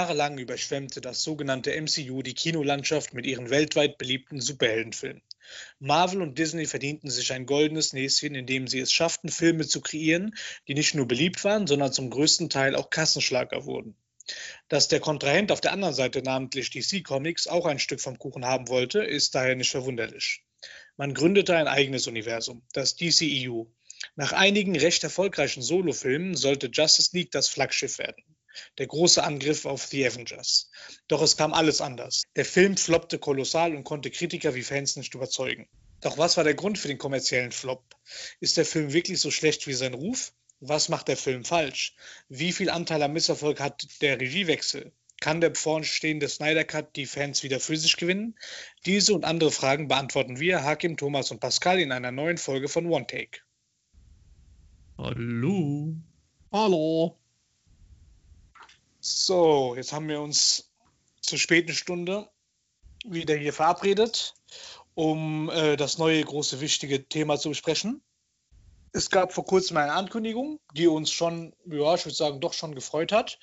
Jahrelang 0.00 0.38
überschwemmte 0.38 1.02
das 1.02 1.22
sogenannte 1.22 1.78
MCU 1.78 2.22
die 2.22 2.32
Kinolandschaft 2.32 3.12
mit 3.12 3.26
ihren 3.26 3.50
weltweit 3.50 3.98
beliebten 3.98 4.40
Superheldenfilmen. 4.40 5.20
Marvel 5.78 6.22
und 6.22 6.38
Disney 6.38 6.64
verdienten 6.64 7.10
sich 7.10 7.34
ein 7.34 7.44
goldenes 7.44 7.92
Näschen, 7.92 8.34
indem 8.34 8.66
sie 8.66 8.80
es 8.80 8.94
schafften, 8.94 9.28
Filme 9.28 9.66
zu 9.66 9.82
kreieren, 9.82 10.34
die 10.66 10.72
nicht 10.72 10.94
nur 10.94 11.06
beliebt 11.06 11.44
waren, 11.44 11.66
sondern 11.66 11.92
zum 11.92 12.08
größten 12.08 12.48
Teil 12.48 12.76
auch 12.76 12.88
Kassenschlager 12.88 13.66
wurden. 13.66 13.94
Dass 14.68 14.88
der 14.88 15.00
Kontrahent 15.00 15.52
auf 15.52 15.60
der 15.60 15.72
anderen 15.72 15.92
Seite, 15.92 16.22
namentlich 16.22 16.70
DC 16.70 17.04
Comics, 17.04 17.46
auch 17.46 17.66
ein 17.66 17.78
Stück 17.78 18.00
vom 18.00 18.18
Kuchen 18.18 18.46
haben 18.46 18.68
wollte, 18.68 19.04
ist 19.04 19.34
daher 19.34 19.54
nicht 19.54 19.70
verwunderlich. 19.70 20.42
Man 20.96 21.12
gründete 21.12 21.54
ein 21.54 21.68
eigenes 21.68 22.06
Universum, 22.06 22.62
das 22.72 22.96
DCEU. 22.96 23.66
Nach 24.16 24.32
einigen 24.32 24.78
recht 24.78 25.04
erfolgreichen 25.04 25.60
Solofilmen 25.60 26.36
sollte 26.36 26.70
Justice 26.72 27.10
League 27.12 27.32
das 27.32 27.48
Flaggschiff 27.48 27.98
werden. 27.98 28.24
Der 28.78 28.86
große 28.86 29.22
Angriff 29.22 29.64
auf 29.66 29.86
The 29.86 30.06
Avengers. 30.06 30.70
Doch 31.08 31.22
es 31.22 31.36
kam 31.36 31.52
alles 31.52 31.80
anders. 31.80 32.24
Der 32.36 32.44
Film 32.44 32.76
floppte 32.76 33.18
kolossal 33.18 33.74
und 33.74 33.84
konnte 33.84 34.10
Kritiker 34.10 34.54
wie 34.54 34.62
Fans 34.62 34.96
nicht 34.96 35.14
überzeugen. 35.14 35.68
Doch 36.00 36.18
was 36.18 36.36
war 36.36 36.44
der 36.44 36.54
Grund 36.54 36.78
für 36.78 36.88
den 36.88 36.98
kommerziellen 36.98 37.52
Flop? 37.52 37.84
Ist 38.40 38.56
der 38.56 38.64
Film 38.64 38.92
wirklich 38.92 39.20
so 39.20 39.30
schlecht 39.30 39.66
wie 39.66 39.74
sein 39.74 39.94
Ruf? 39.94 40.32
Was 40.60 40.88
macht 40.88 41.08
der 41.08 41.16
Film 41.16 41.44
falsch? 41.44 41.94
Wie 42.28 42.52
viel 42.52 42.70
Anteil 42.70 43.02
am 43.02 43.12
Misserfolg 43.12 43.60
hat 43.60 43.86
der 44.00 44.20
Regiewechsel? 44.20 44.92
Kann 45.20 45.42
der 45.42 45.50
bevorstehende 45.50 46.28
Snyder 46.28 46.64
Cut 46.64 46.96
die 46.96 47.04
Fans 47.04 47.42
wieder 47.42 47.60
für 47.60 47.76
sich 47.76 47.96
gewinnen? 47.98 48.38
Diese 48.86 49.12
und 49.14 49.26
andere 49.26 49.50
Fragen 49.50 49.88
beantworten 49.88 50.40
wir, 50.40 50.64
Hakim, 50.64 50.96
Thomas 50.96 51.30
und 51.30 51.40
Pascal, 51.40 51.78
in 51.78 51.92
einer 51.92 52.10
neuen 52.10 52.38
Folge 52.38 52.68
von 52.68 52.86
One 52.86 53.06
Take. 53.06 53.40
Hallo. 54.96 55.94
Hallo. 56.50 57.19
So, 59.02 59.74
jetzt 59.76 59.94
haben 59.94 60.08
wir 60.08 60.20
uns 60.20 60.70
zur 61.22 61.38
späten 61.38 61.72
Stunde 61.72 62.28
wieder 63.06 63.34
hier 63.34 63.54
verabredet, 63.54 64.34
um 64.94 65.48
äh, 65.48 65.76
das 65.76 65.96
neue 65.96 66.22
große 66.22 66.60
wichtige 66.60 67.08
Thema 67.08 67.38
zu 67.38 67.48
besprechen. 67.48 68.02
Es 68.92 69.08
gab 69.08 69.32
vor 69.32 69.46
kurzem 69.46 69.78
eine 69.78 69.94
Ankündigung, 69.94 70.60
die 70.74 70.86
uns 70.86 71.10
schon, 71.10 71.54
ja, 71.64 71.94
ich 71.94 72.04
würde 72.04 72.14
sagen, 72.14 72.40
doch 72.40 72.52
schon 72.52 72.74
gefreut 72.74 73.10
hat. 73.10 73.38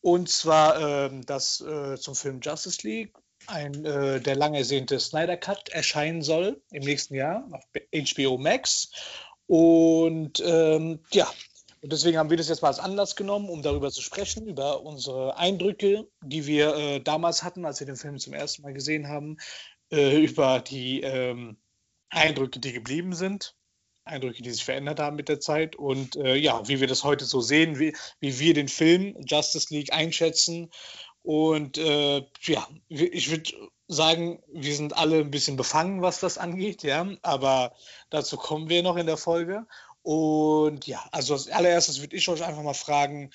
Und 0.00 0.28
zwar, 0.28 1.06
äh, 1.06 1.20
dass 1.24 1.60
äh, 1.60 1.96
zum 1.96 2.14
Film 2.14 2.38
Justice 2.40 2.86
League 2.86 3.14
ein 3.48 3.84
äh, 3.84 4.20
der 4.20 4.36
lang 4.36 4.54
ersehnte 4.54 5.00
Snyder 5.00 5.36
Cut 5.36 5.70
erscheinen 5.70 6.22
soll 6.22 6.62
im 6.70 6.84
nächsten 6.84 7.16
Jahr 7.16 7.48
auf 7.50 7.64
HBO 7.92 8.38
Max. 8.38 8.92
Und 9.48 10.40
ähm, 10.44 11.00
ja, 11.10 11.28
und 11.80 11.92
deswegen 11.92 12.18
haben 12.18 12.30
wir 12.30 12.36
das 12.36 12.48
jetzt 12.48 12.62
mal 12.62 12.68
als 12.68 12.78
Anlass 12.78 13.16
genommen, 13.16 13.48
um 13.48 13.62
darüber 13.62 13.90
zu 13.90 14.02
sprechen, 14.02 14.46
über 14.46 14.82
unsere 14.82 15.36
Eindrücke, 15.36 16.08
die 16.22 16.46
wir 16.46 16.74
äh, 16.76 17.00
damals 17.00 17.42
hatten, 17.42 17.64
als 17.64 17.80
wir 17.80 17.86
den 17.86 17.96
Film 17.96 18.18
zum 18.18 18.32
ersten 18.32 18.62
Mal 18.62 18.72
gesehen 18.72 19.08
haben, 19.08 19.36
äh, 19.90 20.18
über 20.22 20.60
die 20.60 21.02
ähm, 21.02 21.56
Eindrücke, 22.10 22.60
die 22.60 22.72
geblieben 22.72 23.14
sind, 23.14 23.54
Eindrücke, 24.04 24.42
die 24.42 24.50
sich 24.50 24.64
verändert 24.64 25.00
haben 25.00 25.16
mit 25.16 25.28
der 25.28 25.40
Zeit 25.40 25.76
und 25.76 26.16
äh, 26.16 26.34
ja, 26.34 26.66
wie 26.66 26.80
wir 26.80 26.86
das 26.86 27.04
heute 27.04 27.24
so 27.24 27.40
sehen, 27.40 27.78
wie, 27.78 27.94
wie 28.20 28.38
wir 28.38 28.54
den 28.54 28.68
Film 28.68 29.16
Justice 29.24 29.72
League 29.72 29.92
einschätzen. 29.92 30.70
Und 31.22 31.76
äh, 31.76 32.24
ja, 32.42 32.66
ich 32.88 33.30
würde 33.30 33.52
sagen, 33.86 34.42
wir 34.48 34.74
sind 34.74 34.96
alle 34.96 35.18
ein 35.18 35.30
bisschen 35.30 35.56
befangen, 35.56 36.00
was 36.00 36.20
das 36.20 36.38
angeht, 36.38 36.82
ja, 36.82 37.06
aber 37.22 37.74
dazu 38.10 38.36
kommen 38.36 38.68
wir 38.68 38.82
noch 38.82 38.96
in 38.96 39.06
der 39.06 39.16
Folge. 39.16 39.66
Und 40.08 40.86
ja, 40.86 41.06
also 41.12 41.34
als 41.34 41.50
allererstes 41.50 42.00
würde 42.00 42.16
ich 42.16 42.26
euch 42.30 42.42
einfach 42.42 42.62
mal 42.62 42.72
fragen, 42.72 43.30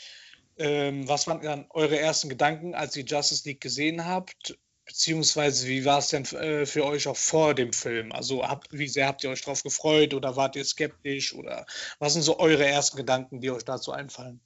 ähm, 0.57 1.07
was 1.07 1.27
waren 1.27 1.39
dann 1.43 1.67
eure 1.69 1.99
ersten 1.99 2.29
Gedanken, 2.29 2.73
als 2.73 2.95
ihr 2.95 3.03
Justice 3.03 3.47
League 3.47 3.61
gesehen 3.61 4.05
habt? 4.07 4.57
Beziehungsweise, 4.83 5.67
wie 5.67 5.85
war 5.85 5.99
es 5.99 6.07
denn 6.07 6.25
äh, 6.25 6.65
für 6.65 6.83
euch 6.85 7.07
auch 7.07 7.15
vor 7.15 7.53
dem 7.53 7.73
Film? 7.73 8.11
Also, 8.11 8.47
habt, 8.47 8.69
wie 8.71 8.87
sehr 8.87 9.05
habt 9.05 9.23
ihr 9.23 9.29
euch 9.29 9.41
darauf 9.41 9.61
gefreut 9.61 10.15
oder 10.15 10.35
wart 10.35 10.55
ihr 10.55 10.65
skeptisch? 10.65 11.35
Oder 11.35 11.67
was 11.99 12.13
sind 12.13 12.23
so 12.23 12.39
eure 12.39 12.65
ersten 12.65 12.97
Gedanken, 12.97 13.39
die 13.39 13.51
euch 13.51 13.65
dazu 13.65 13.91
einfallen? 13.91 14.39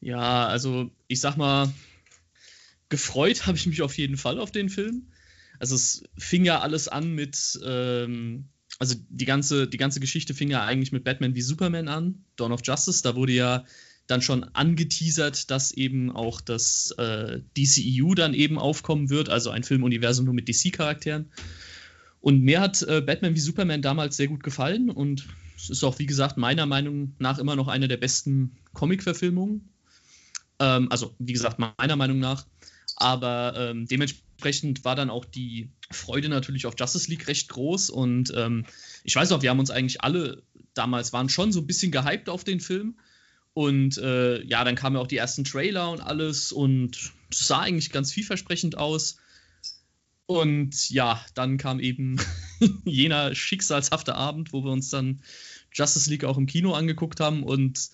Ja, 0.00 0.46
also 0.46 0.92
ich 1.08 1.20
sag 1.20 1.36
mal, 1.36 1.74
gefreut 2.88 3.46
habe 3.48 3.56
ich 3.56 3.66
mich 3.66 3.82
auf 3.82 3.98
jeden 3.98 4.16
Fall 4.16 4.38
auf 4.38 4.52
den 4.52 4.68
Film. 4.68 5.10
Also 5.58 5.74
es 5.74 6.04
fing 6.16 6.44
ja 6.44 6.60
alles 6.60 6.86
an 6.86 7.16
mit 7.16 7.58
ähm, 7.64 8.48
also 8.78 8.94
die 9.08 9.24
ganze, 9.24 9.66
die 9.66 9.78
ganze 9.78 10.00
Geschichte 10.00 10.34
fing 10.34 10.50
ja 10.50 10.64
eigentlich 10.64 10.92
mit 10.92 11.04
Batman 11.04 11.34
wie 11.34 11.42
Superman 11.42 11.88
an, 11.88 12.24
Dawn 12.36 12.52
of 12.52 12.60
Justice. 12.64 13.02
Da 13.02 13.16
wurde 13.16 13.32
ja 13.32 13.64
dann 14.06 14.22
schon 14.22 14.44
angeteasert, 14.44 15.50
dass 15.50 15.72
eben 15.72 16.10
auch 16.12 16.40
das 16.40 16.92
äh, 16.98 17.40
DCEU 17.56 18.14
dann 18.14 18.34
eben 18.34 18.58
aufkommen 18.58 19.10
wird, 19.10 19.28
also 19.28 19.50
ein 19.50 19.64
Filmuniversum 19.64 20.26
nur 20.26 20.34
mit 20.34 20.48
DC-Charakteren. 20.48 21.30
Und 22.20 22.42
mir 22.42 22.60
hat 22.60 22.82
äh, 22.82 23.00
Batman 23.00 23.34
wie 23.34 23.40
Superman 23.40 23.82
damals 23.82 24.16
sehr 24.16 24.28
gut 24.28 24.42
gefallen 24.42 24.90
und 24.90 25.26
es 25.56 25.70
ist 25.70 25.84
auch, 25.84 25.98
wie 25.98 26.06
gesagt, 26.06 26.36
meiner 26.36 26.66
Meinung 26.66 27.14
nach 27.18 27.38
immer 27.38 27.56
noch 27.56 27.68
eine 27.68 27.88
der 27.88 27.96
besten 27.96 28.56
Comic-Verfilmungen. 28.74 29.68
Ähm, 30.58 30.90
also, 30.90 31.14
wie 31.18 31.32
gesagt, 31.32 31.58
meiner 31.58 31.96
Meinung 31.96 32.18
nach. 32.18 32.46
Aber 32.96 33.54
ähm, 33.56 33.86
dementsprechend 33.86 34.25
war 34.84 34.96
dann 34.96 35.10
auch 35.10 35.24
die 35.24 35.70
Freude 35.90 36.28
natürlich 36.28 36.66
auf 36.66 36.74
Justice 36.78 37.10
League 37.10 37.28
recht 37.28 37.48
groß. 37.48 37.90
Und 37.90 38.32
ähm, 38.36 38.66
ich 39.04 39.16
weiß 39.16 39.32
auch, 39.32 39.42
wir 39.42 39.50
haben 39.50 39.60
uns 39.60 39.70
eigentlich 39.70 40.02
alle 40.02 40.42
damals 40.76 41.12
waren 41.12 41.28
schon 41.28 41.52
so 41.52 41.60
ein 41.60 41.66
bisschen 41.66 41.92
gehypt 41.92 42.28
auf 42.28 42.44
den 42.44 42.60
Film. 42.60 42.96
Und 43.54 43.96
äh, 43.98 44.42
ja, 44.44 44.64
dann 44.64 44.74
kamen 44.74 44.96
auch 44.96 45.06
die 45.06 45.16
ersten 45.16 45.44
Trailer 45.44 45.90
und 45.90 46.00
alles 46.00 46.52
und 46.52 47.12
sah 47.30 47.60
eigentlich 47.60 47.90
ganz 47.90 48.12
vielversprechend 48.12 48.76
aus. 48.76 49.16
Und 50.26 50.90
ja, 50.90 51.24
dann 51.34 51.56
kam 51.56 51.80
eben 51.80 52.16
jener 52.84 53.34
schicksalshafte 53.34 54.14
Abend, 54.14 54.52
wo 54.52 54.62
wir 54.62 54.72
uns 54.72 54.90
dann 54.90 55.22
Justice 55.72 56.10
League 56.10 56.24
auch 56.24 56.36
im 56.36 56.46
Kino 56.46 56.74
angeguckt 56.74 57.20
haben 57.20 57.42
und 57.44 57.90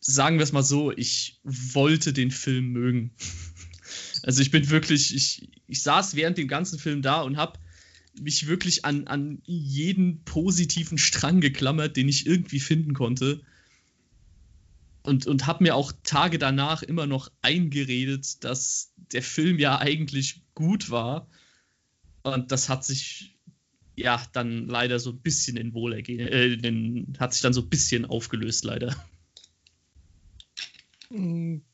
sagen 0.00 0.38
wir 0.38 0.44
es 0.44 0.52
mal 0.52 0.62
so, 0.62 0.92
ich 0.92 1.40
wollte 1.42 2.12
den 2.12 2.30
Film 2.30 2.68
mögen. 2.68 3.10
Also 4.24 4.40
ich 4.40 4.50
bin 4.50 4.70
wirklich, 4.70 5.14
ich, 5.14 5.50
ich 5.66 5.82
saß 5.82 6.16
während 6.16 6.38
dem 6.38 6.48
ganzen 6.48 6.78
Film 6.78 7.02
da 7.02 7.20
und 7.20 7.36
habe 7.36 7.58
mich 8.18 8.46
wirklich 8.46 8.84
an, 8.84 9.06
an 9.06 9.42
jeden 9.44 10.24
positiven 10.24 10.96
Strang 10.96 11.40
geklammert, 11.40 11.96
den 11.96 12.08
ich 12.08 12.26
irgendwie 12.26 12.60
finden 12.60 12.94
konnte. 12.94 13.42
Und, 15.02 15.26
und 15.26 15.46
habe 15.46 15.64
mir 15.64 15.74
auch 15.74 15.92
Tage 16.04 16.38
danach 16.38 16.82
immer 16.82 17.06
noch 17.06 17.30
eingeredet, 17.42 18.42
dass 18.42 18.94
der 19.12 19.22
Film 19.22 19.58
ja 19.58 19.78
eigentlich 19.78 20.42
gut 20.54 20.90
war. 20.90 21.28
Und 22.22 22.50
das 22.50 22.70
hat 22.70 22.82
sich 22.82 23.36
ja 23.94 24.24
dann 24.32 24.66
leider 24.66 24.98
so 24.98 25.10
ein 25.10 25.20
bisschen 25.20 25.58
in 25.58 25.74
Wohlergehen, 25.74 26.26
äh, 26.26 27.18
hat 27.18 27.34
sich 27.34 27.42
dann 27.42 27.52
so 27.52 27.60
ein 27.60 27.68
bisschen 27.68 28.06
aufgelöst, 28.06 28.64
leider. 28.64 28.96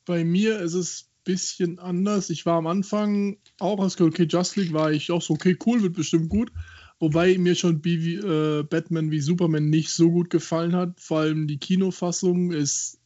Bei 0.04 0.24
mir 0.24 0.58
ist 0.58 0.74
es 0.74 1.09
bisschen 1.30 1.78
anders. 1.78 2.28
Ich 2.28 2.44
war 2.44 2.56
am 2.56 2.66
Anfang 2.66 3.38
auch 3.60 3.80
als 3.80 4.00
okay, 4.00 4.26
Just 4.28 4.56
League 4.56 4.72
war 4.72 4.90
ich 4.90 5.12
auch 5.12 5.22
so, 5.22 5.34
okay, 5.34 5.56
cool, 5.64 5.80
wird 5.82 5.94
bestimmt 5.94 6.28
gut. 6.28 6.50
Wobei 6.98 7.38
mir 7.38 7.54
schon 7.54 7.84
wie, 7.84 8.16
äh, 8.16 8.64
Batman 8.64 9.12
wie 9.12 9.20
Superman 9.20 9.70
nicht 9.70 9.90
so 9.90 10.10
gut 10.10 10.28
gefallen 10.28 10.74
hat. 10.74 11.00
Vor 11.00 11.20
allem 11.20 11.46
die 11.46 11.58
Kinofassung 11.58 12.50
ist 12.50 12.98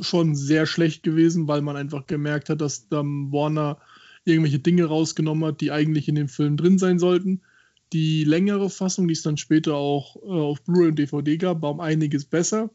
schon 0.00 0.34
sehr 0.34 0.66
schlecht 0.66 1.04
gewesen, 1.04 1.46
weil 1.46 1.62
man 1.62 1.76
einfach 1.76 2.06
gemerkt 2.06 2.48
hat, 2.48 2.60
dass 2.60 2.88
dann 2.88 3.30
Warner 3.30 3.78
irgendwelche 4.24 4.58
Dinge 4.58 4.86
rausgenommen 4.86 5.44
hat, 5.44 5.60
die 5.60 5.70
eigentlich 5.70 6.08
in 6.08 6.16
dem 6.16 6.28
Film 6.28 6.56
drin 6.56 6.78
sein 6.78 6.98
sollten. 6.98 7.42
Die 7.92 8.24
längere 8.24 8.68
Fassung, 8.68 9.06
die 9.06 9.14
es 9.14 9.22
dann 9.22 9.36
später 9.36 9.76
auch 9.76 10.16
äh, 10.16 10.28
auf 10.28 10.62
Blu-ray 10.64 10.88
und 10.88 10.98
DVD 10.98 11.36
gab, 11.36 11.62
war 11.62 11.70
um 11.70 11.80
einiges 11.80 12.24
besser 12.24 12.70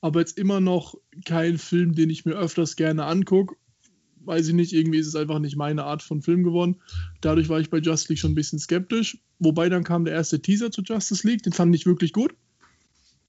aber 0.00 0.20
jetzt 0.20 0.38
immer 0.38 0.60
noch 0.60 0.94
kein 1.24 1.58
Film, 1.58 1.94
den 1.94 2.10
ich 2.10 2.24
mir 2.24 2.34
öfters 2.34 2.76
gerne 2.76 3.04
angucke. 3.04 3.56
Weiß 4.26 4.48
ich 4.48 4.54
nicht, 4.54 4.72
irgendwie 4.72 4.98
ist 4.98 5.06
es 5.06 5.16
einfach 5.16 5.38
nicht 5.38 5.56
meine 5.56 5.84
Art 5.84 6.02
von 6.02 6.22
Film 6.22 6.42
geworden. 6.42 6.76
Dadurch 7.20 7.48
war 7.48 7.60
ich 7.60 7.70
bei 7.70 7.78
Justice 7.78 8.12
League 8.12 8.18
schon 8.18 8.32
ein 8.32 8.36
bisschen 8.36 8.58
skeptisch. 8.58 9.18
Wobei 9.38 9.68
dann 9.68 9.84
kam 9.84 10.04
der 10.04 10.14
erste 10.14 10.40
Teaser 10.40 10.70
zu 10.70 10.82
Justice 10.82 11.26
League, 11.26 11.42
den 11.42 11.52
fand 11.52 11.74
ich 11.74 11.86
wirklich 11.86 12.12
gut. 12.12 12.34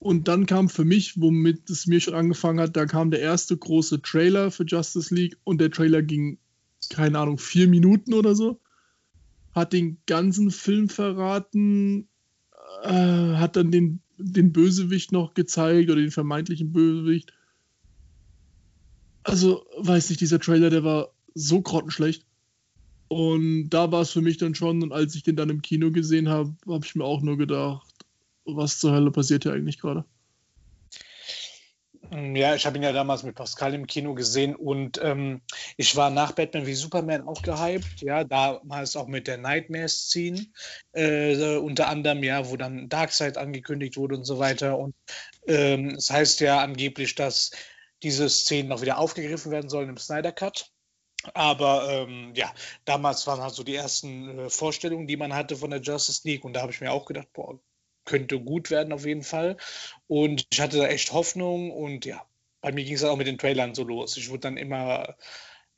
Und 0.00 0.28
dann 0.28 0.46
kam 0.46 0.68
für 0.68 0.84
mich, 0.84 1.20
womit 1.20 1.68
es 1.70 1.86
mir 1.86 2.00
schon 2.00 2.14
angefangen 2.14 2.60
hat, 2.60 2.76
da 2.76 2.86
kam 2.86 3.10
der 3.10 3.20
erste 3.20 3.56
große 3.56 4.02
Trailer 4.02 4.50
für 4.50 4.64
Justice 4.64 5.14
League 5.14 5.36
und 5.44 5.60
der 5.60 5.70
Trailer 5.70 6.02
ging, 6.02 6.38
keine 6.90 7.18
Ahnung, 7.18 7.38
vier 7.38 7.66
Minuten 7.68 8.14
oder 8.14 8.34
so. 8.34 8.60
Hat 9.52 9.72
den 9.72 9.98
ganzen 10.06 10.50
Film 10.50 10.88
verraten, 10.88 12.08
äh, 12.84 12.90
hat 12.90 13.56
dann 13.56 13.72
den 13.72 14.00
den 14.18 14.52
Bösewicht 14.52 15.12
noch 15.12 15.34
gezeigt 15.34 15.90
oder 15.90 16.00
den 16.00 16.10
vermeintlichen 16.10 16.72
Bösewicht. 16.72 17.32
Also, 19.28 19.66
weiß 19.76 20.08
nicht, 20.08 20.22
dieser 20.22 20.40
Trailer, 20.40 20.70
der 20.70 20.84
war 20.84 21.10
so 21.34 21.60
grottenschlecht. 21.60 22.24
Und 23.08 23.68
da 23.68 23.92
war 23.92 24.00
es 24.00 24.10
für 24.10 24.22
mich 24.22 24.38
dann 24.38 24.54
schon, 24.54 24.82
und 24.82 24.90
als 24.90 25.14
ich 25.14 25.22
den 25.22 25.36
dann 25.36 25.50
im 25.50 25.60
Kino 25.60 25.90
gesehen 25.90 26.30
habe, 26.30 26.54
habe 26.66 26.86
ich 26.86 26.94
mir 26.94 27.04
auch 27.04 27.20
nur 27.20 27.36
gedacht, 27.36 27.86
was 28.46 28.80
zur 28.80 28.92
Hölle 28.92 29.10
passiert 29.10 29.42
hier 29.42 29.52
eigentlich 29.52 29.78
gerade? 29.78 30.06
Mm, 32.10 32.36
ja, 32.36 32.54
ich 32.54 32.64
habe 32.64 32.78
ihn 32.78 32.82
ja 32.82 32.92
damals 32.92 33.22
mit 33.22 33.34
Pascal 33.34 33.74
im 33.74 33.86
Kino 33.86 34.14
gesehen 34.14 34.56
und 34.56 34.98
ähm, 35.02 35.42
ich 35.76 35.94
war 35.94 36.08
nach 36.08 36.32
Batman 36.32 36.66
wie 36.66 36.72
Superman 36.72 37.28
auch 37.28 37.42
gehypt. 37.42 38.00
Ja, 38.00 38.24
damals 38.24 38.96
auch 38.96 39.08
mit 39.08 39.26
der 39.26 39.36
Nightmare-Szene, 39.36 40.46
äh, 40.92 41.56
unter 41.56 41.88
anderem, 41.88 42.22
ja, 42.22 42.48
wo 42.48 42.56
dann 42.56 42.88
Darkseid 42.88 43.36
angekündigt 43.36 43.98
wurde 43.98 44.16
und 44.16 44.24
so 44.24 44.38
weiter. 44.38 44.78
Und 44.78 44.94
ähm, 45.46 45.88
es 45.88 45.90
ähm, 45.90 45.94
das 45.96 46.10
heißt 46.10 46.40
ja 46.40 46.62
angeblich, 46.62 47.14
dass 47.14 47.50
diese 48.02 48.28
Szenen 48.28 48.68
noch 48.68 48.82
wieder 48.82 48.98
aufgegriffen 48.98 49.50
werden 49.50 49.70
sollen 49.70 49.88
im 49.88 49.96
Snyder 49.96 50.32
Cut. 50.32 50.70
Aber 51.34 51.88
ähm, 51.90 52.32
ja, 52.34 52.52
damals 52.84 53.26
waren 53.26 53.40
halt 53.40 53.54
so 53.54 53.64
die 53.64 53.74
ersten 53.74 54.38
äh, 54.38 54.50
Vorstellungen, 54.50 55.06
die 55.06 55.16
man 55.16 55.34
hatte 55.34 55.56
von 55.56 55.70
der 55.70 55.80
Justice 55.80 56.20
League 56.24 56.44
und 56.44 56.52
da 56.52 56.62
habe 56.62 56.72
ich 56.72 56.80
mir 56.80 56.92
auch 56.92 57.06
gedacht, 57.06 57.28
boah, 57.32 57.58
könnte 58.04 58.40
gut 58.40 58.70
werden 58.70 58.92
auf 58.92 59.04
jeden 59.04 59.24
Fall. 59.24 59.56
Und 60.06 60.46
ich 60.50 60.60
hatte 60.60 60.78
da 60.78 60.86
echt 60.86 61.12
Hoffnung 61.12 61.70
und 61.70 62.04
ja, 62.04 62.24
bei 62.60 62.72
mir 62.72 62.84
ging 62.84 62.94
es 62.94 63.04
auch 63.04 63.16
mit 63.16 63.26
den 63.26 63.38
Trailern 63.38 63.74
so 63.74 63.84
los. 63.84 64.16
Ich 64.16 64.30
wurde 64.30 64.40
dann 64.40 64.56
immer 64.56 65.16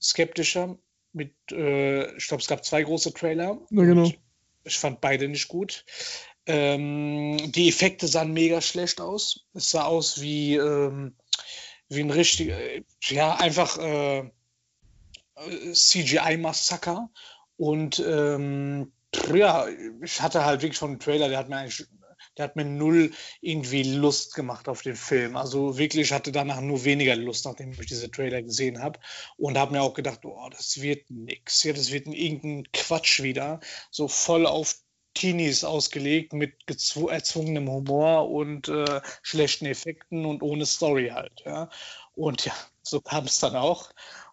skeptischer 0.00 0.78
mit, 1.12 1.34
äh, 1.50 2.16
ich 2.16 2.28
glaube, 2.28 2.42
es 2.42 2.48
gab 2.48 2.64
zwei 2.64 2.82
große 2.82 3.12
Trailer. 3.12 3.58
Ja, 3.70 3.82
genau. 3.82 4.12
Ich 4.64 4.78
fand 4.78 5.00
beide 5.00 5.28
nicht 5.28 5.48
gut. 5.48 5.84
Ähm, 6.46 7.36
die 7.52 7.68
Effekte 7.68 8.06
sahen 8.06 8.32
mega 8.32 8.60
schlecht 8.60 9.00
aus. 9.00 9.46
Es 9.54 9.70
sah 9.70 9.84
aus 9.84 10.20
wie, 10.20 10.56
ähm, 10.56 11.16
wie 11.90 12.00
ein 12.00 12.10
richtiger, 12.10 12.56
ja, 13.02 13.34
einfach 13.36 13.76
äh, 13.78 14.30
CGI-Massaker. 15.72 17.10
Und 17.56 18.02
ähm, 18.06 18.92
ja, 19.34 19.66
ich 20.02 20.22
hatte 20.22 20.44
halt 20.44 20.62
wirklich 20.62 20.78
von 20.78 20.92
dem 20.92 21.00
Trailer, 21.00 21.28
der 21.28 21.38
hat 21.38 21.48
mir 21.48 21.56
eigentlich 21.56 21.86
der 22.36 22.44
hat 22.44 22.56
mir 22.56 22.64
null 22.64 23.12
irgendwie 23.40 23.82
Lust 23.82 24.34
gemacht 24.34 24.68
auf 24.68 24.82
den 24.82 24.96
Film. 24.96 25.36
Also 25.36 25.76
wirklich 25.78 26.12
hatte 26.12 26.32
danach 26.32 26.60
nur 26.60 26.84
weniger 26.84 27.16
Lust, 27.16 27.44
nachdem 27.44 27.72
ich 27.72 27.86
diese 27.86 28.10
Trailer 28.10 28.42
gesehen 28.42 28.80
habe. 28.80 28.98
Und 29.36 29.58
habe 29.58 29.72
mir 29.72 29.82
auch 29.82 29.94
gedacht, 29.94 30.20
oh, 30.24 30.48
das 30.50 30.80
wird 30.80 31.10
nix. 31.10 31.62
Ja, 31.64 31.72
das 31.72 31.90
wird 31.92 32.06
irgendein 32.06 32.70
Quatsch 32.72 33.22
wieder. 33.22 33.60
So 33.90 34.08
voll 34.08 34.46
auf 34.46 34.74
Teenies 35.14 35.64
ausgelegt 35.64 36.32
mit 36.32 36.54
erzwungenem 36.66 37.68
Humor 37.68 38.30
und 38.30 38.68
äh, 38.68 39.00
schlechten 39.22 39.66
Effekten 39.66 40.24
und 40.24 40.42
ohne 40.42 40.66
Story 40.66 41.08
halt. 41.08 41.42
Ja. 41.44 41.68
Und 42.14 42.44
ja, 42.44 42.52
so 42.82 43.00
kam 43.00 43.24
es 43.24 43.38
dann 43.38 43.56
auch. 43.56 43.90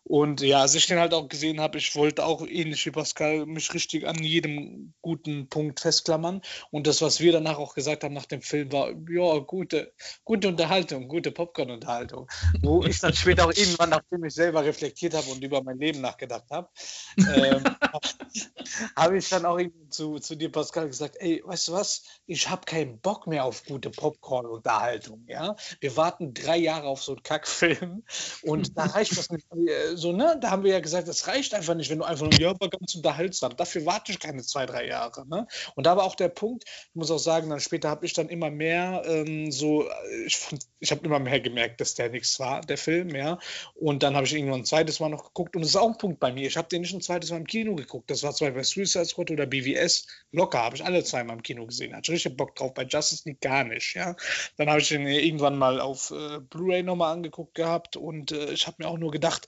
Und 0.07 0.39
ja, 0.39 0.62
als 0.62 0.74
ich 0.74 0.86
den 0.86 1.00
halt 1.00 1.13
auch 1.13 1.27
gesehen 1.27 1.59
habe, 1.59 1.77
ich 1.77 1.94
wollte 1.98 2.25
auch 2.25 2.48
ähnlich 2.48 2.86
wie 2.86 2.92
Pascal 2.92 3.45
mich 3.45 3.74
richtig 3.74 4.07
an 4.07 4.24
jedem 4.24 4.94
guten 5.01 5.50
Punkt 5.50 5.81
festklammern. 5.81 6.42
Und 6.71 6.88
das, 6.88 7.01
was 7.01 7.19
wir 7.19 7.33
danach 7.33 7.57
auch 7.57 7.75
gesagt 7.75 8.06
haben 8.06 8.13
nach 8.13 8.25
dem 8.25 8.42
Film, 8.42 8.71
war, 8.71 8.92
ja, 9.09 9.39
gute, 9.39 9.92
gute 10.24 10.48
Unterhaltung, 10.48 11.09
gute 11.09 11.31
Popcorn-Unterhaltung. 11.31 12.30
Wo 12.62 12.83
ich 12.86 13.01
dann 13.01 13.13
später 13.13 13.45
auch 13.45 13.54
irgendwann, 13.54 13.89
nachdem 13.89 14.24
ich 14.24 14.33
selber 14.33 14.63
reflektiert 14.63 15.13
habe 15.13 15.30
und 15.30 15.44
über 15.44 15.62
mein 15.62 15.77
Leben 15.77 16.00
nachgedacht 16.00 16.45
habe, 16.51 16.69
ähm, 17.18 17.63
habe 18.95 19.18
ich 19.18 19.27
dann 19.27 19.45
auch 19.45 19.59
zu, 19.89 20.19
zu 20.19 20.36
dir, 20.36 20.51
Pascal, 20.51 20.88
gesagt, 20.88 21.18
ey, 21.19 21.42
weißt 21.45 21.68
du 21.68 21.74
was, 21.74 22.04
ich 22.25 22.50
habe 22.50 22.62
keinen 22.65 23.00
Bock 23.00 23.27
mehr 23.27 23.44
auf 23.44 23.65
gute 23.65 23.89
Popcorn-Unterhaltung. 23.89 25.25
Ja? 25.27 25.57
Wir 25.81 25.98
warten 25.98 26.33
drei 26.33 26.57
Jahre 26.57 26.88
auf 26.88 27.04
so 27.04 27.12
einen 27.12 27.24
Kackfilm 27.24 28.04
und 28.44 28.77
da 28.77 28.86
reicht 28.86 29.18
das 29.18 29.30
nicht 29.30 29.48
so, 29.97 30.11
ne? 30.11 30.38
Da 30.39 30.51
haben 30.51 30.63
wir 30.63 30.71
ja 30.71 30.79
gesagt, 30.79 31.07
es 31.07 31.27
reicht 31.27 31.53
einfach 31.53 31.73
nicht, 31.73 31.89
wenn 31.89 31.97
du 31.97 32.05
einfach 32.05 32.25
nur, 32.25 32.39
ja, 32.39 32.51
aber 32.51 32.69
ganz 32.69 32.95
unterhaltsam. 32.95 33.55
Dafür 33.57 33.85
warte 33.85 34.11
ich 34.11 34.19
keine 34.19 34.44
zwei, 34.44 34.65
drei 34.65 34.88
Jahre. 34.88 35.27
Ne? 35.27 35.47
Und 35.75 35.85
da 35.85 35.97
war 35.97 36.03
auch 36.03 36.15
der 36.15 36.29
Punkt, 36.29 36.65
ich 36.65 36.95
muss 36.95 37.11
auch 37.11 37.17
sagen, 37.17 37.49
dann 37.49 37.59
später 37.59 37.89
habe 37.89 38.05
ich 38.05 38.13
dann 38.13 38.29
immer 38.29 38.49
mehr 38.51 39.03
ähm, 39.05 39.51
so, 39.51 39.89
ich, 40.25 40.39
ich 40.79 40.91
habe 40.91 41.05
immer 41.05 41.19
mehr 41.19 41.39
gemerkt, 41.39 41.81
dass 41.81 41.95
der 41.95 42.09
nichts 42.09 42.39
war, 42.39 42.61
der 42.61 42.77
Film, 42.77 43.15
ja. 43.15 43.39
Und 43.75 44.03
dann 44.03 44.15
habe 44.15 44.25
ich 44.25 44.33
irgendwann 44.33 44.61
ein 44.61 44.65
zweites 44.65 44.99
Mal 44.99 45.09
noch 45.09 45.25
geguckt 45.25 45.55
und 45.55 45.63
das 45.63 45.69
ist 45.71 45.75
auch 45.75 45.89
ein 45.89 45.97
Punkt 45.97 46.19
bei 46.19 46.31
mir. 46.31 46.47
Ich 46.47 46.57
habe 46.57 46.67
den 46.67 46.81
nicht 46.81 46.94
ein 46.94 47.01
zweites 47.01 47.31
Mal 47.31 47.38
im 47.38 47.47
Kino 47.47 47.75
geguckt. 47.75 48.09
Das 48.11 48.23
war 48.23 48.33
zwar 48.33 48.51
bei 48.51 48.63
Suicide 48.63 49.05
Squad 49.05 49.31
oder 49.31 49.45
BVS, 49.45 50.07
locker, 50.31 50.59
habe 50.59 50.75
ich 50.75 50.85
alle 50.85 51.03
zweimal 51.03 51.38
im 51.38 51.44
Kino 51.44 51.65
gesehen. 51.65 51.95
Hatte 51.95 52.11
richtig 52.11 52.38
Bock 52.38 52.55
drauf. 52.55 52.73
Bei 52.73 52.83
Justice 52.83 53.23
League 53.25 53.41
gar 53.41 53.63
nicht, 53.63 53.95
ja. 53.95 54.15
Dann 54.57 54.69
habe 54.69 54.79
ich 54.79 54.89
den 54.89 55.07
irgendwann 55.07 55.57
mal 55.57 55.79
auf 55.79 56.11
äh, 56.11 56.39
Blu-ray 56.39 56.83
nochmal 56.83 57.13
angeguckt 57.13 57.55
gehabt 57.55 57.97
und 57.97 58.31
äh, 58.31 58.51
ich 58.51 58.67
habe 58.67 58.77
mir 58.79 58.89
auch 58.89 58.97
nur 58.97 59.11
gedacht, 59.11 59.47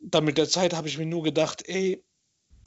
dann 0.00 0.24
mit 0.24 0.38
der 0.38 0.48
Zeit 0.48 0.74
habe 0.74 0.88
ich 0.88 0.98
mir 0.98 1.06
nur 1.06 1.22
gedacht, 1.22 1.62
ey, 1.66 2.04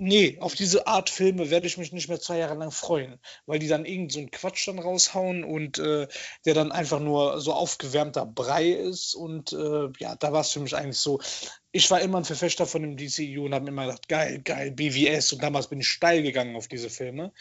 nee, 0.02 0.38
auf 0.40 0.56
diese 0.56 0.88
Art 0.88 1.10
Filme 1.10 1.50
werde 1.52 1.68
ich 1.68 1.78
mich 1.78 1.92
nicht 1.92 2.10
mehr 2.10 2.20
zwei 2.20 2.40
Jahre 2.40 2.56
lang 2.56 2.72
freuen, 2.72 3.20
weil 3.46 3.60
die 3.60 3.68
dann 3.68 3.86
irgend 3.86 4.12
so 4.12 4.20
einen 4.20 4.32
Quatsch 4.32 4.68
dann 4.68 4.80
raushauen 4.80 5.44
und 5.44 5.78
äh, 5.78 6.08
der 6.46 6.54
dann 6.56 6.72
einfach 6.72 7.00
nur 7.00 7.40
so 7.40 7.54
aufgewärmter 7.54 8.26
Brei 8.26 8.72
ist 8.72 9.14
und 9.14 9.54
äh, 9.54 9.90
ja, 10.00 10.16
da 10.16 10.34
war 10.34 10.42
es 10.42 10.52
für 10.52 10.60
mich 10.60 10.76
eigentlich 10.76 10.98
so, 10.98 11.22
ich 11.72 11.90
war 11.92 12.02
immer 12.02 12.18
ein 12.18 12.26
Verfechter 12.26 12.66
von 12.66 12.82
dem 12.82 12.98
DCU 12.98 13.46
und 13.46 13.54
habe 13.54 13.68
immer 13.68 13.86
gedacht, 13.86 14.10
geil, 14.10 14.42
geil, 14.44 14.72
BVS 14.72 15.34
und 15.34 15.44
damals 15.44 15.68
bin 15.68 15.82
ich 15.82 15.88
steil 15.88 16.24
gegangen 16.24 16.56
auf 16.56 16.68
diese 16.68 16.90
Filme 16.90 17.32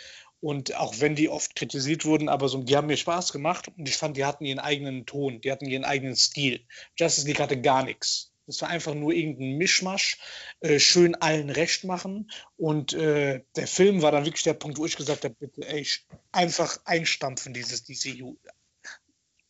und 0.41 0.75
auch 0.77 1.01
wenn 1.01 1.15
die 1.15 1.29
oft 1.29 1.55
kritisiert 1.55 2.05
wurden, 2.05 2.29
aber 2.29 2.49
so, 2.49 2.63
die 2.63 2.77
haben 2.77 2.87
mir 2.87 2.97
Spaß 2.97 3.33
gemacht 3.33 3.69
und 3.77 3.89
ich 3.89 3.97
fand, 3.97 4.17
die 4.17 4.25
hatten 4.25 4.45
ihren 4.45 4.59
eigenen 4.59 5.07
Ton, 5.07 5.41
die 5.41 5.51
hatten 5.51 5.67
ihren 5.67 5.85
eigenen 5.85 6.17
Stil. 6.17 6.67
Justice 6.97 7.27
League 7.27 7.41
hatte 7.41 7.61
gar 7.61 7.85
nichts. 7.85 8.30
Das 8.51 8.63
war 8.63 8.69
einfach 8.69 8.95
nur 8.95 9.13
irgendein 9.13 9.59
Mischmasch, 9.59 10.19
äh, 10.59 10.81
schön 10.81 11.15
allen 11.15 11.51
recht 11.51 11.85
machen. 11.85 12.31
Und 12.57 12.93
äh, 12.95 13.45
der 13.55 13.67
Film 13.69 14.03
war 14.03 14.11
dann 14.11 14.25
wirklich 14.25 14.43
der 14.43 14.55
Punkt, 14.55 14.79
wo 14.79 14.87
ich 14.87 14.97
gesagt 14.97 15.23
habe, 15.23 15.37
bitte, 15.39 15.69
ey, 15.69 15.87
einfach 16.33 16.81
einstampfen, 16.85 17.55
dieses 17.55 17.85
DCU. 17.85 18.37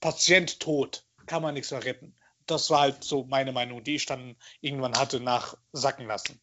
Patient 0.01 0.61
tot, 0.61 1.07
kann 1.25 1.43
man 1.43 1.55
nichts 1.55 1.71
mehr 1.71 1.83
retten. 1.83 2.15
Das 2.45 2.69
war 2.69 2.81
halt 2.81 3.03
so 3.05 3.25
meine 3.25 3.53
Meinung, 3.53 3.83
die 3.83 3.95
ich 3.95 4.05
dann 4.05 4.37
irgendwann 4.61 4.99
hatte 4.99 5.19
nach 5.19 5.57
sacken 5.73 6.07
lassen. 6.07 6.39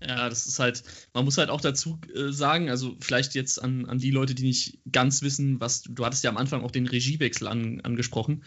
Ja, 0.00 0.28
das 0.28 0.46
ist 0.46 0.58
halt, 0.60 0.84
man 1.12 1.24
muss 1.24 1.36
halt 1.36 1.50
auch 1.50 1.60
dazu 1.60 2.00
äh, 2.14 2.32
sagen, 2.32 2.70
also 2.70 2.96
vielleicht 3.00 3.34
jetzt 3.34 3.60
an, 3.60 3.86
an 3.86 3.98
die 3.98 4.10
Leute, 4.10 4.34
die 4.34 4.44
nicht 4.44 4.78
ganz 4.90 5.20
wissen, 5.22 5.60
was, 5.60 5.82
du 5.82 6.06
hattest 6.06 6.24
ja 6.24 6.30
am 6.30 6.38
Anfang 6.38 6.62
auch 6.62 6.70
den 6.70 6.86
Regiewechsel 6.86 7.46
an, 7.48 7.80
angesprochen. 7.82 8.44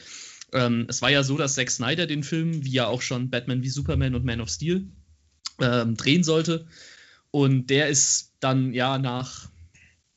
Ähm, 0.54 0.86
es 0.88 1.02
war 1.02 1.10
ja 1.10 1.24
so, 1.24 1.38
dass 1.38 1.56
Zack 1.56 1.70
Snyder 1.70 2.08
den 2.08 2.24
Film, 2.24 2.64
wie 2.64 2.72
ja 2.72 2.88
auch 2.88 3.02
schon 3.02 3.30
Batman 3.30 3.64
wie 3.64 3.70
Superman 3.70 4.16
und 4.16 4.24
Man 4.24 4.40
of 4.40 4.50
Steel, 4.50 4.88
ähm, 5.60 5.96
drehen 5.96 6.24
sollte. 6.24 6.68
Und 7.32 7.70
der 7.72 7.90
ist 7.90 8.34
dann 8.40 8.74
ja 8.74 9.00
nach, 9.00 9.50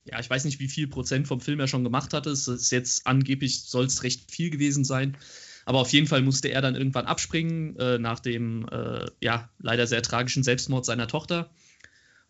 ja, 0.04 0.20
ich 0.20 0.28
weiß 0.28 0.44
nicht, 0.44 0.60
wie 0.60 0.68
viel 0.68 0.86
Prozent 0.86 1.26
vom 1.26 1.40
Film 1.40 1.58
er 1.58 1.68
schon 1.68 1.84
gemacht 1.84 2.12
hatte. 2.12 2.30
Es 2.30 2.46
ist 2.46 2.70
jetzt 2.70 3.06
angeblich, 3.06 3.62
soll 3.62 3.86
es 3.86 4.02
recht 4.02 4.30
viel 4.30 4.50
gewesen 4.50 4.84
sein. 4.84 5.16
Aber 5.64 5.80
auf 5.80 5.92
jeden 5.92 6.06
Fall 6.06 6.22
musste 6.22 6.48
er 6.48 6.60
dann 6.60 6.76
irgendwann 6.76 7.06
abspringen, 7.06 7.76
äh, 7.76 7.98
nach 7.98 8.20
dem, 8.20 8.68
äh, 8.70 9.06
ja, 9.20 9.50
leider 9.58 9.86
sehr 9.86 10.02
tragischen 10.02 10.44
Selbstmord 10.44 10.84
seiner 10.84 11.08
Tochter. 11.08 11.50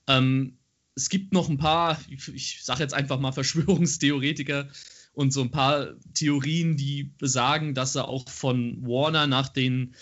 Ähm, 0.07 0.57
es 0.95 1.11
gibt 1.11 1.35
noch 1.35 1.49
ein 1.49 1.59
paar, 1.59 2.01
ich, 2.09 2.29
ich 2.29 2.65
sage 2.65 2.81
jetzt 2.81 2.95
einfach 2.95 3.21
mal 3.21 3.33
Verschwörungstheoretiker, 3.33 4.69
und 5.17 5.33
so 5.33 5.41
ein 5.41 5.51
paar 5.51 5.95
Theorien, 6.13 6.77
die 6.77 7.05
besagen, 7.05 7.75
dass 7.75 7.95
er 7.95 8.07
auch 8.07 8.29
von 8.29 8.87
Warner 8.87 9.27
nach 9.27 9.49
den 9.49 9.95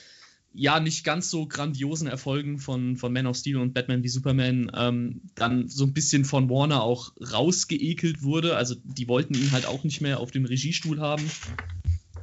ja 0.53 0.81
nicht 0.81 1.05
ganz 1.05 1.31
so 1.31 1.47
grandiosen 1.47 2.09
Erfolgen 2.09 2.59
von, 2.59 2.97
von 2.97 3.13
Man 3.13 3.29
of 3.29 3.37
Steel 3.37 3.59
und 3.59 3.75
Batman 3.75 4.03
wie 4.03 4.09
Superman 4.09 4.73
ähm, 4.75 5.21
dann 5.37 5.69
so 5.69 5.85
ein 5.85 5.93
bisschen 5.93 6.25
von 6.25 6.51
Warner 6.51 6.83
auch 6.83 7.13
rausgeekelt 7.21 8.23
wurde. 8.25 8.57
Also 8.57 8.75
die 8.83 9.07
wollten 9.07 9.35
ihn 9.35 9.53
halt 9.53 9.67
auch 9.67 9.85
nicht 9.85 10.01
mehr 10.01 10.19
auf 10.19 10.33
dem 10.33 10.47
Regiestuhl 10.47 11.01
haben. 11.01 11.31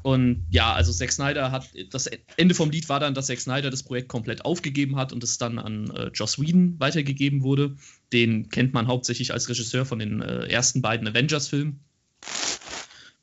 Und 0.02 0.46
ja, 0.50 0.74
also 0.74 0.92
Zack 0.92 1.14
Snyder 1.14 1.52
hat, 1.52 1.70
das 1.92 2.08
Ende 2.36 2.56
vom 2.56 2.72
Lied 2.72 2.90
war 2.90 3.00
dann, 3.00 3.14
dass 3.14 3.28
Zack 3.28 3.40
Snyder 3.40 3.70
das 3.70 3.84
Projekt 3.84 4.10
komplett 4.10 4.44
aufgegeben 4.44 4.98
hat 4.98 5.14
und 5.14 5.24
es 5.24 5.38
dann 5.38 5.60
an 5.60 5.92
äh, 5.92 6.10
Joss 6.14 6.40
Whedon 6.40 6.78
weitergegeben 6.80 7.44
wurde. 7.44 7.78
Den 8.12 8.50
kennt 8.50 8.74
man 8.74 8.88
hauptsächlich 8.88 9.32
als 9.32 9.48
Regisseur 9.48 9.86
von 9.86 10.00
den 10.00 10.22
äh, 10.22 10.48
ersten 10.48 10.82
beiden 10.82 11.08
Avengers-Filmen. 11.08 11.80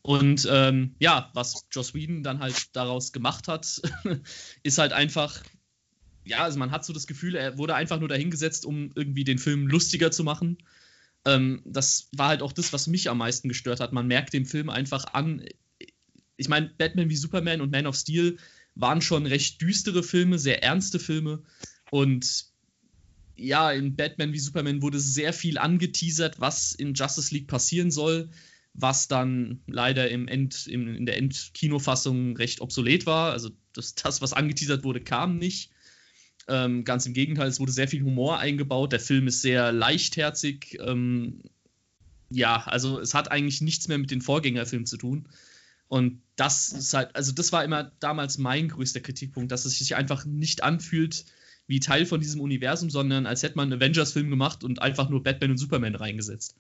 Und 0.03 0.49
ähm, 0.51 0.95
ja, 0.99 1.31
was 1.35 1.67
Joss 1.71 1.95
Whedon 1.95 2.23
dann 2.23 2.39
halt 2.39 2.75
daraus 2.75 3.13
gemacht 3.13 3.49
hat, 3.49 3.81
ist 4.63 4.79
halt 4.79 4.93
einfach, 4.93 5.43
ja, 6.25 6.45
also 6.45 6.59
man 6.59 6.71
hat 6.71 6.85
so 6.85 6.93
das 6.93 7.07
Gefühl, 7.07 7.35
er 7.35 7.59
wurde 7.59 7.75
einfach 7.75 7.99
nur 7.99 8.09
dahingesetzt, 8.09 8.65
um 8.65 8.91
irgendwie 8.95 9.25
den 9.25 9.39
Film 9.39 9.67
lustiger 9.67 10.11
zu 10.11 10.25
machen. 10.25 10.59
Ähm, 11.25 11.63
das 11.65 12.09
war 12.17 12.29
halt 12.29 12.43
auch 12.43 12.53
das, 12.53 12.73
was 12.73 12.87
mich 12.87 13.11
am 13.11 13.19
meisten 13.19 13.49
gestört 13.49 13.81
hat. 13.81 13.93
Man 13.93 14.07
merkt 14.07 14.33
dem 14.33 14.47
Film 14.47 14.71
einfach 14.71 15.13
an, 15.15 15.45
ich 16.37 16.49
meine, 16.49 16.69
Batman 16.79 17.11
wie 17.11 17.17
Superman 17.17 17.61
und 17.61 17.73
Man 17.73 17.87
of 17.87 17.97
Steel 17.97 18.39
waren 18.75 19.03
schon 19.03 19.27
recht 19.27 19.61
düstere 19.61 20.05
Filme, 20.05 20.39
sehr 20.39 20.63
ernste 20.63 21.01
Filme. 21.01 21.43
Und 21.91 22.47
ja, 23.35 23.73
in 23.73 23.97
Batman 23.97 24.33
wie 24.33 24.39
Superman 24.39 24.83
wurde 24.83 25.01
sehr 25.01 25.33
viel 25.33 25.59
angeteasert, 25.59 26.41
was 26.41 26.73
in 26.73 26.95
Justice 26.95 27.35
League 27.35 27.49
passieren 27.49 27.91
soll 27.91 28.31
was 28.81 29.09
dann 29.09 29.61
leider 29.67 30.09
im 30.09 30.29
End, 30.29 30.69
im, 30.69 30.95
in 30.95 31.05
der 31.05 31.17
Endkinofassung 31.17 32.37
recht 32.37 32.61
obsolet 32.61 33.07
war. 33.07 33.33
Also 33.33 33.51
das, 33.73 33.97
das, 33.97 34.23
was 34.23 34.33
angeteasert 34.33 34.85
wurde, 34.85 35.01
kam 35.01 35.37
nicht. 35.37 35.71
Ähm, 36.47 36.85
ganz 36.85 37.05
im 37.05 37.13
Gegenteil, 37.13 37.49
es 37.49 37.59
wurde 37.59 37.73
sehr 37.73 37.89
viel 37.89 38.05
Humor 38.05 38.39
eingebaut. 38.39 38.93
Der 38.93 39.01
Film 39.01 39.27
ist 39.27 39.43
sehr 39.43 39.73
leichtherzig. 39.73 40.79
Ähm, 40.81 41.43
ja, 42.31 42.63
also 42.67 43.01
es 43.01 43.15
hat 43.15 43.33
eigentlich 43.33 43.61
nichts 43.61 43.89
mehr 43.89 43.99
mit 43.99 44.13
den 44.13 44.23
Vorgängerfilmen 44.23 44.87
zu 44.87 44.97
tun. 44.97 45.29
Und 45.89 46.23
das 46.37 46.69
ist 46.71 46.95
halt, 46.95 47.17
also 47.17 47.33
das 47.33 47.51
war 47.51 47.65
immer 47.65 47.91
damals 47.99 48.39
mein 48.39 48.69
größter 48.69 49.01
Kritikpunkt, 49.01 49.51
dass 49.51 49.65
es 49.65 49.79
sich 49.79 49.97
einfach 49.97 50.25
nicht 50.25 50.63
anfühlt 50.63 51.25
wie 51.67 51.81
Teil 51.81 52.07
von 52.07 52.21
diesem 52.21 52.41
Universum, 52.41 52.91
sondern 52.91 53.27
als 53.27 53.43
hätte 53.43 53.57
man 53.57 53.73
einen 53.73 53.81
Avengers-Film 53.81 54.31
gemacht 54.31 54.63
und 54.63 54.81
einfach 54.81 55.09
nur 55.09 55.23
Batman 55.23 55.51
und 55.51 55.59
Superman 55.59 55.97
reingesetzt. 55.97 56.55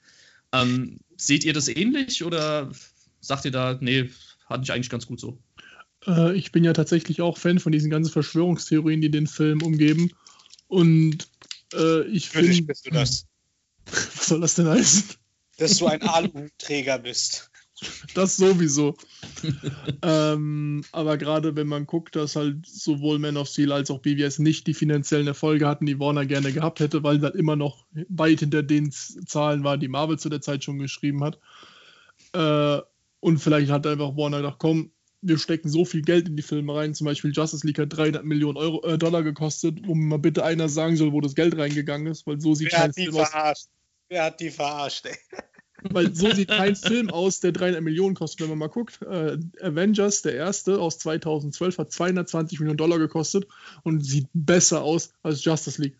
Ähm, 0.52 1.00
seht 1.16 1.44
ihr 1.44 1.52
das 1.52 1.68
ähnlich 1.68 2.24
oder 2.24 2.70
sagt 3.20 3.44
ihr 3.44 3.50
da, 3.50 3.78
nee, 3.80 4.10
fand 4.46 4.64
ich 4.64 4.72
eigentlich 4.72 4.90
ganz 4.90 5.06
gut 5.06 5.20
so? 5.20 5.38
Äh, 6.06 6.36
ich 6.36 6.52
bin 6.52 6.64
ja 6.64 6.72
tatsächlich 6.72 7.20
auch 7.20 7.38
Fan 7.38 7.58
von 7.58 7.72
diesen 7.72 7.90
ganzen 7.90 8.12
Verschwörungstheorien, 8.12 9.00
die 9.00 9.10
den 9.10 9.26
Film 9.26 9.62
umgeben. 9.62 10.10
Und 10.66 11.28
äh, 11.74 12.02
ich 12.08 12.30
finde. 12.30 12.62
bist 12.62 12.86
du 12.86 12.90
das. 12.90 13.26
Was 13.86 14.26
soll 14.26 14.40
das 14.40 14.54
denn 14.54 14.68
heißen? 14.68 15.04
Dass 15.58 15.78
du 15.78 15.86
ein 15.86 16.02
Aluträger 16.02 16.98
bist. 16.98 17.50
Das 18.14 18.36
sowieso. 18.36 18.96
ähm, 20.02 20.84
aber 20.92 21.16
gerade 21.16 21.54
wenn 21.56 21.68
man 21.68 21.86
guckt, 21.86 22.16
dass 22.16 22.36
halt 22.36 22.66
sowohl 22.66 23.18
Man 23.18 23.36
of 23.36 23.48
Steel 23.48 23.72
als 23.72 23.90
auch 23.90 24.00
BVS 24.00 24.38
nicht 24.40 24.66
die 24.66 24.74
finanziellen 24.74 25.26
Erfolge 25.26 25.68
hatten, 25.68 25.86
die 25.86 26.00
Warner 26.00 26.26
gerne 26.26 26.52
gehabt 26.52 26.80
hätte, 26.80 27.02
weil 27.02 27.18
das 27.18 27.34
immer 27.34 27.56
noch 27.56 27.86
weit 28.08 28.40
hinter 28.40 28.62
den 28.62 28.90
Zahlen 28.90 29.64
war, 29.64 29.78
die 29.78 29.88
Marvel 29.88 30.18
zu 30.18 30.28
der 30.28 30.40
Zeit 30.40 30.64
schon 30.64 30.78
geschrieben 30.78 31.22
hat. 31.22 31.38
Äh, 32.32 32.82
und 33.20 33.38
vielleicht 33.38 33.70
hat 33.70 33.86
einfach 33.86 34.16
Warner 34.16 34.38
gedacht, 34.38 34.58
komm, 34.58 34.90
wir 35.20 35.38
stecken 35.38 35.68
so 35.68 35.84
viel 35.84 36.02
Geld 36.02 36.28
in 36.28 36.36
die 36.36 36.42
Filme 36.42 36.74
rein. 36.74 36.94
Zum 36.94 37.04
Beispiel 37.04 37.32
Justice 37.32 37.66
League 37.66 37.78
hat 37.78 37.96
300 37.96 38.24
Millionen 38.24 38.56
Euro, 38.56 38.84
äh, 38.86 38.98
Dollar 38.98 39.22
gekostet, 39.22 39.78
wo 39.86 39.94
mal 39.94 40.18
bitte 40.18 40.44
einer 40.44 40.68
sagen 40.68 40.96
soll, 40.96 41.12
wo 41.12 41.20
das 41.20 41.34
Geld 41.34 41.56
reingegangen 41.56 42.06
ist, 42.06 42.26
weil 42.26 42.40
so 42.40 42.54
sieht 42.54 42.72
Wer 42.72 42.80
kein 42.80 42.92
Film 42.92 43.16
aus. 43.16 43.68
Wer 44.08 44.24
hat 44.24 44.40
die 44.40 44.50
verarscht, 44.50 45.06
ey? 45.06 45.16
Weil 45.82 46.14
so 46.14 46.32
sieht 46.32 46.48
kein 46.48 46.74
Film 46.74 47.10
aus, 47.10 47.40
der 47.40 47.52
300 47.52 47.82
Millionen 47.82 48.14
kostet. 48.14 48.40
Wenn 48.40 48.50
man 48.50 48.58
mal 48.58 48.68
guckt, 48.68 49.00
äh, 49.02 49.38
Avengers, 49.60 50.22
der 50.22 50.34
erste 50.34 50.80
aus 50.80 50.98
2012, 50.98 51.78
hat 51.78 51.92
220 51.92 52.58
Millionen 52.60 52.78
Dollar 52.78 52.98
gekostet 52.98 53.46
und 53.84 54.04
sieht 54.04 54.26
besser 54.32 54.82
aus 54.82 55.12
als 55.22 55.44
Justice 55.44 55.80
League. 55.80 55.96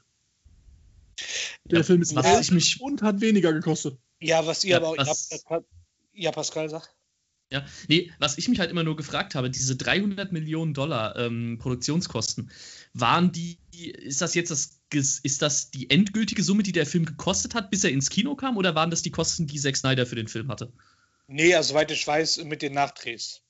Der 1.64 1.78
ja, 1.78 1.84
Film 1.84 2.02
ist 2.02 2.50
mich 2.50 2.80
und 2.80 3.02
hat 3.02 3.20
weniger 3.20 3.52
gekostet. 3.52 3.98
Ja, 4.20 4.46
was 4.46 4.64
ihr 4.64 4.70
ja, 4.70 4.76
aber 4.78 4.88
auch. 4.88 5.62
Ja, 6.12 6.32
Pascal, 6.32 6.68
sag. 6.68 6.88
Ja, 7.50 7.64
nee, 7.88 8.12
was 8.18 8.36
ich 8.36 8.48
mich 8.48 8.60
halt 8.60 8.70
immer 8.70 8.84
nur 8.84 8.96
gefragt 8.96 9.34
habe, 9.34 9.50
diese 9.50 9.74
300 9.74 10.32
Millionen 10.32 10.74
Dollar 10.74 11.16
ähm, 11.16 11.56
Produktionskosten, 11.58 12.50
waren 12.92 13.32
die, 13.32 13.58
ist 13.72 14.20
das 14.20 14.34
jetzt 14.34 14.50
das, 14.50 14.80
ist 14.90 15.40
das 15.40 15.70
die 15.70 15.88
endgültige 15.88 16.42
Summe, 16.42 16.62
die 16.62 16.72
der 16.72 16.84
Film 16.84 17.06
gekostet 17.06 17.54
hat, 17.54 17.70
bis 17.70 17.84
er 17.84 17.90
ins 17.90 18.10
Kino 18.10 18.34
kam, 18.36 18.58
oder 18.58 18.74
waren 18.74 18.90
das 18.90 19.00
die 19.00 19.10
Kosten, 19.10 19.46
die 19.46 19.58
Zack 19.58 19.76
Snyder 19.76 20.04
für 20.04 20.16
den 20.16 20.28
Film 20.28 20.48
hatte? 20.48 20.72
Nee, 21.26 21.54
also 21.54 21.70
soweit 21.72 21.90
ich 21.90 22.06
weiß, 22.06 22.44
mit 22.44 22.60
den 22.60 22.74
Nachdrehs. 22.74 23.42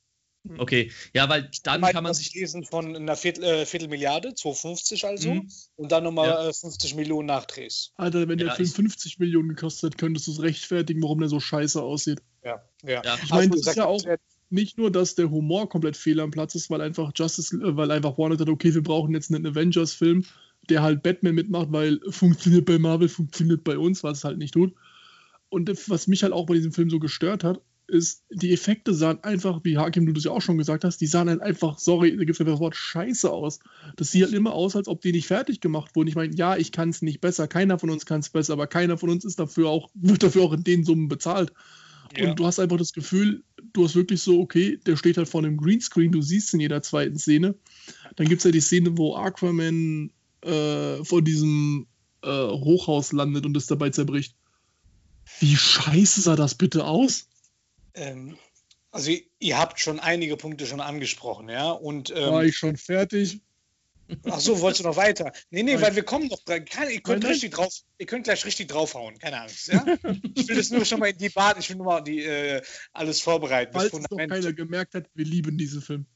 Okay, 0.57 0.90
ja, 1.12 1.28
weil 1.28 1.50
dann 1.64 1.83
kann 1.83 2.05
man 2.05 2.14
sich. 2.14 2.33
lesen 2.33 2.64
von 2.64 2.97
einer 2.97 3.17
Viertel, 3.17 3.45
äh, 3.45 3.67
Viertelmilliarde, 3.67 4.35
250 4.35 5.05
also, 5.05 5.35
mhm. 5.35 5.50
und 5.76 5.93
dann 5.93 6.05
nochmal 6.05 6.28
ja. 6.28 6.52
50 6.52 6.95
Millionen 6.95 7.26
Nachdrehs. 7.26 7.93
Alter, 7.97 8.28
wenn 8.28 8.38
der 8.38 8.49
ja, 8.49 8.55
Film 8.55 8.69
50 8.69 9.19
Millionen 9.19 9.50
gekostet 9.50 9.93
hat, 9.93 9.99
könntest 9.99 10.26
du 10.26 10.33
es 10.33 10.40
rechtfertigen, 10.40 11.02
warum 11.02 11.19
der 11.19 11.28
so 11.28 11.40
scheiße 11.40 11.83
aussieht. 11.83 12.23
Ja, 12.49 12.62
ja. 12.85 13.02
ja. 13.05 13.19
Ich 13.23 13.31
meine, 13.31 13.50
das 13.50 13.67
ist 13.67 13.76
ja 13.76 13.87
auch 13.87 14.02
nicht 14.50 14.78
nur, 14.78 14.90
dass 14.90 15.14
der 15.14 15.31
Humor 15.31 15.69
komplett 15.69 15.97
fehl 15.97 16.21
am 16.21 16.31
Platz 16.31 16.55
ist, 16.55 16.71
weil 16.71 16.81
einfach 16.81 17.12
Justice, 17.14 17.55
äh, 17.57 17.76
weil 17.76 17.90
einfach 17.90 18.17
Warner 18.19 18.37
sagt, 18.37 18.50
okay, 18.50 18.75
wir 18.75 18.83
brauchen 18.83 19.14
jetzt 19.14 19.33
einen 19.33 19.47
Avengers-Film, 19.47 20.25
der 20.69 20.83
halt 20.83 21.02
Batman 21.02 21.35
mitmacht, 21.35 21.69
weil 21.71 22.00
funktioniert 22.09 22.64
bei 22.64 22.78
Marvel, 22.78 23.09
funktioniert 23.09 23.64
bei 23.64 23.78
uns, 23.78 24.02
was 24.02 24.19
es 24.19 24.25
halt 24.25 24.38
nicht 24.38 24.55
tut. 24.55 24.75
Und 25.50 25.71
was 25.88 26.07
mich 26.07 26.23
halt 26.23 26.33
auch 26.33 26.47
bei 26.47 26.55
diesem 26.55 26.73
Film 26.73 26.90
so 26.90 26.99
gestört 26.99 27.43
hat, 27.45 27.61
ist, 27.87 28.25
die 28.31 28.52
Effekte 28.52 28.93
sahen 28.93 29.25
einfach, 29.25 29.61
wie 29.64 29.78
Hakim, 29.78 30.05
du 30.05 30.12
das 30.12 30.25
ja 30.25 30.31
auch 30.31 30.43
schon 30.43 30.59
gesagt 30.59 30.85
hast, 30.85 31.00
die 31.00 31.07
sahen 31.07 31.31
halt 31.31 31.40
einfach, 31.40 31.78
sorry, 31.78 32.11
da 32.11 32.25
gibt 32.25 32.38
es 32.38 32.47
das 32.47 32.61
Wort 32.61 32.76
scheiße 32.76 33.31
aus. 33.31 33.61
Das 33.97 34.11
sieht 34.11 34.25
halt 34.25 34.35
immer 34.35 34.52
aus, 34.52 34.76
als 34.76 34.88
ob 34.88 35.00
die 35.00 35.12
nicht 35.12 35.26
fertig 35.26 35.61
gemacht 35.61 35.97
wurden. 35.97 36.09
Ich 36.09 36.14
meine, 36.14 36.35
ja, 36.35 36.57
ich 36.57 36.71
kann 36.71 36.90
es 36.90 37.00
nicht 37.00 37.23
besser, 37.23 37.49
keiner 37.49 37.78
von 37.78 37.88
uns 37.88 38.05
kann 38.05 38.21
es 38.21 38.28
besser, 38.28 38.52
aber 38.52 38.67
keiner 38.67 38.99
von 38.99 39.09
uns 39.09 39.25
ist 39.25 39.40
dafür 39.40 39.71
auch, 39.71 39.88
wird 39.95 40.23
dafür 40.23 40.43
auch 40.43 40.52
in 40.52 40.64
den 40.64 40.85
Summen 40.85 41.09
bezahlt. 41.09 41.52
Ja. 42.17 42.31
Und 42.31 42.38
du 42.38 42.47
hast 42.47 42.59
einfach 42.59 42.79
das 42.79 42.93
Gefühl, 42.93 43.45
du 43.73 43.85
hast 43.85 43.95
wirklich 43.95 44.23
so, 44.23 44.41
okay, 44.41 44.79
der 44.87 44.97
steht 44.97 45.17
halt 45.17 45.29
vor 45.29 45.43
einem 45.43 45.57
Greenscreen, 45.57 46.12
du 46.12 46.23
siehst 46.23 46.55
in 46.55 46.61
jeder 46.61 46.83
zweiten 46.83 47.19
Szene. 47.19 47.55
Dann 48.17 48.29
gibt 48.29 48.41
es 48.41 48.45
ja 48.45 48.50
die 48.50 48.61
Szene, 48.61 48.97
wo 48.97 49.15
Aquaman 49.15 50.11
äh, 50.43 51.05
vor 51.05 51.23
diesem 51.23 51.87
äh, 52.23 52.29
Hochhaus 52.29 53.12
landet 53.12 53.47
und 53.47 53.57
es 53.57 53.67
dabei 53.67 53.91
zerbricht. 53.91 54.35
Wie 55.41 55.57
scheiße 55.57 56.23
sah 56.23 56.37
das 56.37 56.55
bitte 56.55 56.85
aus? 56.87 57.29
Ähm, 57.95 58.37
also 58.91 59.12
ihr 59.38 59.59
habt 59.59 59.81
schon 59.81 60.00
einige 60.00 60.37
Punkte 60.37 60.67
schon 60.67 60.81
angesprochen, 60.81 61.49
ja. 61.49 61.71
Und, 61.71 62.11
ähm, 62.11 62.33
War 62.33 62.45
ich 62.45 62.57
schon 62.57 62.77
fertig? 62.77 63.41
Ach 64.31 64.41
so, 64.41 64.61
wolltest 64.61 64.81
du 64.81 64.88
noch 64.88 64.97
weiter? 64.97 65.33
Nee, 65.50 65.62
nee, 65.62 65.81
weil 65.81 65.95
wir 65.95 66.03
kommen 66.03 66.29
noch 66.29 66.43
dran. 66.45 66.65
Ihr 66.91 67.00
könnt, 67.00 67.25
richtig 67.25 67.53
drauf, 67.53 67.73
ihr 67.99 68.07
könnt 68.07 68.25
gleich 68.25 68.45
richtig 68.45 68.69
draufhauen, 68.69 69.19
keine 69.19 69.43
Angst. 69.43 69.69
Ja? 69.69 69.85
Ich 70.35 70.49
will 70.49 70.57
das 70.57 70.71
nur 70.71 70.85
schon 70.85 71.00
mal 71.00 71.11
in 71.11 71.19
die 71.19 71.29
Bahn, 71.29 71.57
ich 71.59 71.69
will 71.69 71.77
nur 71.77 71.87
mal 71.87 72.00
die, 72.00 72.23
äh, 72.23 72.62
alles 72.93 73.21
vorbereiten. 73.21 73.73
Falls 73.73 73.93
noch 73.93 74.17
keiner 74.17 74.53
gemerkt 74.53 74.95
hat, 74.95 75.07
wir 75.15 75.25
lieben 75.25 75.59
diesen 75.59 75.83
Film. 75.83 76.07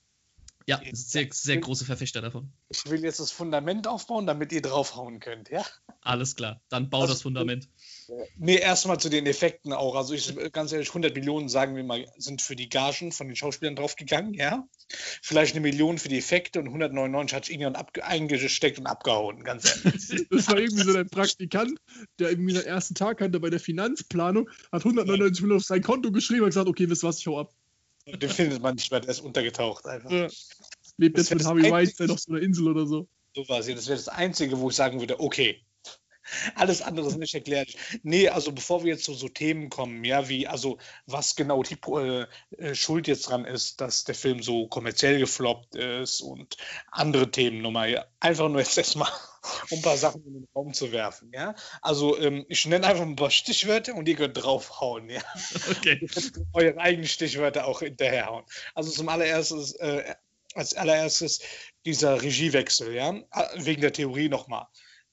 Ja, 0.67 0.81
sehr, 0.93 1.29
sehr 1.33 1.59
große 1.59 1.85
Verfechter 1.85 2.21
davon. 2.21 2.53
Ich 2.69 2.89
will 2.89 3.03
jetzt 3.03 3.19
das 3.21 3.31
Fundament 3.31 3.89
aufbauen, 3.89 4.27
damit 4.27 4.53
ihr 4.53 4.63
draufhauen 4.63 5.19
könnt, 5.19 5.51
ja? 5.51 5.65
Alles 6.01 6.37
klar, 6.37 6.63
dann 6.69 6.89
bau 6.89 7.03
also, 7.03 7.15
das 7.15 7.23
Fundament. 7.23 7.69
Nee, 8.37 8.56
erstmal 8.56 8.99
zu 8.99 9.09
den 9.09 9.26
Effekten 9.26 9.73
auch. 9.73 9.94
Also 9.94 10.14
ich 10.14 10.35
ganz 10.52 10.73
ehrlich, 10.73 10.88
100 10.88 11.14
Millionen, 11.14 11.49
sagen 11.49 11.76
wir 11.76 11.85
mal, 11.85 12.06
sind 12.16 12.42
für 12.42 12.56
die 12.56 12.68
Gagen 12.68 13.12
von 13.12 13.26
den 13.26 13.37
Schauspielern 13.37 13.76
draufgegangen, 13.76 14.35
ja. 14.35 14.66
Vielleicht 15.23 15.54
eine 15.54 15.61
Million 15.61 15.99
für 15.99 16.09
die 16.09 16.18
Effekte 16.18 16.61
und 16.61 16.66
199 16.66 17.35
hat 17.35 17.49
irgendjemand 17.49 18.02
eingesteckt 18.02 18.78
und 18.78 18.87
abgehauen, 18.87 19.44
ganz 19.44 19.85
ehrlich. 19.85 20.26
das 20.30 20.49
war 20.49 20.59
irgendwie 20.59 20.85
so 20.85 20.97
ein 20.97 21.09
Praktikant, 21.09 21.78
der 22.18 22.30
irgendwie 22.30 22.54
den 22.54 22.64
ersten 22.64 22.94
Tag 22.94 23.21
hatte 23.21 23.40
bei 23.40 23.50
der 23.50 23.61
Finanzplanung, 23.61 24.49
hat 24.71 24.85
199 24.85 25.42
Millionen 25.42 25.61
auf 25.61 25.66
sein 25.66 25.82
Konto 25.82 26.11
geschrieben 26.11 26.42
und 26.42 26.50
gesagt, 26.50 26.68
okay, 26.68 26.88
wisst 26.88 27.04
was, 27.04 27.18
ich 27.18 27.26
hau 27.26 27.40
ab. 27.40 27.52
Den 28.06 28.30
findet 28.30 28.61
man 28.61 28.75
nicht 28.75 28.90
mehr, 28.90 29.00
der 29.00 29.11
ist 29.11 29.21
untergetaucht 29.21 29.87
einfach. 29.87 30.11
Ja. 30.11 30.28
Lebt 30.97 31.18
jetzt 31.18 31.32
mit 31.32 31.44
Harvey 31.44 31.71
Weinstein 31.71 32.11
auf 32.11 32.18
so 32.18 32.32
einer 32.32 32.42
Insel 32.42 32.68
oder 32.68 32.87
so. 32.87 33.09
So 33.35 33.49
war 33.49 33.61
es. 33.61 33.66
Das 33.66 33.87
wäre 33.87 33.97
das 33.97 34.09
Einzige, 34.09 34.59
wo 34.59 34.71
ich 34.71 34.76
sagen 34.76 35.00
würde, 35.00 35.21
okay, 35.21 35.62
alles 36.55 36.83
andere 36.83 37.09
ist 37.09 37.19
nicht 37.19 37.35
erklärt. 37.35 37.75
Nee, 38.03 38.29
also 38.29 38.53
bevor 38.53 38.85
wir 38.85 38.93
jetzt 38.93 39.05
zu 39.05 39.15
so 39.15 39.29
Themen 39.29 39.71
kommen, 39.71 40.05
ja, 40.05 40.29
wie, 40.29 40.47
also 40.47 40.79
was 41.07 41.37
genau 41.37 41.62
die 41.62 41.77
äh, 41.91 42.27
äh, 42.59 42.75
Schuld 42.75 43.09
jetzt 43.09 43.29
dran 43.29 43.45
ist, 43.45 43.81
dass 43.81 44.05
der 44.05 44.15
Film 44.15 44.43
so 44.43 44.67
kommerziell 44.69 45.19
gefloppt 45.19 45.75
ist 45.77 46.21
und 46.21 46.57
andere 46.91 47.31
Themen 47.31 47.62
nochmal, 47.62 47.91
ja, 47.91 48.05
einfach 48.21 48.49
nur 48.49 48.61
jetzt 48.61 48.79
erstmal, 48.79 49.11
um 49.71 49.79
ein 49.79 49.83
paar 49.83 49.97
Sachen 49.97 50.25
in 50.27 50.35
den 50.35 50.49
Raum 50.55 50.73
zu 50.73 50.93
werfen, 50.93 51.31
ja. 51.35 51.55
Also 51.81 52.19
ähm, 52.19 52.45
ich 52.49 52.67
nenne 52.67 52.87
einfach 52.87 53.03
ein 53.03 53.17
paar 53.17 53.31
Stichwörter 53.31 53.95
und 53.95 54.09
ihr 54.09 54.17
könnt 54.17 54.43
draufhauen, 54.43 55.09
ja. 55.09 55.23
Okay. 55.71 55.99
Ihr 56.01 56.09
könnt 56.09 56.33
eure 56.53 56.79
eigenen 56.79 57.09
Stichwörter 57.09 57.67
auch 57.67 57.81
hinterherhauen. 57.81 58.45
Also 58.75 58.91
zum 58.91 59.09
allererstes, 59.09 59.75
äh, 59.77 60.15
als 60.55 60.75
allererstes 60.75 61.41
dieser 61.85 62.23
Regiewechsel, 62.23 62.95
ja, 62.95 63.15
wegen 63.57 63.81
der 63.81 63.93
Theorie 63.93 64.29
nochmal 64.29 64.67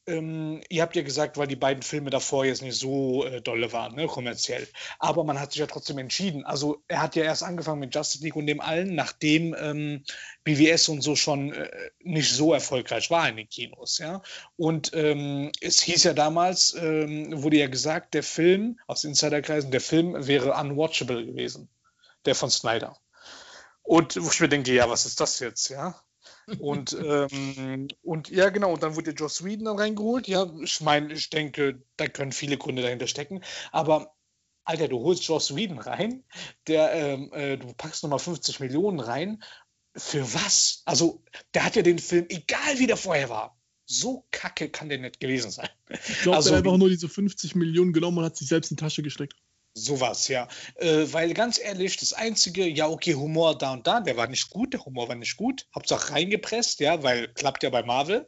ähm, 0.10 0.62
ihr 0.70 0.82
habt 0.82 0.96
ja 0.96 1.02
gesagt, 1.02 1.38
weil 1.38 1.48
die 1.48 1.56
beiden 1.56 1.84
Filme 1.84 2.10
davor 2.10 2.46
jetzt 2.46 2.62
nicht 2.62 2.78
so 2.78 3.26
äh, 3.26 3.42
dolle 3.42 3.72
waren, 3.72 3.96
ne, 3.96 4.08
kommerziell. 4.08 4.68
Aber 4.98 5.24
man 5.24 5.40
hat 5.40 5.52
sich 5.52 5.60
ja 5.60 5.68
trotzdem 5.68 5.98
entschieden. 5.98 6.44
Also 6.44 6.84
er 6.88 7.02
hat 7.02 7.16
ja 7.16 7.24
erst 7.24 7.44
angefangen 7.44 7.80
mit 7.80 7.96
Justice 7.96 8.24
League 8.24 8.36
und 8.36 8.48
dem 8.48 8.60
allen, 8.60 8.96
nachdem 8.96 9.56
ähm, 9.58 10.04
BWS 10.44 10.90
und 10.90 11.02
so 11.02 11.16
schon 11.16 11.54
äh, 11.54 11.70
nicht 12.00 12.34
so 12.34 12.54
erfolgreich 12.54 13.12
war 13.12 13.30
in 13.30 13.38
den 13.38 13.48
Kinos, 13.48 14.00
ja. 14.00 14.22
Und 14.58 14.92
ähm, 14.94 15.52
es 15.62 15.82
hieß 15.82 16.04
ja 16.04 16.14
damals, 16.14 16.74
ähm, 16.74 17.44
wurde 17.44 17.58
ja 17.58 17.68
gesagt, 17.68 18.14
der 18.14 18.24
Film, 18.24 18.80
aus 18.88 19.04
Insiderkreisen, 19.04 19.72
der 19.72 19.82
Film 19.82 20.28
wäre 20.28 20.54
unwatchable 20.54 21.26
gewesen, 21.26 21.70
der 22.26 22.36
von 22.36 22.50
Snyder. 22.50 22.98
Und 23.84 24.22
wo 24.22 24.30
ich 24.30 24.40
mir 24.40 24.50
denke, 24.50 24.74
ja, 24.74 24.90
was 24.90 25.06
ist 25.06 25.20
das 25.20 25.40
jetzt, 25.40 25.70
ja? 25.70 26.00
Und, 26.60 26.98
ähm, 27.04 27.88
und 28.02 28.30
ja, 28.30 28.50
genau, 28.50 28.74
und 28.74 28.84
dann 28.84 28.96
wurde 28.96 29.12
Joss 29.12 29.44
Whedon 29.44 29.66
dann 29.66 29.78
reingeholt. 29.78 30.28
Ja, 30.28 30.52
ich 30.64 30.82
meine, 30.82 31.14
ich 31.14 31.30
denke, 31.30 31.84
da 31.98 32.08
können 32.08 32.32
viele 32.32 32.58
Gründe 32.58 32.82
dahinter 32.82 33.08
stecken. 33.08 33.42
Aber 33.72 34.16
Alter, 34.64 34.88
du 34.88 35.00
holst 35.00 35.24
Joss 35.24 35.56
Whedon 35.56 35.80
rein, 35.80 36.24
der, 36.68 36.94
ähm, 36.94 37.32
äh, 37.34 37.58
du 37.58 37.74
packst 37.74 38.04
nochmal 38.04 38.20
50 38.20 38.60
Millionen 38.60 39.00
rein. 39.00 39.44
Für 39.96 40.34
was? 40.34 40.84
Also, 40.86 41.24
der 41.54 41.66
hat 41.66 41.76
ja 41.76 41.82
den 41.82 42.00
Film, 42.00 42.26
egal 42.30 42.78
wie 42.78 42.88
der 42.88 42.98
vorher 42.98 43.30
war, 43.30 43.60
so 43.86 44.28
kacke 44.30 44.70
kann 44.70 44.90
der 44.90 45.00
nicht 45.00 45.20
gewesen 45.20 45.50
sein. 45.50 45.70
Ich 45.90 46.22
glaube, 46.22 46.38
also, 46.38 46.52
er 46.52 46.58
hat 46.58 46.66
einfach 46.66 46.78
nur 46.78 46.90
diese 46.90 47.10
50 47.10 47.56
Millionen 47.56 47.92
genommen 47.92 48.20
und 48.20 48.26
hat 48.26 48.38
sich 48.38 48.48
selbst 48.48 48.70
in 48.70 48.78
die 48.78 48.82
Tasche 48.82 49.02
gesteckt. 49.02 49.34
Sowas, 49.84 50.28
ja. 50.28 50.48
Äh, 50.76 51.06
weil 51.12 51.34
ganz 51.34 51.60
ehrlich, 51.60 51.98
das 51.98 52.14
einzige, 52.14 52.68
ja, 52.68 52.88
okay, 52.88 53.16
Humor 53.16 53.58
da 53.58 53.74
und 53.74 53.88
da, 53.88 54.00
der 54.02 54.18
war 54.18 54.28
nicht 54.28 54.50
gut, 54.50 54.74
der 54.74 54.86
Humor 54.86 55.08
war 55.08 55.16
nicht 55.16 55.38
gut. 55.38 55.68
Hauptsache 55.74 56.14
reingepresst, 56.14 56.80
ja, 56.80 57.02
weil 57.04 57.28
klappt 57.34 57.64
ja 57.64 57.70
bei 57.70 57.84
Marvel. 57.84 58.28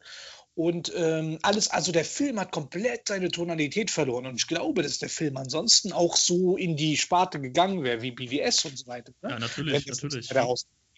Und 0.53 0.91
ähm, 0.95 1.39
alles, 1.43 1.69
also 1.69 1.91
der 1.91 2.03
Film 2.03 2.39
hat 2.39 2.51
komplett 2.51 3.07
seine 3.07 3.29
Tonalität 3.29 3.89
verloren. 3.89 4.25
Und 4.25 4.35
ich 4.35 4.47
glaube, 4.47 4.83
dass 4.83 4.99
der 4.99 5.09
Film 5.09 5.37
ansonsten 5.37 5.93
auch 5.93 6.17
so 6.17 6.57
in 6.57 6.75
die 6.75 6.97
Sparte 6.97 7.39
gegangen 7.39 7.83
wäre, 7.83 8.01
wie 8.01 8.11
BWS 8.11 8.65
und 8.65 8.77
so 8.77 8.87
weiter. 8.87 9.13
Ne? 9.21 9.29
Ja, 9.29 9.39
natürlich, 9.39 9.85
natürlich. 9.87 10.29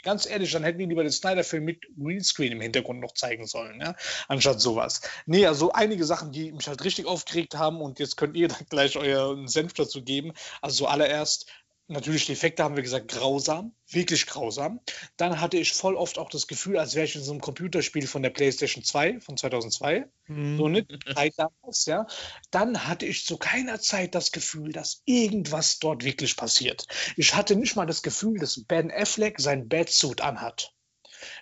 Ganz 0.03 0.25
ehrlich, 0.29 0.51
dann 0.51 0.63
hätten 0.63 0.79
die 0.79 0.85
lieber 0.85 1.03
den 1.03 1.11
Snyder-Film 1.11 1.63
mit 1.63 1.87
Greenscreen 1.97 2.51
im 2.51 2.61
Hintergrund 2.61 2.99
noch 2.99 3.13
zeigen 3.13 3.47
sollen, 3.47 3.79
ja? 3.79 3.95
anstatt 4.27 4.59
sowas. 4.59 5.01
Nee, 5.25 5.45
also 5.45 5.71
einige 5.71 6.03
Sachen, 6.03 6.33
die 6.33 6.51
mich 6.51 6.67
halt 6.67 6.83
richtig 6.83 7.05
aufgeregt 7.05 7.55
haben 7.55 7.81
und 7.81 7.99
jetzt 7.99 8.17
könnt 8.17 8.35
ihr 8.35 8.49
dann 8.49 8.65
gleich 8.69 8.97
euren 8.97 9.47
Senf 9.47 9.73
dazu 9.73 10.03
geben. 10.03 10.33
Also 10.61 10.75
so 10.75 10.87
allererst 10.87 11.47
Natürlich, 11.87 12.25
die 12.25 12.31
Effekte 12.31 12.63
haben 12.63 12.77
wir 12.77 12.83
gesagt, 12.83 13.09
grausam, 13.09 13.75
wirklich 13.89 14.25
grausam. 14.25 14.79
Dann 15.17 15.41
hatte 15.41 15.57
ich 15.57 15.73
voll 15.73 15.95
oft 15.95 16.17
auch 16.17 16.29
das 16.29 16.47
Gefühl, 16.47 16.77
als 16.77 16.95
wäre 16.95 17.05
ich 17.05 17.15
in 17.15 17.23
so 17.23 17.31
einem 17.31 17.41
Computerspiel 17.41 18.07
von 18.07 18.23
der 18.23 18.29
PlayStation 18.29 18.85
2 18.85 19.19
von 19.19 19.35
2002. 19.35 20.05
Mhm. 20.27 20.57
So 20.57 20.65
eine 20.65 20.87
Zeit 21.13 21.33
damals, 21.35 21.85
ja. 21.85 22.07
Dann 22.51 22.87
hatte 22.87 23.05
ich 23.05 23.25
zu 23.25 23.37
keiner 23.37 23.81
Zeit 23.81 24.15
das 24.15 24.31
Gefühl, 24.31 24.71
dass 24.71 25.01
irgendwas 25.05 25.79
dort 25.79 26.05
wirklich 26.05 26.37
passiert. 26.37 26.87
Ich 27.17 27.35
hatte 27.35 27.57
nicht 27.57 27.75
mal 27.75 27.85
das 27.85 28.01
Gefühl, 28.01 28.39
dass 28.39 28.63
Ben 28.63 28.89
Affleck 28.89 29.41
sein 29.41 29.67
Batsuit 29.67 30.21
anhat. 30.21 30.73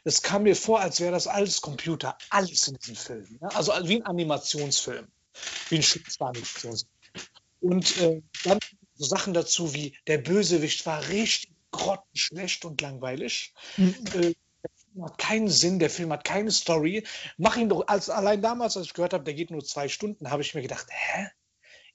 Es 0.04 0.24
kam 0.24 0.44
mir 0.44 0.56
vor, 0.56 0.80
als 0.80 1.00
wäre 1.00 1.12
das 1.12 1.28
alles 1.28 1.62
Computer, 1.62 2.18
alles 2.30 2.68
in 2.68 2.76
diesem 2.78 2.96
Film. 2.96 3.40
Ja? 3.42 3.50
Also 3.50 3.74
wie 3.84 3.98
ein 3.98 4.06
Animationsfilm, 4.06 5.08
wie 5.70 5.78
ein 5.78 5.86
Animationsfilm. 6.20 6.90
Und 7.60 7.98
äh, 8.02 8.22
dann 8.44 8.60
so 9.02 9.08
Sachen 9.08 9.34
dazu 9.34 9.74
wie 9.74 9.98
der 10.08 10.20
Bösewicht 10.20 10.86
war 10.86 11.08
richtig 11.10 11.52
grottenschlecht 11.72 12.66
und 12.66 12.82
langweilig. 12.82 13.54
Mhm. 13.78 13.96
Äh, 14.14 14.34
der 14.64 14.72
Film 14.76 15.06
hat 15.06 15.18
keinen 15.18 15.48
Sinn, 15.48 15.80
der 15.80 15.90
Film 15.90 16.12
hat 16.12 16.24
keine 16.24 16.52
Story. 16.52 17.04
Mach 17.38 17.58
ihn 17.58 17.70
doch, 17.70 17.88
als 17.88 18.10
allein 18.10 18.42
damals, 18.42 18.78
als 18.78 18.88
ich 18.88 18.94
gehört 18.94 19.14
habe, 19.14 19.24
der 19.24 19.34
geht 19.34 19.50
nur 19.50 19.64
zwei 19.64 19.88
Stunden, 19.88 20.30
habe 20.30 20.44
ich 20.44 20.54
mir 20.54 20.62
gedacht, 20.62 20.88
hä? 20.90 21.28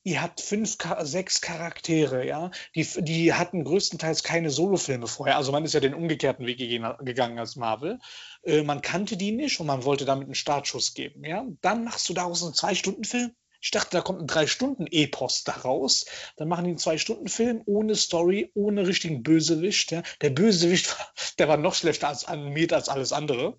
Ihr 0.02 0.22
habt 0.22 0.40
fünf, 0.40 0.76
sechs 1.02 1.40
Charaktere, 1.40 2.24
ja, 2.24 2.52
die, 2.76 2.86
die 2.98 3.34
hatten 3.34 3.64
größtenteils 3.64 4.22
keine 4.22 4.50
Solofilme 4.50 5.08
vorher. 5.08 5.36
Also 5.36 5.50
man 5.50 5.64
ist 5.64 5.74
ja 5.74 5.80
den 5.80 5.94
umgekehrten 5.94 6.46
Weg 6.46 6.58
gegangen 6.58 7.38
als 7.40 7.56
Marvel. 7.56 7.98
Äh, 8.44 8.62
man 8.62 8.82
kannte 8.82 9.16
die 9.16 9.32
nicht 9.32 9.58
und 9.58 9.66
man 9.66 9.84
wollte 9.84 10.04
damit 10.04 10.26
einen 10.26 10.36
Startschuss 10.36 10.94
geben, 10.94 11.24
ja. 11.24 11.44
Dann 11.60 11.84
machst 11.84 12.08
du 12.08 12.14
daraus 12.14 12.42
einen 12.42 12.54
Zwei-Stunden-Film 12.54 13.32
ich 13.60 13.70
dachte, 13.70 13.90
da 13.96 14.00
kommt 14.00 14.20
ein 14.20 14.26
Drei-Stunden-Epos 14.26 15.44
daraus. 15.44 16.06
Dann 16.36 16.48
machen 16.48 16.64
die 16.64 16.70
einen 16.70 16.78
Zwei-Stunden-Film 16.78 17.62
ohne 17.66 17.94
Story, 17.94 18.50
ohne 18.54 18.86
richtigen 18.86 19.22
Bösewicht. 19.22 19.92
Ja. 19.92 20.02
Der 20.20 20.30
Bösewicht, 20.30 20.96
der 21.38 21.48
war 21.48 21.56
noch 21.56 21.74
schlechter 21.74 22.08
als 22.08 22.24
animiert 22.24 22.72
als 22.72 22.88
alles 22.88 23.12
andere. 23.12 23.58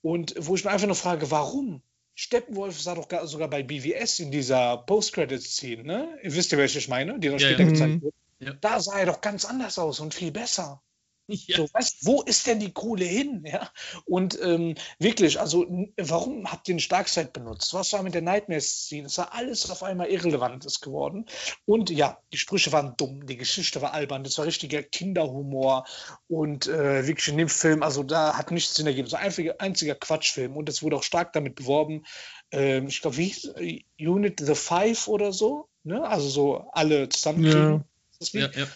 Und 0.00 0.34
wo 0.38 0.54
ich 0.54 0.64
mir 0.64 0.70
einfach 0.70 0.86
nur 0.86 0.96
frage, 0.96 1.30
warum? 1.30 1.82
Steppenwolf 2.14 2.80
sah 2.80 2.96
doch 2.96 3.08
sogar 3.26 3.48
bei 3.48 3.62
BWS 3.62 4.18
in 4.20 4.30
dieser 4.30 4.78
Post-Credit-Szene, 4.78 5.84
ne? 5.84 6.18
Ihr 6.22 6.34
wisst 6.34 6.50
ja, 6.50 6.58
welche 6.58 6.78
ich 6.78 6.88
meine, 6.88 7.18
die 7.20 7.28
da 7.28 7.34
ja, 7.34 7.38
später 7.38 7.62
ja. 7.62 7.68
gezeigt 7.68 7.94
mhm. 7.94 8.02
wurde. 8.02 8.16
Ja. 8.40 8.52
Da 8.60 8.80
sah 8.80 8.98
er 8.98 9.06
doch 9.06 9.20
ganz 9.20 9.44
anders 9.44 9.78
aus 9.78 10.00
und 10.00 10.14
viel 10.14 10.30
besser. 10.30 10.82
Ja. 11.28 11.58
So, 11.58 11.68
weißt, 11.70 12.06
wo 12.06 12.22
ist 12.22 12.46
denn 12.46 12.58
die 12.58 12.72
Kohle 12.72 13.04
hin? 13.04 13.44
Ja? 13.44 13.70
Und 14.06 14.38
ähm, 14.42 14.76
wirklich, 14.98 15.38
also 15.38 15.66
warum 15.98 16.50
habt 16.50 16.68
ihr 16.68 16.74
den 16.74 16.80
Starkzeit 16.80 17.34
benutzt? 17.34 17.74
Was 17.74 17.92
war 17.92 18.02
mit 18.02 18.14
der 18.14 18.22
Nightmare-Szene? 18.22 19.06
Es 19.06 19.18
war 19.18 19.34
alles 19.34 19.70
auf 19.70 19.82
einmal 19.82 20.08
irrelevant 20.08 20.64
ist 20.64 20.80
geworden. 20.80 21.26
Und 21.66 21.90
ja, 21.90 22.18
die 22.32 22.38
Sprüche 22.38 22.72
waren 22.72 22.94
dumm, 22.96 23.26
die 23.26 23.36
Geschichte 23.36 23.82
war 23.82 23.92
albern, 23.92 24.24
das 24.24 24.38
war 24.38 24.46
richtiger 24.46 24.82
Kinderhumor 24.82 25.86
und 26.28 26.66
äh, 26.66 27.06
wirklich 27.06 27.28
in 27.28 27.36
dem 27.36 27.50
Film, 27.50 27.82
also 27.82 28.02
da 28.02 28.38
hat 28.38 28.50
nichts 28.50 28.74
Sinn 28.74 28.86
ergeben. 28.86 29.08
So 29.08 29.16
ein 29.16 29.24
einziger, 29.24 29.60
einziger 29.60 29.94
Quatschfilm 29.94 30.56
und 30.56 30.68
es 30.70 30.82
wurde 30.82 30.96
auch 30.96 31.02
stark 31.02 31.34
damit 31.34 31.56
beworben. 31.56 32.06
Ähm, 32.52 32.88
ich 32.88 33.02
glaube, 33.02 33.18
wie 33.18 33.26
hieß 33.26 33.54
Unit 34.00 34.40
the 34.40 34.54
Five 34.54 35.08
oder 35.08 35.34
so? 35.34 35.68
Ne? 35.84 36.02
Also 36.02 36.28
so 36.28 36.70
alle 36.72 37.10
zusammen. 37.10 37.44
Ja. 37.44 37.84
Ja, 38.32 38.50
ja 38.52 38.66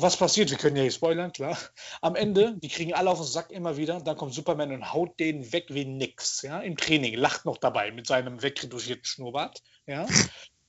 was 0.00 0.16
passiert? 0.16 0.50
Wir 0.50 0.58
können 0.58 0.76
ja 0.76 0.82
hier 0.82 0.92
spoilern, 0.92 1.32
klar. 1.32 1.58
Am 2.00 2.14
Ende, 2.14 2.56
die 2.58 2.68
kriegen 2.68 2.94
alle 2.94 3.10
auf 3.10 3.18
den 3.18 3.26
Sack 3.26 3.50
immer 3.50 3.76
wieder. 3.76 4.00
Dann 4.00 4.16
kommt 4.16 4.34
Superman 4.34 4.72
und 4.72 4.92
haut 4.92 5.18
den 5.18 5.52
weg 5.52 5.66
wie 5.68 5.84
nix. 5.84 6.42
Ja, 6.42 6.60
im 6.60 6.76
Training, 6.76 7.14
lacht 7.14 7.44
noch 7.44 7.58
dabei 7.58 7.90
mit 7.90 8.06
seinem 8.06 8.42
wegretuschierten 8.42 9.04
Schnurrbart. 9.04 9.62
Ja. 9.86 10.06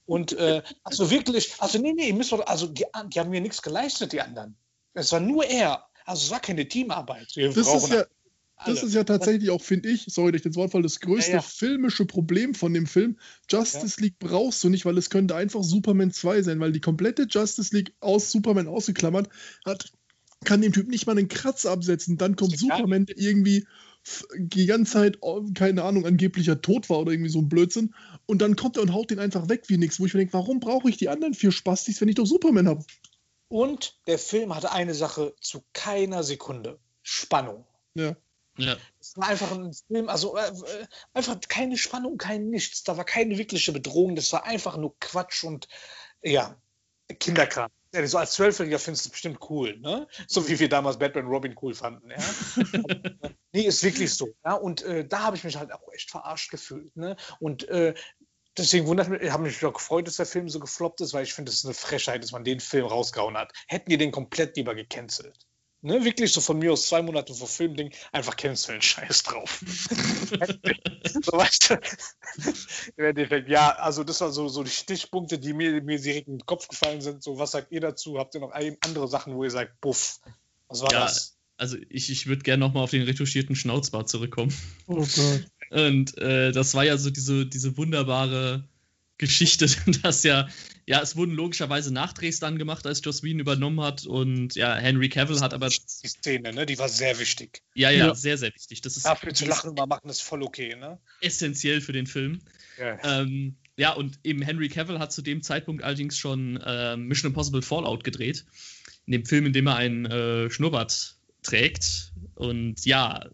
Und 0.06 0.34
äh, 0.34 0.64
also 0.84 1.12
wirklich, 1.12 1.54
also 1.60 1.78
nee, 1.80 1.94
nee, 1.94 2.12
müsst 2.14 2.32
doch, 2.32 2.46
also 2.48 2.68
die, 2.68 2.86
die 3.14 3.20
haben 3.20 3.30
mir 3.30 3.42
nichts 3.42 3.62
geleistet, 3.62 4.12
die 4.12 4.22
anderen. 4.22 4.58
Es 4.94 5.12
war 5.12 5.20
nur 5.20 5.46
er. 5.46 5.86
Also 6.06 6.26
es 6.26 6.32
war 6.32 6.40
keine 6.40 6.68
Teamarbeit. 6.68 7.36
Wir 7.36 7.54
das 7.54 7.68
ist 7.68 7.90
ja, 7.90 8.06
das 8.66 8.84
ist 8.84 8.94
ja 8.94 9.04
tatsächlich 9.04 9.50
auch, 9.50 9.62
finde 9.62 9.90
ich, 9.90 10.06
sorry, 10.08 10.32
durch 10.32 10.44
den 10.44 10.56
Wortfall, 10.56 10.82
das 10.82 11.00
größte 11.00 11.32
ja, 11.32 11.38
ja. 11.38 11.42
filmische 11.42 12.06
Problem 12.06 12.54
von 12.54 12.74
dem 12.74 12.88
Film. 12.88 13.18
Justice 13.50 13.96
ja. 13.98 14.06
League 14.06 14.20
brauchst 14.20 14.64
du 14.64 14.70
nicht, 14.70 14.86
weil 14.86 14.98
es 14.98 15.10
könnte 15.10 15.36
einfach 15.36 15.64
Superman 15.64 16.12
2 16.12 16.44
sein, 16.44 16.60
weil 16.60 16.72
die 16.72 16.82
komplette 16.82 17.28
Justice 17.30 17.76
League 17.76 17.94
aus 18.00 18.32
Superman 18.32 18.68
ausgeklammert 18.68 19.30
hat, 19.66 19.92
kann 20.46 20.62
dem 20.62 20.74
Typ 20.74 20.88
nicht 20.88 21.06
mal 21.06 21.18
einen 21.18 21.28
Kratz 21.28 21.66
absetzen. 21.66 22.18
Dann 22.18 22.36
kommt 22.36 22.58
Superman, 22.58 23.06
der 23.06 23.18
irgendwie 23.18 23.66
die 24.38 24.66
ganze 24.66 24.94
Zeit, 24.94 25.18
oh, 25.22 25.46
keine 25.54 25.84
Ahnung, 25.84 26.06
angeblicher 26.06 26.62
tot 26.62 26.90
war 26.90 27.00
oder 27.00 27.12
irgendwie 27.12 27.30
so 27.30 27.40
ein 27.40 27.50
Blödsinn. 27.50 27.94
Und 28.26 28.42
dann 28.42 28.56
kommt 28.56 28.78
er 28.78 28.84
und 28.84 28.94
haut 28.94 29.12
den 29.12 29.20
einfach 29.20 29.50
weg 29.50 29.64
wie 29.68 29.78
nichts, 29.78 30.00
wo 30.00 30.06
ich 30.06 30.14
mir 30.14 30.20
denke, 30.20 30.34
warum 30.34 30.60
brauche 30.60 30.90
ich 30.90 30.98
die 30.98 31.10
anderen 31.10 31.34
vier 31.34 31.52
Spastis, 31.52 32.00
wenn 32.02 32.10
ich 32.10 32.16
doch 32.16 32.26
Superman 32.26 32.68
habe? 32.68 32.86
Und 33.50 34.00
der 34.08 34.20
Film 34.20 34.56
hatte 34.56 34.72
eine 34.72 34.94
Sache 34.94 35.34
zu 35.42 35.64
keiner 35.74 36.24
Sekunde. 36.24 36.80
Spannung. 37.02 37.66
Ja. 37.96 38.16
Ja. 38.62 38.78
Es 39.00 39.18
war 39.18 39.28
einfach 39.28 39.52
ein 39.52 39.74
Film, 39.74 40.10
also 40.10 40.38
äh, 40.38 40.48
äh, 40.48 40.88
einfach 41.14 41.40
keine 41.48 41.78
Spannung, 41.78 42.18
kein 42.18 42.50
Nichts. 42.50 42.84
Da 42.84 42.98
war 42.98 43.06
keine 43.06 43.38
wirkliche 43.38 43.72
Bedrohung. 43.72 44.16
Das 44.16 44.32
war 44.34 44.46
einfach 44.46 44.78
nur 44.78 44.98
Quatsch 45.00 45.44
und 45.44 45.68
ja, 46.22 46.56
Kinderkram. 47.20 47.72
Ja, 47.94 48.06
so 48.06 48.20
als 48.20 48.34
Zwölfjähriger 48.34 48.78
findest 48.78 49.06
du 49.06 49.08
es 49.08 49.12
bestimmt 49.14 49.40
cool, 49.50 49.80
ne? 49.80 50.08
So 50.28 50.48
wie 50.48 50.60
wir 50.60 50.70
damals 50.70 51.00
Batman 51.00 51.26
Robin 51.26 51.56
cool 51.62 51.74
fanden, 51.74 52.12
ja. 52.12 52.18
nee, 53.52 53.62
ist 53.64 53.84
wirklich 53.84 54.14
so. 54.14 54.28
Ja? 54.46 54.54
Und 54.54 54.84
äh, 54.84 55.08
da 55.08 55.24
habe 55.24 55.36
ich 55.36 55.44
mich 55.44 55.56
halt 55.56 55.72
auch 55.74 55.92
echt 55.92 56.12
verarscht 56.12 56.52
gefühlt. 56.52 56.96
Ne? 56.96 57.16
Und 57.40 57.68
äh, 57.68 57.96
deswegen 58.56 58.86
wundert 58.86 59.10
mich, 59.10 59.22
ich 59.22 59.32
habe 59.32 59.42
mich 59.42 59.66
auch 59.66 59.74
gefreut, 59.74 60.06
dass 60.06 60.18
der 60.18 60.28
Film 60.28 60.50
so 60.50 60.60
gefloppt 60.60 61.02
ist, 61.02 61.14
weil 61.14 61.24
ich 61.24 61.34
finde, 61.34 61.50
es 61.50 61.60
ist 61.60 61.66
eine 61.66 61.74
Frechheit, 61.74 62.22
dass 62.24 62.32
man 62.32 62.44
den 62.44 62.60
Film 62.60 62.86
rausgehauen 62.86 63.38
hat. 63.38 63.54
Hätten 63.68 63.90
die 63.90 63.98
den 63.98 64.12
komplett 64.12 64.56
lieber 64.56 64.76
gecancelt. 64.76 65.49
Ne, 65.82 66.04
wirklich 66.04 66.34
so 66.34 66.42
von 66.42 66.60
mir 66.60 66.74
aus 66.74 66.88
zwei 66.88 67.02
Monate 67.02 67.34
vor 67.34 67.48
Filmding 67.48 67.92
einfach 68.12 68.36
canceln, 68.36 68.82
scheiß 68.82 69.24
drauf. 69.24 69.64
so 69.64 71.32
weißt 71.32 71.70
du, 71.70 71.80
im 72.98 73.06
Endeffekt, 73.06 73.48
ja, 73.48 73.72
also 73.78 74.04
das 74.04 74.20
waren 74.20 74.34
so, 74.34 74.50
so 74.50 74.64
die 74.64 74.72
Stichpunkte, 74.72 75.40
die 75.40 75.54
mir, 75.54 75.82
mir 75.82 76.00
direkt 76.00 76.28
in 76.28 76.40
den 76.40 76.46
Kopf 76.46 76.68
gefallen 76.68 77.00
sind. 77.00 77.24
So, 77.24 77.40
was 77.40 77.52
sagt 77.52 77.72
ihr 77.72 77.80
dazu? 77.80 78.18
Habt 78.20 78.36
ihr 78.36 78.42
noch 78.42 78.52
andere 78.52 79.08
Sachen, 79.08 79.36
wo 79.36 79.44
ihr 79.46 79.52
sagt, 79.52 79.80
buff, 79.80 80.20
was 80.68 80.82
war 80.82 80.92
ja, 80.92 81.02
das? 81.02 81.38
Also 81.56 81.78
ich, 81.90 82.10
ich 82.10 82.28
würde 82.28 82.44
gerne 82.44 82.60
nochmal 82.60 82.84
auf 82.84 82.92
den 82.92 83.04
retuschierten 83.04 83.56
Schnauzbart 83.56 84.10
zurückkommen. 84.10 84.54
Oh 84.88 84.96
Gott. 84.96 85.46
Und 85.72 86.18
äh, 86.18 86.52
das 86.52 86.74
war 86.74 86.84
ja 86.84 86.98
so 86.98 87.10
diese, 87.10 87.46
diese 87.46 87.78
wunderbare 87.78 88.68
Geschichte, 89.20 89.68
dass 90.02 90.24
ja, 90.24 90.50
ja, 90.88 91.02
es 91.02 91.16
wurden 91.16 91.34
logischerweise 91.34 91.94
Nachdrehs 91.94 92.40
dann 92.40 92.58
gemacht, 92.58 92.88
als 92.88 93.02
Joss 93.04 93.22
Whedon 93.22 93.42
übernommen 93.42 93.82
hat 93.82 94.08
und 94.08 94.56
ja, 94.56 94.76
Henry 94.76 95.10
Cavill 95.10 95.40
hat 95.42 95.54
aber. 95.54 95.70
Die 95.70 96.08
Szene, 96.08 96.52
ne, 96.52 96.66
die 96.66 96.80
war 96.80 96.90
sehr 96.90 97.20
wichtig. 97.20 97.62
Ja, 97.76 97.92
ja, 97.92 98.08
ja. 98.08 98.16
sehr, 98.16 98.40
sehr 98.40 98.52
wichtig. 98.56 98.82
Das 98.82 98.98
ist 98.98 99.06
Dafür 99.06 99.34
zu 99.36 99.46
lachen 99.46 99.76
mal 99.76 99.86
machen 99.86 100.10
ist 100.10 100.24
voll 100.24 100.42
okay, 100.42 100.76
ne? 100.76 100.98
Essentiell 101.22 101.82
für 101.82 101.94
den 101.94 102.08
Film. 102.08 102.40
Ja. 102.80 102.98
Ähm, 103.04 103.58
ja, 103.78 103.94
und 103.94 104.20
eben 104.24 104.42
Henry 104.42 104.68
Cavill 104.68 105.00
hat 105.00 105.14
zu 105.14 105.22
dem 105.22 105.44
Zeitpunkt 105.44 105.84
allerdings 105.84 106.18
schon 106.18 106.58
äh, 106.58 106.98
Mission 106.98 107.30
Impossible 107.30 107.62
Fallout 107.62 108.04
gedreht. 108.04 108.46
In 109.06 109.12
dem 109.12 109.26
Film, 109.26 109.46
in 109.46 109.54
dem 109.54 109.68
er 109.68 109.76
einen 109.76 110.06
äh, 110.06 110.50
Schnurrbart 110.50 111.18
trägt. 111.44 112.14
Und 112.36 112.86
ja, 112.86 113.30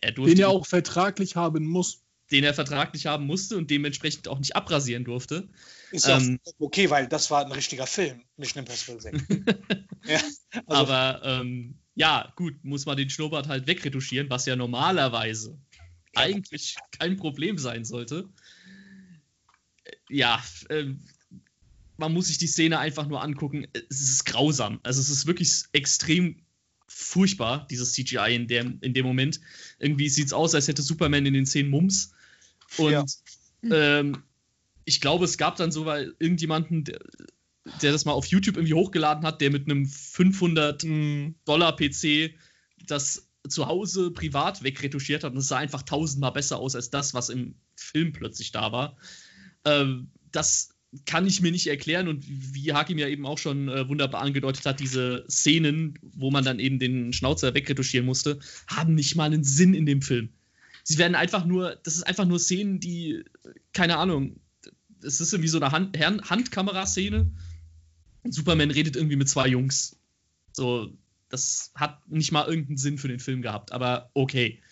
er 0.00 0.12
durfte. 0.12 0.34
Den 0.34 0.42
er 0.42 0.50
auch 0.50 0.66
vertraglich 0.66 1.36
haben 1.36 1.64
muss 1.64 2.05
den 2.30 2.44
er 2.44 2.54
vertraglich 2.54 3.06
haben 3.06 3.26
musste 3.26 3.56
und 3.56 3.70
dementsprechend 3.70 4.28
auch 4.28 4.38
nicht 4.38 4.56
abrasieren 4.56 5.04
durfte. 5.04 5.48
Ist 5.90 6.06
ja 6.06 6.18
ähm, 6.18 6.40
okay, 6.58 6.90
weil 6.90 7.06
das 7.06 7.30
war 7.30 7.44
ein 7.44 7.52
richtiger 7.52 7.86
Film, 7.86 8.22
Mission 8.36 8.64
Impossible 8.64 9.00
6. 9.00 9.24
ja, 10.06 10.20
also 10.66 10.92
Aber 10.92 11.20
ähm, 11.24 11.78
ja, 11.94 12.32
gut, 12.36 12.54
muss 12.62 12.86
man 12.86 12.96
den 12.96 13.10
Schnurrbart 13.10 13.48
halt 13.48 13.66
wegretuschieren, 13.66 14.28
was 14.28 14.46
ja 14.46 14.56
normalerweise 14.56 15.58
ja. 16.14 16.22
eigentlich 16.22 16.76
kein 16.98 17.16
Problem 17.16 17.58
sein 17.58 17.84
sollte. 17.84 18.28
Ja, 20.08 20.42
äh, 20.68 20.94
man 21.96 22.12
muss 22.12 22.26
sich 22.26 22.38
die 22.38 22.46
Szene 22.46 22.78
einfach 22.78 23.06
nur 23.06 23.22
angucken. 23.22 23.66
Es 23.88 24.00
ist 24.00 24.24
grausam. 24.26 24.80
Also 24.82 25.00
es 25.00 25.10
ist 25.10 25.26
wirklich 25.26 25.62
extrem 25.72 26.42
furchtbar, 26.88 27.66
dieses 27.70 27.92
CGI 27.92 28.34
in, 28.34 28.48
der, 28.48 28.64
in 28.80 28.94
dem 28.94 29.06
Moment. 29.06 29.40
Irgendwie 29.78 30.08
sieht 30.08 30.26
es 30.26 30.32
aus, 30.32 30.54
als 30.54 30.68
hätte 30.68 30.82
Superman 30.82 31.26
in 31.26 31.34
den 31.34 31.46
zehn 31.46 31.68
Mums. 31.68 32.12
Und 32.78 32.92
ja. 32.92 33.04
ähm, 33.62 34.22
ich 34.84 35.00
glaube, 35.00 35.24
es 35.24 35.38
gab 35.38 35.56
dann 35.56 35.72
so 35.72 35.86
weil 35.86 36.14
irgendjemanden, 36.18 36.84
der, 36.84 37.00
der, 37.82 37.92
das 37.92 38.04
mal 38.04 38.12
auf 38.12 38.26
YouTube 38.26 38.56
irgendwie 38.56 38.74
hochgeladen 38.74 39.24
hat, 39.24 39.40
der 39.40 39.50
mit 39.50 39.68
einem 39.68 39.86
500 39.86 40.84
mm. 40.84 41.34
Dollar 41.44 41.76
PC 41.76 42.34
das 42.86 43.28
zu 43.48 43.66
Hause 43.66 44.10
privat 44.10 44.62
wegretuschiert 44.62 45.24
hat 45.24 45.32
und 45.32 45.38
es 45.38 45.48
sah 45.48 45.58
einfach 45.58 45.82
tausendmal 45.82 46.32
besser 46.32 46.58
aus 46.58 46.74
als 46.74 46.90
das, 46.90 47.14
was 47.14 47.28
im 47.28 47.54
Film 47.76 48.12
plötzlich 48.12 48.52
da 48.52 48.72
war. 48.72 48.96
Ähm, 49.64 50.08
das 50.32 50.70
kann 51.04 51.26
ich 51.26 51.42
mir 51.42 51.52
nicht 51.52 51.66
erklären 51.66 52.08
und 52.08 52.24
wie 52.26 52.72
Hakim 52.72 52.98
ja 52.98 53.08
eben 53.08 53.26
auch 53.26 53.38
schon 53.38 53.68
äh, 53.68 53.88
wunderbar 53.88 54.22
angedeutet 54.22 54.64
hat, 54.64 54.80
diese 54.80 55.24
Szenen, 55.28 55.98
wo 56.02 56.30
man 56.30 56.44
dann 56.44 56.58
eben 56.58 56.78
den 56.78 57.12
Schnauzer 57.12 57.54
wegretuschieren 57.54 58.06
musste, 58.06 58.38
haben 58.66 58.94
nicht 58.94 59.16
mal 59.16 59.24
einen 59.24 59.44
Sinn 59.44 59.74
in 59.74 59.86
dem 59.86 60.00
Film. 60.00 60.30
Sie 60.88 60.98
werden 60.98 61.16
einfach 61.16 61.44
nur, 61.44 61.74
das 61.82 61.96
ist 61.96 62.04
einfach 62.04 62.26
nur 62.26 62.38
Szenen, 62.38 62.78
die, 62.78 63.24
keine 63.72 63.96
Ahnung, 63.96 64.38
es 65.02 65.20
ist 65.20 65.32
irgendwie 65.32 65.48
so 65.48 65.58
eine 65.58 65.72
Hand, 65.72 65.98
Handkamera-Szene. 65.98 67.32
Superman 68.22 68.70
redet 68.70 68.94
irgendwie 68.94 69.16
mit 69.16 69.28
zwei 69.28 69.48
Jungs. 69.48 69.98
So, 70.52 70.96
das 71.28 71.72
hat 71.74 72.08
nicht 72.08 72.30
mal 72.30 72.46
irgendeinen 72.46 72.76
Sinn 72.76 72.98
für 72.98 73.08
den 73.08 73.18
Film 73.18 73.42
gehabt, 73.42 73.72
aber 73.72 74.10
okay. 74.14 74.62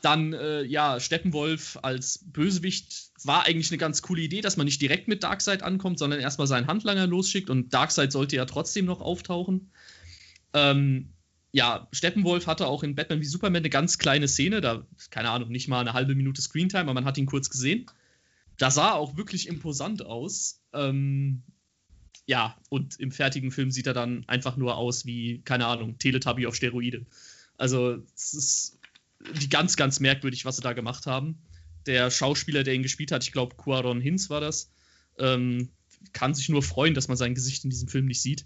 Dann, 0.00 0.32
äh, 0.32 0.62
ja, 0.62 1.00
Steppenwolf 1.00 1.80
als 1.82 2.24
Bösewicht 2.24 3.10
war 3.22 3.44
eigentlich 3.44 3.70
eine 3.70 3.78
ganz 3.78 4.00
coole 4.00 4.22
Idee, 4.22 4.40
dass 4.40 4.56
man 4.56 4.64
nicht 4.64 4.80
direkt 4.80 5.06
mit 5.06 5.22
Darkseid 5.22 5.62
ankommt, 5.62 5.98
sondern 5.98 6.18
erstmal 6.18 6.46
seinen 6.46 6.66
Handlanger 6.66 7.06
losschickt 7.06 7.50
und 7.50 7.74
Darkseid 7.74 8.10
sollte 8.10 8.36
ja 8.36 8.46
trotzdem 8.46 8.86
noch 8.86 9.02
auftauchen. 9.02 9.70
Ähm, 10.54 11.12
ja, 11.56 11.88
Steppenwolf 11.90 12.46
hatte 12.46 12.66
auch 12.66 12.82
in 12.82 12.94
Batman 12.94 13.22
wie 13.22 13.24
Superman 13.24 13.62
eine 13.62 13.70
ganz 13.70 13.96
kleine 13.96 14.28
Szene, 14.28 14.60
da, 14.60 14.86
keine 15.08 15.30
Ahnung, 15.30 15.48
nicht 15.48 15.68
mal 15.68 15.80
eine 15.80 15.94
halbe 15.94 16.14
Minute 16.14 16.42
Screentime, 16.42 16.82
aber 16.82 16.92
man 16.92 17.06
hat 17.06 17.16
ihn 17.16 17.24
kurz 17.24 17.48
gesehen. 17.48 17.86
Das 18.58 18.74
sah 18.74 18.92
auch 18.92 19.16
wirklich 19.16 19.48
imposant 19.48 20.04
aus. 20.04 20.60
Ähm, 20.74 21.44
ja, 22.26 22.58
und 22.68 23.00
im 23.00 23.10
fertigen 23.10 23.52
Film 23.52 23.70
sieht 23.70 23.86
er 23.86 23.94
dann 23.94 24.24
einfach 24.26 24.58
nur 24.58 24.76
aus 24.76 25.06
wie, 25.06 25.40
keine 25.46 25.66
Ahnung, 25.66 25.96
Teletubby 25.96 26.46
auf 26.46 26.54
Steroide. 26.54 27.06
Also, 27.56 28.02
es 28.14 28.34
ist 28.34 28.78
die 29.40 29.48
ganz, 29.48 29.76
ganz 29.76 29.98
merkwürdig, 29.98 30.44
was 30.44 30.56
sie 30.56 30.62
da 30.62 30.74
gemacht 30.74 31.06
haben. 31.06 31.38
Der 31.86 32.10
Schauspieler, 32.10 32.64
der 32.64 32.74
ihn 32.74 32.82
gespielt 32.82 33.12
hat, 33.12 33.24
ich 33.24 33.32
glaube, 33.32 33.56
Quaron 33.56 34.02
Hinz 34.02 34.28
war 34.28 34.42
das, 34.42 34.70
ähm, 35.18 35.70
kann 36.12 36.34
sich 36.34 36.50
nur 36.50 36.62
freuen, 36.62 36.92
dass 36.92 37.08
man 37.08 37.16
sein 37.16 37.34
Gesicht 37.34 37.64
in 37.64 37.70
diesem 37.70 37.88
Film 37.88 38.04
nicht 38.04 38.20
sieht. 38.20 38.44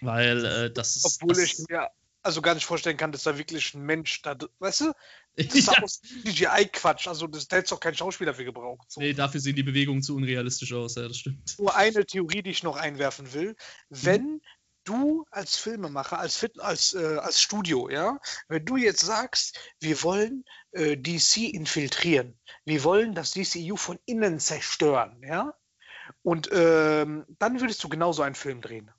Weil 0.00 0.44
äh, 0.44 0.72
das 0.72 0.96
ist. 0.96 1.04
Obwohl 1.22 1.34
das, 1.34 1.38
ich 1.38 1.58
mir 1.68 1.88
also 2.22 2.42
gar 2.42 2.54
nicht 2.54 2.66
vorstellen 2.66 2.96
kann, 2.96 3.12
dass 3.12 3.22
da 3.22 3.38
wirklich 3.38 3.74
ein 3.74 3.82
Mensch 3.82 4.22
da, 4.22 4.36
weißt 4.58 4.82
du? 4.82 4.92
Das 5.36 5.54
ist 5.54 5.68
ja. 5.68 6.52
CGI-Quatsch. 6.56 7.06
Also, 7.06 7.26
das, 7.26 7.48
da 7.48 7.56
hätte 7.56 7.74
auch 7.74 7.80
kein 7.80 7.94
Schauspieler 7.94 8.34
für 8.34 8.44
gebraucht. 8.44 8.90
So. 8.90 9.00
Nee, 9.00 9.14
dafür 9.14 9.40
sehen 9.40 9.56
die 9.56 9.62
Bewegungen 9.62 10.02
zu 10.02 10.16
unrealistisch 10.16 10.72
aus, 10.74 10.96
ja, 10.96 11.06
das 11.08 11.18
stimmt. 11.18 11.58
Nur 11.58 11.74
eine 11.74 12.04
Theorie, 12.04 12.42
die 12.42 12.50
ich 12.50 12.62
noch 12.62 12.76
einwerfen 12.76 13.32
will. 13.32 13.56
Wenn 13.88 14.22
mhm. 14.22 14.40
du 14.84 15.24
als 15.30 15.56
Filmemacher, 15.56 16.18
als, 16.18 16.36
Fit 16.36 16.60
als, 16.60 16.92
äh, 16.94 17.16
als 17.18 17.40
Studio, 17.40 17.88
ja, 17.88 18.18
wenn 18.48 18.64
du 18.64 18.76
jetzt 18.76 19.00
sagst, 19.00 19.58
wir 19.78 20.02
wollen 20.02 20.44
äh, 20.72 20.96
DC 20.96 21.54
infiltrieren, 21.54 22.38
wir 22.64 22.84
wollen 22.84 23.14
das 23.14 23.30
DCU 23.30 23.76
von 23.76 23.98
innen 24.04 24.40
zerstören, 24.40 25.22
ja, 25.22 25.54
und 26.22 26.50
ähm, 26.52 27.24
dann 27.38 27.60
würdest 27.60 27.82
du 27.84 27.88
genauso 27.88 28.22
einen 28.22 28.34
Film 28.34 28.60
drehen. 28.60 28.90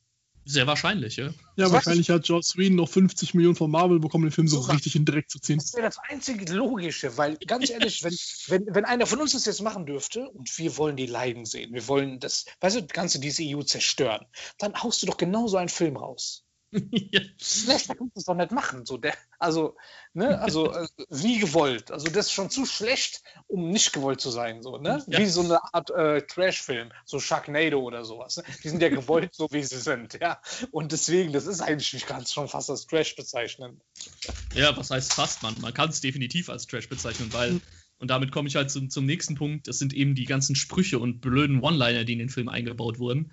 Sehr 0.46 0.68
wahrscheinlich, 0.68 1.18
ja. 1.18 1.26
Ja, 1.26 1.34
das 1.66 1.72
wahrscheinlich 1.72 2.10
hat 2.10 2.28
Joss 2.28 2.58
Whedon 2.58 2.78
noch 2.78 2.90
50 2.90 3.34
Millionen 3.34 3.56
von 3.56 3.70
Marvel 3.70 4.00
bekommen, 4.00 4.26
den 4.26 4.32
Film 4.32 4.48
so, 4.48 4.62
so 4.62 4.72
richtig 4.72 4.96
in 4.96 5.06
Dreck 5.06 5.30
zu 5.30 5.40
ziehen. 5.40 5.58
Das 5.58 5.74
wäre 5.74 5.84
das 5.84 5.98
einzige 6.10 6.52
Logische, 6.54 7.18
weil 7.18 7.38
ganz 7.38 7.70
ehrlich, 7.70 8.04
wenn, 8.04 8.18
wenn, 8.48 8.76
wenn 8.76 8.86
einer 8.86 9.06
von 9.06 9.20
uns 9.20 9.34
das 9.34 9.46
jetzt 9.46 9.62
machen 9.62 9.86
dürfte 9.86 10.28
und 10.30 10.58
wir 10.58 10.78
wollen 10.78 10.96
die 10.96 11.06
Leiden 11.06 11.46
sehen, 11.46 11.74
wir 11.74 11.88
wollen 11.88 12.20
das, 12.20 12.46
weißt 12.60 12.78
du, 12.78 12.82
das 12.82 12.92
ganze 12.92 13.20
DCEU 13.20 13.62
zerstören, 13.64 14.26
dann 14.58 14.82
haust 14.82 15.02
du 15.02 15.08
doch 15.08 15.18
genauso 15.18 15.58
einen 15.58 15.70
Film 15.70 15.98
raus 15.98 16.44
ja. 16.92 17.22
Schlechter 17.38 17.96
kannst 17.96 18.16
du 18.16 18.20
es 18.20 18.26
doch 18.26 18.36
nicht 18.36 18.52
machen. 18.52 18.86
So 18.86 18.98
der, 18.98 19.14
also, 19.40 19.76
ne, 20.14 20.40
also 20.40 20.72
äh, 20.72 20.88
wie 21.10 21.40
gewollt. 21.40 21.92
Also 21.92 22.10
das 22.10 22.28
ist 22.28 22.32
schon 22.32 22.50
zu 22.50 22.66
schlecht, 22.66 23.24
um 23.48 23.70
nicht 23.70 23.92
gewollt 23.92 24.22
zu 24.22 24.30
sein. 24.30 24.62
So, 24.62 24.78
ne? 24.78 25.04
Ja. 25.08 25.20
Wie 25.20 25.26
so 25.26 25.42
eine 25.42 25.62
Art 25.74 25.90
äh, 25.92 26.22
Trash-Film, 26.22 26.92
so 27.06 27.20
Sharknado 27.20 27.80
oder 27.82 28.06
sowas. 28.06 28.38
Ne? 28.38 28.44
Die 28.64 28.70
sind 28.70 28.82
ja 28.82 28.90
gewollt, 28.90 29.32
so 29.36 29.48
wie 29.52 29.64
sie 29.64 29.80
sind, 29.80 30.18
ja. 30.22 30.42
Und 30.72 30.94
deswegen, 30.94 31.34
das 31.34 31.46
ist 31.46 31.62
eigentlich, 31.62 31.94
ich 31.94 32.06
kann 32.06 32.24
es 32.24 32.32
schon 32.32 32.48
fast 32.48 32.70
als 32.70 32.88
Trash 32.88 33.16
bezeichnen. 33.16 33.82
Ja, 34.54 34.76
was 34.78 34.92
heißt 34.92 35.14
fast, 35.14 35.44
man? 35.44 35.56
Man 35.60 35.74
kann 35.74 35.90
es 35.90 36.00
definitiv 36.00 36.50
als 36.50 36.68
Trash 36.68 36.88
bezeichnen, 36.88 37.34
weil. 37.34 37.54
Mhm. 37.54 37.62
Und 37.98 38.08
damit 38.08 38.32
komme 38.32 38.48
ich 38.48 38.56
halt 38.56 38.72
zum, 38.72 38.90
zum 38.90 39.06
nächsten 39.06 39.36
Punkt. 39.36 39.68
Das 39.68 39.78
sind 39.78 39.94
eben 39.94 40.16
die 40.16 40.26
ganzen 40.26 40.56
Sprüche 40.56 40.98
und 40.98 41.22
blöden 41.22 41.62
One-Liner, 41.62 42.04
die 42.04 42.14
in 42.14 42.20
den 42.20 42.30
Film 42.30 42.50
eingebaut 42.50 42.98
wurden. 42.98 43.32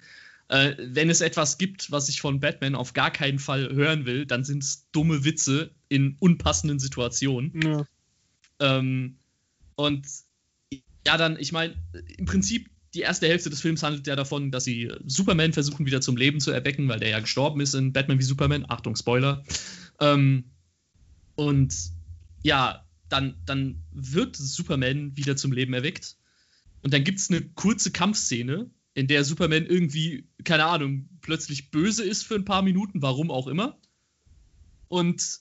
Äh, 0.48 0.74
wenn 0.78 1.10
es 1.10 1.20
etwas 1.20 1.58
gibt, 1.58 1.90
was 1.90 2.08
ich 2.08 2.20
von 2.20 2.40
Batman 2.40 2.74
auf 2.74 2.94
gar 2.94 3.10
keinen 3.10 3.38
Fall 3.38 3.70
hören 3.74 4.06
will, 4.06 4.24
dann 4.24 4.44
sind 4.44 4.62
es 4.62 4.88
dumme 4.92 5.24
Witze 5.24 5.74
in 5.88 6.16
unpassenden 6.20 6.78
Situationen. 6.78 7.60
Ja. 7.62 7.86
Ähm, 8.60 9.18
und 9.76 10.06
ja, 11.06 11.16
dann, 11.16 11.38
ich 11.38 11.52
meine, 11.52 11.74
im 12.16 12.24
Prinzip 12.24 12.70
die 12.94 13.00
erste 13.00 13.28
Hälfte 13.28 13.50
des 13.50 13.60
Films 13.60 13.82
handelt 13.82 14.06
ja 14.06 14.16
davon, 14.16 14.50
dass 14.50 14.64
sie 14.64 14.90
Superman 15.04 15.52
versuchen 15.52 15.84
wieder 15.84 16.00
zum 16.00 16.16
Leben 16.16 16.40
zu 16.40 16.50
erwecken, 16.50 16.88
weil 16.88 17.00
der 17.00 17.10
ja 17.10 17.20
gestorben 17.20 17.60
ist 17.60 17.74
in 17.74 17.92
Batman 17.92 18.18
wie 18.18 18.24
Superman. 18.24 18.64
Achtung, 18.68 18.96
Spoiler. 18.96 19.44
Ähm, 20.00 20.44
und 21.34 21.74
ja, 22.42 22.84
dann, 23.08 23.36
dann 23.44 23.82
wird 23.92 24.36
Superman 24.36 25.16
wieder 25.16 25.36
zum 25.36 25.52
Leben 25.52 25.74
erweckt. 25.74 26.16
Und 26.82 26.94
dann 26.94 27.04
gibt 27.04 27.18
es 27.18 27.30
eine 27.30 27.42
kurze 27.42 27.90
Kampfszene, 27.90 28.70
in 28.98 29.06
der 29.06 29.22
Superman 29.22 29.64
irgendwie, 29.64 30.26
keine 30.42 30.64
Ahnung, 30.64 31.08
plötzlich 31.20 31.70
böse 31.70 32.02
ist 32.02 32.24
für 32.24 32.34
ein 32.34 32.44
paar 32.44 32.62
Minuten, 32.62 33.00
warum 33.00 33.30
auch 33.30 33.46
immer. 33.46 33.80
Und 34.88 35.38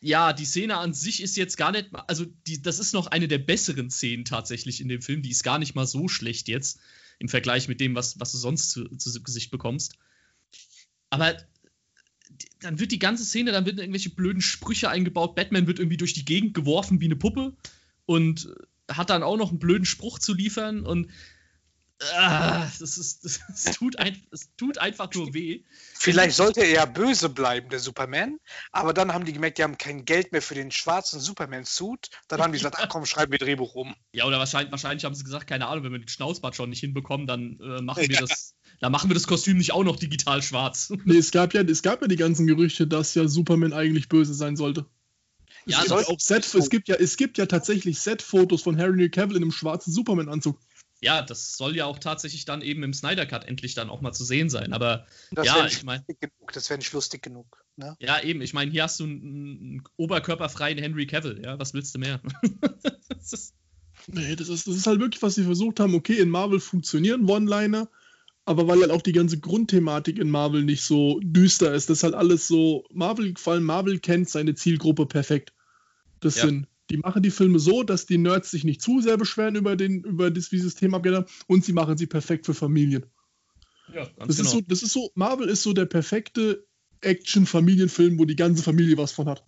ja, 0.00 0.32
die 0.32 0.46
Szene 0.46 0.78
an 0.78 0.94
sich 0.94 1.22
ist 1.22 1.36
jetzt 1.36 1.58
gar 1.58 1.72
nicht, 1.72 1.90
also 2.08 2.24
die, 2.46 2.62
das 2.62 2.78
ist 2.78 2.94
noch 2.94 3.08
eine 3.08 3.28
der 3.28 3.36
besseren 3.36 3.90
Szenen 3.90 4.24
tatsächlich 4.24 4.80
in 4.80 4.88
dem 4.88 5.02
Film. 5.02 5.20
Die 5.20 5.30
ist 5.30 5.44
gar 5.44 5.58
nicht 5.58 5.74
mal 5.74 5.86
so 5.86 6.08
schlecht 6.08 6.48
jetzt 6.48 6.80
im 7.18 7.28
Vergleich 7.28 7.68
mit 7.68 7.80
dem, 7.80 7.94
was, 7.94 8.18
was 8.18 8.32
du 8.32 8.38
sonst 8.38 8.70
zu, 8.70 8.88
zu 8.96 9.22
Gesicht 9.22 9.50
bekommst. 9.50 9.98
Aber 11.10 11.36
dann 12.60 12.80
wird 12.80 12.92
die 12.92 12.98
ganze 12.98 13.26
Szene, 13.26 13.52
dann 13.52 13.66
werden 13.66 13.78
irgendwelche 13.78 14.08
blöden 14.08 14.40
Sprüche 14.40 14.88
eingebaut. 14.88 15.34
Batman 15.34 15.66
wird 15.66 15.78
irgendwie 15.78 15.98
durch 15.98 16.14
die 16.14 16.24
Gegend 16.24 16.54
geworfen 16.54 17.02
wie 17.02 17.04
eine 17.04 17.16
Puppe 17.16 17.54
und 18.06 18.54
hat 18.90 19.10
dann 19.10 19.22
auch 19.22 19.36
noch 19.36 19.50
einen 19.50 19.58
blöden 19.58 19.84
Spruch 19.84 20.18
zu 20.18 20.32
liefern 20.32 20.86
und 20.86 21.10
Ah, 22.14 22.66
das, 22.78 22.96
ist, 22.96 23.24
das, 23.24 23.40
das, 23.48 23.76
tut 23.76 23.98
ein, 23.98 24.16
tut 24.56 24.78
einfach 24.78 25.12
nur 25.14 25.34
weh. 25.34 25.64
Vielleicht 25.98 26.34
sollte 26.34 26.60
er 26.60 26.70
ja 26.70 26.84
böse 26.86 27.28
bleiben, 27.28 27.68
der 27.68 27.78
Superman, 27.78 28.38
aber 28.72 28.94
dann 28.94 29.12
haben 29.12 29.26
die 29.26 29.34
gemerkt, 29.34 29.58
die 29.58 29.64
haben 29.64 29.76
kein 29.76 30.06
Geld 30.06 30.32
mehr 30.32 30.40
für 30.40 30.54
den 30.54 30.70
schwarzen 30.70 31.20
Superman-Suit. 31.20 32.08
Dann 32.28 32.40
haben 32.40 32.52
die 32.52 32.58
gesagt, 32.58 32.76
ach 32.78 32.88
komm, 32.88 33.04
schreiben 33.04 33.32
wir 33.32 33.38
Drehbuch 33.38 33.74
um. 33.74 33.94
Ja, 34.14 34.24
oder 34.24 34.38
wahrscheinlich, 34.38 34.70
wahrscheinlich 34.70 35.04
haben 35.04 35.14
sie 35.14 35.24
gesagt, 35.24 35.46
keine 35.46 35.66
Ahnung, 35.66 35.84
wenn 35.84 35.92
wir 35.92 35.98
den 35.98 36.08
Schnauzbart 36.08 36.56
schon 36.56 36.70
nicht 36.70 36.80
hinbekommen, 36.80 37.26
dann 37.26 37.60
äh, 37.60 37.82
machen 37.82 38.08
wir 38.08 38.14
ja. 38.14 38.20
das. 38.20 38.54
Dann 38.80 38.92
machen 38.92 39.10
wir 39.10 39.14
das 39.14 39.26
Kostüm 39.26 39.58
nicht 39.58 39.72
auch 39.72 39.84
noch 39.84 39.96
digital 39.96 40.42
schwarz. 40.42 40.92
Nee, 41.04 41.18
es 41.18 41.32
gab 41.32 41.52
ja, 41.52 41.60
es 41.62 41.82
gab 41.82 42.00
ja 42.00 42.08
die 42.08 42.16
ganzen 42.16 42.46
Gerüchte, 42.46 42.86
dass 42.86 43.14
ja 43.14 43.28
Superman 43.28 43.72
eigentlich 43.72 44.08
böse 44.08 44.32
sein 44.32 44.56
sollte. 44.56 44.86
Ja, 45.66 45.82
es, 45.82 45.88
gibt 45.88 46.08
auch 46.08 46.20
Set, 46.20 46.54
es, 46.54 46.70
gibt 46.70 46.88
ja, 46.88 46.94
es 46.96 47.16
gibt 47.16 47.36
ja 47.36 47.46
tatsächlich 47.46 47.98
Set-Fotos 47.98 48.62
von 48.62 48.78
Harry 48.78 49.10
Cavill 49.10 49.36
in 49.36 49.42
einem 49.42 49.52
schwarzen 49.52 49.92
Superman-Anzug 49.92 50.58
ja, 51.00 51.22
das 51.22 51.56
soll 51.56 51.76
ja 51.76 51.86
auch 51.86 51.98
tatsächlich 51.98 52.44
dann 52.44 52.62
eben 52.62 52.82
im 52.82 52.92
Snyder 52.92 53.26
Cut 53.26 53.46
endlich 53.46 53.74
dann 53.74 53.88
auch 53.88 54.00
mal 54.00 54.12
zu 54.12 54.24
sehen 54.24 54.50
sein. 54.50 54.72
Aber 54.72 55.06
das 55.30 55.46
ja, 55.46 55.66
ich 55.66 55.82
meine. 55.82 56.04
Das 56.52 56.68
wäre 56.68 56.78
nicht 56.78 56.92
lustig 56.92 57.22
genug. 57.22 57.64
Ne? 57.76 57.96
Ja, 58.00 58.22
eben. 58.22 58.42
Ich 58.42 58.52
meine, 58.52 58.70
hier 58.70 58.82
hast 58.82 59.00
du 59.00 59.04
einen, 59.04 59.22
einen, 59.22 59.82
oberkörperfreien 59.96 60.78
Henry 60.78 61.06
Cavill. 61.06 61.40
Ja, 61.42 61.58
was 61.58 61.72
willst 61.72 61.94
du 61.94 61.98
mehr? 61.98 62.20
das 63.08 63.32
ist 63.32 63.54
nee, 64.08 64.36
das 64.36 64.48
ist, 64.48 64.66
das 64.66 64.76
ist 64.76 64.86
halt 64.86 65.00
wirklich, 65.00 65.22
was 65.22 65.34
sie 65.34 65.44
versucht 65.44 65.80
haben. 65.80 65.94
Okay, 65.94 66.18
in 66.18 66.30
Marvel 66.30 66.60
funktionieren 66.60 67.28
One-Liner, 67.28 67.88
aber 68.44 68.68
weil 68.68 68.80
halt 68.80 68.90
auch 68.90 69.02
die 69.02 69.12
ganze 69.12 69.38
Grundthematik 69.38 70.18
in 70.18 70.30
Marvel 70.30 70.64
nicht 70.64 70.82
so 70.82 71.20
düster 71.22 71.72
ist, 71.72 71.88
das 71.90 71.98
ist 71.98 72.04
halt 72.04 72.14
alles 72.14 72.46
so. 72.46 72.84
Marvel, 72.92 73.34
vor 73.36 73.54
allem 73.54 73.64
Marvel 73.64 73.98
kennt 73.98 74.28
seine 74.28 74.54
Zielgruppe 74.54 75.06
perfekt. 75.06 75.52
Das 76.20 76.36
ja. 76.36 76.46
sind 76.46 76.66
die 76.90 76.96
machen 76.96 77.22
die 77.22 77.30
Filme 77.30 77.58
so, 77.58 77.82
dass 77.82 78.06
die 78.06 78.18
Nerds 78.18 78.50
sich 78.50 78.64
nicht 78.64 78.82
zu 78.82 79.00
sehr 79.00 79.16
beschweren 79.16 79.54
über, 79.54 79.76
den, 79.76 80.02
über 80.02 80.30
das, 80.30 80.50
wie 80.52 80.58
sie 80.58 80.64
das 80.64 80.74
Thema 80.74 80.96
abgeht 80.96 81.24
und 81.46 81.64
sie 81.64 81.72
machen 81.72 81.96
sie 81.96 82.06
perfekt 82.06 82.46
für 82.46 82.54
Familien. 82.54 83.06
Ja, 83.94 84.04
ganz 84.04 84.16
das, 84.26 84.36
genau. 84.36 84.48
ist 84.48 84.52
so, 84.52 84.60
das 84.60 84.82
ist 84.82 84.92
so, 84.92 85.10
Marvel 85.14 85.48
ist 85.48 85.62
so 85.62 85.72
der 85.72 85.86
perfekte 85.86 86.66
Action-Familienfilm, 87.00 88.18
wo 88.18 88.24
die 88.24 88.36
ganze 88.36 88.62
Familie 88.62 88.98
was 88.98 89.12
von 89.12 89.28
hat. 89.28 89.44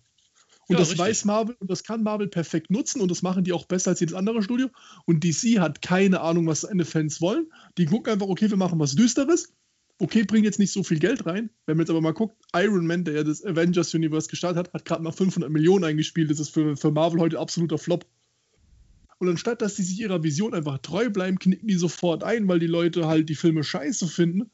Und 0.67 0.75
ja, 0.75 0.79
das 0.79 0.91
richtig. 0.91 1.05
weiß 1.05 1.25
Marvel 1.25 1.55
und 1.59 1.69
das 1.69 1.83
kann 1.83 2.03
Marvel 2.03 2.27
perfekt 2.27 2.71
nutzen 2.71 3.01
und 3.01 3.11
das 3.11 3.21
machen 3.21 3.43
die 3.43 3.51
auch 3.51 3.65
besser 3.65 3.91
als 3.91 3.99
jedes 3.99 4.15
andere 4.15 4.41
Studio. 4.41 4.69
Und 5.05 5.23
DC 5.23 5.59
hat 5.59 5.81
keine 5.81 6.21
Ahnung, 6.21 6.47
was 6.47 6.61
seine 6.61 6.85
Fans 6.85 7.19
wollen. 7.19 7.51
Die 7.77 7.85
gucken 7.85 8.13
einfach, 8.13 8.27
okay, 8.27 8.49
wir 8.49 8.57
machen 8.57 8.79
was 8.79 8.95
Düsteres 8.95 9.53
okay, 9.99 10.23
bringt 10.23 10.45
jetzt 10.45 10.59
nicht 10.59 10.71
so 10.71 10.83
viel 10.83 10.99
Geld 10.99 11.25
rein. 11.25 11.49
Wenn 11.65 11.77
man 11.77 11.83
jetzt 11.83 11.89
aber 11.89 12.01
mal 12.01 12.13
guckt, 12.13 12.35
Iron 12.55 12.85
Man, 12.85 13.03
der 13.03 13.15
ja 13.15 13.23
das 13.23 13.43
Avengers 13.43 13.93
Universe 13.93 14.29
gestartet 14.29 14.67
hat, 14.67 14.73
hat 14.73 14.85
gerade 14.85 15.03
mal 15.03 15.11
500 15.11 15.49
Millionen 15.49 15.85
eingespielt. 15.85 16.29
Das 16.29 16.39
ist 16.39 16.49
für, 16.49 16.75
für 16.75 16.91
Marvel 16.91 17.21
heute 17.21 17.39
absoluter 17.39 17.77
Flop. 17.77 18.05
Und 19.19 19.29
anstatt, 19.29 19.61
dass 19.61 19.75
die 19.75 19.83
sich 19.83 19.99
ihrer 19.99 20.23
Vision 20.23 20.53
einfach 20.53 20.79
treu 20.79 21.09
bleiben, 21.09 21.39
knicken 21.39 21.67
die 21.67 21.75
sofort 21.75 22.23
ein, 22.23 22.47
weil 22.47 22.59
die 22.59 22.67
Leute 22.67 23.07
halt 23.07 23.29
die 23.29 23.35
Filme 23.35 23.63
scheiße 23.63 24.07
finden 24.07 24.51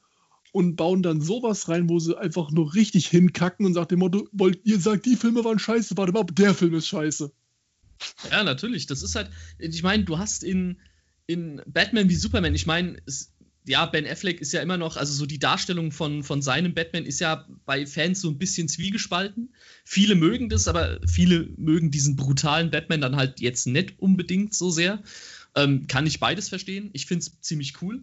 und 0.52 0.76
bauen 0.76 1.02
dann 1.02 1.22
sowas 1.22 1.70
rein, 1.70 1.90
wo 1.90 2.00
sie 2.00 2.18
einfach 2.18 2.52
nur 2.52 2.76
richtig 2.76 3.08
hinkacken 3.08 3.66
und 3.66 3.74
sagt 3.74 3.92
dem 3.92 4.00
Motto, 4.00 4.28
wollt 4.32 4.60
ihr 4.66 4.80
sagt, 4.80 5.06
die 5.06 5.16
Filme 5.16 5.44
waren 5.44 5.60
scheiße, 5.60 5.98
warte 5.98 6.12
mal, 6.12 6.24
der 6.24 6.54
Film 6.54 6.76
ist 6.76 6.88
scheiße. 6.88 7.32
Ja, 8.32 8.44
natürlich. 8.44 8.88
Das 8.88 9.04
ist 9.04 9.16
halt, 9.16 9.30
ich 9.58 9.84
meine, 9.84 10.04
du 10.04 10.18
hast 10.18 10.44
in, 10.44 10.80
in 11.28 11.62
Batman 11.66 12.10
wie 12.10 12.16
Superman, 12.16 12.56
ich 12.56 12.66
meine, 12.66 13.02
ja, 13.70 13.86
Ben 13.86 14.08
Affleck 14.08 14.42
ist 14.42 14.52
ja 14.52 14.64
immer 14.64 14.78
noch, 14.78 14.98
also 14.98 15.14
so 15.14 15.28
die 15.28 15.38
Darstellung 15.38 15.92
von, 15.92 16.24
von 16.24 16.42
seinem 16.42 16.74
Batman 16.74 17.06
ist 17.06 17.20
ja 17.20 17.46
bei 17.68 17.86
Fans 17.86 18.20
so 18.20 18.28
ein 18.28 18.40
bisschen 18.40 18.68
zwiegespalten. 18.68 19.54
Viele 19.86 20.16
mögen 20.16 20.50
das, 20.50 20.68
aber 20.68 21.00
viele 21.08 21.50
mögen 21.56 21.92
diesen 21.92 22.16
brutalen 22.16 22.72
Batman 22.72 23.00
dann 23.00 23.16
halt 23.16 23.42
jetzt 23.42 23.68
nicht 23.68 24.00
unbedingt 24.00 24.56
so 24.56 24.72
sehr. 24.72 25.04
Ähm, 25.54 25.86
kann 25.86 26.08
ich 26.08 26.20
beides 26.20 26.50
verstehen. 26.50 26.90
Ich 26.94 27.06
finde 27.06 27.26
es 27.26 27.42
ziemlich 27.42 27.80
cool. 27.84 28.02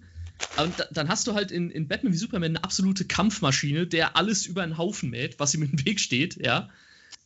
Und 0.57 0.73
dann 0.93 1.09
hast 1.09 1.27
du 1.27 1.35
halt 1.35 1.51
in, 1.51 1.73
in 1.73 1.89
Batman 1.89 2.13
wie 2.13 2.19
Superman 2.19 2.51
eine 2.51 2.63
absolute 2.63 3.05
Kampfmaschine, 3.05 3.89
der 3.89 4.17
alles 4.17 4.47
über 4.47 4.63
einen 4.63 4.79
Haufen 4.79 5.11
mäht, 5.11 5.41
was 5.41 5.53
ihm 5.53 5.65
im 5.65 5.85
Weg 5.85 5.99
steht, 5.99 6.37
ja. 6.37 6.71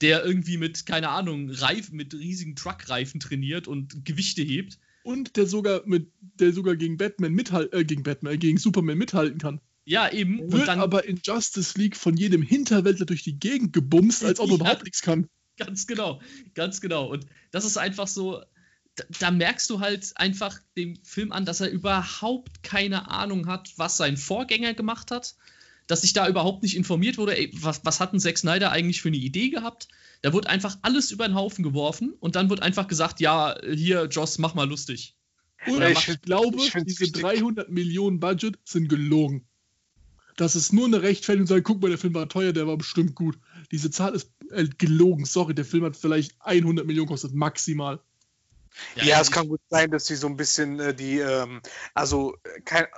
Der 0.00 0.24
irgendwie 0.24 0.56
mit, 0.56 0.86
keine 0.86 1.10
Ahnung, 1.10 1.50
Reifen, 1.50 1.94
mit 1.94 2.14
riesigen 2.14 2.56
Truckreifen 2.56 3.20
trainiert 3.20 3.68
und 3.68 4.06
Gewichte 4.06 4.40
hebt 4.40 4.78
und 5.02 5.36
der 5.36 5.46
sogar 5.46 5.82
mit, 5.86 6.10
der 6.20 6.52
sogar 6.52 6.76
gegen 6.76 6.96
Batman 6.96 7.32
mithalten, 7.32 7.78
äh, 7.78 7.84
gegen 7.84 8.02
Batman, 8.02 8.34
äh, 8.34 8.38
gegen 8.38 8.58
Superman 8.58 8.98
mithalten 8.98 9.38
kann. 9.38 9.60
Ja, 9.84 10.10
eben. 10.12 10.52
Wird 10.52 10.68
dann, 10.68 10.80
aber 10.80 11.04
in 11.04 11.20
Justice 11.24 11.78
League 11.78 11.96
von 11.96 12.16
jedem 12.16 12.42
Hinterwäldler 12.42 13.06
durch 13.06 13.22
die 13.22 13.38
Gegend 13.38 13.72
gebumst, 13.72 14.24
als 14.24 14.38
ob 14.38 14.48
er 14.48 14.50
ja, 14.50 14.56
überhaupt 14.56 14.84
nichts 14.84 15.02
kann. 15.02 15.28
Ganz 15.56 15.86
genau, 15.86 16.22
ganz 16.54 16.80
genau. 16.80 17.10
Und 17.10 17.26
das 17.50 17.66
ist 17.66 17.76
einfach 17.76 18.08
so, 18.08 18.42
da, 18.94 19.04
da, 19.18 19.30
merkst 19.30 19.68
du 19.68 19.80
halt 19.80 20.10
einfach 20.14 20.58
dem 20.74 20.96
Film 21.02 21.32
an, 21.32 21.44
dass 21.44 21.60
er 21.60 21.70
überhaupt 21.70 22.62
keine 22.62 23.10
Ahnung 23.10 23.46
hat, 23.46 23.74
was 23.76 23.98
sein 23.98 24.16
Vorgänger 24.16 24.72
gemacht 24.72 25.10
hat, 25.10 25.34
dass 25.86 26.00
sich 26.00 26.14
da 26.14 26.26
überhaupt 26.28 26.62
nicht 26.62 26.76
informiert 26.76 27.18
wurde, 27.18 27.36
ey, 27.36 27.50
was, 27.52 27.84
was 27.84 28.00
hat 28.00 28.14
ein 28.14 28.20
Zack 28.20 28.38
Snyder 28.38 28.72
eigentlich 28.72 29.02
für 29.02 29.08
eine 29.08 29.18
Idee 29.18 29.50
gehabt? 29.50 29.88
Da 30.22 30.32
wird 30.32 30.46
einfach 30.46 30.78
alles 30.82 31.10
über 31.10 31.26
den 31.26 31.34
Haufen 31.34 31.62
geworfen 31.62 32.14
und 32.20 32.36
dann 32.36 32.50
wird 32.50 32.62
einfach 32.62 32.88
gesagt, 32.88 33.20
ja, 33.20 33.56
hier, 33.62 34.04
Joss, 34.06 34.38
mach 34.38 34.54
mal 34.54 34.68
lustig. 34.68 35.16
Und 35.66 35.82
ich 35.82 36.08
macht, 36.08 36.22
glaube, 36.22 36.56
ich 36.58 36.72
diese 36.72 37.02
richtig. 37.02 37.22
300 37.22 37.70
Millionen 37.70 38.20
Budget 38.20 38.58
sind 38.64 38.88
gelogen. 38.88 39.46
Das 40.36 40.56
ist 40.56 40.72
nur 40.72 40.86
eine 40.86 41.02
Rechtfertigung, 41.02 41.46
sagen, 41.46 41.62
guck 41.62 41.82
mal, 41.82 41.88
der 41.88 41.98
Film 41.98 42.14
war 42.14 42.28
teuer, 42.28 42.52
der 42.52 42.66
war 42.66 42.76
bestimmt 42.76 43.14
gut. 43.14 43.38
Diese 43.72 43.90
Zahl 43.90 44.14
ist 44.14 44.32
äh, 44.50 44.66
gelogen. 44.78 45.26
Sorry, 45.26 45.54
der 45.54 45.66
Film 45.66 45.84
hat 45.84 45.96
vielleicht 45.96 46.34
100 46.40 46.86
Millionen 46.86 47.08
kostet, 47.08 47.34
maximal. 47.34 48.00
Ja, 48.96 49.04
ja 49.04 49.20
es 49.20 49.30
kann 49.30 49.48
gut 49.48 49.60
sein, 49.68 49.90
dass 49.90 50.06
sie 50.06 50.16
so 50.16 50.26
ein 50.26 50.36
bisschen 50.36 50.80
äh, 50.80 50.94
die, 50.94 51.18
ähm, 51.18 51.60
also, 51.94 52.36
äh, 52.44 52.60
kein, 52.60 52.84
äh, 52.84 52.88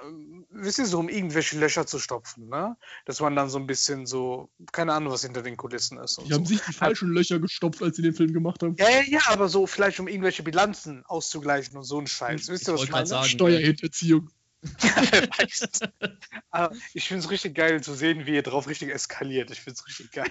wisst 0.51 0.79
ihr, 0.79 0.87
so 0.87 0.99
um 0.99 1.09
irgendwelche 1.09 1.59
Löcher 1.59 1.87
zu 1.87 1.99
stopfen, 1.99 2.49
ne? 2.49 2.77
Dass 3.07 3.21
man 3.21 3.37
dann 3.37 3.49
so 3.49 3.59
ein 3.59 3.67
bisschen 3.67 4.07
so, 4.07 4.51
keine 4.73 4.93
Ahnung, 4.93 5.13
was 5.13 5.23
hinter 5.23 5.43
den 5.43 5.57
Kulissen 5.57 5.99
ist. 5.99 6.21
Die 6.27 6.33
haben 6.33 6.47
sich 6.47 6.61
die 6.61 6.73
falschen 6.73 7.09
also, 7.09 7.19
Löcher 7.19 7.39
gestopft, 7.41 7.83
als 7.83 7.97
sie 7.97 8.03
den 8.03 8.15
Film 8.15 8.33
gemacht 8.33 8.63
haben. 8.63 8.77
Ja, 8.79 8.89
ja, 8.89 9.03
ja, 9.07 9.21
aber 9.29 9.49
so 9.49 9.67
vielleicht 9.67 10.01
um 10.01 10.09
irgendwelche 10.09 10.43
Bilanzen 10.43 11.05
auszugleichen 11.07 11.77
und 11.77 11.85
so 11.85 11.99
ein 11.99 12.07
Scheiß. 12.07 12.49
Wisst 12.49 12.69
ihr, 12.69 12.75
was 12.75 12.85
ich 12.85 12.91
meine? 12.91 13.07
Sagen, 13.07 13.29
Steuerhinterziehung. 13.29 14.31
ich 16.95 17.09
finde 17.09 17.25
es 17.25 17.31
richtig 17.31 17.57
geil 17.57 17.83
zu 17.83 17.95
sehen, 17.95 18.27
wie 18.27 18.37
er 18.37 18.43
drauf 18.43 18.69
richtig 18.69 18.91
eskaliert. 18.91 19.51
Ich 19.51 19.61
finde 19.61 19.79
es 19.79 19.87
richtig 19.87 20.13
geil. 20.13 20.31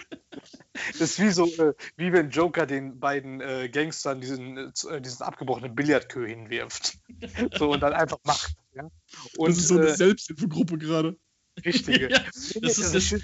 Das 0.97 1.01
ist 1.01 1.19
wie 1.19 1.31
so, 1.31 1.47
äh, 1.47 1.73
wie 1.97 2.13
wenn 2.13 2.29
Joker 2.29 2.65
den 2.65 2.99
beiden 2.99 3.41
äh, 3.41 3.69
Gangstern 3.69 4.21
diesen, 4.21 4.71
äh, 4.89 5.01
diesen 5.01 5.23
abgebrochenen 5.23 5.75
Billardkö 5.75 6.25
hinwirft. 6.25 6.97
So 7.57 7.71
und 7.71 7.81
dann 7.81 7.93
einfach 7.93 8.19
macht. 8.23 8.55
Ja? 8.73 8.89
Und, 9.37 9.49
das 9.49 9.57
ist 9.57 9.67
so 9.67 9.77
eine 9.77 9.87
äh, 9.87 9.95
Selbsthilfegruppe 9.95 10.77
gerade. 10.77 11.17
Richtig. 11.65 12.01
Ja, 12.09 12.23
das 12.61 12.77
ist 12.77 12.95
das, 12.95 13.21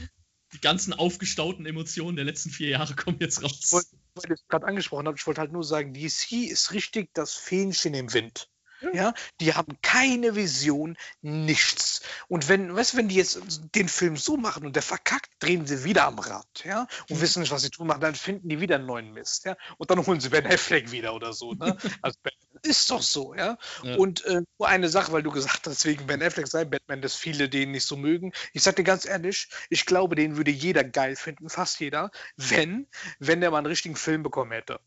die 0.53 0.61
ganzen 0.61 0.93
aufgestauten 0.93 1.65
Emotionen 1.65 2.17
der 2.17 2.25
letzten 2.25 2.49
vier 2.49 2.69
Jahre 2.69 2.95
kommen 2.95 3.17
jetzt 3.19 3.43
raus. 3.43 3.71
Weil 3.71 3.83
ich 4.25 4.31
es 4.31 4.47
gerade 4.47 4.65
angesprochen 4.65 5.07
habe, 5.07 5.17
ich 5.17 5.25
wollte 5.25 5.39
halt 5.39 5.53
nur 5.53 5.63
sagen, 5.63 5.93
DC 5.93 6.49
ist 6.49 6.73
richtig 6.73 7.13
das 7.13 7.33
Fähnchen 7.33 7.93
im 7.93 8.13
Wind. 8.13 8.49
Ja, 8.93 9.13
die 9.39 9.53
haben 9.53 9.77
keine 9.81 10.35
Vision, 10.35 10.97
nichts. 11.21 12.01
Und 12.27 12.47
wenn, 12.47 12.75
weißt 12.75 12.95
wenn 12.95 13.07
die 13.07 13.15
jetzt 13.15 13.39
den 13.75 13.89
Film 13.89 14.17
so 14.17 14.37
machen 14.37 14.65
und 14.65 14.75
der 14.75 14.83
verkackt, 14.83 15.29
drehen 15.39 15.65
sie 15.65 15.83
wieder 15.83 16.05
am 16.05 16.19
Rad, 16.19 16.63
ja, 16.63 16.87
und 17.09 17.17
mhm. 17.17 17.21
wissen 17.21 17.41
nicht, 17.41 17.51
was 17.51 17.63
sie 17.63 17.69
tun 17.69 17.87
machen, 17.87 18.01
dann 18.01 18.15
finden 18.15 18.49
die 18.49 18.59
wieder 18.59 18.75
einen 18.75 18.85
neuen 18.85 19.13
Mist, 19.13 19.45
ja, 19.45 19.55
und 19.77 19.89
dann 19.89 20.05
holen 20.05 20.19
sie 20.19 20.29
Ben 20.29 20.45
Affleck 20.45 20.91
wieder 20.91 21.13
oder 21.13 21.33
so, 21.33 21.53
ne? 21.53 21.77
Also 22.01 22.19
ist 22.63 22.89
doch 22.91 23.01
so, 23.01 23.33
ja. 23.33 23.57
ja. 23.83 23.95
Und 23.95 24.25
äh, 24.25 24.41
nur 24.57 24.67
eine 24.67 24.89
Sache, 24.89 25.11
weil 25.11 25.23
du 25.23 25.31
gesagt 25.31 25.67
hast, 25.67 25.85
wegen 25.85 26.07
Ben 26.07 26.21
Affleck 26.21 26.47
sei 26.47 26.65
Batman, 26.65 27.01
dass 27.01 27.15
viele 27.15 27.49
den 27.49 27.71
nicht 27.71 27.85
so 27.85 27.97
mögen. 27.97 28.31
Ich 28.53 28.63
sag 28.63 28.75
dir 28.75 28.83
ganz 28.83 29.05
ehrlich, 29.05 29.49
ich 29.69 29.85
glaube, 29.85 30.15
den 30.15 30.37
würde 30.37 30.51
jeder 30.51 30.83
geil 30.83 31.15
finden, 31.15 31.49
fast 31.49 31.79
jeder, 31.79 32.11
wenn, 32.35 32.87
wenn 33.19 33.41
der 33.41 33.51
mal 33.51 33.59
einen 33.59 33.67
richtigen 33.67 33.95
Film 33.95 34.23
bekommen 34.23 34.51
hätte. 34.51 34.79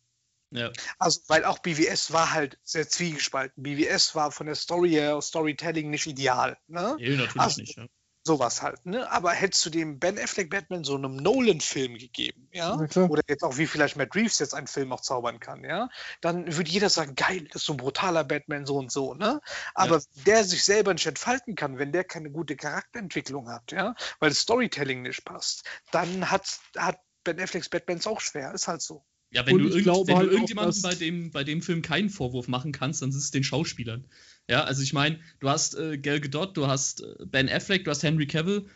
Ja. 0.51 0.71
Also, 0.99 1.21
weil 1.29 1.45
auch 1.45 1.59
BWS 1.61 2.13
war 2.13 2.33
halt 2.33 2.59
sehr 2.63 2.89
zwiegespalten. 2.89 3.63
BWS 3.63 4.15
war 4.15 4.33
von 4.33 4.47
der 4.47 4.57
Story 4.57 4.91
her, 4.91 5.21
Storytelling 5.21 5.91
nicht 5.91 6.07
ideal. 6.07 6.59
Ne? 6.67 6.97
Nee, 6.99 7.11
natürlich 7.11 7.37
also, 7.41 7.61
nicht. 7.61 7.77
Ja. 7.77 7.87
Sowas 8.23 8.61
halt, 8.61 8.85
ne? 8.85 9.11
Aber 9.11 9.33
hättest 9.33 9.65
du 9.65 9.71
dem 9.71 9.99
Ben 9.99 10.19
Affleck 10.19 10.51
Batman 10.51 10.85
so 10.85 10.95
einem 10.95 11.17
Nolan-Film 11.17 11.97
gegeben, 11.97 12.51
ja? 12.53 12.75
Oder 12.75 13.23
jetzt 13.27 13.43
auch 13.43 13.57
wie 13.57 13.67
vielleicht 13.67 13.97
Matt 13.97 14.15
Reeves 14.15 14.39
jetzt 14.41 14.55
einen 14.55 14.67
Film 14.67 14.93
auch 14.93 15.01
zaubern 15.01 15.41
kann, 15.41 15.65
ja? 15.65 15.89
Dann 16.21 16.55
würde 16.55 16.69
jeder 16.69 16.91
sagen, 16.91 17.15
geil, 17.15 17.49
das 17.51 17.63
ist 17.63 17.67
so 17.67 17.73
ein 17.73 17.79
brutaler 17.79 18.25
Batman, 18.25 18.67
so 18.67 18.77
und 18.77 18.93
so, 18.93 19.15
ne? 19.15 19.41
Aber 19.75 19.97
ja. 19.97 20.05
der 20.27 20.45
sich 20.45 20.65
selber 20.65 20.93
nicht 20.93 21.07
entfalten 21.07 21.55
kann, 21.55 21.79
wenn 21.79 21.93
der 21.93 22.05
keine 22.05 22.31
gute 22.31 22.57
Charakterentwicklung 22.57 23.49
hat, 23.49 23.73
ja? 23.73 23.95
Weil 24.19 24.29
das 24.29 24.41
Storytelling 24.41 25.01
nicht 25.01 25.25
passt, 25.25 25.65
dann 25.91 26.31
hat, 26.31 26.61
hat 26.77 27.01
Ben 27.25 27.41
Afflecks 27.41 27.71
Batman 27.71 28.05
auch 28.05 28.21
schwer, 28.21 28.53
ist 28.53 28.69
halt 28.69 28.83
so. 28.83 29.03
Ja, 29.33 29.47
wenn, 29.47 29.59
du, 29.59 29.69
irgend, 29.69 29.87
wenn 29.87 30.17
halt 30.17 30.29
du 30.29 30.33
irgendjemandem 30.33 30.83
bei 30.83 30.95
dem, 30.95 31.31
bei 31.31 31.45
dem 31.45 31.63
Film 31.63 31.83
keinen 31.83 32.11
Vorwurf 32.11 32.49
machen 32.49 32.73
kannst, 32.73 33.03
dann 33.03 33.11
ist 33.11 33.17
es 33.17 33.31
den 33.31 33.45
Schauspielern. 33.45 34.05
Ja, 34.49 34.65
also 34.65 34.83
ich 34.83 34.93
meine, 34.93 35.21
du 35.39 35.49
hast 35.49 35.77
äh, 35.77 35.99
Gal 35.99 36.21
Gadot, 36.21 36.57
du 36.57 36.67
hast 36.67 37.03
äh, 37.03 37.27
Ben 37.27 37.49
Affleck, 37.49 37.85
du 37.85 37.91
hast 37.93 38.03
Henry 38.03 38.27
Cavill, 38.27 38.67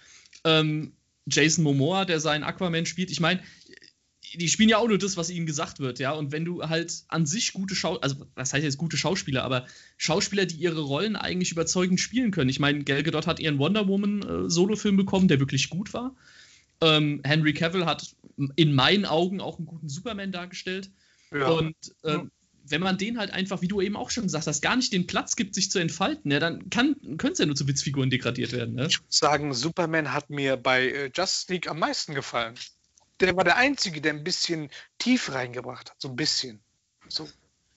ähm, 0.44 0.92
Jason 1.26 1.64
Momoa, 1.64 2.04
der 2.04 2.20
seinen 2.20 2.44
Aquaman 2.44 2.86
spielt. 2.86 3.10
Ich 3.10 3.18
meine, 3.18 3.40
die 4.34 4.48
spielen 4.48 4.68
ja 4.68 4.78
auch 4.78 4.88
nur 4.88 4.98
das, 4.98 5.16
was 5.16 5.30
ihnen 5.30 5.46
gesagt 5.46 5.80
wird, 5.80 5.98
ja. 5.98 6.12
Und 6.12 6.32
wenn 6.32 6.44
du 6.44 6.62
halt 6.62 7.04
an 7.08 7.26
sich 7.26 7.52
gute 7.52 7.74
Schauspieler, 7.74 8.04
also 8.04 8.26
was 8.34 8.52
heißt 8.52 8.64
jetzt 8.64 8.78
gute 8.78 8.96
Schauspieler, 8.96 9.42
aber 9.42 9.66
Schauspieler, 9.96 10.46
die 10.46 10.56
ihre 10.56 10.80
Rollen 10.80 11.16
eigentlich 11.16 11.52
überzeugend 11.52 12.00
spielen 12.00 12.30
können. 12.30 12.50
Ich 12.50 12.60
meine, 12.60 12.84
Gal 12.84 13.02
Gadot 13.02 13.26
hat 13.26 13.40
ihren 13.40 13.58
Wonder 13.58 13.88
Woman 13.88 14.22
äh, 14.22 14.50
Solofilm 14.50 14.96
bekommen, 14.96 15.28
der 15.28 15.40
wirklich 15.40 15.68
gut 15.68 15.92
war. 15.94 16.14
Ähm, 16.80 17.20
Henry 17.24 17.54
Cavill 17.54 17.86
hat 17.86 18.14
in 18.56 18.74
meinen 18.74 19.04
Augen 19.06 19.40
auch 19.40 19.58
einen 19.58 19.66
guten 19.66 19.88
Superman 19.88 20.32
dargestellt. 20.32 20.90
Ja. 21.30 21.48
Und 21.48 21.76
ähm, 22.04 22.30
wenn 22.66 22.80
man 22.80 22.96
den 22.96 23.18
halt 23.18 23.30
einfach, 23.30 23.60
wie 23.60 23.68
du 23.68 23.80
eben 23.80 23.96
auch 23.96 24.10
schon 24.10 24.24
gesagt 24.24 24.46
hast, 24.46 24.62
gar 24.62 24.76
nicht 24.76 24.92
den 24.92 25.06
Platz 25.06 25.36
gibt, 25.36 25.54
sich 25.54 25.70
zu 25.70 25.78
entfalten, 25.78 26.30
ja, 26.30 26.40
dann 26.40 26.70
können 26.70 26.96
es 27.32 27.38
ja 27.38 27.46
nur 27.46 27.56
zu 27.56 27.68
Witzfiguren 27.68 28.10
degradiert 28.10 28.52
werden. 28.52 28.74
Ne? 28.74 28.86
Ich 28.86 29.02
muss 29.02 29.18
sagen, 29.18 29.52
Superman 29.52 30.12
hat 30.12 30.30
mir 30.30 30.56
bei 30.56 30.88
äh, 30.88 31.10
Justice 31.14 31.52
League 31.52 31.68
am 31.68 31.78
meisten 31.78 32.14
gefallen. 32.14 32.54
Der 33.20 33.36
war 33.36 33.44
der 33.44 33.56
Einzige, 33.56 34.00
der 34.00 34.14
ein 34.14 34.24
bisschen 34.24 34.70
tief 34.98 35.32
reingebracht 35.32 35.90
hat, 35.90 36.00
so 36.00 36.08
ein 36.08 36.16
bisschen. 36.16 36.60
So. 37.08 37.28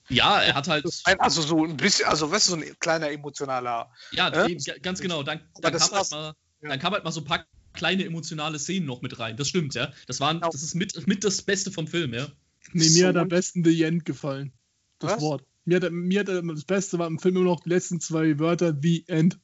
Ja, 0.08 0.40
er 0.40 0.54
hat 0.54 0.68
halt. 0.68 0.86
Also 1.18 1.42
so 1.42 1.64
ein 1.64 1.76
bisschen, 1.76 2.06
also 2.06 2.30
weißt 2.30 2.48
du, 2.48 2.52
so 2.52 2.56
ein 2.56 2.78
kleiner 2.80 3.10
emotionaler. 3.10 3.92
Ja, 4.10 4.46
äh? 4.46 4.56
ganz 4.80 5.00
genau. 5.00 5.22
Dann, 5.22 5.40
dann, 5.60 5.76
kam 5.76 5.90
halt 5.90 6.10
mal, 6.10 6.34
ja. 6.62 6.68
dann 6.70 6.78
kam 6.78 6.92
halt 6.94 7.04
mal 7.04 7.12
so 7.12 7.20
ein 7.20 7.24
paar 7.24 7.44
kleine 7.78 8.04
emotionale 8.04 8.58
Szenen 8.58 8.86
noch 8.86 9.00
mit 9.00 9.18
rein. 9.18 9.36
Das 9.36 9.48
stimmt, 9.48 9.74
ja. 9.74 9.92
Das, 10.06 10.20
waren, 10.20 10.40
genau. 10.40 10.50
das 10.50 10.62
ist 10.62 10.74
mit, 10.74 11.06
mit 11.06 11.24
das 11.24 11.40
Beste 11.42 11.70
vom 11.70 11.86
Film, 11.86 12.12
ja. 12.12 12.26
Nee, 12.72 12.84
mir 12.84 12.90
so 12.90 13.06
hat 13.06 13.16
am 13.16 13.28
besten 13.28 13.64
The 13.64 13.82
End 13.84 14.04
gefallen. 14.04 14.52
Das 14.98 15.12
Was? 15.12 15.20
Wort. 15.22 15.44
Mir 15.64 15.80
hat, 15.80 15.90
mir 15.92 16.20
hat 16.20 16.28
das 16.28 16.64
Beste 16.64 16.98
war 16.98 17.06
im 17.06 17.18
Film 17.18 17.36
immer 17.36 17.44
noch 17.44 17.60
die 17.60 17.68
letzten 17.68 18.00
zwei 18.00 18.38
Wörter, 18.38 18.76
The 18.78 19.04
End. 19.06 19.38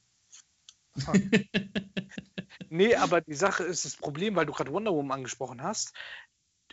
nee, 2.69 2.95
aber 2.95 3.21
die 3.21 3.35
Sache 3.35 3.63
ist 3.63 3.85
das 3.85 3.95
Problem, 3.95 4.35
weil 4.35 4.45
du 4.45 4.53
gerade 4.53 4.71
Wonder 4.71 4.91
Woman 4.91 5.19
angesprochen 5.19 5.63
hast, 5.63 5.93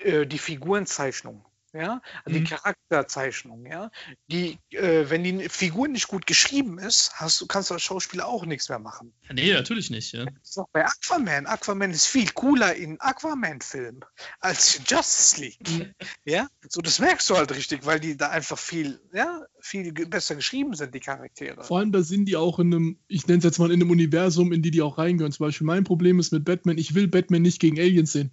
äh, 0.00 0.26
die 0.26 0.38
Figurenzeichnung 0.38 1.44
ja, 1.72 2.02
also 2.24 2.38
mhm. 2.38 2.44
die 2.44 2.50
Charakterzeichnung, 2.50 3.66
ja, 3.66 3.90
die, 4.26 4.58
äh, 4.70 5.08
wenn 5.08 5.24
die 5.24 5.48
Figur 5.48 5.88
nicht 5.88 6.08
gut 6.08 6.26
geschrieben 6.26 6.78
ist, 6.78 7.12
hast 7.14 7.40
du, 7.40 7.46
kannst 7.46 7.70
du 7.70 7.74
als 7.74 7.82
Schauspieler 7.82 8.26
auch 8.26 8.44
nichts 8.44 8.68
mehr 8.68 8.78
machen. 8.78 9.12
Nee, 9.32 9.52
natürlich 9.54 9.90
nicht, 9.90 10.12
ja. 10.12 10.26
Das 10.26 10.50
ist 10.50 10.58
auch 10.58 10.68
bei 10.72 10.84
Aquaman. 10.84 11.46
Aquaman 11.46 11.90
ist 11.90 12.06
viel 12.06 12.30
cooler 12.32 12.74
in 12.74 13.00
Aquaman-Filmen 13.00 14.04
als 14.40 14.76
in 14.76 14.84
Justice 14.86 15.40
League. 15.40 15.70
Mhm. 15.70 15.94
Ja, 16.24 16.48
so 16.68 16.82
das 16.82 16.98
merkst 16.98 17.30
du 17.30 17.36
halt 17.36 17.52
richtig, 17.52 17.86
weil 17.86 18.00
die 18.00 18.16
da 18.16 18.28
einfach 18.28 18.58
viel, 18.58 19.00
ja, 19.14 19.42
viel 19.60 19.92
besser 19.92 20.34
geschrieben 20.34 20.74
sind, 20.74 20.94
die 20.94 21.00
Charaktere. 21.00 21.64
Vor 21.64 21.78
allem, 21.78 21.92
da 21.92 22.02
sind 22.02 22.26
die 22.26 22.36
auch 22.36 22.58
in 22.58 22.74
einem, 22.74 22.98
ich 23.08 23.26
nenne 23.26 23.38
es 23.38 23.44
jetzt 23.44 23.58
mal 23.58 23.72
in 23.72 23.80
einem 23.80 23.90
Universum, 23.90 24.52
in 24.52 24.60
die 24.60 24.70
die 24.70 24.82
auch 24.82 24.98
reingehören. 24.98 25.32
Zum 25.32 25.46
Beispiel 25.46 25.66
mein 25.66 25.84
Problem 25.84 26.18
ist 26.18 26.32
mit 26.32 26.44
Batman, 26.44 26.76
ich 26.76 26.94
will 26.94 27.08
Batman 27.08 27.42
nicht 27.42 27.60
gegen 27.60 27.78
Aliens 27.78 28.12
sehen. 28.12 28.30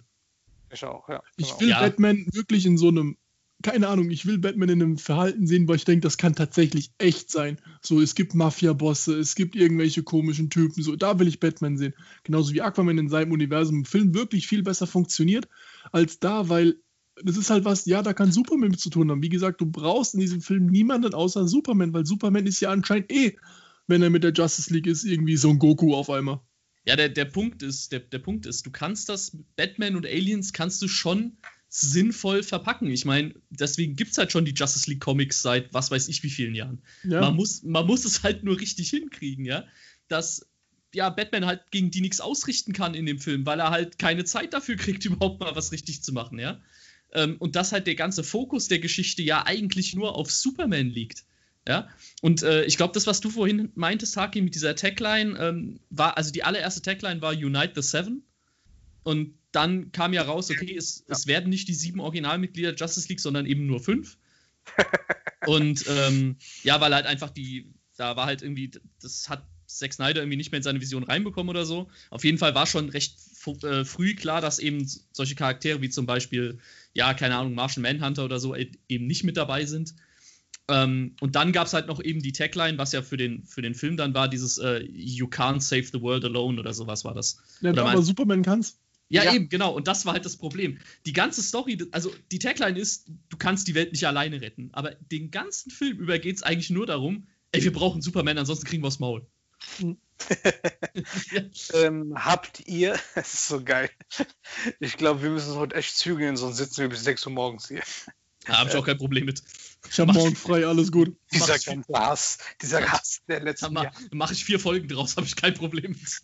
Ich 0.72 0.84
auch, 0.84 1.08
ja. 1.08 1.22
Ich 1.36 1.48
genau. 1.48 1.60
will 1.60 1.68
ja. 1.70 1.80
Batman 1.80 2.26
wirklich 2.32 2.66
in 2.66 2.78
so 2.78 2.88
einem 2.88 3.16
keine 3.62 3.88
Ahnung, 3.88 4.10
ich 4.10 4.26
will 4.26 4.38
Batman 4.38 4.68
in 4.70 4.82
einem 4.82 4.98
Verhalten 4.98 5.46
sehen, 5.46 5.68
weil 5.68 5.76
ich 5.76 5.84
denke, 5.84 6.02
das 6.02 6.16
kann 6.16 6.34
tatsächlich 6.34 6.92
echt 6.98 7.30
sein. 7.30 7.58
So, 7.82 8.00
es 8.00 8.14
gibt 8.14 8.34
Mafia-Bosse, 8.34 9.18
es 9.18 9.34
gibt 9.34 9.54
irgendwelche 9.54 10.02
komischen 10.02 10.50
Typen, 10.50 10.82
so, 10.82 10.96
da 10.96 11.18
will 11.18 11.28
ich 11.28 11.40
Batman 11.40 11.76
sehen. 11.76 11.94
Genauso 12.24 12.54
wie 12.54 12.62
Aquaman 12.62 12.98
in 12.98 13.08
seinem 13.08 13.32
Universum 13.32 13.78
im 13.78 13.84
Film 13.84 14.14
wirklich 14.14 14.46
viel 14.46 14.62
besser 14.62 14.86
funktioniert 14.86 15.48
als 15.92 16.20
da, 16.20 16.48
weil 16.48 16.76
das 17.22 17.36
ist 17.36 17.50
halt 17.50 17.66
was, 17.66 17.84
ja, 17.84 18.02
da 18.02 18.14
kann 18.14 18.32
Superman 18.32 18.70
mit 18.70 18.80
zu 18.80 18.88
tun 18.88 19.10
haben. 19.10 19.22
Wie 19.22 19.28
gesagt, 19.28 19.60
du 19.60 19.66
brauchst 19.66 20.14
in 20.14 20.20
diesem 20.20 20.40
Film 20.40 20.66
niemanden 20.66 21.12
außer 21.12 21.46
Superman, 21.46 21.92
weil 21.92 22.06
Superman 22.06 22.46
ist 22.46 22.60
ja 22.60 22.70
anscheinend 22.70 23.12
eh, 23.12 23.36
wenn 23.86 24.02
er 24.02 24.10
mit 24.10 24.24
der 24.24 24.32
Justice 24.32 24.72
League 24.72 24.86
ist, 24.86 25.04
irgendwie 25.04 25.36
so 25.36 25.50
ein 25.50 25.58
Goku 25.58 25.94
auf 25.94 26.08
einmal. 26.08 26.40
Ja, 26.86 26.96
der, 26.96 27.10
der 27.10 27.26
Punkt 27.26 27.62
ist, 27.62 27.92
der, 27.92 28.00
der 28.00 28.20
Punkt 28.20 28.46
ist, 28.46 28.64
du 28.64 28.70
kannst 28.70 29.10
das, 29.10 29.36
Batman 29.56 29.96
und 29.96 30.06
Aliens 30.06 30.54
kannst 30.54 30.80
du 30.80 30.88
schon 30.88 31.36
sinnvoll 31.72 32.42
verpacken. 32.42 32.90
Ich 32.90 33.04
meine, 33.04 33.32
deswegen 33.48 33.94
gibt 33.94 34.10
es 34.10 34.18
halt 34.18 34.32
schon 34.32 34.44
die 34.44 34.54
Justice 34.54 34.90
League 34.90 35.00
Comics 35.00 35.40
seit 35.40 35.72
was 35.72 35.90
weiß 35.90 36.08
ich 36.08 36.22
wie 36.24 36.30
vielen 36.30 36.56
Jahren. 36.56 36.82
Ja. 37.04 37.20
Man, 37.20 37.36
muss, 37.36 37.62
man 37.62 37.86
muss 37.86 38.04
es 38.04 38.24
halt 38.24 38.42
nur 38.42 38.58
richtig 38.58 38.90
hinkriegen, 38.90 39.44
ja. 39.44 39.64
Dass 40.08 40.50
ja, 40.92 41.08
Batman 41.08 41.46
halt 41.46 41.70
gegen 41.70 41.92
die 41.92 42.00
nichts 42.00 42.20
ausrichten 42.20 42.72
kann 42.72 42.94
in 42.94 43.06
dem 43.06 43.20
Film, 43.20 43.46
weil 43.46 43.60
er 43.60 43.70
halt 43.70 44.00
keine 44.00 44.24
Zeit 44.24 44.52
dafür 44.52 44.74
kriegt, 44.76 45.04
überhaupt 45.06 45.38
mal 45.38 45.54
was 45.54 45.70
richtig 45.70 46.02
zu 46.02 46.12
machen, 46.12 46.40
ja. 46.40 46.60
Ähm, 47.12 47.36
und 47.38 47.54
dass 47.54 47.70
halt 47.70 47.86
der 47.86 47.94
ganze 47.94 48.24
Fokus 48.24 48.66
der 48.66 48.80
Geschichte 48.80 49.22
ja 49.22 49.46
eigentlich 49.46 49.94
nur 49.94 50.16
auf 50.16 50.30
Superman 50.30 50.88
liegt. 50.88 51.24
Ja, 51.68 51.88
und 52.22 52.42
äh, 52.42 52.64
ich 52.64 52.78
glaube, 52.78 52.94
das, 52.94 53.06
was 53.06 53.20
du 53.20 53.30
vorhin 53.30 53.70
meintest, 53.74 54.16
Haki, 54.16 54.40
mit 54.40 54.54
dieser 54.54 54.74
Tagline, 54.74 55.38
ähm, 55.38 55.80
war, 55.90 56.16
also 56.16 56.32
die 56.32 56.42
allererste 56.42 56.82
Tagline 56.82 57.20
war 57.22 57.32
Unite 57.32 57.72
the 57.76 57.82
Seven. 57.82 58.24
Und 59.02 59.34
dann 59.52 59.92
kam 59.92 60.12
ja 60.12 60.22
raus, 60.22 60.50
okay, 60.50 60.76
es, 60.76 61.04
ja. 61.06 61.14
es 61.14 61.26
werden 61.26 61.50
nicht 61.50 61.68
die 61.68 61.74
sieben 61.74 62.00
Originalmitglieder 62.00 62.74
Justice 62.74 63.08
League, 63.08 63.20
sondern 63.20 63.46
eben 63.46 63.66
nur 63.66 63.80
fünf. 63.80 64.16
und 65.46 65.84
ähm, 65.88 66.36
ja, 66.62 66.80
weil 66.80 66.94
halt 66.94 67.06
einfach 67.06 67.30
die, 67.30 67.72
da 67.96 68.16
war 68.16 68.26
halt 68.26 68.42
irgendwie, 68.42 68.70
das 69.00 69.28
hat 69.28 69.44
Zack 69.66 69.92
Snyder 69.92 70.20
irgendwie 70.20 70.36
nicht 70.36 70.50
mehr 70.52 70.58
in 70.58 70.64
seine 70.64 70.80
Vision 70.80 71.04
reinbekommen 71.04 71.50
oder 71.50 71.64
so. 71.64 71.88
Auf 72.10 72.24
jeden 72.24 72.38
Fall 72.38 72.54
war 72.54 72.66
schon 72.66 72.88
recht 72.88 73.16
äh, 73.62 73.84
früh 73.84 74.14
klar, 74.14 74.40
dass 74.40 74.58
eben 74.58 74.88
solche 75.12 75.34
Charaktere 75.34 75.80
wie 75.80 75.90
zum 75.90 76.06
Beispiel, 76.06 76.58
ja, 76.92 77.14
keine 77.14 77.36
Ahnung, 77.36 77.54
Martian 77.54 77.82
Manhunter 77.82 78.24
oder 78.24 78.40
so 78.40 78.54
e-, 78.54 78.72
eben 78.88 79.06
nicht 79.06 79.24
mit 79.24 79.36
dabei 79.36 79.64
sind. 79.64 79.94
Ähm, 80.68 81.16
und 81.20 81.36
dann 81.36 81.52
gab 81.52 81.66
es 81.66 81.72
halt 81.72 81.86
noch 81.86 82.02
eben 82.02 82.20
die 82.20 82.32
Tagline, 82.32 82.78
was 82.78 82.92
ja 82.92 83.02
für 83.02 83.16
den, 83.16 83.44
für 83.44 83.62
den 83.62 83.74
Film 83.74 83.96
dann 83.96 84.14
war, 84.14 84.28
dieses 84.28 84.58
äh, 84.58 84.82
You 84.84 85.26
can't 85.26 85.60
save 85.60 85.84
the 85.84 86.00
world 86.00 86.24
alone 86.24 86.60
oder 86.60 86.72
sowas 86.72 87.04
war 87.04 87.14
das. 87.14 87.38
Ja, 87.60 87.70
oder 87.70 87.86
aber 87.86 88.02
Superman 88.02 88.42
kann's. 88.42 88.78
Ja, 89.10 89.24
ja, 89.24 89.34
eben, 89.34 89.48
genau. 89.48 89.74
Und 89.74 89.88
das 89.88 90.06
war 90.06 90.12
halt 90.12 90.24
das 90.24 90.36
Problem. 90.36 90.78
Die 91.04 91.12
ganze 91.12 91.42
Story, 91.42 91.76
also 91.90 92.14
die 92.30 92.38
Tagline 92.38 92.78
ist, 92.78 93.10
du 93.28 93.36
kannst 93.36 93.66
die 93.66 93.74
Welt 93.74 93.90
nicht 93.92 94.06
alleine 94.06 94.40
retten. 94.40 94.70
Aber 94.72 94.94
den 94.94 95.30
ganzen 95.32 95.70
Film 95.70 95.98
über 95.98 96.18
geht 96.18 96.36
es 96.36 96.42
eigentlich 96.44 96.70
nur 96.70 96.86
darum, 96.86 97.26
ey, 97.50 97.62
wir 97.62 97.72
brauchen 97.72 98.02
Superman, 98.02 98.38
ansonsten 98.38 98.66
kriegen 98.66 98.82
wir 98.84 98.88
aufs 98.88 99.00
Maul. 99.00 99.26
ja. 99.80 99.94
ähm, 101.74 102.14
habt 102.14 102.68
ihr, 102.68 102.98
das 103.14 103.34
ist 103.34 103.48
so 103.48 103.64
geil. 103.64 103.90
Ich 104.78 104.96
glaube, 104.96 105.22
wir 105.22 105.30
müssen 105.30 105.54
heute 105.54 105.74
echt 105.74 105.96
zügeln, 105.96 106.36
sonst 106.36 106.58
sitzen 106.58 106.82
wir 106.82 106.88
bis 106.88 107.02
6 107.02 107.26
Uhr 107.26 107.32
morgens 107.32 107.68
hier. 107.68 107.82
Da 108.46 108.58
habe 108.58 108.70
ich 108.70 108.76
auch 108.76 108.86
kein 108.86 108.96
Problem 108.96 109.26
mit. 109.26 109.42
Ich 109.90 109.98
habe 109.98 110.12
morgen 110.12 110.36
frei, 110.36 110.66
alles 110.66 110.92
gut. 110.92 111.16
Dieser 111.32 111.58
ganze 111.58 111.92
Hass, 111.92 112.38
dieser 112.62 112.90
Hass 112.90 113.22
der 113.28 113.40
letzten 113.40 113.74
Jahre. 113.74 113.92
Mache 114.12 114.34
ich 114.34 114.44
vier 114.44 114.60
Folgen 114.60 114.88
draus, 114.88 115.16
habe 115.16 115.26
ich 115.26 115.36
kein 115.36 115.54
Problem 115.54 115.92
mit. 115.92 116.22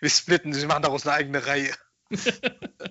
Wir 0.00 0.10
splitten, 0.10 0.54
wir 0.54 0.66
machen 0.66 0.82
daraus 0.82 1.06
eine 1.06 1.16
eigene 1.16 1.46
Reihe. 1.46 1.74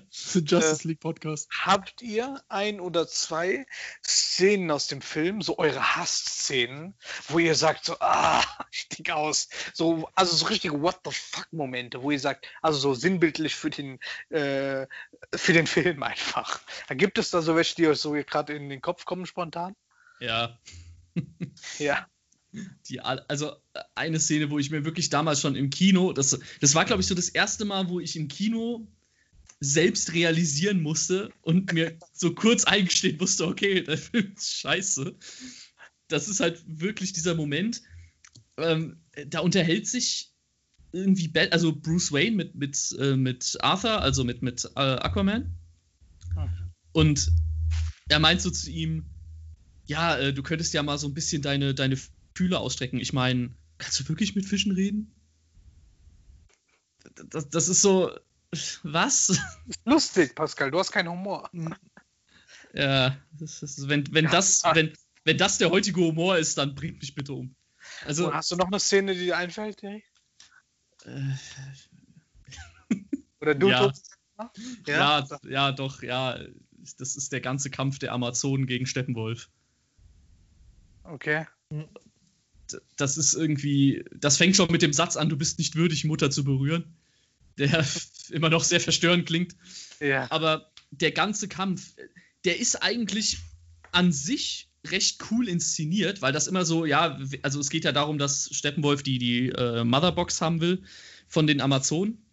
Justice 0.10 0.88
League 0.88 1.00
Podcast. 1.00 1.50
Habt 1.52 2.02
ihr 2.02 2.42
ein 2.50 2.80
oder 2.80 3.08
zwei 3.08 3.66
Szenen 4.04 4.72
aus 4.72 4.88
dem 4.88 5.02
Film, 5.02 5.42
so 5.42 5.58
eure 5.58 5.96
Hassszenen, 5.96 6.96
wo 7.28 7.40
ihr 7.40 7.56
sagt 7.56 7.86
so, 7.86 7.96
ah, 8.00 8.44
stieg 8.72 9.12
aus. 9.12 9.50
So, 9.74 10.10
also 10.16 10.36
so 10.36 10.46
richtige 10.48 10.82
What 10.82 11.02
the 11.06 11.12
fuck 11.12 11.48
Momente, 11.52 12.02
wo 12.02 12.12
ihr 12.12 12.20
sagt, 12.20 12.48
also 12.62 12.80
so 12.80 12.94
sinnbildlich 12.94 13.56
für 13.56 13.70
den, 13.70 14.00
äh, 14.30 14.88
für 15.34 15.54
den 15.54 15.68
Film 15.68 16.04
einfach. 16.04 16.62
Da 16.88 16.96
gibt 16.96 17.18
es 17.18 17.30
da 17.30 17.42
so 17.42 17.56
welche, 17.56 17.76
die 17.76 17.88
euch 17.88 18.00
so 18.00 18.12
gerade 18.12 18.54
in 18.54 18.70
den 18.70 18.82
Kopf 18.82 19.06
kommen 19.06 19.26
spontan? 19.26 19.76
Ja. 20.20 20.60
ja. 21.80 22.08
Die, 22.88 23.02
also 23.02 23.56
eine 23.96 24.20
Szene, 24.20 24.52
wo 24.52 24.60
ich 24.60 24.70
mir 24.70 24.86
wirklich 24.86 25.10
damals 25.10 25.42
schon 25.42 25.56
im 25.56 25.72
Kino, 25.72 26.14
das, 26.14 26.40
das 26.62 26.76
war 26.76 26.86
glaube 26.86 27.02
ich 27.02 27.08
so 27.08 27.16
das 27.16 27.30
erste 27.30 27.66
Mal, 27.66 27.90
wo 27.90 28.00
ich 28.00 28.16
im 28.16 28.28
Kino 28.28 28.88
selbst 29.64 30.14
realisieren 30.14 30.82
musste 30.82 31.32
und 31.42 31.72
mir 31.72 31.98
so 32.12 32.34
kurz 32.34 32.66
eingestehen 32.66 33.18
musste, 33.18 33.48
okay, 33.48 33.82
der 33.82 33.98
Film 33.98 34.34
ist 34.36 34.60
scheiße. 34.60 35.16
Das 36.10 36.28
ist 36.28 36.42
halt 36.42 36.62
wirklich 36.68 37.14
dieser 37.14 37.34
Moment. 37.34 37.82
Ähm, 38.58 38.98
da 39.28 39.40
unterhält 39.40 39.88
sich 39.88 40.34
irgendwie, 40.92 41.30
Bat 41.30 41.54
also 41.54 41.74
Bruce 41.74 42.12
Wayne 42.12 42.36
mit, 42.36 42.56
mit, 42.56 42.96
äh, 43.00 43.16
mit 43.16 43.58
Arthur, 43.62 44.02
also 44.02 44.26
mit, 44.26 44.42
mit 44.42 44.66
äh, 44.76 44.80
Aquaman. 44.80 45.56
Und 46.92 47.32
er 48.10 48.20
meint 48.20 48.42
so 48.42 48.52
zu 48.52 48.70
ihm, 48.70 49.06
ja, 49.86 50.18
äh, 50.18 50.34
du 50.34 50.44
könntest 50.44 50.74
ja 50.74 50.84
mal 50.84 50.98
so 50.98 51.08
ein 51.08 51.14
bisschen 51.14 51.42
deine, 51.42 51.74
deine 51.74 51.98
Fühler 52.36 52.60
ausstrecken. 52.60 53.00
Ich 53.00 53.14
meine, 53.14 53.56
kannst 53.78 54.00
du 54.00 54.10
wirklich 54.10 54.36
mit 54.36 54.46
Fischen 54.46 54.74
reden? 54.74 55.16
Das, 57.30 57.50
das 57.50 57.70
ist 57.70 57.82
so, 57.82 58.12
was? 58.84 59.40
Lustig, 59.86 60.36
Pascal, 60.36 60.72
du 60.72 60.80
hast 60.80 60.92
keinen 60.92 61.10
Humor. 61.10 61.50
Ja, 62.74 63.18
das 63.32 63.62
ist, 63.62 63.88
wenn, 63.88 64.12
wenn, 64.14 64.26
das, 64.26 64.64
wenn, 64.74 64.94
wenn 65.24 65.38
das 65.38 65.58
der 65.58 65.70
heutige 65.70 66.02
Humor 66.02 66.38
ist, 66.38 66.58
dann 66.58 66.76
bringt 66.76 67.02
mich 67.02 67.16
bitte 67.16 67.34
um. 67.34 67.56
Also, 68.06 68.28
Und 68.28 68.34
hast 68.34 68.52
du 68.52 68.56
noch 68.56 68.68
eine 68.68 68.80
Szene, 68.80 69.14
die 69.14 69.26
dir 69.26 69.38
einfällt, 69.38 69.82
Jerry? 69.82 70.04
Äh, 71.06 71.34
Oder 73.42 73.56
du? 73.56 73.70
Ja. 73.70 73.92
Ja? 74.38 74.52
ja, 74.88 75.28
ja, 75.48 75.72
doch, 75.72 76.02
ja. 76.02 76.40
Das 76.98 77.16
ist 77.16 77.32
der 77.32 77.42
ganze 77.42 77.70
Kampf 77.70 78.00
der 78.00 78.12
Amazonen 78.12 78.66
gegen 78.66 78.86
Steppenwolf. 78.86 79.50
Okay. 81.04 81.46
Das 82.98 83.18
ist 83.18 83.34
irgendwie, 83.36 84.04
das 84.14 84.38
fängt 84.38 84.56
schon 84.56 84.72
mit 84.72 84.82
dem 84.82 84.94
Satz 84.94 85.16
an, 85.16 85.30
du 85.30 85.38
bist 85.38 85.60
nicht 85.60 85.76
würdig, 85.76 86.04
Mutter 86.04 86.32
zu 86.32 86.44
berühren 86.44 86.98
der 87.58 87.86
immer 88.30 88.50
noch 88.50 88.64
sehr 88.64 88.80
verstörend 88.80 89.26
klingt. 89.26 89.56
Ja. 90.00 90.30
Aber 90.32 90.72
der 90.92 91.12
ganze 91.12 91.48
Kampf, 91.48 91.94
der 92.46 92.60
ist 92.60 92.76
eigentlich 92.84 93.38
an 93.92 94.12
sich 94.12 94.70
recht 94.86 95.24
cool 95.32 95.48
inszeniert, 95.48 96.22
weil 96.22 96.34
das 96.34 96.48
immer 96.48 96.66
so, 96.66 96.86
ja, 96.86 97.18
also 97.42 97.60
es 97.60 97.70
geht 97.70 97.86
ja 97.86 97.92
darum, 97.92 98.18
dass 98.18 98.50
Steppenwolf 98.52 99.04
die, 99.04 99.18
die 99.18 99.50
äh, 99.50 99.84
Motherbox 99.84 100.42
haben 100.42 100.60
will 100.60 100.84
von 101.28 101.48
den 101.48 101.62
Amazonen. 101.62 102.26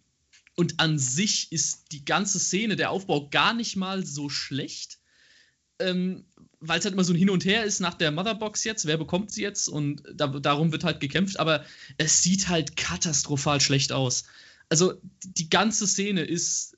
Und 0.55 0.79
an 0.79 0.99
sich 0.99 1.51
ist 1.51 1.93
die 1.93 2.03
ganze 2.03 2.39
Szene, 2.39 2.75
der 2.75 2.91
Aufbau 2.91 3.29
gar 3.29 3.53
nicht 3.53 3.77
mal 3.77 4.05
so 4.05 4.29
schlecht, 4.29 4.99
ähm, 5.79 6.25
weil 6.59 6.77
es 6.77 6.85
halt 6.85 6.93
immer 6.93 7.05
so 7.05 7.13
ein 7.13 7.17
Hin 7.17 7.29
und 7.29 7.45
Her 7.45 7.63
ist 7.63 7.79
nach 7.79 7.93
der 7.93 8.11
Motherbox 8.11 8.65
jetzt, 8.65 8.85
wer 8.85 8.97
bekommt 8.97 9.31
sie 9.31 9.41
jetzt 9.41 9.69
und 9.69 10.03
da, 10.13 10.27
darum 10.27 10.71
wird 10.73 10.83
halt 10.83 10.99
gekämpft, 10.99 11.39
aber 11.39 11.65
es 11.97 12.21
sieht 12.21 12.49
halt 12.49 12.75
katastrophal 12.75 13.61
schlecht 13.61 13.93
aus 13.93 14.25
also 14.71 14.93
die 15.23 15.49
ganze 15.49 15.85
Szene 15.85 16.21
ist, 16.21 16.77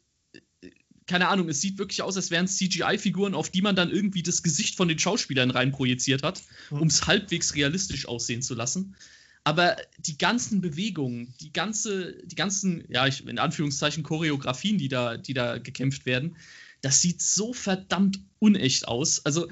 keine 1.06 1.28
Ahnung, 1.28 1.48
es 1.48 1.62
sieht 1.62 1.78
wirklich 1.78 2.02
aus, 2.02 2.16
als 2.16 2.32
wären 2.32 2.46
es 2.46 2.58
CGI-Figuren, 2.58 3.36
auf 3.36 3.52
die 3.52 3.62
man 3.62 3.76
dann 3.76 3.92
irgendwie 3.92 4.24
das 4.24 4.42
Gesicht 4.42 4.76
von 4.76 4.88
den 4.88 4.98
Schauspielern 4.98 5.52
reinprojiziert 5.52 6.24
hat, 6.24 6.42
mhm. 6.72 6.82
um 6.82 6.88
es 6.88 7.06
halbwegs 7.06 7.54
realistisch 7.54 8.08
aussehen 8.08 8.42
zu 8.42 8.56
lassen. 8.56 8.96
Aber 9.44 9.78
die 10.00 10.18
ganzen 10.18 10.60
Bewegungen, 10.62 11.36
die 11.40 11.54
ganze, 11.54 12.18
die 12.26 12.36
ganzen, 12.36 12.84
ja, 12.90 13.06
ich, 13.06 13.28
in 13.28 13.38
Anführungszeichen 13.38 14.02
Choreografien, 14.02 14.80
die 14.80 14.88
da, 14.88 15.18
die 15.18 15.36
da 15.36 15.60
gekämpft 15.60 16.08
werden, 16.08 16.36
das 16.82 17.00
sieht 17.00 17.22
so 17.22 17.54
verdammt 17.54 18.20
unecht 18.40 18.88
aus. 18.88 19.24
Also, 19.24 19.50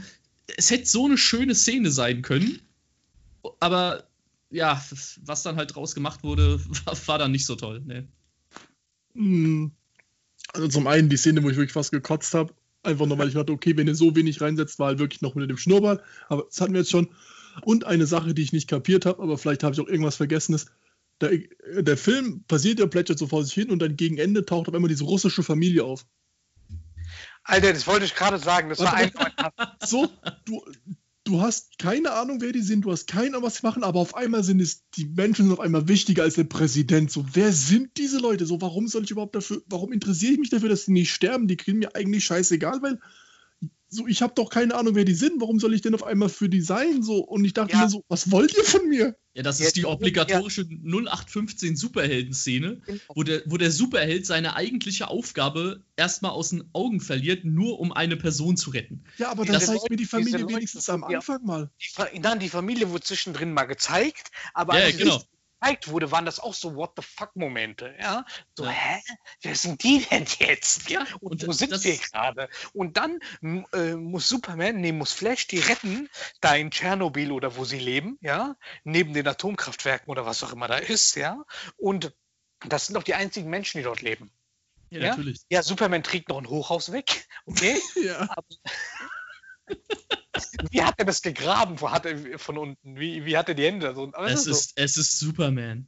es 0.58 0.72
hätte 0.72 0.88
so 0.88 1.06
eine 1.06 1.18
schöne 1.18 1.54
Szene 1.54 1.92
sein 1.92 2.24
können, 2.24 2.60
aber 3.60 4.08
ja, 4.50 4.84
was 5.22 5.44
dann 5.44 5.58
halt 5.58 5.76
draus 5.76 5.94
gemacht 5.94 6.24
wurde, 6.24 6.60
war, 6.86 6.98
war 7.08 7.20
dann 7.20 7.32
nicht 7.32 7.46
so 7.46 7.56
toll. 7.56 7.84
Nee. 7.86 8.04
Hm. 9.14 9.72
Also 10.54 10.68
zum 10.68 10.88
einen 10.88 11.10
die 11.10 11.18
Szene, 11.18 11.44
wo 11.44 11.50
ich 11.50 11.58
wirklich 11.58 11.74
fast 11.74 11.92
gekotzt 11.92 12.34
habe. 12.34 12.54
Einfach 12.84 13.06
nur, 13.06 13.18
weil 13.18 13.28
ich 13.28 13.36
dachte, 13.36 13.52
okay, 13.52 13.78
wenn 13.78 13.88
ihr 13.88 13.96
so 13.96 14.16
wenig 14.16 14.42
reinsetzt, 14.42 14.80
war 14.80 14.88
halt 14.88 15.00
wirklich 15.00 15.22
noch 15.22 15.36
mit 15.36 15.50
dem 15.50 15.58
Schnurrbart. 15.58 16.04
Aber 16.30 16.44
das 16.44 16.60
hatten 16.60 16.74
wir 16.74 16.82
jetzt 16.82 16.90
schon. 16.92 17.10
Und 17.64 17.86
eine 17.86 18.08
Sache, 18.08 18.34
die 18.34 18.42
ich 18.42 18.54
nicht 18.54 18.68
kapiert 18.68 19.06
habe, 19.06 19.22
aber 19.22 19.38
vielleicht 19.38 19.64
habe 19.64 19.74
ich 19.74 19.82
auch 19.82 19.88
irgendwas 19.88 20.16
vergessen, 20.16 20.56
ist, 20.56 20.72
der, 21.22 21.38
der 21.82 21.98
Film 21.98 22.44
passiert 22.48 22.80
ja, 22.80 22.88
plätschert 22.88 23.20
so 23.20 23.28
vor 23.28 23.44
sich 23.44 23.54
hin 23.54 23.70
und 23.70 23.80
dann 23.80 23.96
gegen 23.96 24.18
Ende 24.18 24.46
taucht 24.46 24.68
auf 24.68 24.74
einmal 24.74 24.90
diese 24.90 25.04
russische 25.04 25.44
Familie 25.44 25.84
auf. 25.84 26.06
Alter, 27.44 27.74
das 27.74 27.88
wollte 27.88 28.06
ich 28.06 28.16
gerade 28.16 28.40
sagen. 28.40 28.70
Das 28.70 28.80
war 28.80 28.94
einfach. 28.94 29.30
so, 29.86 30.10
du, 30.46 30.64
du 31.24 31.42
hast 31.42 31.78
keine 31.78 32.12
Ahnung, 32.12 32.42
wer 32.42 32.52
die 32.52 32.62
sind, 32.62 32.86
du 32.86 32.92
hast 32.92 33.08
keine 33.08 33.30
Ahnung, 33.30 33.44
was 33.44 33.58
sie 33.58 33.66
machen, 33.66 33.84
aber 33.84 34.00
auf 34.00 34.16
einmal 34.16 34.44
sind 34.44 34.60
es, 34.60 34.84
die 34.92 35.06
Menschen 35.06 35.46
sind 35.46 35.54
auf 35.54 35.60
einmal 35.60 35.88
wichtiger 35.88 36.24
als 36.24 36.36
der 36.36 36.46
Präsident. 36.46 37.12
So, 37.12 37.26
wer 37.34 37.54
sind 37.54 37.98
diese 37.98 38.20
Leute? 38.20 38.46
So, 38.46 38.62
warum 38.62 38.88
soll 38.88 39.04
ich 39.04 39.12
überhaupt 39.12 39.36
dafür, 39.36 39.62
warum 39.68 39.92
interessiere 39.92 40.34
ich 40.34 40.40
mich 40.40 40.50
dafür, 40.50 40.70
dass 40.70 40.86
sie 40.86 40.94
nicht 40.94 41.14
sterben? 41.14 41.48
Die 41.48 41.58
kriegen 41.58 41.80
mir 41.80 41.96
eigentlich 41.96 42.26
scheißegal, 42.26 42.82
weil 42.82 43.00
so, 43.94 44.08
ich 44.08 44.22
habe 44.22 44.34
doch 44.34 44.50
keine 44.50 44.74
Ahnung, 44.76 44.96
wer 44.96 45.04
die 45.04 45.14
sind. 45.14 45.42
Warum 45.42 45.60
soll 45.60 45.74
ich 45.74 45.82
denn 45.82 45.94
auf 45.94 46.04
einmal 46.04 46.30
für 46.30 46.48
die 46.48 46.62
sein? 46.62 47.04
So, 47.04 47.18
und 47.20 47.44
ich 47.44 47.52
dachte 47.54 47.74
Ja. 47.74 47.82
mir 47.84 47.90
so, 47.90 48.04
was 48.08 48.32
wollt 48.32 48.56
ihr 48.56 48.64
von 48.64 48.88
mir? 48.88 49.18
Ja, 49.34 49.44
das 49.44 49.60
Ja, 49.60 49.68
ist 49.68 49.76
die 49.76 49.86
obligatorische 49.86 50.66
0815 50.66 51.76
Superhelden-Szene, 51.76 52.82
wo 53.14 53.24
der, 53.24 53.42
wo 53.46 53.58
der 53.58 53.70
Superheld 53.72 54.26
seine 54.26 54.56
eigentliche 54.56 55.10
Aufgabe 55.10 55.84
erstmal 55.98 56.32
aus 56.32 56.50
den 56.50 56.64
Augen 56.74 57.02
verliert, 57.02 57.44
nur 57.46 57.80
um 57.80 57.92
eine 57.92 58.16
Person 58.18 58.56
zu 58.58 58.70
retten. 58.72 59.04
Ja, 59.18 59.30
aber 59.32 59.44
dann 59.46 59.54
Das- 59.56 59.66
zeigt 59.68 59.90
mir 59.90 59.98
die 59.98 60.06
Familie 60.06 60.48
wenigstens 60.48 60.90
am 60.90 61.04
Anfang 61.04 61.44
mal. 61.46 61.70
Die, 62.14 62.22
dann 62.22 62.40
die 62.40 62.50
Familie 62.50 62.90
wurde 62.92 63.04
zwischendrin 63.04 63.54
mal 63.54 63.66
gezeigt, 63.66 64.32
aber 64.54 64.80
Ja, 64.80 64.92
genau. 64.92 65.22
Gezeigt 65.62 65.88
wurde, 65.90 66.12
waren 66.12 66.26
das 66.26 66.40
auch 66.40 66.54
so 66.54 66.76
What 66.76 66.94
the 66.98 67.04
fuck 67.04 67.36
Momente, 67.36 67.96
ja? 68.00 68.26
So, 68.58 68.66
Ja. 68.66 68.72
hä? 68.72 69.02
Wer 69.42 69.56
sind 69.56 69.84
die 69.84 70.06
denn 70.10 70.26
jetzt? 70.40 70.90
Ja, 70.90 71.06
und, 71.20 71.44
und 71.44 71.48
wo 71.48 71.52
sind 71.52 71.84
wir 71.84 71.98
gerade? 71.98 72.50
Und 72.74 72.98
dann 72.98 73.20
äh, 73.74 73.96
muss 73.96 74.28
Superman, 74.28 74.82
nee, 74.82 74.92
muss 74.92 75.14
Flash 75.14 75.48
die 75.48 75.60
retten, 75.60 76.10
da 76.42 76.56
in 76.56 76.72
Tschernobyl 76.72 77.32
oder 77.32 77.56
wo 77.58 77.66
sie 77.66 77.80
leben, 77.80 78.18
ja, 78.22 78.56
neben 78.84 79.14
den 79.14 79.28
Atomkraftwerken 79.28 80.10
oder 80.10 80.26
was 80.26 80.44
auch 80.44 80.54
immer 80.54 80.68
da 80.68 80.78
ist, 80.78 81.16
ja. 81.16 81.44
Und 81.78 82.14
das 82.68 82.88
sind 82.88 82.96
doch 82.96 83.04
die 83.04 83.16
einzigen 83.16 83.50
Menschen, 83.50 83.78
die 83.78 83.84
dort 83.84 84.02
leben. 84.02 84.32
Ja, 84.90 85.00
Ja? 85.00 85.10
natürlich. 85.10 85.42
Ja, 85.50 85.64
Superman 85.64 86.04
trägt 86.04 86.30
noch 86.30 86.38
ein 86.38 86.48
Hochhaus 86.50 86.92
weg, 86.92 87.28
okay? 87.46 87.80
Ja. 87.96 88.28
Wie 90.72 90.82
hat 90.82 90.96
er 90.98 91.06
das 91.06 91.22
gegraben? 91.22 91.80
Wo 91.82 91.92
hat 91.92 92.06
er 92.06 92.40
von 92.40 92.58
unten? 92.58 93.00
Wie, 93.00 93.26
wie 93.26 93.38
hat 93.38 93.50
er 93.50 93.56
die 93.56 93.66
Hände? 93.66 93.94
So, 93.94 94.12
Es 94.26 94.46
so. 94.46 94.52
ist, 94.52 94.74
es 94.76 94.98
ist 94.98 95.20
Superman. 95.20 95.88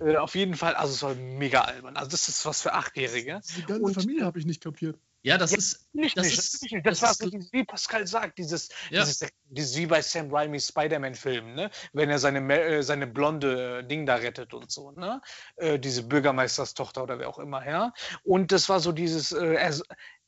Äh, 0.00 0.16
auf 0.16 0.34
jeden 0.34 0.54
Fall, 0.54 0.74
also 0.74 0.92
es 0.94 1.02
war 1.02 1.14
mega 1.14 1.62
albern. 1.62 1.96
Also 1.96 2.10
das 2.10 2.28
ist 2.28 2.44
was 2.46 2.62
für 2.62 2.72
Achtjährige. 2.72 3.40
Die 3.56 3.62
ganze 3.62 3.82
Und- 3.82 3.94
Familie 3.94 4.24
habe 4.24 4.38
ich 4.38 4.46
nicht 4.46 4.62
kapiert. 4.62 4.98
Ja, 5.24 5.38
das 5.38 5.52
Ja, 5.52 5.58
ist. 5.58 5.88
Nicht, 5.92 6.16
Das 6.16 6.26
nicht, 6.26 6.36
ist- 6.38 6.54
das, 6.54 6.62
nicht. 6.62 6.74
das, 6.84 6.98
das 6.98 7.02
war 7.02 7.10
ist 7.12 7.18
so, 7.22 7.30
dieses, 7.30 7.52
wie 7.52 7.64
Pascal 7.64 8.06
sagt, 8.08 8.38
dieses, 8.38 8.70
Ja. 8.90 9.04
dieses, 9.04 9.24
dieses 9.44 9.76
wie 9.76 9.86
bei 9.86 10.02
Sam 10.02 10.34
Raimi's 10.34 10.66
Spider-Man-Film, 10.66 11.54
ne? 11.54 11.70
wenn 11.92 12.10
er 12.10 12.18
seine, 12.18 12.40
äh, 12.60 12.82
seine 12.82 13.06
blonde 13.06 13.78
äh, 13.80 13.86
Ding 13.86 14.04
da 14.04 14.16
rettet 14.16 14.52
und 14.52 14.72
so, 14.72 14.90
ne? 14.90 15.20
Äh, 15.56 15.78
diese 15.78 16.02
Bürgermeisterstochter 16.02 17.04
oder 17.04 17.20
wer 17.20 17.28
auch 17.28 17.38
immer, 17.38 17.64
ja. 17.64 17.92
Und 18.24 18.50
das 18.50 18.68
war 18.68 18.80
so 18.80 18.90
dieses, 18.90 19.30
äh, 19.30 19.54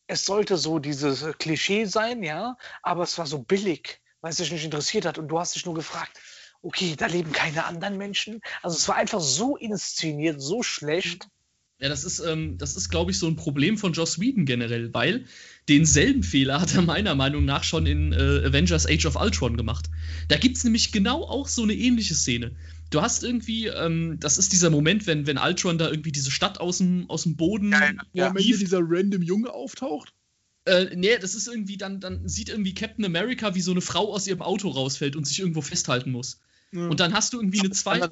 es, 0.07 0.25
sollte 0.25 0.57
so 0.57 0.79
dieses 0.79 1.25
Klischee 1.39 1.85
sein, 1.85 2.23
ja, 2.23 2.57
aber 2.83 3.03
es 3.03 3.19
war 3.19 3.27
so 3.27 3.39
billig, 3.39 4.01
weil 4.21 4.31
es 4.31 4.39
dich 4.39 4.53
nicht 4.53 4.65
interessiert 4.65 5.07
hat 5.07 5.19
und 5.19 5.29
du 5.29 5.39
hast 5.39 5.55
dich 5.55 5.67
nur 5.67 5.75
gefragt, 5.75 6.19
okay, 6.63 6.95
da 6.97 7.07
leben 7.07 7.33
keine 7.33 7.65
anderen 7.65 7.99
Menschen. 7.99 8.41
Also 8.63 8.77
es 8.77 8.89
war 8.89 8.97
einfach 8.97 9.21
so 9.21 9.57
inszeniert, 9.57 10.41
so 10.41 10.63
schlecht. 10.63 11.29
Ja, 11.81 11.89
das 11.89 12.05
ist, 12.05 12.21
ähm, 12.21 12.57
das 12.57 12.77
ist, 12.77 12.89
glaube 12.89 13.11
ich, 13.11 13.19
so 13.19 13.27
ein 13.27 13.37
Problem 13.37 13.77
von 13.77 13.93
Joss 13.93 14.21
Whedon 14.21 14.47
generell, 14.47 14.95
weil 14.95 15.27
denselben 15.69 16.23
Fehler 16.23 16.61
hat 16.61 16.75
er 16.75 16.83
meiner 16.83 17.15
Meinung 17.15 17.45
nach 17.45 17.65
schon 17.65 17.85
in 17.85 18.13
äh, 18.13 18.47
Avengers 18.47 18.87
Age 18.87 19.07
of 19.07 19.17
Ultron 19.17 19.57
gemacht. 19.57 19.91
Da 20.29 20.37
gibt 20.37 20.57
es 20.57 20.65
nämlich 20.65 20.93
genau 20.93 21.25
auch 21.25 21.49
so 21.49 21.63
eine 21.63 21.75
ähnliche 21.75 22.15
Szene. 22.15 22.57
Du 22.95 23.03
hast 23.03 23.25
irgendwie, 23.25 23.67
ähm, 23.67 24.19
das 24.21 24.39
ist 24.39 24.53
dieser 24.53 24.71
Moment, 24.71 25.09
wenn, 25.09 25.27
wenn 25.27 25.37
Ultron 25.37 25.79
da 25.79 25.91
irgendwie 25.91 26.13
diese 26.13 26.31
Stadt 26.31 26.61
aus 26.61 26.79
dem, 26.79 27.11
aus 27.11 27.25
dem 27.25 27.37
Boden 27.37 27.73
Ja, 27.73 27.91
Wo 28.13 28.23
am 28.23 28.37
Ende 28.37 28.43
hieft. 28.43 28.61
dieser 28.61 28.79
random 28.83 29.21
Junge 29.21 29.53
auftaucht. 29.53 30.15
Äh, 30.65 30.95
nee, 30.95 31.19
das 31.19 31.35
ist 31.35 31.49
irgendwie, 31.49 31.77
dann, 31.77 31.99
dann 31.99 32.29
sieht 32.29 32.51
irgendwie 32.51 32.73
Captain 32.73 33.05
America, 33.05 33.57
wie 33.57 33.63
so 33.63 33.73
eine 33.73 33.81
Frau 33.81 34.13
aus 34.13 34.29
ihrem 34.29 34.43
Auto 34.43 34.69
rausfällt 34.69 35.17
und 35.17 35.27
sich 35.27 35.41
irgendwo 35.41 35.61
festhalten 35.61 36.13
muss. 36.13 36.39
Ja. 36.71 36.87
Und 36.87 37.01
dann 37.01 37.13
hast 37.13 37.33
du 37.33 37.39
irgendwie 37.39 37.61
eine 37.61 37.71
zwei, 37.73 38.01
eine, 38.01 38.11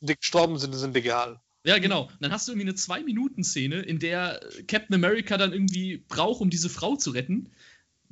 die 0.00 0.14
gestorben 0.14 0.56
sind, 0.56 0.72
sind 0.72 0.94
egal. 0.94 1.40
Ja, 1.64 1.78
genau. 1.78 2.08
Dann 2.20 2.30
hast 2.32 2.46
du 2.46 2.52
irgendwie 2.52 2.68
eine 2.68 2.74
Zwei-Minuten-Szene, 2.76 3.80
in 3.82 3.98
der 3.98 4.40
äh, 4.42 4.62
Captain 4.64 4.94
America 4.94 5.36
dann 5.36 5.52
irgendwie 5.52 6.04
braucht, 6.08 6.40
um 6.40 6.50
diese 6.50 6.68
Frau 6.68 6.94
zu 6.94 7.10
retten. 7.10 7.50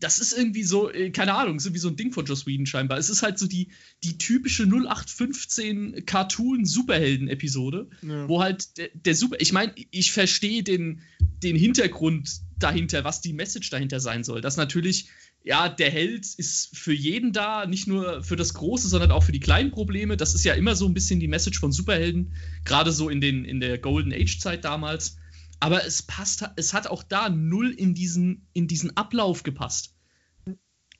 Das 0.00 0.18
ist 0.18 0.36
irgendwie 0.36 0.62
so, 0.62 0.90
äh, 0.90 1.10
keine 1.10 1.34
Ahnung, 1.34 1.56
ist 1.56 1.66
irgendwie 1.66 1.80
so 1.80 1.88
ein 1.88 1.96
Ding 1.96 2.12
von 2.12 2.24
Joss 2.24 2.46
Whedon 2.46 2.66
scheinbar. 2.66 2.98
Es 2.98 3.10
ist 3.10 3.22
halt 3.22 3.38
so 3.38 3.46
die, 3.46 3.68
die 4.02 4.18
typische 4.18 4.64
0815 4.64 6.06
Cartoon-Superhelden-Episode, 6.06 7.88
ja. 8.02 8.28
wo 8.28 8.42
halt 8.42 8.78
der, 8.78 8.88
der 8.94 9.14
Super. 9.14 9.36
Ich 9.40 9.52
meine, 9.52 9.74
ich 9.90 10.12
verstehe 10.12 10.62
den, 10.62 11.02
den 11.42 11.56
Hintergrund 11.56 12.40
dahinter, 12.58 13.04
was 13.04 13.20
die 13.20 13.32
Message 13.32 13.70
dahinter 13.70 14.00
sein 14.00 14.24
soll. 14.24 14.40
Dass 14.40 14.56
natürlich, 14.56 15.08
ja, 15.44 15.68
der 15.68 15.90
Held 15.90 16.26
ist 16.36 16.76
für 16.76 16.92
jeden 16.92 17.32
da, 17.32 17.66
nicht 17.66 17.86
nur 17.86 18.22
für 18.22 18.36
das 18.36 18.54
Große, 18.54 18.88
sondern 18.88 19.10
auch 19.10 19.22
für 19.22 19.32
die 19.32 19.40
kleinen 19.40 19.70
Probleme. 19.70 20.16
Das 20.16 20.34
ist 20.34 20.44
ja 20.44 20.54
immer 20.54 20.76
so 20.76 20.86
ein 20.86 20.94
bisschen 20.94 21.20
die 21.20 21.28
Message 21.28 21.60
von 21.60 21.72
Superhelden, 21.72 22.32
gerade 22.64 22.92
so 22.92 23.08
in, 23.08 23.20
den, 23.20 23.44
in 23.44 23.60
der 23.60 23.78
Golden 23.78 24.12
Age-Zeit 24.12 24.64
damals. 24.64 25.16
Aber 25.60 25.84
es 25.84 26.02
passt, 26.02 26.44
es 26.56 26.72
hat 26.72 26.86
auch 26.86 27.02
da 27.02 27.28
null 27.28 27.70
in 27.70 27.94
diesen, 27.94 28.46
in 28.54 28.66
diesen 28.66 28.96
Ablauf 28.96 29.42
gepasst. 29.42 29.94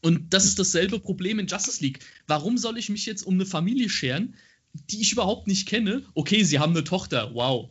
Und 0.03 0.33
das 0.33 0.45
ist 0.45 0.59
dasselbe 0.59 0.99
Problem 0.99 1.39
in 1.39 1.47
Justice 1.47 1.83
League. 1.83 2.01
Warum 2.27 2.59
soll 2.59 2.79
ich 2.79 2.89
mich 2.89 3.07
jetzt 3.07 3.23
um 3.23 3.35
eine 3.35 3.47
Familie 3.47 3.89
scheren, 3.89 4.35
die 4.73 5.01
ich 5.01 5.13
überhaupt 5.13 5.47
nicht 5.47 5.67
kenne? 5.67 6.05
Okay, 6.15 6.43
sie 6.45 6.59
haben 6.59 6.73
eine 6.73 6.85
Tochter, 6.85 7.35
wow. 7.35 7.71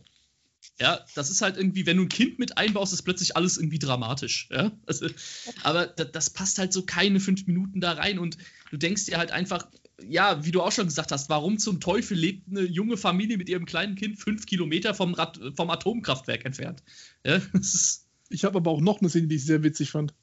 Ja, 0.78 1.04
das 1.14 1.30
ist 1.30 1.42
halt 1.42 1.56
irgendwie, 1.56 1.86
wenn 1.86 1.96
du 1.96 2.04
ein 2.04 2.08
Kind 2.08 2.38
mit 2.38 2.56
einbaust, 2.56 2.92
ist 2.92 3.02
plötzlich 3.02 3.36
alles 3.36 3.56
irgendwie 3.56 3.78
dramatisch. 3.78 4.48
Ja? 4.50 4.72
Also, 4.86 5.08
aber 5.62 5.86
da, 5.86 6.04
das 6.04 6.30
passt 6.30 6.58
halt 6.58 6.72
so 6.72 6.82
keine 6.82 7.20
fünf 7.20 7.46
Minuten 7.46 7.80
da 7.80 7.92
rein 7.92 8.18
und 8.18 8.38
du 8.70 8.76
denkst 8.76 9.06
dir 9.06 9.18
halt 9.18 9.30
einfach, 9.30 9.68
ja, 10.08 10.44
wie 10.44 10.50
du 10.50 10.62
auch 10.62 10.72
schon 10.72 10.86
gesagt 10.86 11.12
hast, 11.12 11.28
warum 11.28 11.58
zum 11.58 11.80
Teufel 11.80 12.16
lebt 12.16 12.48
eine 12.48 12.62
junge 12.62 12.96
Familie 12.96 13.36
mit 13.36 13.48
ihrem 13.48 13.66
kleinen 13.66 13.94
Kind 13.94 14.18
fünf 14.18 14.46
Kilometer 14.46 14.94
vom, 14.94 15.14
Rad, 15.14 15.40
vom 15.56 15.70
Atomkraftwerk 15.70 16.44
entfernt? 16.44 16.82
Ja. 17.24 17.40
Ich 18.32 18.44
habe 18.44 18.58
aber 18.58 18.70
auch 18.70 18.80
noch 18.80 19.00
eine 19.00 19.10
Szene, 19.10 19.26
die 19.26 19.34
ich 19.34 19.44
sehr 19.44 19.64
witzig 19.64 19.90
fand. 19.90 20.14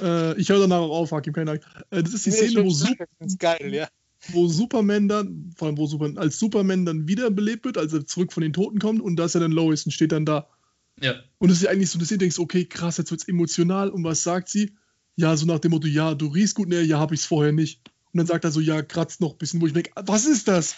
Äh, 0.00 0.40
ich 0.40 0.48
höre 0.48 0.60
danach 0.60 0.78
auch 0.78 0.90
auf, 0.90 1.12
Hakim, 1.12 1.32
keine 1.32 1.52
Angst. 1.52 1.68
Äh, 1.90 2.02
das 2.02 2.14
ist 2.14 2.26
die 2.26 2.30
Szene, 2.32 2.64
wo, 2.64 2.70
Su 2.70 2.88
Das 3.18 3.28
ist 3.32 3.38
geil, 3.38 3.72
ja. 3.72 3.88
wo 4.32 4.48
Superman 4.48 5.08
dann, 5.08 5.52
vor 5.56 5.68
allem 5.68 5.78
wo 5.78 5.86
Superman, 5.86 6.18
als 6.18 6.38
Superman 6.38 6.84
dann 6.84 7.06
wiederbelebt 7.06 7.64
wird, 7.64 7.78
als 7.78 7.92
er 7.92 8.06
zurück 8.06 8.32
von 8.32 8.42
den 8.42 8.52
Toten 8.52 8.78
kommt 8.78 9.00
und 9.00 9.16
da 9.16 9.26
ist 9.26 9.34
ja 9.34 9.40
dann 9.40 9.52
Lois 9.52 9.84
und 9.84 9.92
steht 9.92 10.12
dann 10.12 10.24
da. 10.24 10.48
Ja. 11.00 11.14
Und 11.38 11.50
es 11.50 11.58
ist 11.58 11.62
ja 11.64 11.70
eigentlich 11.70 11.90
so, 11.90 11.98
dass 11.98 12.08
du 12.08 12.18
denkst, 12.18 12.38
okay, 12.38 12.64
krass, 12.64 12.96
jetzt 12.96 13.10
wird's 13.10 13.28
emotional. 13.28 13.90
Und 13.90 14.02
was 14.04 14.22
sagt 14.22 14.48
sie? 14.48 14.72
Ja, 15.16 15.36
so 15.36 15.46
nach 15.46 15.58
dem 15.58 15.70
Motto, 15.70 15.86
ja, 15.86 16.14
du 16.14 16.26
riechst 16.26 16.54
gut, 16.54 16.68
ne, 16.68 16.80
ja, 16.82 16.98
hab 16.98 17.12
ich's 17.12 17.24
vorher 17.24 17.52
nicht. 17.52 17.80
Und 18.12 18.18
dann 18.18 18.26
sagt 18.26 18.44
er 18.44 18.50
so, 18.50 18.60
ja, 18.60 18.82
kratzt 18.82 19.20
noch 19.20 19.32
ein 19.32 19.38
bisschen, 19.38 19.60
wo 19.60 19.66
ich 19.66 19.72
denke, 19.72 19.90
was 19.94 20.24
ist 20.24 20.48
das? 20.48 20.76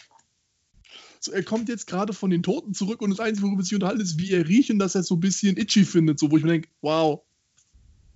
So, 1.20 1.32
er 1.32 1.42
kommt 1.42 1.68
jetzt 1.68 1.86
gerade 1.86 2.12
von 2.12 2.30
den 2.30 2.42
Toten 2.42 2.72
zurück 2.74 3.02
und 3.02 3.10
das 3.10 3.20
Einzige, 3.20 3.46
worüber 3.46 3.62
sich 3.62 3.74
unterhalten, 3.74 4.00
ist, 4.00 4.18
wie 4.18 4.30
er 4.30 4.48
riecht 4.48 4.70
und 4.70 4.78
dass 4.78 4.94
er 4.94 5.02
es 5.02 5.06
so 5.06 5.16
ein 5.16 5.20
bisschen 5.20 5.56
itchy 5.56 5.84
findet, 5.84 6.18
so, 6.18 6.30
wo 6.30 6.36
ich 6.36 6.42
mir 6.42 6.52
denke, 6.52 6.68
wow. 6.80 7.20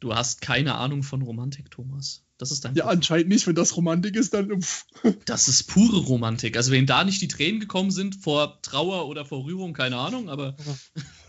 Du 0.00 0.14
hast 0.14 0.40
keine 0.40 0.74
Ahnung 0.74 1.02
von 1.02 1.22
Romantik, 1.22 1.70
Thomas. 1.70 2.22
Das 2.38 2.50
ist 2.50 2.64
dein 2.64 2.74
Ja, 2.74 2.84
Problem. 2.84 2.98
anscheinend 2.98 3.28
nicht, 3.28 3.46
wenn 3.46 3.54
das 3.54 3.76
Romantik 3.76 4.16
ist, 4.16 4.34
dann, 4.34 4.60
pff, 4.60 4.84
Das 5.24 5.48
ist 5.48 5.64
pure 5.64 5.98
Romantik. 5.98 6.56
Also, 6.56 6.72
wenn 6.72 6.86
da 6.86 7.04
nicht 7.04 7.20
die 7.22 7.28
Tränen 7.28 7.60
gekommen 7.60 7.90
sind 7.90 8.16
vor 8.16 8.60
Trauer 8.62 9.06
oder 9.06 9.24
vor 9.24 9.44
Rührung, 9.44 9.72
keine 9.72 9.96
Ahnung, 9.96 10.28
aber. 10.28 10.56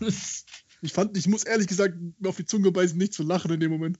ich 0.82 0.92
fand, 0.92 1.16
ich 1.16 1.28
muss 1.28 1.44
ehrlich 1.44 1.68
gesagt 1.68 1.94
mir 2.18 2.28
auf 2.28 2.36
die 2.36 2.44
Zunge 2.46 2.72
beißen, 2.72 2.98
nicht 2.98 3.14
zu 3.14 3.22
lachen 3.22 3.52
in 3.52 3.60
dem 3.60 3.70
Moment. 3.70 3.98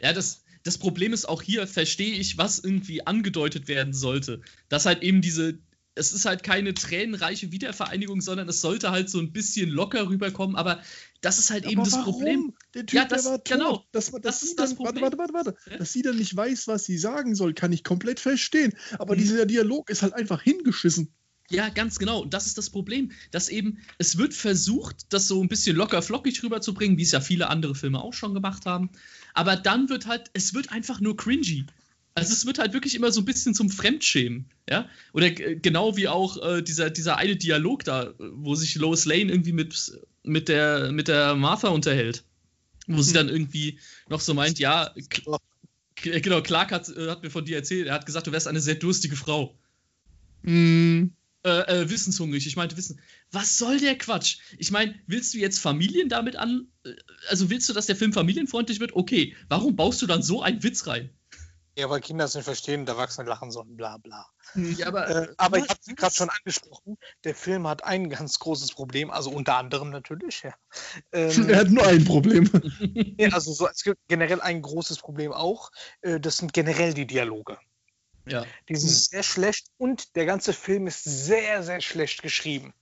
Ja, 0.00 0.12
das, 0.12 0.42
das 0.62 0.78
Problem 0.78 1.12
ist 1.12 1.28
auch 1.28 1.42
hier, 1.42 1.66
verstehe 1.66 2.14
ich, 2.14 2.38
was 2.38 2.58
irgendwie 2.58 3.06
angedeutet 3.06 3.68
werden 3.68 3.92
sollte. 3.94 4.40
Dass 4.68 4.86
halt 4.86 5.02
eben 5.02 5.22
diese, 5.22 5.58
es 5.94 6.12
ist 6.12 6.24
halt 6.24 6.42
keine 6.42 6.74
tränenreiche 6.74 7.50
Wiedervereinigung, 7.52 8.20
sondern 8.20 8.48
es 8.48 8.60
sollte 8.60 8.90
halt 8.90 9.10
so 9.10 9.18
ein 9.18 9.32
bisschen 9.32 9.68
locker 9.70 10.08
rüberkommen, 10.08 10.56
aber 10.56 10.82
das 11.20 11.38
ist 11.38 11.50
halt 11.50 11.64
eben 11.66 11.80
Aber 11.80 11.84
das 11.90 11.98
warum? 11.98 12.12
Problem. 12.14 12.54
Der 12.74 12.86
Typ, 12.86 12.94
Ja, 12.96 13.04
das- 13.06 13.22
der 13.24 13.30
war 13.32 13.38
tot. 13.44 13.58
genau. 13.58 13.84
Dass, 13.92 14.12
man- 14.12 14.22
dass 14.22 14.36
Das 14.36 14.40
sie 14.40 14.46
ist 14.50 14.58
das 14.58 14.70
dann, 14.70 14.76
Problem. 14.76 15.02
Warte, 15.02 15.18
warte, 15.18 15.34
warte, 15.34 15.50
warte. 15.56 15.70
Ja? 15.70 15.78
Dass 15.78 15.92
sie 15.92 16.02
dann 16.02 16.16
nicht 16.16 16.34
weiß, 16.36 16.68
was 16.68 16.84
sie 16.84 16.96
sagen 16.98 17.34
soll, 17.34 17.54
kann 17.54 17.72
ich 17.72 17.82
komplett 17.84 18.20
verstehen. 18.20 18.72
Aber 18.98 19.14
Mhm. 19.14 19.18
dieser 19.20 19.46
Dialog 19.46 19.90
ist 19.90 20.02
halt 20.02 20.14
einfach 20.14 20.42
hingeschissen. 20.42 21.12
Ja, 21.50 21.68
ganz 21.68 21.98
genau. 21.98 22.20
Und 22.20 22.32
das 22.32 22.46
ist 22.46 22.58
das 22.58 22.70
Problem, 22.70 23.10
dass 23.32 23.48
eben, 23.48 23.78
es 23.98 24.16
wird 24.18 24.34
versucht, 24.34 25.12
das 25.12 25.26
so 25.26 25.42
ein 25.42 25.48
bisschen 25.48 25.76
locker 25.76 26.00
flockig 26.00 26.42
rüberzubringen, 26.42 26.96
wie 26.96 27.02
es 27.02 27.10
ja 27.10 27.20
viele 27.20 27.48
andere 27.48 27.74
Filme 27.74 28.00
auch 28.00 28.14
schon 28.14 28.34
gemacht 28.34 28.66
haben. 28.66 28.90
Aber 29.34 29.56
dann 29.56 29.88
wird 29.88 30.06
halt, 30.06 30.30
es 30.32 30.54
wird 30.54 30.70
einfach 30.70 31.00
nur 31.00 31.16
cringy. 31.16 31.66
Also 32.14 32.32
es 32.32 32.46
wird 32.46 32.58
halt 32.58 32.72
wirklich 32.72 32.94
immer 32.94 33.12
so 33.12 33.20
ein 33.20 33.24
bisschen 33.24 33.54
zum 33.54 33.70
Fremdschämen, 33.70 34.46
ja? 34.68 34.88
Oder 35.12 35.26
äh, 35.26 35.56
genau 35.56 35.96
wie 35.96 36.08
auch 36.08 36.42
äh, 36.44 36.62
dieser, 36.62 36.90
dieser 36.90 37.16
eine 37.16 37.36
Dialog 37.36 37.84
da, 37.84 38.14
wo 38.18 38.54
sich 38.54 38.74
Lois 38.76 39.04
Lane 39.04 39.30
irgendwie 39.30 39.52
mit, 39.52 39.92
mit, 40.24 40.48
der, 40.48 40.92
mit 40.92 41.08
der 41.08 41.34
Martha 41.36 41.68
unterhält. 41.68 42.24
Wo 42.86 43.02
sie 43.02 43.12
dann 43.12 43.28
irgendwie 43.28 43.78
noch 44.08 44.20
so 44.20 44.34
meint, 44.34 44.58
ja, 44.58 44.92
K- 45.08 46.20
genau, 46.20 46.42
Clark 46.42 46.72
hat, 46.72 46.88
äh, 46.88 47.08
hat 47.08 47.22
mir 47.22 47.30
von 47.30 47.44
dir 47.44 47.56
erzählt, 47.56 47.86
er 47.86 47.94
hat 47.94 48.06
gesagt, 48.06 48.26
du 48.26 48.32
wärst 48.32 48.48
eine 48.48 48.60
sehr 48.60 48.74
durstige 48.76 49.16
Frau 49.16 49.56
Mhm. 50.42 51.12
Äh, 51.44 51.82
äh, 51.82 51.90
wissenshungrig. 51.90 52.46
Ich 52.46 52.56
meinte 52.56 52.76
Wissen. 52.76 53.00
Was 53.30 53.58
soll 53.58 53.78
der 53.78 53.96
Quatsch? 53.96 54.38
Ich 54.58 54.70
meine, 54.70 54.94
willst 55.06 55.34
du 55.34 55.38
jetzt 55.38 55.58
Familien 55.58 56.08
damit 56.08 56.36
an? 56.36 56.68
äh, 56.84 56.92
Also 57.28 57.50
willst 57.50 57.68
du, 57.68 57.72
dass 57.72 57.86
der 57.86 57.96
Film 57.96 58.12
familienfreundlich 58.12 58.80
wird? 58.80 58.94
Okay. 58.94 59.36
Warum 59.48 59.76
baust 59.76 60.02
du 60.02 60.06
dann 60.06 60.22
so 60.22 60.42
einen 60.42 60.62
Witz 60.62 60.86
rein? 60.86 61.10
Ja, 61.78 61.88
weil 61.88 62.00
Kinder 62.00 62.24
es 62.26 62.34
nicht 62.34 62.44
verstehen 62.44 62.80
und 62.80 62.88
Erwachsene 62.88 63.28
lachen 63.28 63.50
sollen, 63.50 63.76
bla 63.76 63.96
bla. 63.96 64.26
Ja, 64.54 64.88
aber, 64.88 65.08
Äh, 65.08 65.34
aber 65.38 65.58
ich 65.58 65.68
habe 65.68 65.78
es 65.80 65.94
gerade 65.94 66.14
schon 66.14 66.28
angesprochen, 66.28 66.98
der 67.24 67.34
Film 67.34 67.66
hat 67.66 67.84
ein 67.84 68.10
ganz 68.10 68.38
großes 68.38 68.72
Problem, 68.72 69.10
also 69.10 69.30
unter 69.30 69.56
anderem 69.56 69.90
natürlich, 69.90 70.42
ja. 70.42 70.52
Ähm, 71.12 71.30
Er 71.48 71.60
hat 71.60 71.70
nur 71.70 71.86
ein 71.86 72.04
Problem. 72.04 72.50
ja, 73.18 73.30
also 73.30 73.52
so, 73.54 73.68
es 73.68 73.82
gibt 73.82 74.00
generell 74.08 74.40
ein 74.40 74.60
großes 74.60 74.98
Problem 74.98 75.32
auch, 75.32 75.70
äh, 76.02 76.18
das 76.20 76.38
sind 76.38 76.52
generell 76.52 76.92
die 76.92 77.06
Dialoge. 77.06 77.56
Ja. 78.26 78.44
Die 78.68 78.76
sind 78.76 78.90
sehr 78.90 79.22
schlecht 79.22 79.68
und 79.78 80.14
der 80.16 80.26
ganze 80.26 80.52
Film 80.52 80.86
ist 80.86 81.04
sehr, 81.04 81.62
sehr 81.62 81.80
schlecht 81.80 82.22
geschrieben. 82.22 82.72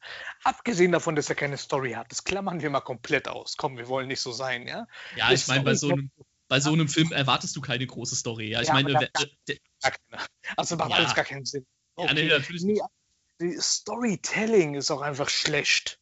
Abgesehen 0.44 0.92
davon, 0.92 1.16
dass 1.16 1.28
er 1.28 1.34
keine 1.36 1.56
Story 1.56 1.92
hat. 1.92 2.10
Das 2.10 2.24
klammern 2.24 2.60
wir 2.60 2.70
mal 2.70 2.80
komplett 2.80 3.28
aus. 3.28 3.56
Komm, 3.56 3.76
wir 3.78 3.88
wollen 3.88 4.08
nicht 4.08 4.20
so 4.20 4.32
sein, 4.32 4.66
ja? 4.66 4.86
ja, 5.16 5.32
ich 5.32 5.46
meine, 5.46 5.64
bei 5.64 5.74
so 5.74 5.90
einem 5.90 6.10
bei 6.50 6.60
so 6.60 6.72
einem 6.72 6.88
Film 6.88 7.12
erwartest 7.12 7.54
du 7.56 7.60
keine 7.60 7.86
große 7.86 8.16
Story. 8.16 8.48
Ja, 8.50 8.62
ich 8.62 8.72
meine, 8.72 8.90
der- 8.94 9.10
Gar 9.10 9.92
keine. 9.92 10.26
Also 10.56 10.76
macht 10.76 10.90
Ja. 10.90 10.96
alles 10.96 11.14
gar 11.14 11.24
keinen 11.26 11.44
Sinn. 11.44 11.66
Ja, 11.98 12.12
nee, 12.14 12.26
natürlich 12.26 12.62
Nee, 12.62 12.72
nicht. 12.72 12.82
die 13.40 13.60
Storytelling 13.60 14.74
ist 14.74 14.90
auch 14.90 15.02
einfach 15.02 15.28
schlecht. 15.28 15.98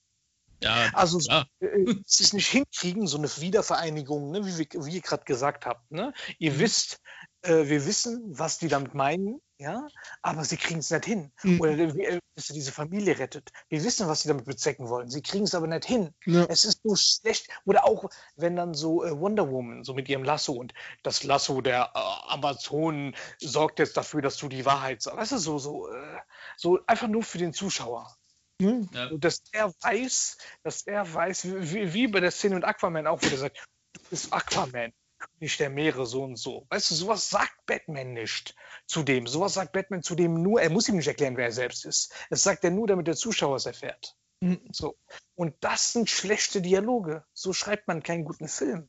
ja, 0.63 0.89
Also 0.93 1.19
klar. 1.19 1.49
äh, 1.61 1.67
es 2.07 2.21
ist 2.21 2.33
nicht 2.33 2.47
hinkriegen, 2.49 3.07
so 3.09 3.19
eine 3.19 3.29
Wiedervereinigung, 3.29 4.31
ne, 4.31 4.47
wie, 4.47 4.57
wir- 4.59 4.87
wie 4.87 4.95
ihr 4.95 5.01
gerade 5.03 5.25
gesagt 5.25 5.67
habt. 5.67 5.91
Ne? 5.91 6.13
Ihr 6.39 6.53
Mhm. 6.53 6.59
wisst, 6.61 7.01
äh, 7.47 7.69
wir 7.69 7.87
wissen, 7.87 8.23
was 8.39 8.59
die 8.59 8.69
damit 8.69 8.95
meinen, 8.95 9.41
ja, 9.59 9.87
aber 10.23 10.45
sie 10.45 10.57
kriegen 10.57 10.81
es 10.81 10.91
nicht 10.91 11.05
hin. 11.05 11.33
Mhm. 11.43 11.61
Oder 11.61 11.95
wie, 11.95 12.05
äh, 12.05 12.19
dass 12.35 12.51
ihr 12.51 12.55
diese 12.55 12.73
Familie 12.73 13.19
rettet. 13.19 13.51
Wir 13.69 13.83
wissen, 13.83 14.07
was 14.07 14.23
sie 14.23 14.29
damit 14.29 14.45
bezwecken 14.45 14.89
wollen. 14.89 15.09
Sie 15.09 15.23
kriegen 15.23 15.45
es 15.45 15.55
aber 15.55 15.67
nicht 15.67 15.87
hin. 15.87 16.11
Ja. 16.27 16.45
Es 16.49 16.65
ist 16.65 16.81
so 16.85 16.95
schlecht. 16.95 17.49
Oder 17.65 17.85
auch, 17.85 18.11
wenn 18.37 18.57
dann 18.57 18.75
so 18.75 19.05
äh, 19.05 19.19
Wonder 19.19 19.51
Woman, 19.51 19.85
so 19.85 19.95
mit 19.95 20.09
ihrem 20.09 20.25
Lasso 20.25 20.53
und 20.53 20.75
das 21.03 21.25
Lasso 21.25 21.63
der 21.63 21.93
äh, 21.95 22.33
Amazonen 22.33 23.17
sorgt 23.41 23.79
jetzt 23.79 23.97
dafür, 23.97 24.21
dass 24.21 24.37
du 24.37 24.49
die 24.49 24.67
Wahrheit 24.67 25.03
sagst. 25.03 25.19
Weißt 25.19 25.33
du, 25.33 25.39
so, 25.39 25.59
so, 25.59 25.89
äh, 25.89 26.19
so 26.57 26.81
einfach 26.87 27.09
nur 27.09 27.23
für 27.23 27.39
den 27.39 27.55
Zuschauer. 27.55 28.15
Ja. 28.61 28.81
Ja. 28.93 29.07
Und 29.09 29.25
dass 29.25 29.43
er 29.53 29.73
weiß, 29.81 30.37
dass 30.63 30.83
er 30.83 31.13
weiß, 31.13 31.47
wie, 31.47 31.93
wie 31.95 32.09
bei 32.09 32.21
der 32.21 32.31
Szene 32.31 32.57
mit 32.57 32.65
Aquaman 32.65 33.07
auch, 33.07 33.23
wo 33.23 33.27
er 33.27 33.39
sagt, 33.39 33.67
du 33.95 34.01
bist 34.11 34.33
Aquaman, 34.33 34.93
König 35.39 35.57
der 35.57 35.71
Meere, 35.71 36.07
so 36.07 36.23
und 36.23 36.37
so. 36.37 36.67
Weißt 36.71 36.91
du, 36.91 36.95
sowas 36.95 37.31
sagt 37.31 37.67
Batman 37.67 38.13
nicht 38.13 38.55
zu 38.87 39.03
dem. 39.03 39.27
Sowas 39.27 39.55
sagt 39.55 39.73
Batman 39.73 40.03
zu 40.03 40.15
dem 40.15 40.43
nur, 40.43 40.61
er 40.61 40.71
muss 40.71 40.89
ihm 40.89 40.97
nicht 40.97 41.09
erklären, 41.09 41.37
wer 41.37 41.47
er 41.47 41.53
selbst 41.53 41.85
ist. 41.85 42.13
Das 42.31 42.43
sagt 42.43 42.65
er 42.65 42.71
nur, 42.71 42.87
damit 42.87 43.07
der 43.07 43.17
Zuschauer 43.17 43.57
es 43.57 43.67
erfährt. 43.67 44.17
Mhm. 44.41 44.61
So. 44.73 44.97
Und 45.35 45.55
das 45.61 45.93
sind 45.93 46.11
schlechte 46.11 46.61
Dialoge. 46.61 47.25
So 47.33 47.53
schreibt 47.53 47.89
man 47.89 48.03
keinen 48.03 48.25
guten 48.25 48.49
Film. 48.49 48.89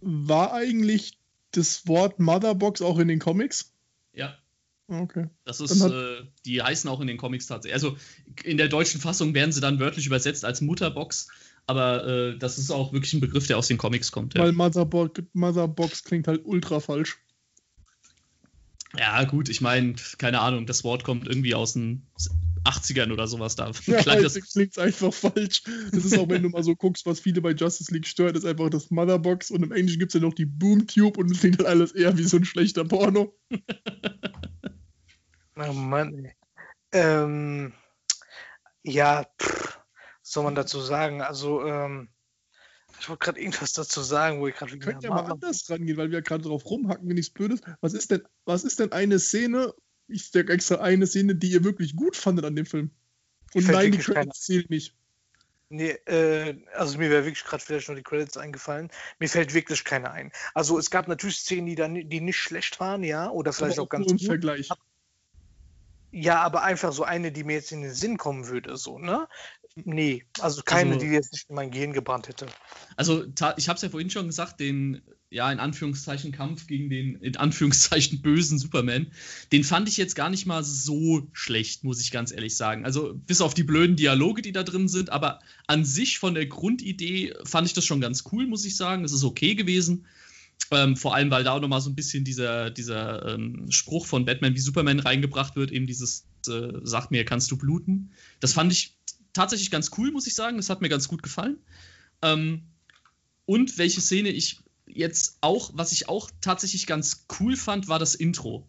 War 0.00 0.52
eigentlich 0.52 1.18
das 1.52 1.86
Wort 1.86 2.18
Motherbox 2.18 2.82
auch 2.82 2.98
in 2.98 3.08
den 3.08 3.18
Comics? 3.18 3.72
ja. 4.12 4.36
Okay. 4.88 5.28
Das 5.44 5.60
ist, 5.60 5.80
äh, 5.82 6.22
die 6.44 6.62
heißen 6.62 6.88
auch 6.88 7.00
in 7.00 7.08
den 7.08 7.16
Comics 7.16 7.46
tatsächlich. 7.46 7.74
Also 7.74 7.96
in 8.44 8.56
der 8.56 8.68
deutschen 8.68 9.00
Fassung 9.00 9.34
werden 9.34 9.50
sie 9.50 9.60
dann 9.60 9.80
wörtlich 9.80 10.06
übersetzt 10.06 10.44
als 10.44 10.60
Mutterbox, 10.60 11.28
aber 11.66 12.06
äh, 12.06 12.38
das 12.38 12.58
ist 12.58 12.70
auch 12.70 12.92
wirklich 12.92 13.12
ein 13.14 13.20
Begriff, 13.20 13.46
der 13.46 13.58
aus 13.58 13.68
den 13.68 13.78
Comics 13.78 14.12
kommt. 14.12 14.34
Ja, 14.34 14.42
Weil 14.42 14.52
Motherbox, 14.52 15.22
Motherbox 15.32 16.04
klingt 16.04 16.28
halt 16.28 16.42
ultra 16.44 16.80
falsch. 16.80 17.18
ja 18.96 19.24
gut, 19.24 19.48
ich 19.48 19.60
meine, 19.60 19.94
keine 20.18 20.40
Ahnung, 20.40 20.66
das 20.66 20.84
Wort 20.84 21.04
kommt 21.04 21.26
irgendwie 21.26 21.54
aus 21.54 21.72
den 21.72 22.06
80ern 22.64 23.12
oder 23.12 23.26
sowas 23.26 23.56
da. 23.56 23.70
Ja, 23.86 24.00
Klang 24.02 24.22
das, 24.22 24.34
das 24.34 24.52
klingt 24.52 24.78
einfach 24.78 25.12
falsch. 25.12 25.62
Das 25.92 26.04
ist 26.04 26.18
auch, 26.18 26.28
wenn 26.28 26.42
du 26.42 26.48
mal 26.48 26.62
so 26.62 26.74
guckst, 26.74 27.06
was 27.06 27.20
viele 27.20 27.40
bei 27.40 27.52
Justice 27.52 27.92
League 27.92 28.06
stört, 28.06 28.36
ist 28.36 28.44
einfach 28.44 28.70
das 28.70 28.90
Motherbox 28.90 29.50
und 29.50 29.62
im 29.62 29.72
Englischen 29.72 29.98
gibt 29.98 30.14
es 30.14 30.20
ja 30.20 30.26
noch 30.26 30.34
die 30.34 30.46
Boomtube 30.46 31.18
und 31.18 31.30
es 31.30 31.40
klingt 31.40 31.58
halt 31.58 31.68
alles 31.68 31.92
eher 31.92 32.16
wie 32.18 32.24
so 32.24 32.36
ein 32.36 32.44
schlechter 32.44 32.84
Porno. 32.84 33.34
Oh 35.58 35.72
Mann. 35.72 36.14
ey. 36.14 36.32
Ähm, 36.92 37.72
ja, 38.82 39.26
pff, 39.40 39.78
was 40.26 40.32
soll 40.32 40.42
man 40.42 40.56
dazu 40.56 40.80
sagen? 40.80 41.22
Also, 41.22 41.64
ähm, 41.64 42.08
ich 42.98 43.08
wollte 43.08 43.24
gerade 43.24 43.40
irgendwas 43.40 43.74
dazu 43.74 44.00
sagen, 44.00 44.40
wo 44.40 44.48
ich 44.48 44.56
gerade 44.56 44.72
Wir 44.72 44.80
können 44.80 45.00
ja 45.00 45.10
mal 45.10 45.30
anders 45.30 45.70
rangehen, 45.70 45.96
weil 45.96 46.10
wir 46.10 46.18
ja 46.18 46.20
gerade 46.20 46.42
drauf 46.42 46.64
rumhacken, 46.66 47.08
wenn 47.08 47.14
nichts 47.14 47.32
Blödes. 47.32 47.60
Was 47.80 47.92
ist 47.92 48.10
denn, 48.10 48.22
was 48.44 48.64
ist 48.64 48.80
denn 48.80 48.90
eine 48.90 49.20
Szene, 49.20 49.72
ich 50.08 50.28
sag 50.28 50.50
extra 50.50 50.80
eine 50.80 51.06
Szene, 51.06 51.36
die 51.36 51.52
ihr 51.52 51.62
wirklich 51.62 51.94
gut 51.94 52.16
fandet 52.16 52.44
an 52.44 52.56
dem 52.56 52.66
Film? 52.66 52.90
Und 53.54 53.68
nein, 53.68 53.92
die 53.92 53.98
Credits 53.98 54.40
zählen 54.40 54.66
nicht. 54.68 54.96
Nee, 55.68 55.90
äh, 56.06 56.56
also 56.74 56.98
mir 56.98 57.08
wäre 57.08 57.24
wirklich 57.24 57.44
gerade 57.44 57.62
vielleicht 57.62 57.88
noch 57.88 57.94
die 57.94 58.02
Credits 58.02 58.36
eingefallen. 58.36 58.90
Mir 59.20 59.28
fällt 59.28 59.54
wirklich 59.54 59.84
keine 59.84 60.10
ein. 60.10 60.32
Also 60.54 60.76
es 60.76 60.90
gab 60.90 61.06
natürlich 61.06 61.36
Szenen, 61.36 61.66
die 61.66 61.76
dann 61.76 61.94
die 61.94 62.20
nicht 62.20 62.38
schlecht 62.38 62.80
waren, 62.80 63.04
ja, 63.04 63.30
oder 63.30 63.52
vielleicht 63.52 63.78
Aber 63.78 63.84
auch 63.84 63.90
ganz 63.90 64.06
nur 64.06 64.12
im 64.12 64.18
gut. 64.18 64.26
Vergleich. 64.26 64.70
Ja, 66.18 66.40
aber 66.40 66.62
einfach 66.62 66.92
so 66.92 67.04
eine, 67.04 67.30
die 67.30 67.44
mir 67.44 67.54
jetzt 67.54 67.72
in 67.72 67.82
den 67.82 67.92
Sinn 67.92 68.16
kommen 68.16 68.46
würde, 68.46 68.76
so, 68.76 68.98
ne? 68.98 69.28
Nee, 69.84 70.24
also 70.40 70.62
keine, 70.62 70.94
Also- 70.94 71.04
die 71.04 71.12
jetzt 71.12 71.32
nicht 71.32 71.50
in 71.50 71.54
mein 71.54 71.70
Gehirn 71.70 71.92
gebrannt 71.92 72.28
hätte. 72.28 72.46
also 72.96 73.24
ich 73.56 73.68
habe 73.68 73.76
es 73.76 73.82
ja 73.82 73.88
vorhin 73.90 74.08
schon 74.08 74.26
gesagt, 74.26 74.58
den, 74.58 75.02
ja, 75.28 75.52
in 75.52 75.58
Anführungszeichen 75.58 76.32
Kampf 76.32 76.66
gegen 76.66 76.88
den, 76.88 77.16
in 77.16 77.36
Anführungszeichen 77.36 78.22
bösen 78.22 78.58
Superman, 78.58 79.12
den 79.52 79.64
fand 79.64 79.88
ich 79.88 79.98
jetzt 79.98 80.14
gar 80.14 80.30
nicht 80.30 80.46
mal 80.46 80.64
so 80.64 81.28
schlecht, 81.34 81.84
muss 81.84 82.00
ich 82.00 82.10
ganz 82.10 82.32
ehrlich 82.32 82.56
sagen. 82.56 82.86
Also 82.86 83.14
bis 83.14 83.42
auf 83.42 83.52
die 83.52 83.64
blöden 83.64 83.96
Dialoge, 83.96 84.40
die 84.40 84.52
da 84.52 84.62
drin 84.62 84.88
sind, 84.88 85.10
aber 85.10 85.40
an 85.66 85.84
sich 85.84 86.18
von 86.18 86.34
der 86.34 86.46
Grundidee 86.46 87.34
fand 87.44 87.66
ich 87.66 87.74
das 87.74 87.84
schon 87.84 88.00
ganz 88.00 88.24
cool, 88.32 88.46
muss 88.46 88.64
ich 88.64 88.76
sagen. 88.76 89.04
Es 89.04 89.12
ist 89.12 89.24
okay 89.24 89.54
gewesen. 89.54 90.06
Ähm, 90.70 90.96
vor 90.96 91.14
allem, 91.14 91.30
weil 91.30 91.44
da 91.44 91.52
auch 91.52 91.60
nochmal 91.60 91.82
so 91.82 91.90
ein 91.90 91.94
bisschen 91.94 92.24
dieser, 92.24 92.70
dieser 92.70 93.34
ähm, 93.34 93.66
Spruch 93.70 94.06
von 94.06 94.24
Batman 94.24 94.54
wie 94.54 94.60
Superman 94.60 95.00
reingebracht 95.00 95.54
wird, 95.54 95.70
eben 95.70 95.86
dieses, 95.86 96.24
äh, 96.48 96.72
sag 96.82 97.10
mir, 97.10 97.26
kannst 97.26 97.50
du 97.50 97.58
bluten. 97.58 98.10
Das 98.40 98.54
fand 98.54 98.72
ich 98.72 98.95
tatsächlich 99.36 99.70
ganz 99.70 99.90
cool, 99.96 100.10
muss 100.10 100.26
ich 100.26 100.34
sagen. 100.34 100.56
Das 100.56 100.70
hat 100.70 100.80
mir 100.80 100.88
ganz 100.88 101.08
gut 101.08 101.22
gefallen. 101.22 101.58
Ähm, 102.22 102.62
und 103.44 103.78
welche 103.78 104.00
Szene 104.00 104.30
ich 104.30 104.60
jetzt 104.86 105.38
auch, 105.40 105.70
was 105.74 105.92
ich 105.92 106.08
auch 106.08 106.30
tatsächlich 106.40 106.86
ganz 106.86 107.26
cool 107.38 107.56
fand, 107.56 107.88
war 107.88 107.98
das 107.98 108.14
Intro. 108.14 108.66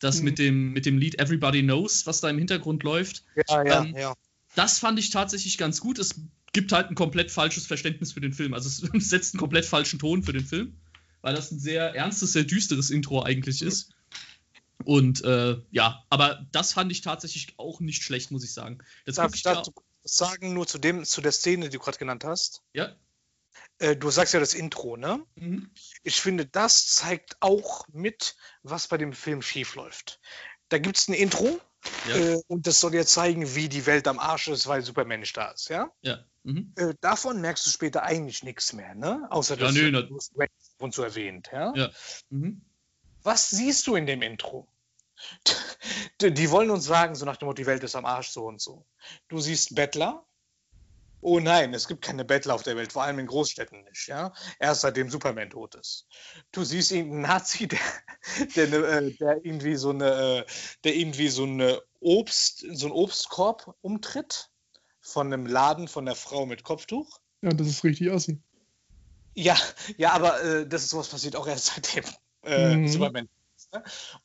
Das 0.00 0.18
Mhm. 0.18 0.24
mit, 0.24 0.38
dem, 0.38 0.72
mit 0.72 0.86
dem 0.86 0.98
Lied 0.98 1.18
Everybody 1.18 1.62
Knows, 1.62 2.06
was 2.06 2.20
da 2.20 2.28
im 2.30 2.38
Hintergrund 2.38 2.82
läuft. 2.82 3.24
Ja, 3.48 3.64
ja, 3.64 3.82
Ähm, 3.82 3.94
ja. 3.96 4.14
Das 4.54 4.78
fand 4.78 4.98
ich 4.98 5.10
tatsächlich 5.10 5.58
ganz 5.58 5.80
gut. 5.80 5.98
Es 5.98 6.20
gibt 6.52 6.72
halt 6.72 6.88
ein 6.88 6.94
komplett 6.94 7.30
falsches 7.30 7.66
Verständnis 7.66 8.12
für 8.12 8.20
den 8.20 8.32
Film. 8.32 8.54
Also 8.54 8.68
es 8.68 8.78
setzt 9.10 9.34
einen 9.34 9.40
komplett 9.40 9.64
falschen 9.64 9.98
Ton 9.98 10.22
für 10.22 10.32
den 10.32 10.44
Film, 10.44 10.74
weil 11.22 11.34
das 11.34 11.50
ein 11.50 11.58
sehr 11.58 11.94
ernstes, 11.94 12.32
sehr 12.32 12.44
düsteres 12.44 12.90
Intro 12.90 13.22
eigentlich 13.22 13.62
ist. 13.62 13.93
Und 14.84 15.24
äh, 15.24 15.56
ja, 15.70 16.04
aber 16.10 16.46
das 16.52 16.72
fand 16.72 16.92
ich 16.92 17.00
tatsächlich 17.00 17.54
auch 17.58 17.80
nicht 17.80 18.02
schlecht, 18.02 18.30
muss 18.30 18.44
ich 18.44 18.52
sagen. 18.52 18.78
Das 19.06 19.16
Darf 19.16 19.34
ich 19.34 19.42
dazu 19.42 19.72
sagen, 20.02 20.52
nur 20.52 20.66
zu, 20.66 20.78
dem, 20.78 21.04
zu 21.04 21.20
der 21.20 21.32
Szene, 21.32 21.68
die 21.68 21.76
du 21.78 21.82
gerade 21.82 21.98
genannt 21.98 22.24
hast? 22.24 22.62
Ja. 22.72 22.94
Äh, 23.78 23.96
du 23.96 24.10
sagst 24.10 24.34
ja 24.34 24.40
das 24.40 24.54
Intro, 24.54 24.96
ne? 24.96 25.24
Mhm. 25.36 25.70
Ich 26.02 26.20
finde, 26.20 26.46
das 26.46 26.86
zeigt 26.86 27.36
auch 27.40 27.86
mit, 27.88 28.36
was 28.62 28.88
bei 28.88 28.98
dem 28.98 29.12
Film 29.12 29.42
schiefläuft. 29.42 30.20
Da 30.68 30.78
gibt 30.78 30.96
es 30.96 31.08
ein 31.08 31.14
Intro 31.14 31.60
Ja. 32.08 32.16
äh, 32.16 32.42
und 32.48 32.66
das 32.66 32.80
soll 32.80 32.94
ja 32.94 33.04
zeigen, 33.04 33.54
wie 33.54 33.68
die 33.68 33.86
Welt 33.86 34.08
am 34.08 34.18
Arsch 34.18 34.48
ist, 34.48 34.66
weil 34.66 34.82
Superman 34.82 35.20
nicht 35.20 35.36
da 35.36 35.50
ist, 35.50 35.68
ja? 35.68 35.90
Ja. 36.02 36.24
Mhm. 36.42 36.72
Äh, 36.76 36.94
davon 37.00 37.40
merkst 37.40 37.66
du 37.66 37.70
später 37.70 38.02
eigentlich 38.02 38.42
nichts 38.42 38.72
mehr, 38.72 38.94
ne? 38.94 39.26
Außer 39.30 39.56
Ja, 39.56 39.66
dass 39.66 39.74
nö, 39.74 39.90
du 39.90 40.18
und 40.78 40.94
zu 40.94 41.02
erwähnt, 41.02 41.50
ja? 41.52 41.72
Ja. 41.74 41.90
Mhm. 42.28 42.62
Was 43.22 43.50
siehst 43.50 43.86
du 43.86 43.96
in 43.96 44.06
dem 44.06 44.20
Intro? 44.20 44.68
Die 46.20 46.50
wollen 46.50 46.70
uns 46.70 46.84
sagen, 46.84 47.14
so 47.14 47.24
nach 47.24 47.36
dem 47.36 47.46
Motto, 47.46 47.62
die 47.62 47.66
Welt 47.66 47.82
ist 47.84 47.96
am 47.96 48.04
Arsch, 48.04 48.28
so 48.30 48.46
und 48.46 48.60
so. 48.60 48.86
Du 49.28 49.40
siehst 49.40 49.74
Bettler. 49.74 50.24
Oh 51.20 51.40
nein, 51.40 51.72
es 51.72 51.88
gibt 51.88 52.02
keine 52.02 52.24
Bettler 52.24 52.54
auf 52.54 52.62
der 52.64 52.76
Welt, 52.76 52.92
vor 52.92 53.02
allem 53.02 53.18
in 53.18 53.26
Großstädten 53.26 53.82
nicht, 53.84 54.08
ja. 54.08 54.34
Erst 54.58 54.82
seitdem 54.82 55.08
Superman 55.08 55.48
tot 55.48 55.74
ist. 55.74 56.06
Du 56.52 56.64
siehst 56.64 56.92
irgendeinen 56.92 57.22
Nazi, 57.22 57.66
der, 57.68 57.78
der, 58.56 58.68
ne, 58.68 58.76
äh, 58.76 59.10
der 59.12 59.44
irgendwie 59.44 59.76
so 59.76 59.90
eine, 59.90 60.44
äh, 60.44 60.44
der 60.84 60.94
irgendwie 60.94 61.28
so 61.28 61.44
eine 61.44 61.80
Obst, 62.00 62.66
so 62.72 62.86
einen 62.86 62.94
Obstkorb 62.94 63.74
umtritt 63.80 64.50
von 65.00 65.32
einem 65.32 65.46
Laden 65.46 65.88
von 65.88 66.04
der 66.04 66.14
Frau 66.14 66.44
mit 66.44 66.62
Kopftuch. 66.62 67.18
Ja, 67.40 67.50
das 67.50 67.68
ist 67.68 67.84
richtig 67.84 68.10
assi. 68.10 68.38
Ja, 69.34 69.56
ja, 69.96 70.12
aber 70.12 70.42
äh, 70.42 70.68
das 70.68 70.84
ist 70.84 70.90
sowas 70.90 71.08
passiert 71.08 71.36
auch 71.36 71.46
erst 71.46 71.66
seitdem 71.74 72.04
äh, 72.42 72.76
Mhm. 72.76 72.88
Superman. 72.88 73.28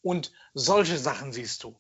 Und 0.01 0.31
solche 0.53 0.97
Sachen 0.97 1.33
siehst 1.33 1.63
du. 1.63 1.79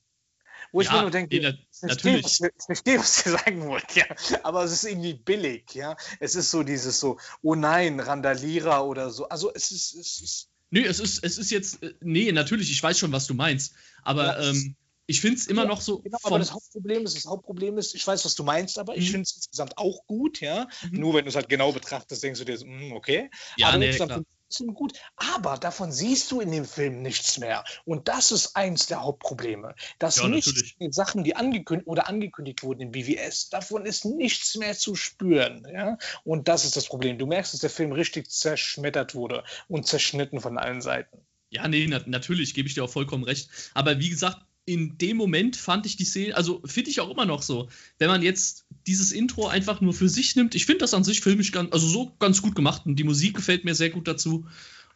Wo 0.71 0.81
ich 0.81 0.87
Ja, 0.87 0.95
mir 0.95 1.01
nur 1.01 1.11
denke, 1.11 1.35
nee, 1.35 1.47
ich 1.47 1.79
verstehe, 1.79 2.21
natürlich. 2.21 2.25
was 2.25 2.39
ich 2.41 2.65
verstehe, 2.65 2.99
was 2.99 3.25
ihr 3.25 3.31
sagen 3.31 3.65
wollt, 3.67 3.95
ja. 3.95 4.05
Aber 4.43 4.63
es 4.63 4.71
ist 4.71 4.83
irgendwie 4.83 5.13
billig, 5.13 5.73
ja. 5.73 5.95
Es 6.19 6.35
ist 6.35 6.51
so 6.51 6.63
dieses 6.63 6.99
so, 6.99 7.19
oh 7.41 7.55
nein, 7.55 7.99
Randalierer 7.99 8.85
oder 8.85 9.09
so. 9.09 9.27
Also 9.29 9.51
es 9.53 9.71
ist, 9.71 9.93
es 9.95 10.21
ist 10.21 10.49
Nee, 10.71 10.85
es 10.85 10.99
ist, 10.99 11.23
es 11.23 11.39
ist 11.39 11.49
jetzt, 11.49 11.81
äh, 11.81 11.95
nee, 12.01 12.31
natürlich, 12.31 12.71
ich 12.71 12.83
weiß 12.83 12.99
schon, 12.99 13.11
was 13.11 13.25
du 13.25 13.33
meinst. 13.33 13.73
Aber 14.03 14.37
Ja, 14.37 14.49
ähm, 14.49 14.75
ich 15.09 15.21
finde 15.21 15.37
es 15.37 15.47
immer 15.47 15.63
ja, 15.63 15.67
noch 15.67 15.81
so. 15.81 15.99
Genau, 15.99 16.19
aber 16.23 16.37
das 16.37 16.53
Hauptproblem 16.53 17.03
ist, 17.03 17.15
das 17.15 17.25
Hauptproblem 17.25 17.77
ist, 17.79 17.95
ich 17.95 18.05
weiß, 18.05 18.23
was 18.25 18.35
du 18.35 18.43
meinst, 18.43 18.77
aber 18.77 18.93
mhm. 18.93 18.99
ich 18.99 19.11
finde 19.11 19.23
es 19.23 19.35
insgesamt 19.35 19.77
auch 19.77 20.05
gut, 20.05 20.39
ja. 20.39 20.67
Mhm. 20.83 20.99
Nur 20.99 21.13
wenn 21.15 21.25
du 21.25 21.29
es 21.29 21.35
halt 21.35 21.49
genau 21.49 21.71
betrachtest, 21.71 22.21
denkst 22.21 22.39
du 22.39 22.45
dir, 22.45 22.63
mh, 22.63 22.95
okay. 22.95 23.31
Ja, 23.57 23.69
aber 23.69 23.79
nee, 23.79 23.91
klar 23.91 24.23
trotzdem 24.49 24.73
gut. 24.73 24.93
Aber 25.15 25.57
davon 25.57 25.91
siehst 25.91 26.31
du 26.31 26.41
in 26.41 26.51
dem 26.51 26.65
Film 26.65 27.01
nichts 27.01 27.37
mehr. 27.37 27.63
Und 27.85 28.07
das 28.07 28.31
ist 28.31 28.55
eins 28.55 28.87
der 28.87 29.01
Hauptprobleme. 29.01 29.75
Dass 29.99 30.17
ja, 30.17 30.27
nicht 30.27 30.75
die 30.79 30.91
Sachen, 30.91 31.23
die 31.23 31.35
angekündigt 31.35 31.87
oder 31.87 32.07
angekündigt 32.07 32.63
wurden 32.63 32.81
im 32.81 32.91
BWS, 32.91 33.49
davon 33.49 33.85
ist 33.85 34.05
nichts 34.05 34.55
mehr 34.55 34.75
zu 34.75 34.95
spüren. 34.95 35.67
Ja? 35.71 35.97
Und 36.23 36.47
das 36.47 36.65
ist 36.65 36.75
das 36.75 36.85
Problem. 36.85 37.17
Du 37.17 37.27
merkst, 37.27 37.53
dass 37.53 37.61
der 37.61 37.69
Film 37.69 37.91
richtig 37.91 38.29
zerschmettert 38.29 39.15
wurde 39.15 39.43
und 39.67 39.87
zerschnitten 39.87 40.39
von 40.39 40.57
allen 40.57 40.81
Seiten. 40.81 41.19
Ja, 41.51 41.67
nee, 41.67 41.87
na 41.87 42.01
natürlich, 42.05 42.53
gebe 42.53 42.67
ich 42.67 42.75
dir 42.75 42.83
auch 42.83 42.89
vollkommen 42.89 43.23
recht. 43.23 43.49
Aber 43.73 43.99
wie 43.99 44.09
gesagt, 44.09 44.45
in 44.69 44.99
dem 44.99 45.17
Moment 45.17 45.55
fand 45.55 45.87
ich 45.87 45.95
die 45.95 46.05
Szene, 46.05 46.35
also 46.35 46.61
finde 46.63 46.91
ich 46.91 46.99
auch 46.99 47.09
immer 47.09 47.25
noch 47.25 47.41
so, 47.41 47.69
wenn 47.97 48.07
man 48.07 48.21
jetzt 48.21 48.65
dieses 48.85 49.11
Intro 49.11 49.47
einfach 49.47 49.81
nur 49.81 49.93
für 49.93 50.07
sich 50.07 50.35
nimmt, 50.35 50.53
ich 50.53 50.67
finde 50.67 50.79
das 50.79 50.93
an 50.93 51.03
sich 51.03 51.21
filmisch 51.21 51.51
ganz, 51.51 51.73
also 51.73 51.87
so 51.87 52.15
ganz 52.19 52.43
gut 52.43 52.55
gemacht 52.55 52.85
und 52.85 52.95
die 52.95 53.03
Musik 53.03 53.35
gefällt 53.35 53.65
mir 53.65 53.73
sehr 53.73 53.89
gut 53.89 54.07
dazu. 54.07 54.45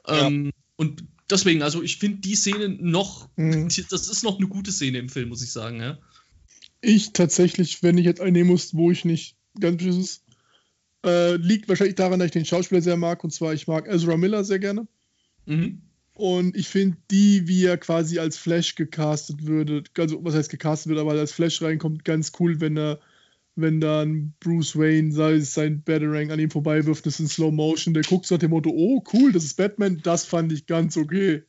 Ja. 0.07 0.28
Ähm, 0.28 0.51
und 0.76 1.05
deswegen, 1.28 1.63
also 1.63 1.82
ich 1.82 1.97
finde 1.97 2.19
die 2.19 2.36
Szene 2.36 2.69
noch, 2.69 3.30
mhm. 3.36 3.67
das 3.89 4.07
ist 4.07 4.24
noch 4.24 4.38
eine 4.38 4.47
gute 4.47 4.71
Szene 4.71 4.99
im 4.99 5.09
Film, 5.09 5.30
muss 5.30 5.43
ich 5.43 5.51
sagen, 5.51 5.82
ja. 5.82 5.97
Ich 6.82 7.13
tatsächlich, 7.13 7.82
wenn 7.82 7.97
ich 7.97 8.05
jetzt 8.05 8.21
einnehmen 8.21 8.51
muss, 8.51 8.76
wo 8.76 8.91
ich 8.91 9.05
nicht 9.05 9.38
ganz 9.59 9.82
ist, 9.82 10.24
äh, 11.03 11.36
liegt 11.38 11.67
wahrscheinlich 11.67 11.95
daran, 11.95 12.19
dass 12.19 12.28
ich 12.28 12.34
den 12.34 12.45
Schauspieler 12.45 12.82
sehr 12.82 12.97
mag, 12.97 13.24
und 13.24 13.32
zwar 13.32 13.55
ich 13.55 13.67
mag 13.67 13.88
Ezra 13.88 14.17
Miller 14.17 14.43
sehr 14.43 14.59
gerne. 14.59 14.88
Mhm. 15.47 15.82
Und 16.16 16.55
ich 16.55 16.68
finde 16.68 16.97
die, 17.09 17.47
wie 17.47 17.66
er 17.66 17.78
quasi 17.78 18.20
als 18.20 18.38
Flash 18.38 18.76
gecastet 18.76 19.45
würde, 19.45 19.84
also 19.97 20.24
was 20.24 20.36
heißt 20.36 20.51
gecastet 20.51 20.89
wird, 20.89 20.99
aber 20.99 21.14
als 21.14 21.32
Flash 21.32 21.61
reinkommt, 21.61 22.05
ganz 22.05 22.32
cool, 22.39 22.61
wenn 22.61 22.78
er, 22.78 22.99
wenn 23.55 23.82
dann 23.82 24.34
Bruce 24.39 24.78
Wayne 24.78 25.11
sei 25.11 25.39
sein 25.39 25.82
Batarang 25.84 26.32
an 26.32 26.39
ihm 26.39 26.51
vorbei 26.51 26.86
wirft, 26.86 27.05
das 27.07 27.16
ist 27.16 27.20
in 27.20 27.28
Slow 27.28 27.51
Motion, 27.51 27.95
der 27.95 28.03
guckt 28.03 28.28
so 28.28 28.36
nach 28.36 28.39
dem 28.39 28.51
Motto, 28.51 28.70
oh 28.70 29.03
cool, 29.14 29.32
das 29.32 29.43
ist 29.43 29.57
Batman, 29.57 30.01
das 30.03 30.26
fand 30.26 30.51
ich 30.51 30.68
ganz 30.68 30.97
okay. 30.97 31.43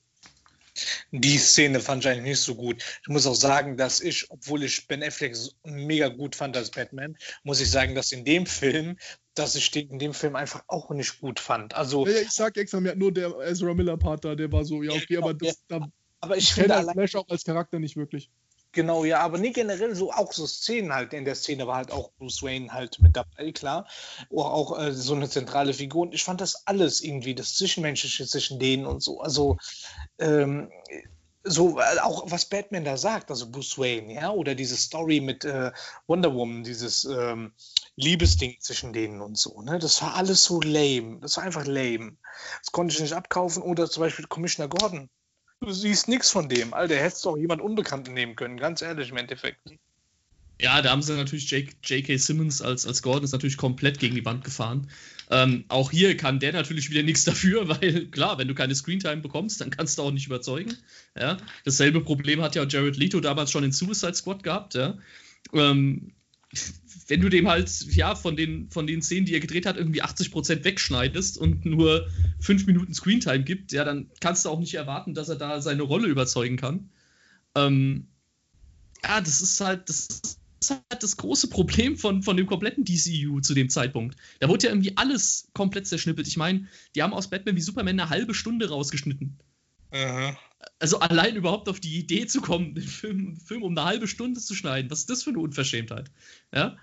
Die 1.12 1.38
Szene 1.38 1.78
fand 1.78 2.04
ich 2.04 2.10
eigentlich 2.10 2.24
nicht 2.24 2.40
so 2.40 2.56
gut. 2.56 2.82
Ich 3.02 3.08
muss 3.08 3.26
auch 3.26 3.36
sagen, 3.36 3.76
dass 3.76 4.00
ich, 4.00 4.28
obwohl 4.30 4.64
ich 4.64 4.88
Ben 4.88 5.04
Affleck 5.04 5.36
mega 5.62 6.08
gut 6.08 6.34
fand 6.34 6.56
als 6.56 6.70
Batman, 6.70 7.16
muss 7.44 7.60
ich 7.60 7.70
sagen, 7.70 7.94
dass 7.94 8.10
in 8.10 8.24
dem 8.24 8.44
Film 8.46 8.96
dass 9.34 9.54
ich 9.54 9.70
den 9.70 9.90
in 9.90 9.98
dem 9.98 10.14
Film 10.14 10.36
einfach 10.36 10.62
auch 10.68 10.90
nicht 10.90 11.20
gut 11.20 11.40
fand. 11.40 11.74
Also, 11.74 12.06
ja, 12.06 12.20
ich 12.20 12.30
sag 12.30 12.56
extra, 12.56 12.80
mir 12.80 12.90
hat 12.90 12.98
nur 12.98 13.12
der 13.12 13.34
Ezra 13.40 13.74
Miller-Part 13.74 14.24
da, 14.24 14.34
der 14.34 14.50
war 14.52 14.64
so, 14.64 14.82
ja, 14.82 14.92
okay, 14.92 15.16
aber 15.16 15.34
das, 15.34 15.62
da, 15.68 15.86
aber 16.20 16.36
ich, 16.36 16.54
finde 16.54 16.76
allein, 16.76 16.94
Flash 16.94 17.16
auch 17.16 17.28
als 17.28 17.44
Charakter 17.44 17.78
nicht 17.78 17.96
wirklich. 17.96 18.30
Genau, 18.74 19.04
ja, 19.04 19.20
aber 19.20 19.38
nicht 19.38 19.54
generell 19.54 19.94
so 19.94 20.12
auch 20.12 20.32
so 20.32 20.46
Szenen 20.46 20.92
halt. 20.92 21.12
In 21.12 21.24
der 21.24 21.36
Szene 21.36 21.66
war 21.66 21.76
halt 21.76 21.92
auch 21.92 22.10
Bruce 22.18 22.42
Wayne 22.42 22.72
halt 22.72 22.98
mit 23.00 23.14
dabei, 23.14 23.52
klar. 23.52 23.86
Oder 24.30 24.46
auch 24.46 24.78
äh, 24.78 24.92
so 24.92 25.14
eine 25.14 25.28
zentrale 25.28 25.72
Figur. 25.72 26.02
Und 26.02 26.14
ich 26.14 26.24
fand 26.24 26.40
das 26.40 26.66
alles 26.66 27.00
irgendwie, 27.00 27.36
das 27.36 27.54
Zwischenmenschliche 27.54 28.26
zwischen 28.26 28.58
denen 28.58 28.84
und 28.84 29.00
so. 29.00 29.20
Also, 29.20 29.58
ähm, 30.18 30.72
so 31.44 31.78
äh, 31.78 32.00
auch 32.00 32.30
was 32.30 32.46
Batman 32.46 32.84
da 32.84 32.96
sagt, 32.96 33.30
also 33.30 33.48
Bruce 33.48 33.78
Wayne, 33.78 34.12
ja, 34.12 34.30
oder 34.30 34.54
diese 34.54 34.76
Story 34.76 35.20
mit 35.20 35.44
äh, 35.44 35.70
Wonder 36.08 36.34
Woman, 36.34 36.64
dieses 36.64 37.04
ähm, 37.04 37.52
Liebesding 37.96 38.56
zwischen 38.60 38.92
denen 38.92 39.20
und 39.20 39.38
so, 39.38 39.62
ne, 39.62 39.78
das 39.78 40.02
war 40.02 40.14
alles 40.14 40.42
so 40.42 40.60
lame, 40.60 41.20
das 41.20 41.36
war 41.36 41.44
einfach 41.44 41.64
lame. 41.64 42.16
Das 42.60 42.72
konnte 42.72 42.94
ich 42.94 43.00
nicht 43.00 43.12
abkaufen. 43.12 43.62
Oder 43.62 43.88
zum 43.88 44.02
Beispiel 44.02 44.26
Commissioner 44.26 44.68
Gordon. 44.68 45.08
Du 45.60 45.70
siehst 45.72 46.08
nichts 46.08 46.30
von 46.30 46.48
dem, 46.48 46.74
Alter, 46.74 46.96
hättest 46.96 47.24
du 47.24 47.30
auch 47.30 47.36
jemand 47.36 47.62
Unbekannten 47.62 48.12
nehmen 48.12 48.36
können, 48.36 48.58
ganz 48.58 48.82
ehrlich 48.82 49.10
im 49.10 49.16
Endeffekt. 49.16 49.60
Ja, 50.60 50.82
da 50.82 50.90
haben 50.90 51.02
sie 51.02 51.14
natürlich 51.14 51.50
J.K. 51.50 52.16
Simmons 52.16 52.62
als, 52.62 52.86
als 52.86 53.02
Gordon 53.02 53.24
ist 53.24 53.32
natürlich 53.32 53.56
komplett 53.56 53.98
gegen 53.98 54.14
die 54.14 54.24
Wand 54.24 54.44
gefahren. 54.44 54.88
Ähm, 55.30 55.64
auch 55.68 55.90
hier 55.90 56.16
kann 56.16 56.38
der 56.38 56.52
natürlich 56.52 56.90
wieder 56.90 57.02
nichts 57.02 57.24
dafür, 57.24 57.68
weil 57.80 58.06
klar, 58.06 58.38
wenn 58.38 58.48
du 58.48 58.54
keine 58.54 58.74
Screentime 58.74 59.18
bekommst, 59.18 59.60
dann 59.60 59.70
kannst 59.70 59.98
du 59.98 60.02
auch 60.02 60.12
nicht 60.12 60.26
überzeugen. 60.26 60.76
Ja? 61.18 61.38
Dasselbe 61.64 62.02
Problem 62.02 62.40
hat 62.40 62.54
ja 62.54 62.64
Jared 62.64 62.96
Leto 62.96 63.20
damals 63.20 63.50
schon 63.50 63.64
in 63.64 63.72
Suicide 63.72 64.14
Squad 64.14 64.42
gehabt. 64.42 64.74
Ja? 64.74 64.96
Ähm, 65.52 66.12
wenn 67.08 67.20
du 67.20 67.28
dem 67.28 67.48
halt, 67.48 67.70
ja, 67.94 68.14
von 68.14 68.36
den, 68.36 68.70
von 68.70 68.86
den 68.86 69.02
Szenen, 69.02 69.26
die 69.26 69.34
er 69.34 69.40
gedreht 69.40 69.66
hat, 69.66 69.76
irgendwie 69.76 70.02
80% 70.02 70.64
wegschneidest 70.64 71.38
und 71.38 71.64
nur 71.64 72.08
5 72.40 72.66
Minuten 72.66 72.94
Screentime 72.94 73.44
gibt, 73.44 73.72
ja, 73.72 73.84
dann 73.84 74.10
kannst 74.20 74.44
du 74.44 74.48
auch 74.48 74.58
nicht 74.58 74.74
erwarten, 74.74 75.14
dass 75.14 75.28
er 75.28 75.36
da 75.36 75.60
seine 75.60 75.82
Rolle 75.82 76.08
überzeugen 76.08 76.56
kann. 76.56 76.90
Ähm, 77.54 78.06
ja, 79.02 79.20
das 79.20 79.40
ist 79.42 79.60
halt, 79.60 79.88
das 79.88 80.38
ist 80.60 80.70
halt 80.70 81.02
das 81.02 81.16
große 81.16 81.48
Problem 81.48 81.96
von, 81.96 82.22
von 82.22 82.36
dem 82.36 82.46
kompletten 82.46 82.84
DCU 82.84 83.40
zu 83.40 83.54
dem 83.54 83.68
Zeitpunkt. 83.68 84.16
Da 84.40 84.48
wurde 84.48 84.66
ja 84.66 84.72
irgendwie 84.72 84.96
alles 84.96 85.48
komplett 85.52 85.86
zerschnippelt. 85.86 86.26
Ich 86.26 86.36
meine, 86.36 86.66
die 86.94 87.02
haben 87.02 87.12
aus 87.12 87.28
Batman 87.28 87.56
wie 87.56 87.60
Superman 87.60 88.00
eine 88.00 88.08
halbe 88.08 88.34
Stunde 88.34 88.68
rausgeschnitten. 88.68 89.38
Aha. 89.90 90.38
Also 90.78 90.98
allein 90.98 91.36
überhaupt 91.36 91.68
auf 91.68 91.80
die 91.80 91.98
Idee 91.98 92.26
zu 92.26 92.40
kommen, 92.40 92.74
den 92.74 92.84
Film, 92.84 93.36
Film 93.36 93.62
um 93.62 93.76
eine 93.76 93.86
halbe 93.86 94.08
Stunde 94.08 94.40
zu 94.40 94.54
schneiden, 94.54 94.90
was 94.90 95.00
ist 95.00 95.10
das 95.10 95.22
für 95.22 95.30
eine 95.30 95.40
Unverschämtheit? 95.40 96.10
Ja? 96.54 96.76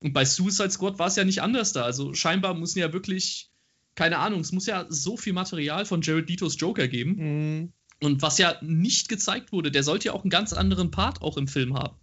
Und 0.00 0.12
bei 0.12 0.24
Suicide 0.24 0.70
Squad 0.70 0.98
war 0.98 1.06
es 1.06 1.16
ja 1.16 1.24
nicht 1.24 1.42
anders 1.42 1.72
da. 1.72 1.82
Also 1.82 2.14
scheinbar 2.14 2.54
müssen 2.54 2.78
ja 2.78 2.92
wirklich, 2.92 3.50
keine 3.94 4.18
Ahnung, 4.18 4.40
es 4.40 4.52
muss 4.52 4.66
ja 4.66 4.86
so 4.88 5.16
viel 5.16 5.32
Material 5.32 5.84
von 5.84 6.02
Jared 6.02 6.28
Letos 6.28 6.56
Joker 6.58 6.88
geben. 6.88 7.14
Mhm. 7.16 7.72
Und 8.00 8.20
was 8.20 8.38
ja 8.38 8.56
nicht 8.62 9.08
gezeigt 9.08 9.52
wurde, 9.52 9.70
der 9.70 9.84
sollte 9.84 10.06
ja 10.06 10.12
auch 10.12 10.24
einen 10.24 10.30
ganz 10.30 10.52
anderen 10.52 10.90
Part 10.90 11.22
auch 11.22 11.36
im 11.36 11.46
Film 11.46 11.74
haben. 11.74 11.96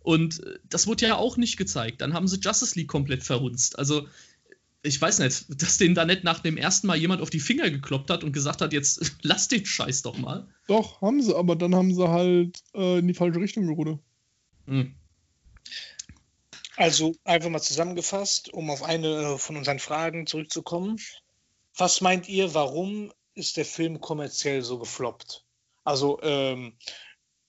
Und 0.00 0.42
äh, 0.44 0.58
das 0.68 0.86
wurde 0.86 1.06
ja 1.06 1.16
auch 1.16 1.36
nicht 1.36 1.56
gezeigt. 1.56 2.00
Dann 2.00 2.14
haben 2.14 2.26
sie 2.28 2.40
Justice 2.40 2.76
League 2.76 2.88
komplett 2.88 3.22
verhunzt. 3.22 3.78
Also, 3.78 4.08
ich 4.86 5.00
weiß 5.00 5.18
nicht, 5.18 5.62
dass 5.62 5.78
denen 5.78 5.94
da 5.94 6.04
nicht 6.04 6.24
nach 6.24 6.40
dem 6.40 6.56
ersten 6.56 6.86
Mal 6.86 6.96
jemand 6.96 7.20
auf 7.20 7.30
die 7.30 7.40
Finger 7.40 7.70
gekloppt 7.70 8.10
hat 8.10 8.24
und 8.24 8.32
gesagt 8.32 8.60
hat, 8.60 8.72
jetzt 8.72 9.16
lass 9.22 9.48
den 9.48 9.66
Scheiß 9.66 10.02
doch 10.02 10.16
mal. 10.16 10.46
Doch, 10.68 11.00
haben 11.00 11.22
sie, 11.22 11.36
aber 11.36 11.56
dann 11.56 11.74
haben 11.74 11.94
sie 11.94 12.08
halt 12.08 12.58
äh, 12.74 12.98
in 12.98 13.08
die 13.08 13.14
falsche 13.14 13.40
Richtung 13.40 13.66
gerudert. 13.66 13.98
Hm. 14.66 14.94
Also 16.76 17.14
einfach 17.24 17.48
mal 17.48 17.62
zusammengefasst, 17.62 18.52
um 18.52 18.70
auf 18.70 18.82
eine 18.82 19.08
äh, 19.08 19.38
von 19.38 19.56
unseren 19.56 19.78
Fragen 19.78 20.26
zurückzukommen. 20.26 20.98
Was 21.76 22.00
meint 22.00 22.28
ihr, 22.28 22.54
warum 22.54 23.12
ist 23.34 23.56
der 23.56 23.64
Film 23.64 24.00
kommerziell 24.00 24.62
so 24.62 24.78
gefloppt? 24.78 25.44
Also 25.84 26.20
ähm, 26.22 26.74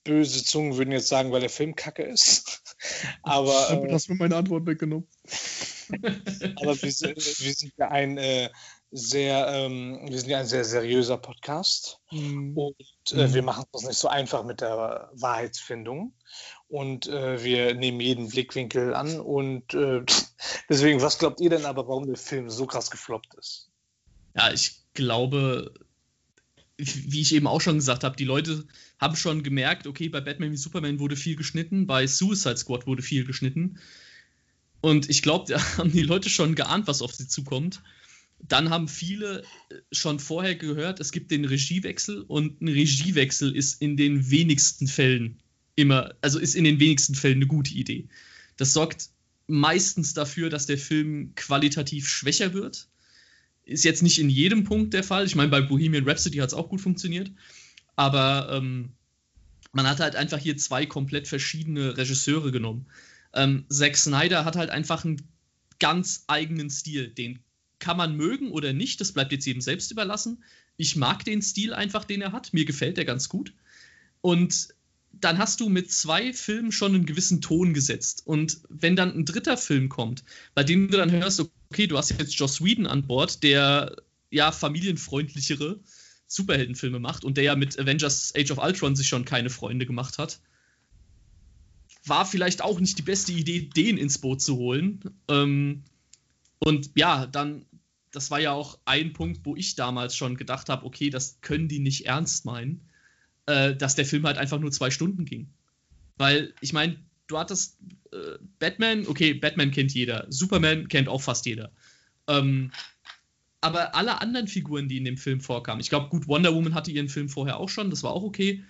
böse 0.04 0.44
Zungen 0.44 0.76
würden 0.76 0.92
jetzt 0.92 1.08
sagen, 1.08 1.32
weil 1.32 1.40
der 1.40 1.50
Film 1.50 1.76
kacke 1.76 2.02
ist. 2.02 2.62
Aber. 3.22 3.70
Äh, 3.70 3.92
hast 3.92 4.08
mir 4.08 4.16
meine 4.16 4.36
Antwort 4.36 4.66
weggenommen. 4.66 5.06
Aber 6.56 6.82
wir 6.82 6.92
sind, 6.92 7.16
wir 7.16 7.54
sind 7.54 7.72
ja 7.76 7.88
ein 7.88 8.18
äh, 8.18 8.50
sehr, 8.90 9.48
ähm, 9.48 9.98
wir 10.08 10.18
sind 10.18 10.30
ja 10.30 10.38
ein 10.38 10.46
sehr 10.46 10.64
seriöser 10.64 11.18
Podcast 11.18 12.00
mhm. 12.10 12.56
und 12.56 13.12
äh, 13.12 13.32
wir 13.34 13.42
machen 13.42 13.64
es 13.74 13.86
nicht 13.86 13.98
so 13.98 14.08
einfach 14.08 14.44
mit 14.44 14.60
der 14.60 15.10
Wahrheitsfindung 15.12 16.14
und 16.68 17.06
äh, 17.06 17.42
wir 17.42 17.74
nehmen 17.74 18.00
jeden 18.00 18.28
Blickwinkel 18.28 18.94
an 18.94 19.20
und 19.20 19.74
äh, 19.74 20.02
deswegen, 20.68 21.02
was 21.02 21.18
glaubt 21.18 21.40
ihr 21.40 21.50
denn 21.50 21.66
aber, 21.66 21.86
warum 21.88 22.06
der 22.06 22.16
Film 22.16 22.48
so 22.48 22.66
krass 22.66 22.90
gefloppt 22.90 23.34
ist? 23.34 23.70
Ja, 24.34 24.52
ich 24.52 24.80
glaube, 24.94 25.74
wie 26.78 27.20
ich 27.20 27.34
eben 27.34 27.46
auch 27.46 27.60
schon 27.60 27.76
gesagt 27.76 28.04
habe, 28.04 28.16
die 28.16 28.24
Leute 28.24 28.64
haben 29.00 29.16
schon 29.16 29.42
gemerkt, 29.42 29.86
okay, 29.86 30.08
bei 30.08 30.20
Batman 30.20 30.52
wie 30.52 30.56
Superman 30.56 31.00
wurde 31.00 31.16
viel 31.16 31.36
geschnitten, 31.36 31.86
bei 31.86 32.06
Suicide 32.06 32.56
Squad 32.56 32.86
wurde 32.86 33.02
viel 33.02 33.24
geschnitten. 33.24 33.78
Und 34.80 35.08
ich 35.08 35.22
glaube, 35.22 35.52
da 35.52 35.60
haben 35.78 35.92
die 35.92 36.02
Leute 36.02 36.28
schon 36.30 36.54
geahnt, 36.54 36.86
was 36.86 37.02
auf 37.02 37.14
sie 37.14 37.28
zukommt. 37.28 37.82
Dann 38.40 38.70
haben 38.70 38.86
viele 38.86 39.42
schon 39.90 40.20
vorher 40.20 40.54
gehört, 40.54 41.00
es 41.00 41.10
gibt 41.10 41.32
den 41.32 41.44
Regiewechsel 41.44 42.22
und 42.22 42.60
ein 42.60 42.68
Regiewechsel 42.68 43.54
ist 43.54 43.82
in 43.82 43.96
den 43.96 44.30
wenigsten 44.30 44.86
Fällen 44.86 45.40
immer, 45.74 46.14
also 46.20 46.38
ist 46.38 46.54
in 46.54 46.62
den 46.62 46.78
wenigsten 46.78 47.16
Fällen 47.16 47.38
eine 47.38 47.46
gute 47.46 47.74
Idee. 47.74 48.06
Das 48.56 48.72
sorgt 48.72 49.10
meistens 49.48 50.14
dafür, 50.14 50.50
dass 50.50 50.66
der 50.66 50.78
Film 50.78 51.32
qualitativ 51.34 52.08
schwächer 52.08 52.54
wird 52.54 52.88
ist 53.68 53.84
jetzt 53.84 54.02
nicht 54.02 54.18
in 54.18 54.30
jedem 54.30 54.64
Punkt 54.64 54.94
der 54.94 55.04
Fall. 55.04 55.26
Ich 55.26 55.36
meine, 55.36 55.50
bei 55.50 55.60
Bohemian 55.60 56.08
Rhapsody 56.08 56.38
hat 56.38 56.48
es 56.48 56.54
auch 56.54 56.70
gut 56.70 56.80
funktioniert. 56.80 57.30
Aber 57.96 58.50
ähm, 58.52 58.92
man 59.72 59.86
hat 59.86 60.00
halt 60.00 60.16
einfach 60.16 60.38
hier 60.38 60.56
zwei 60.56 60.86
komplett 60.86 61.28
verschiedene 61.28 61.96
Regisseure 61.96 62.50
genommen. 62.50 62.86
Ähm, 63.34 63.64
Zack 63.68 63.96
Snyder 63.96 64.44
hat 64.44 64.56
halt 64.56 64.70
einfach 64.70 65.04
einen 65.04 65.22
ganz 65.78 66.24
eigenen 66.26 66.70
Stil. 66.70 67.08
Den 67.08 67.40
kann 67.78 67.96
man 67.96 68.16
mögen 68.16 68.50
oder 68.50 68.72
nicht, 68.72 69.00
das 69.00 69.12
bleibt 69.12 69.32
jetzt 69.32 69.46
jedem 69.46 69.60
selbst 69.60 69.90
überlassen. 69.90 70.42
Ich 70.76 70.96
mag 70.96 71.24
den 71.24 71.42
Stil 71.42 71.74
einfach, 71.74 72.04
den 72.04 72.22
er 72.22 72.32
hat. 72.32 72.52
Mir 72.52 72.64
gefällt 72.64 72.96
der 72.96 73.04
ganz 73.04 73.28
gut. 73.28 73.52
Und 74.20 74.68
dann 75.12 75.38
hast 75.38 75.60
du 75.60 75.68
mit 75.68 75.90
zwei 75.90 76.32
Filmen 76.32 76.72
schon 76.72 76.94
einen 76.94 77.06
gewissen 77.06 77.40
Ton 77.40 77.74
gesetzt. 77.74 78.22
Und 78.24 78.60
wenn 78.68 78.96
dann 78.96 79.14
ein 79.14 79.24
dritter 79.24 79.56
Film 79.56 79.88
kommt, 79.88 80.24
bei 80.54 80.64
dem 80.64 80.90
du 80.90 80.96
dann 80.96 81.10
hörst, 81.10 81.40
okay, 81.70 81.86
du 81.86 81.96
hast 81.98 82.10
jetzt 82.10 82.34
Joss 82.34 82.62
Whedon 82.62 82.86
an 82.86 83.06
Bord, 83.06 83.42
der 83.42 83.96
ja 84.30 84.52
familienfreundlichere 84.52 85.80
Superheldenfilme 86.26 87.00
macht 87.00 87.24
und 87.24 87.36
der 87.36 87.44
ja 87.44 87.56
mit 87.56 87.78
Avengers 87.78 88.34
Age 88.36 88.50
of 88.50 88.62
Ultron 88.62 88.94
sich 88.94 89.08
schon 89.08 89.24
keine 89.24 89.50
Freunde 89.50 89.86
gemacht 89.86 90.18
hat. 90.18 90.40
War 92.08 92.26
vielleicht 92.26 92.62
auch 92.62 92.80
nicht 92.80 92.98
die 92.98 93.02
beste 93.02 93.32
Idee, 93.32 93.62
den 93.62 93.98
ins 93.98 94.18
Boot 94.18 94.40
zu 94.40 94.56
holen. 94.56 95.00
Ähm, 95.28 95.82
und 96.58 96.90
ja, 96.94 97.26
dann, 97.26 97.66
das 98.12 98.30
war 98.30 98.40
ja 98.40 98.52
auch 98.52 98.78
ein 98.84 99.12
Punkt, 99.12 99.40
wo 99.44 99.56
ich 99.56 99.74
damals 99.74 100.16
schon 100.16 100.36
gedacht 100.36 100.68
habe, 100.68 100.84
okay, 100.84 101.10
das 101.10 101.40
können 101.40 101.68
die 101.68 101.78
nicht 101.78 102.06
ernst 102.06 102.44
meinen, 102.44 102.80
äh, 103.46 103.74
dass 103.74 103.94
der 103.94 104.06
Film 104.06 104.26
halt 104.26 104.38
einfach 104.38 104.58
nur 104.58 104.72
zwei 104.72 104.90
Stunden 104.90 105.24
ging. 105.24 105.48
Weil, 106.16 106.52
ich 106.60 106.72
meine, 106.72 106.98
du 107.28 107.38
hattest 107.38 107.78
äh, 108.12 108.38
Batman, 108.58 109.06
okay, 109.06 109.34
Batman 109.34 109.70
kennt 109.70 109.94
jeder, 109.94 110.26
Superman 110.30 110.88
kennt 110.88 111.08
auch 111.08 111.22
fast 111.22 111.46
jeder. 111.46 111.70
Ähm, 112.26 112.72
aber 113.60 113.94
alle 113.94 114.20
anderen 114.20 114.48
Figuren, 114.48 114.88
die 114.88 114.98
in 114.98 115.04
dem 115.04 115.16
Film 115.16 115.40
vorkamen, 115.40 115.80
ich 115.80 115.88
glaube, 115.88 116.08
gut, 116.08 116.28
Wonder 116.28 116.54
Woman 116.54 116.74
hatte 116.74 116.90
ihren 116.90 117.08
Film 117.08 117.28
vorher 117.28 117.58
auch 117.58 117.68
schon, 117.68 117.90
das 117.90 118.02
war 118.02 118.12
auch 118.12 118.22
okay. 118.22 118.64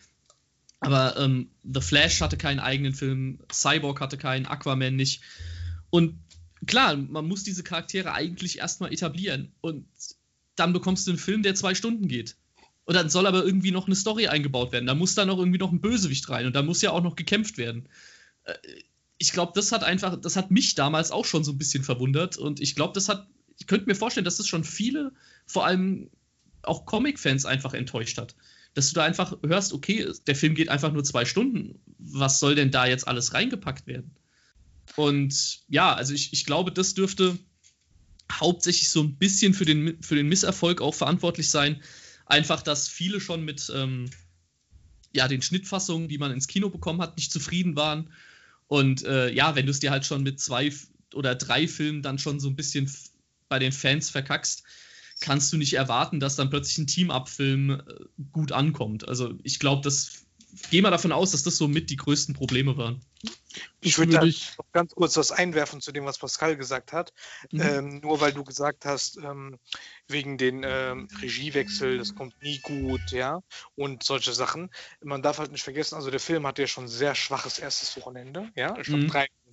Aber 0.81 1.17
ähm, 1.19 1.51
The 1.65 1.81
Flash 1.81 2.21
hatte 2.21 2.37
keinen 2.37 2.61
eigenen 2.61 2.95
Film, 2.95 3.41
Cyborg 3.53 4.01
hatte 4.01 4.17
keinen, 4.17 4.47
Aquaman 4.47 4.95
nicht. 4.95 5.23
Und 5.91 6.21
klar, 6.67 6.97
man 6.97 7.27
muss 7.27 7.43
diese 7.43 7.65
Charaktere 7.65 8.13
eigentlich 8.13 8.59
erstmal 8.59 8.93
etablieren. 8.93 9.53
Und 9.61 9.87
dann 10.55 10.73
bekommst 10.73 11.07
du 11.07 11.13
einen 11.13 11.19
Film, 11.19 11.43
der 11.43 11.55
zwei 11.55 11.75
Stunden 11.75 12.09
geht. 12.09 12.37
Und 12.85 12.95
dann 12.95 13.11
soll 13.11 13.27
aber 13.27 13.45
irgendwie 13.45 13.71
noch 13.71 13.87
eine 13.87 13.97
Story 13.97 14.29
eingebaut 14.29 14.73
werden. 14.73 14.87
Da 14.87 14.95
muss 14.95 15.15
dann 15.15 15.31
auch 15.31 15.39
irgendwie 15.39 15.59
noch 15.59 15.73
ein 15.73 15.81
Bösewicht 15.81 16.29
rein. 16.31 16.47
Und 16.47 16.55
da 16.55 16.63
muss 16.63 16.81
ja 16.81 16.91
auch 16.91 17.03
noch 17.03 17.17
gekämpft 17.17 17.59
werden. 17.59 17.89
Äh, 18.45 18.55
ich 19.19 19.33
glaube, 19.33 19.53
das 19.55 19.73
hat 19.73 19.83
einfach, 19.83 20.17
das 20.21 20.37
hat 20.37 20.53
mich 20.53 20.77
damals 20.77 21.11
auch 21.11 21.25
schon 21.25 21.43
so 21.43 21.53
ein 21.53 21.59
bisschen 21.59 21.83
verwundert. 21.83 22.39
Und 22.39 22.61
ich 22.61 22.77
glaube, 22.77 22.93
das 22.95 23.09
hat, 23.09 23.27
ich 23.59 23.67
könnte 23.67 23.87
mir 23.87 23.97
vorstellen, 23.97 24.25
dass 24.25 24.37
das 24.37 24.47
schon 24.47 24.63
viele, 24.63 25.13
vor 25.45 25.67
allem 25.67 26.09
auch 26.63 26.87
Comic-Fans 26.87 27.47
einfach 27.47 27.75
enttäuscht 27.75 28.17
hat 28.19 28.37
dass 28.79 28.91
du 28.91 28.95
da 28.95 29.03
einfach 29.03 29.37
hörst, 29.45 29.73
okay, 29.73 30.09
der 30.29 30.37
Film 30.37 30.55
geht 30.55 30.69
einfach 30.69 30.93
nur 30.93 31.03
zwei 31.03 31.25
Stunden. 31.25 31.81
Was 31.99 32.39
soll 32.39 32.55
denn 32.55 32.71
da 32.71 32.87
jetzt 32.87 33.09
alles 33.09 33.35
reingepackt 33.35 33.89
werden? 33.89 34.13
Und 34.95 35.63
ja, 35.69 35.93
also 35.93 36.15
ich, 36.15 36.33
ich 36.33 36.47
glaube, 36.47 36.71
das 36.71 36.95
dürfte 36.95 37.37
hauptsächlich 38.31 38.91
so 38.91 39.03
ein 39.03 39.17
bisschen 39.17 39.53
für 39.53 39.65
den, 39.65 40.01
für 40.01 40.15
den 40.15 40.29
Misserfolg 40.29 40.81
auch 40.81 40.95
verantwortlich 40.95 41.51
sein. 41.51 41.83
Einfach, 42.25 42.63
dass 42.63 42.87
viele 42.87 43.21
schon 43.21 43.45
mit 43.45 43.69
ähm, 43.75 44.11
ja, 45.13 45.27
den 45.27 45.43
Schnittfassungen, 45.43 46.07
die 46.07 46.19
man 46.19 46.31
ins 46.31 46.47
Kino 46.47 46.71
bekommen 46.71 47.01
hat, 47.01 47.17
nicht 47.17 47.33
zufrieden 47.33 47.75
waren. 47.75 48.13
Und 48.69 49.03
äh, 49.03 49.29
ja, 49.33 49.57
wenn 49.57 49.67
du 49.67 49.73
es 49.73 49.81
dir 49.81 49.91
halt 49.91 50.07
schon 50.07 50.23
mit 50.23 50.39
zwei 50.39 50.73
oder 51.15 51.35
drei 51.35 51.67
Filmen 51.67 52.03
dann 52.03 52.21
schon 52.21 52.39
so 52.39 52.49
ein 52.49 52.55
bisschen 52.55 52.89
bei 53.49 53.59
den 53.59 53.73
Fans 53.73 54.09
verkackst, 54.09 54.63
kannst 55.21 55.53
du 55.53 55.57
nicht 55.57 55.75
erwarten, 55.75 56.21
dass 56.21 56.37
dann 56.37 56.51
plötzlich 56.51 56.79
ein 56.79 56.87
Team-Up-Film 56.87 57.71
äh, 57.71 57.83
gut 58.33 58.53
ankommt. 58.53 59.09
Also 59.09 59.35
ich 59.43 59.59
glaube, 59.59 59.83
das 59.83 60.27
gehe 60.71 60.83
mal 60.83 60.91
davon 60.91 61.13
aus, 61.13 61.33
dass 61.33 61.43
das 61.43 61.57
so 61.57 61.69
mit 61.69 61.91
die 61.91 61.97
größten 61.97 62.35
Probleme 62.35 62.77
waren. 62.77 63.01
Ich 63.81 63.99
würde 63.99 64.13
da 64.13 64.25
noch 64.25 64.73
ganz 64.73 64.95
kurz 64.95 65.17
was 65.17 65.33
einwerfen 65.33 65.81
zu 65.81 65.93
dem, 65.93 66.05
was 66.05 66.19
Pascal 66.19 66.57
gesagt 66.57 66.93
hat. 66.93 67.13
Mhm. 67.51 67.61
Ähm, 67.61 68.01
nur 68.01 68.21
weil 68.21 68.33
du 68.33 68.45
gesagt 68.45 68.85
hast, 68.85 69.17
ähm, 69.19 69.59
wegen 70.07 70.39
den 70.39 70.63
ähm, 70.65 71.09
Regiewechsel, 71.21 71.99
das 71.99 72.15
kommt 72.15 72.41
nie 72.43 72.59
gut, 72.61 73.11
ja, 73.11 73.43
und 73.75 74.03
solche 74.03 74.33
Sachen. 74.33 74.71
Man 75.03 75.23
darf 75.23 75.39
halt 75.39 75.53
nicht 75.53 75.65
vergessen, 75.65 75.97
also 75.97 76.11
der 76.11 76.21
Film 76.21 76.47
hatte 76.47 76.63
ja 76.63 76.69
schon 76.69 76.85
ein 76.85 76.89
sehr 76.89 77.15
schwaches 77.15 77.59
erstes 77.59 77.97
Wochenende, 77.97 78.51
ja. 78.55 78.77
Ich 78.79 78.89
glaube, 78.89 79.05
mhm. 79.05 79.09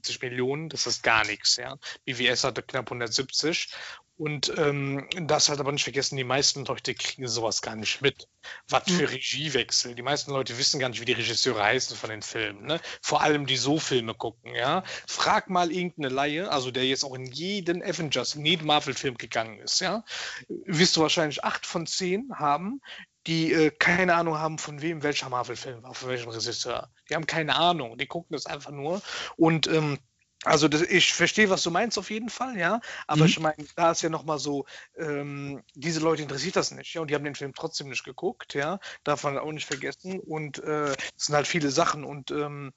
53 0.06 0.22
Millionen, 0.22 0.70
das 0.70 0.88
ist 0.88 1.04
gar 1.04 1.26
nichts, 1.26 1.58
ja. 1.58 1.78
BWS 2.06 2.44
hatte 2.44 2.62
knapp 2.62 2.88
170 2.88 3.70
und 4.18 4.54
ähm, 4.58 5.08
das 5.24 5.50
halt 5.50 5.60
aber 5.60 5.74
nicht 5.74 5.84
vergessen, 5.84 6.16
die 6.16 6.24
meisten 6.24 6.64
Leute 6.64 6.96
kriegen 6.96 7.28
sowas 7.28 7.62
gar 7.62 7.76
nicht 7.76 8.02
mit. 8.02 8.30
Was 8.70 8.84
für 8.86 9.08
hm. 9.08 9.08
Regiewechsel. 9.08 9.94
Die 9.94 10.02
meisten 10.02 10.32
Leute 10.32 10.58
wissen 10.58 10.80
gar 10.80 10.88
nicht, 10.88 11.02
wie 11.02 11.06
die 11.06 11.14
Regisseure 11.14 11.62
heißen 11.62 11.98
von 11.98 12.10
den 12.10 12.22
Filmen. 12.22 12.66
Ne? 12.66 12.80
Vor 13.02 13.22
allem 13.22 13.46
die 13.46 13.58
so 13.58 13.78
Filme 13.78 14.14
gucken, 14.14 14.56
ja. 14.56 14.84
Frag 15.06 15.50
mal 15.50 15.72
irgendeine 15.72 16.10
Laie, 16.10 16.50
also 16.50 16.72
der 16.72 16.86
jetzt 16.86 17.04
auch 17.04 17.16
in 17.16 17.26
jeden 17.26 17.84
Avengers, 17.84 18.36
in 18.36 18.46
jeden 18.46 18.66
Marvel-Film 18.66 19.18
gegangen 19.18 19.60
ist, 19.60 19.82
ja. 19.82 20.06
Wirst 20.48 20.96
du 20.96 21.02
wahrscheinlich 21.02 21.44
acht 21.44 21.66
von 21.66 21.86
zehn 21.86 22.30
haben, 22.36 22.82
die 23.28 23.54
äh, 23.54 23.72
keine 23.72 24.16
Ahnung 24.16 24.38
haben, 24.38 24.58
von 24.58 24.82
wem 24.82 25.04
welcher 25.04 25.30
Marvel-Film 25.30 25.84
war, 25.84 25.94
von 25.94 26.10
welchem 26.10 26.30
Regisseur. 26.30 26.90
Die 27.10 27.16
haben 27.16 27.26
keine 27.26 27.56
Ahnung, 27.56 27.98
die 27.98 28.08
gucken 28.08 28.34
das 28.34 28.46
einfach 28.46 28.72
nur. 28.72 29.02
Und 29.38 29.68
ähm, 29.68 30.00
also 30.46 30.68
das, 30.68 30.84
ich 30.84 31.14
verstehe, 31.14 31.50
was 31.50 31.64
du 31.64 31.72
meinst 31.72 31.98
auf 31.98 32.12
jeden 32.12 32.30
Fall, 32.30 32.58
ja. 32.58 32.80
Aber 33.08 33.22
mhm. 33.22 33.26
ich 33.26 33.40
meine, 33.40 33.66
da 33.76 33.92
ist 33.92 34.04
ja 34.04 34.10
nochmal 34.10 34.38
so, 34.38 34.66
ähm, 34.96 35.64
diese 35.74 36.00
Leute 36.00 36.22
interessiert 36.22 36.56
das 36.56 36.70
nicht, 36.72 36.94
ja, 36.94 37.02
und 37.02 37.10
die 37.10 37.16
haben 37.16 37.24
den 37.24 37.36
Film 37.36 37.54
trotzdem 37.54 37.90
nicht 37.90 38.04
geguckt, 38.04 38.54
ja. 38.54 38.80
Darf 39.04 39.24
man 39.24 39.40
auch 39.40 39.52
nicht 39.52 39.66
vergessen. 39.66 40.20
Und 40.20 40.60
äh, 40.60 40.92
es 40.92 41.26
sind 41.26 41.36
halt 41.36 41.48
viele 41.48 41.72
Sachen. 41.72 42.04
Und 42.04 42.30
ähm, 42.30 42.74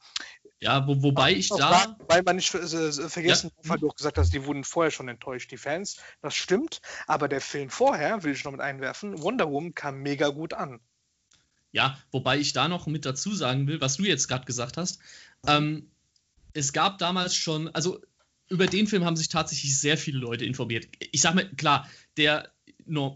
ja, 0.61 0.87
wo, 0.87 1.03
wobei 1.03 1.33
ich 1.33 1.49
da. 1.49 1.97
Weil 2.09 2.23
man 2.23 2.37
nicht 2.37 2.53
äh, 2.55 2.93
vergessen, 3.09 3.51
ja. 3.63 3.71
weil 3.71 3.79
du 3.79 3.89
auch 3.89 3.95
gesagt 3.95 4.19
hast, 4.19 4.33
die 4.33 4.45
wurden 4.45 4.65
vorher 4.65 4.91
schon 4.91 5.09
enttäuscht, 5.09 5.51
die 5.51 5.57
Fans. 5.57 5.99
Das 6.21 6.35
stimmt. 6.35 6.81
Aber 7.07 7.29
der 7.29 7.41
Film 7.41 7.71
vorher, 7.71 8.25
will 8.25 8.33
ich 8.33 8.45
noch 8.45 8.53
mit 8.53 8.61
einwerfen, 8.61 9.23
Wonder 9.23 9.51
Woman 9.51 9.75
kam 9.75 10.01
mega 10.01 10.29
gut 10.29 10.55
an. 10.55 10.81
Ja, 11.71 11.99
wobei 12.11 12.39
ich 12.39 12.53
da 12.53 12.67
noch 12.67 12.87
mit 12.87 13.05
dazu 13.05 13.35
sagen 13.35 13.67
will, 13.69 13.81
was 13.81 13.97
du 13.99 14.05
jetzt 14.05 14.27
gerade 14.27 14.47
gesagt 14.47 14.77
hast. 14.77 15.01
Ähm, 15.47 15.91
es 16.55 16.73
gab 16.73 16.99
damals 16.99 17.37
schon, 17.37 17.69
also 17.69 18.01
über 18.49 18.67
den 18.67 18.87
Film 18.87 19.05
haben 19.05 19.17
sich 19.17 19.29
tatsächlich 19.29 19.79
sehr 19.79 19.99
viele 19.99 20.19
Leute 20.19 20.45
informiert. 20.45 20.89
Ich 21.13 21.21
sag 21.21 21.35
mal, 21.35 21.49
klar, 21.57 21.89
der 22.17 22.51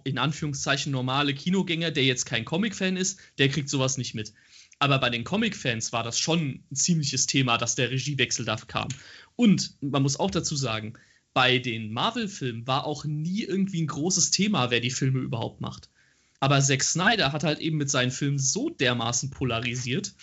in 0.05 0.19
Anführungszeichen 0.19 0.93
normale 0.93 1.35
Kinogänger, 1.35 1.91
der 1.91 2.05
jetzt 2.05 2.27
kein 2.27 2.45
Comic-Fan 2.45 2.99
ist, 2.99 3.19
der 3.39 3.49
kriegt 3.49 3.71
sowas 3.71 3.97
nicht 3.97 4.15
mit. 4.15 4.35
Aber 4.83 4.99
bei 4.99 5.11
den 5.11 5.23
Comic-Fans 5.23 5.93
war 5.93 6.03
das 6.03 6.19
schon 6.19 6.61
ein 6.69 6.75
ziemliches 6.75 7.29
Thema, 7.29 7.57
dass 7.57 7.77
der 7.77 7.93
Regiewechsel 7.93 8.45
da 8.45 8.57
kam. 8.57 8.89
Und 9.37 9.77
man 9.81 10.03
muss 10.03 10.19
auch 10.19 10.33
dazu 10.33 10.57
sagen, 10.57 10.95
bei 11.33 11.61
den 11.61 11.93
Marvel-Filmen 11.93 12.67
war 12.67 12.85
auch 12.85 13.05
nie 13.05 13.45
irgendwie 13.45 13.81
ein 13.81 13.87
großes 13.87 14.33
Thema, 14.33 14.73
wer 14.73 14.81
die 14.81 14.91
Filme 14.91 15.21
überhaupt 15.21 15.61
macht. 15.61 15.89
Aber 16.41 16.61
Zack 16.61 16.83
Snyder 16.83 17.31
hat 17.31 17.45
halt 17.45 17.61
eben 17.61 17.77
mit 17.77 17.91
seinen 17.91 18.11
Filmen 18.11 18.41
so 18.41 18.71
dermaßen 18.71 19.31
polarisiert, 19.31 20.15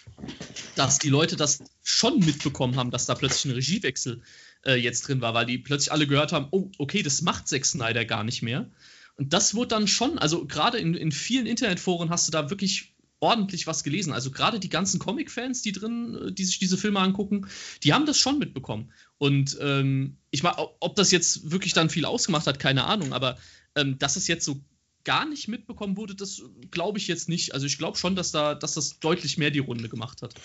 dass 0.75 0.99
die 0.99 1.07
Leute 1.07 1.37
das 1.37 1.63
schon 1.81 2.19
mitbekommen 2.19 2.75
haben, 2.75 2.91
dass 2.91 3.05
da 3.05 3.15
plötzlich 3.15 3.45
ein 3.45 3.55
Regiewechsel 3.55 4.21
äh, 4.65 4.75
jetzt 4.75 5.07
drin 5.07 5.21
war, 5.21 5.33
weil 5.33 5.45
die 5.45 5.59
plötzlich 5.59 5.93
alle 5.93 6.05
gehört 6.05 6.33
haben, 6.33 6.49
oh, 6.51 6.69
okay, 6.77 7.01
das 7.01 7.21
macht 7.21 7.47
Zack 7.47 7.65
Snyder 7.65 8.03
gar 8.03 8.25
nicht 8.25 8.41
mehr. 8.41 8.69
Und 9.15 9.31
das 9.31 9.55
wurde 9.55 9.69
dann 9.69 9.87
schon, 9.87 10.19
also 10.19 10.45
gerade 10.45 10.79
in, 10.79 10.95
in 10.95 11.13
vielen 11.13 11.45
Internetforen 11.45 12.09
hast 12.09 12.27
du 12.27 12.33
da 12.33 12.49
wirklich 12.49 12.93
ordentlich 13.19 13.67
was 13.67 13.83
gelesen. 13.83 14.13
Also 14.13 14.31
gerade 14.31 14.59
die 14.59 14.69
ganzen 14.69 14.99
Comic-Fans, 14.99 15.61
die 15.61 15.71
drin, 15.71 16.15
äh, 16.15 16.31
die 16.31 16.45
sich 16.45 16.59
diese 16.59 16.77
Filme 16.77 16.99
angucken, 16.99 17.47
die 17.83 17.93
haben 17.93 18.05
das 18.05 18.17
schon 18.17 18.39
mitbekommen. 18.39 18.91
Und 19.17 19.57
ähm, 19.61 20.17
ich 20.31 20.43
meine, 20.43 20.57
ob 20.79 20.95
das 20.95 21.11
jetzt 21.11 21.51
wirklich 21.51 21.73
dann 21.73 21.89
viel 21.89 22.05
ausgemacht 22.05 22.47
hat, 22.47 22.59
keine 22.59 22.85
Ahnung, 22.85 23.13
aber 23.13 23.37
ähm, 23.75 23.97
dass 23.99 24.15
es 24.15 24.27
jetzt 24.27 24.45
so 24.45 24.61
gar 25.03 25.27
nicht 25.27 25.47
mitbekommen 25.47 25.97
wurde, 25.97 26.15
das 26.15 26.43
glaube 26.71 26.97
ich 26.97 27.07
jetzt 27.07 27.29
nicht. 27.29 27.53
Also 27.53 27.65
ich 27.65 27.77
glaube 27.77 27.97
schon, 27.97 28.15
dass, 28.15 28.31
da, 28.31 28.55
dass 28.55 28.73
das 28.73 28.99
deutlich 28.99 29.37
mehr 29.37 29.51
die 29.51 29.59
Runde 29.59 29.89
gemacht 29.89 30.21
hat. 30.21 30.35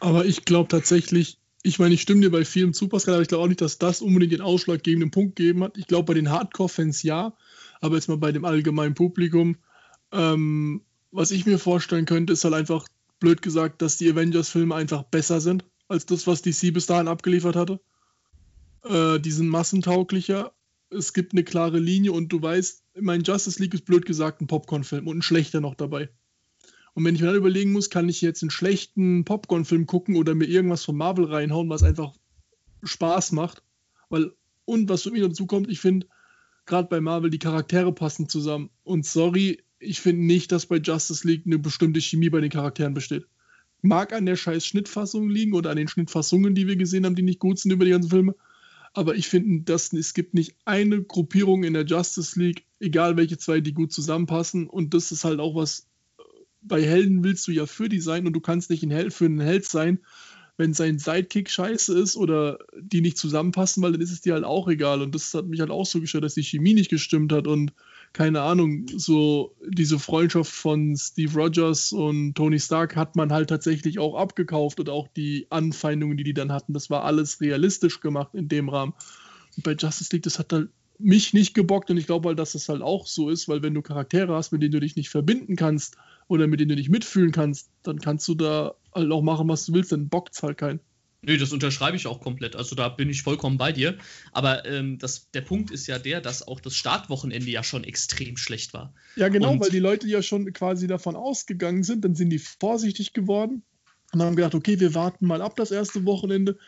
Aber 0.00 0.24
ich 0.24 0.44
glaube 0.44 0.68
tatsächlich, 0.68 1.38
ich 1.62 1.78
meine, 1.78 1.94
ich 1.94 2.02
stimme 2.02 2.20
dir 2.20 2.30
bei 2.30 2.44
vielen 2.44 2.74
zu, 2.74 2.88
Pascal, 2.88 3.14
aber 3.14 3.22
ich 3.22 3.28
glaube 3.28 3.44
auch 3.44 3.48
nicht, 3.48 3.62
dass 3.62 3.78
das 3.78 4.02
unbedingt 4.02 4.32
den 4.32 4.42
ausschlaggebenden 4.42 5.10
Punkt 5.10 5.36
gegeben 5.36 5.64
hat. 5.64 5.78
Ich 5.78 5.86
glaube 5.86 6.04
bei 6.04 6.14
den 6.14 6.30
Hardcore-Fans 6.30 7.02
ja, 7.02 7.34
aber 7.80 7.96
jetzt 7.96 8.08
mal 8.08 8.18
bei 8.18 8.32
dem 8.32 8.44
allgemeinen 8.44 8.94
Publikum. 8.94 9.56
Ähm, 10.12 10.82
was 11.14 11.30
ich 11.30 11.46
mir 11.46 11.58
vorstellen 11.58 12.04
könnte, 12.04 12.32
ist 12.32 12.44
halt 12.44 12.54
einfach, 12.54 12.86
blöd 13.20 13.40
gesagt, 13.40 13.80
dass 13.80 13.96
die 13.96 14.10
Avengers-Filme 14.10 14.74
einfach 14.74 15.04
besser 15.04 15.40
sind 15.40 15.64
als 15.88 16.04
das, 16.04 16.26
was 16.26 16.42
DC 16.42 16.74
bis 16.74 16.86
dahin 16.86 17.08
abgeliefert 17.08 17.56
hatte. 17.56 17.80
Äh, 18.82 19.20
die 19.20 19.30
sind 19.30 19.48
massentauglicher 19.48 20.52
es 20.94 21.12
gibt 21.12 21.32
eine 21.32 21.44
klare 21.44 21.78
Linie 21.78 22.12
und 22.12 22.28
du 22.28 22.40
weißt, 22.40 22.84
mein 23.00 23.22
Justice 23.22 23.60
League 23.60 23.74
ist 23.74 23.84
blöd 23.84 24.06
gesagt 24.06 24.40
ein 24.40 24.46
Popcorn-Film 24.46 25.06
und 25.06 25.18
ein 25.18 25.22
schlechter 25.22 25.60
noch 25.60 25.74
dabei. 25.74 26.08
Und 26.94 27.04
wenn 27.04 27.14
ich 27.14 27.20
mir 27.20 27.28
dann 27.28 27.36
überlegen 27.36 27.72
muss, 27.72 27.90
kann 27.90 28.08
ich 28.08 28.20
jetzt 28.20 28.42
einen 28.42 28.50
schlechten 28.50 29.24
Popcorn-Film 29.24 29.86
gucken 29.86 30.16
oder 30.16 30.34
mir 30.34 30.46
irgendwas 30.46 30.84
von 30.84 30.96
Marvel 30.96 31.24
reinhauen, 31.24 31.68
was 31.68 31.82
einfach 31.82 32.14
Spaß 32.84 33.32
macht. 33.32 33.62
Weil, 34.08 34.32
und 34.64 34.88
was 34.88 35.02
für 35.02 35.10
mich 35.10 35.22
dazu 35.22 35.46
kommt, 35.46 35.70
ich 35.70 35.80
finde, 35.80 36.06
gerade 36.66 36.88
bei 36.88 37.00
Marvel, 37.00 37.30
die 37.30 37.40
Charaktere 37.40 37.92
passen 37.92 38.28
zusammen. 38.28 38.70
Und 38.84 39.04
sorry, 39.06 39.63
ich 39.78 40.00
finde 40.00 40.24
nicht, 40.24 40.52
dass 40.52 40.66
bei 40.66 40.76
Justice 40.76 41.26
League 41.26 41.42
eine 41.46 41.58
bestimmte 41.58 42.00
Chemie 42.00 42.30
bei 42.30 42.40
den 42.40 42.50
Charakteren 42.50 42.94
besteht. 42.94 43.26
Mag 43.82 44.12
an 44.12 44.26
der 44.26 44.36
scheiß 44.36 44.66
Schnittfassung 44.66 45.28
liegen 45.28 45.52
oder 45.52 45.70
an 45.70 45.76
den 45.76 45.88
Schnittfassungen, 45.88 46.54
die 46.54 46.66
wir 46.66 46.76
gesehen 46.76 47.04
haben, 47.04 47.16
die 47.16 47.22
nicht 47.22 47.38
gut 47.38 47.58
sind 47.58 47.70
über 47.70 47.84
die 47.84 47.90
ganzen 47.90 48.10
Filme. 48.10 48.34
Aber 48.94 49.16
ich 49.16 49.28
finde, 49.28 49.72
es 49.72 50.14
gibt 50.14 50.34
nicht 50.34 50.54
eine 50.64 51.02
Gruppierung 51.02 51.64
in 51.64 51.74
der 51.74 51.84
Justice 51.84 52.38
League, 52.38 52.64
egal 52.78 53.16
welche 53.16 53.36
zwei, 53.36 53.60
die 53.60 53.74
gut 53.74 53.92
zusammenpassen. 53.92 54.68
Und 54.68 54.94
das 54.94 55.10
ist 55.10 55.24
halt 55.24 55.40
auch 55.40 55.56
was, 55.56 55.88
äh, 56.18 56.22
bei 56.62 56.82
Helden 56.82 57.24
willst 57.24 57.46
du 57.48 57.52
ja 57.52 57.66
für 57.66 57.88
die 57.88 58.00
sein 58.00 58.26
und 58.26 58.32
du 58.32 58.40
kannst 58.40 58.70
nicht 58.70 58.84
ein 58.84 58.92
Held 58.92 59.12
für 59.12 59.26
einen 59.26 59.40
Held 59.40 59.66
sein, 59.66 59.98
wenn 60.56 60.72
sein 60.72 61.00
Sidekick 61.00 61.50
scheiße 61.50 61.98
ist 61.98 62.16
oder 62.16 62.58
die 62.80 63.00
nicht 63.00 63.18
zusammenpassen, 63.18 63.82
weil 63.82 63.92
dann 63.92 64.00
ist 64.00 64.12
es 64.12 64.20
dir 64.20 64.34
halt 64.34 64.44
auch 64.44 64.68
egal. 64.68 65.02
Und 65.02 65.12
das 65.14 65.34
hat 65.34 65.46
mich 65.46 65.58
halt 65.58 65.70
auch 65.70 65.86
so 65.86 66.00
gestört, 66.00 66.22
dass 66.22 66.34
die 66.34 66.44
Chemie 66.44 66.74
nicht 66.74 66.90
gestimmt 66.90 67.32
hat. 67.32 67.48
Und 67.48 67.72
keine 68.14 68.42
Ahnung, 68.42 68.86
so 68.96 69.56
diese 69.66 69.98
Freundschaft 69.98 70.52
von 70.52 70.96
Steve 70.96 71.34
Rogers 71.34 71.92
und 71.92 72.34
Tony 72.34 72.60
Stark 72.60 72.94
hat 72.94 73.16
man 73.16 73.32
halt 73.32 73.50
tatsächlich 73.50 73.98
auch 73.98 74.14
abgekauft 74.14 74.78
und 74.78 74.88
auch 74.88 75.08
die 75.08 75.48
Anfeindungen, 75.50 76.16
die 76.16 76.22
die 76.22 76.32
dann 76.32 76.52
hatten, 76.52 76.72
das 76.72 76.90
war 76.90 77.02
alles 77.02 77.40
realistisch 77.40 78.00
gemacht 78.00 78.34
in 78.34 78.48
dem 78.48 78.68
Rahmen. 78.68 78.94
Und 79.56 79.64
bei 79.64 79.72
Justice 79.72 80.10
League, 80.12 80.22
das 80.22 80.38
hat 80.38 80.52
halt 80.52 80.68
mich 81.00 81.34
nicht 81.34 81.54
gebockt 81.54 81.90
und 81.90 81.96
ich 81.96 82.06
glaube 82.06 82.28
halt, 82.28 82.38
dass 82.38 82.52
das 82.52 82.68
halt 82.68 82.82
auch 82.82 83.08
so 83.08 83.30
ist, 83.30 83.48
weil 83.48 83.64
wenn 83.64 83.74
du 83.74 83.82
Charaktere 83.82 84.32
hast, 84.32 84.52
mit 84.52 84.62
denen 84.62 84.72
du 84.72 84.80
dich 84.80 84.94
nicht 84.94 85.10
verbinden 85.10 85.56
kannst 85.56 85.96
oder 86.28 86.46
mit 86.46 86.60
denen 86.60 86.68
du 86.68 86.76
nicht 86.76 86.90
mitfühlen 86.90 87.32
kannst, 87.32 87.68
dann 87.82 87.98
kannst 87.98 88.28
du 88.28 88.36
da 88.36 88.74
halt 88.94 89.10
auch 89.10 89.22
machen, 89.22 89.48
was 89.48 89.66
du 89.66 89.72
willst, 89.74 89.90
dann 89.90 90.08
bockt 90.08 90.36
es 90.36 90.42
halt 90.44 90.56
keinen. 90.56 90.78
Nö, 91.26 91.38
das 91.38 91.52
unterschreibe 91.52 91.96
ich 91.96 92.06
auch 92.06 92.20
komplett. 92.20 92.56
Also 92.56 92.76
da 92.76 92.88
bin 92.88 93.08
ich 93.08 93.22
vollkommen 93.22 93.58
bei 93.58 93.72
dir. 93.72 93.96
Aber 94.32 94.64
ähm, 94.66 94.98
das, 94.98 95.30
der 95.30 95.40
Punkt 95.40 95.70
ist 95.70 95.86
ja 95.86 95.98
der, 95.98 96.20
dass 96.20 96.46
auch 96.46 96.60
das 96.60 96.74
Startwochenende 96.74 97.50
ja 97.50 97.62
schon 97.62 97.84
extrem 97.84 98.36
schlecht 98.36 98.74
war. 98.74 98.94
Ja, 99.16 99.28
genau, 99.28 99.52
und 99.52 99.60
weil 99.60 99.70
die 99.70 99.78
Leute 99.78 100.06
ja 100.06 100.22
schon 100.22 100.52
quasi 100.52 100.86
davon 100.86 101.16
ausgegangen 101.16 101.82
sind, 101.82 102.04
dann 102.04 102.14
sind 102.14 102.30
die 102.30 102.38
vorsichtig 102.38 103.12
geworden 103.12 103.62
und 104.12 104.22
haben 104.22 104.36
gedacht, 104.36 104.54
okay, 104.54 104.78
wir 104.80 104.94
warten 104.94 105.26
mal 105.26 105.42
ab 105.42 105.56
das 105.56 105.70
erste 105.70 106.04
Wochenende, 106.04 106.58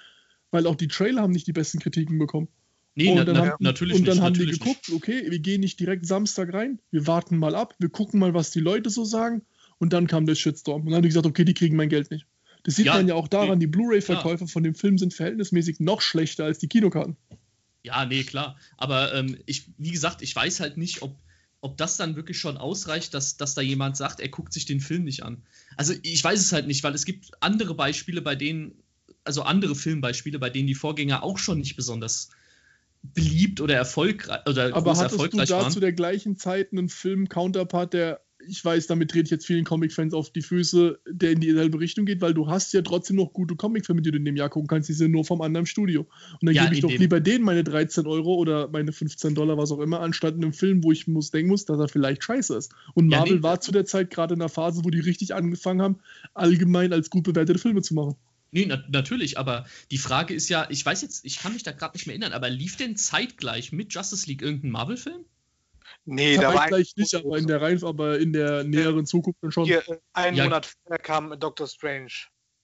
weil 0.51 0.67
auch 0.67 0.77
die 0.77 0.89
Trailer 0.89 1.23
haben 1.23 1.33
nicht 1.33 1.47
die 1.47 1.53
besten 1.53 1.79
Kritiken 1.79 2.19
bekommen. 2.19 2.49
Nee, 2.95 3.11
und 3.11 3.27
dann 3.27 3.37
na, 3.37 3.47
haben, 3.47 3.57
natürlich 3.61 3.99
Und 3.99 4.09
dann 4.09 4.17
nicht, 4.17 4.25
haben 4.25 4.35
die 4.35 4.47
geguckt, 4.47 4.91
okay, 4.91 5.31
wir 5.31 5.39
gehen 5.39 5.61
nicht 5.61 5.79
direkt 5.79 6.07
Samstag 6.07 6.55
rein, 6.55 6.81
wir 6.91 7.07
warten 7.07 7.37
mal 7.37 7.55
ab, 7.55 7.75
wir 7.79 7.91
gucken 7.91 8.19
mal, 8.19 8.33
was 8.33 8.51
die 8.53 8.61
Leute 8.61 8.89
so 8.89 9.05
sagen. 9.05 9.43
Und 9.79 9.93
dann 9.93 10.07
kam 10.07 10.25
der 10.25 10.35
Shitstorm. 10.35 10.81
Und 10.81 10.87
dann 10.87 10.97
haben 10.97 11.03
die 11.03 11.11
gesagt, 11.11 11.27
okay, 11.27 11.45
die 11.45 11.53
kriegen 11.53 11.77
mein 11.77 11.91
Geld 11.91 12.11
nicht. 12.11 12.27
Das 12.67 12.75
sieht 12.75 12.87
Ja, 12.87 12.95
man 12.95 13.07
ja 13.07 13.15
auch 13.15 13.29
daran, 13.29 13.59
nee. 13.59 13.67
die 13.67 13.67
Blu-ray-Verkäufe 13.69 14.49
von 14.49 14.65
dem 14.65 14.75
Film 14.75 14.99
sind 14.99 15.15
verhältnismäßig 15.15 15.79
noch 15.79 16.01
schlechter 16.01 16.47
als 16.47 16.59
die 16.59 16.67
Kinokarten. 16.67 17.17
Ja, 17.85 18.05
nee, 18.05 18.25
klar. 18.25 18.57
Aber 18.77 19.15
ähm, 19.15 19.39
ich, 19.47 19.69
wie 19.79 19.93
gesagt, 19.93 20.21
ich 20.21 20.35
weiß 20.35 20.59
halt 20.59 20.77
nicht, 20.77 21.01
ob, 21.03 21.17
ob 21.61 21.77
das 21.77 21.97
dann 21.97 22.17
wirklich 22.17 22.41
schon 22.41 22.57
ausreicht, 22.57 23.15
dass, 23.15 23.37
dass 23.37 23.55
da 23.55 23.61
jemand 23.63 23.97
sagt, 23.97 24.19
er 24.19 24.31
guckt 24.31 24.53
sich 24.53 24.65
den 24.65 24.81
Film 24.81 25.05
nicht 25.05 25.23
an. 25.23 25.45
Also 25.77 25.95
ich 26.03 26.25
weiß 26.25 26.41
es 26.41 26.51
halt 26.51 26.67
nicht, 26.67 26.83
weil 26.83 26.93
es 26.97 27.05
gibt 27.05 27.31
andere 27.41 27.75
Beispiele, 27.77 28.21
bei 28.21 28.35
denen, 28.35 28.83
also 29.23 29.43
andere 29.43 29.77
Filmbeispiele, 29.77 30.41
bei 30.41 30.51
denen 30.51 30.67
die 30.67 30.75
Vorgänger 30.75 31.23
auch 31.23 31.39
schon 31.39 31.59
nicht 31.59 31.77
besonders 31.77 32.31
beliebt 33.05 33.61
oder 33.61 33.77
erfolgreich 33.77 34.41
oder 34.49 34.75
Aber 34.75 34.97
hattest 34.97 35.13
du 35.13 35.23
erfolgreich 35.23 35.49
da 35.51 35.63
waren. 35.63 35.73
zu 35.73 35.79
der 35.79 35.93
gleichen 35.93 36.37
Zeit 36.37 36.73
einen 36.73 36.89
Film-Counterpart, 36.89 37.93
der, 37.93 38.26
ich 38.49 38.65
weiß, 38.65 38.87
damit 38.87 39.11
trete 39.11 39.25
ich 39.25 39.31
jetzt 39.31 39.47
vielen 39.47 39.65
Comic-Fans 39.65 40.15
auf 40.15 40.31
die 40.31 40.43
Füße, 40.43 41.01
der 41.09 41.33
in 41.33 41.41
dieselbe 41.41 41.81
Richtung 41.81 42.07
geht, 42.07 42.21
weil 42.21 42.35
du 42.35 42.49
hast 42.49 42.73
ja 42.73 42.83
trotzdem 42.83 43.17
noch 43.17 43.33
gute 43.33 43.57
Comicfilme, 43.57 44.03
die 44.03 44.11
du 44.11 44.19
in 44.19 44.25
dem 44.25 44.37
Jahr 44.37 44.49
gucken 44.49 44.69
kannst, 44.69 44.89
die 44.89 44.93
sind 44.95 45.11
nur 45.13 45.25
vom 45.25 45.41
anderen 45.43 45.67
Studio. 45.67 46.03
Und 46.41 46.47
dann 46.47 46.55
Ja, 46.55 46.63
gebe 46.63 46.75
ich 46.75 46.81
doch 46.81 46.91
lieber 46.99 47.21
denen 47.21 47.45
meine 47.45 47.65
13 47.65 48.07
Euro 48.07 48.35
oder 48.37 48.69
meine 48.69 48.93
15 48.93 49.35
Dollar, 49.35 49.59
was 49.59 49.73
auch 49.73 49.81
immer, 49.81 50.01
anstatt 50.01 50.35
einem 50.35 50.53
Film, 50.53 50.83
wo 50.85 50.93
ich 50.93 51.07
muss, 51.07 51.31
denken 51.31 51.51
muss, 51.51 51.65
dass 51.65 51.79
er 51.79 51.89
vielleicht 51.89 52.23
scheiße 52.25 52.57
ist. 52.57 52.73
Und 52.95 53.09
Ja, 53.11 53.19
Marvel 53.19 53.39
nee. 53.39 53.43
war 53.43 53.61
zu 53.61 53.73
der 53.73 53.85
Zeit 53.85 54.11
gerade 54.11 54.35
in 54.35 54.41
einer 54.41 54.49
Phase, 54.49 54.85
wo 54.85 54.91
die 54.91 55.01
richtig 55.01 55.35
angefangen 55.35 55.83
haben, 55.83 55.99
allgemein 56.35 56.93
als 56.93 57.11
gut 57.11 57.25
bewertete 57.25 57.59
Filme 57.59 57.83
zu 57.83 57.95
machen. 57.95 58.17
Nee, 58.53 58.67
na, 58.67 58.83
natürlich, 58.89 59.39
aber 59.39 59.67
die 59.91 59.99
Frage 59.99 60.33
ist 60.35 60.49
ja, 60.49 60.67
ich 60.71 60.85
weiß 60.87 61.03
jetzt, 61.03 61.25
ich 61.25 61.39
kann 61.41 61.53
mich 61.53 61.63
da 61.63 61.73
gerade 61.73 61.97
nicht 61.97 62.07
mehr 62.07 62.15
erinnern, 62.15 62.33
aber 62.33 62.49
lief 62.49 62.77
denn 62.77 62.97
zeitgleich 62.97 63.73
mit 63.73 63.93
Justice 63.93 64.27
League 64.27 64.43
irgendein 64.43 64.71
Marvel-Film? 64.71 65.25
Nee, 66.09 66.37
da 66.37 66.55
war 66.55 66.69
vielleicht 66.69 66.97
nicht, 66.97 67.15
aber 67.15 67.37
in 67.37 67.47
der 67.47 67.61
Reihe, 67.61 67.79
aber 67.83 68.19
in 68.19 68.33
der 68.33 68.63
näheren 68.65 69.07
Zukunft 69.07 69.39
dann 69.43 69.51
schon. 69.53 69.65
hier, 69.65 69.87
äh, 69.89 69.99
einen 70.13 70.37
Ja. 70.37 70.45
Monat 70.45 70.67
vorher 70.67 70.99
kam 70.99 71.39
Doctor 71.39 71.67
Strange. 71.67 72.13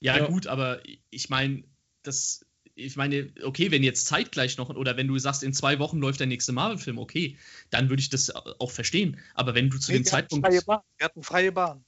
Ja, 0.00 0.16
Ja. 0.16 0.26
gut, 0.26 0.46
aber 0.46 0.80
ich 1.10 1.28
meine, 1.28 1.64
das, 2.02 2.44
ich 2.74 2.96
meine, 2.96 3.32
okay, 3.42 3.70
wenn 3.70 3.82
jetzt 3.82 4.06
zeitgleich 4.06 4.56
noch, 4.58 4.70
oder 4.70 4.96
wenn 4.96 5.08
du 5.08 5.18
sagst, 5.18 5.42
in 5.42 5.52
zwei 5.52 5.78
Wochen 5.80 5.98
läuft 5.98 6.20
der 6.20 6.26
nächste 6.28 6.52
Marvel-Film, 6.52 6.98
okay, 6.98 7.36
dann 7.70 7.88
würde 7.90 8.00
ich 8.00 8.10
das 8.10 8.30
auch 8.30 8.70
verstehen. 8.70 9.18
Aber 9.34 9.54
wenn 9.54 9.70
du 9.70 9.78
zu 9.78 9.90
Nee, 9.92 9.98
dem 9.98 10.04
wir 10.06 10.12
hatten 10.12 10.28
Zeitpunkt. 10.30 10.46
freie 10.46 10.62
Bahn. 10.62 10.80
Wir 10.98 11.04
hatten 11.04 11.22
freie 11.22 11.52
Bahn. 11.52 11.84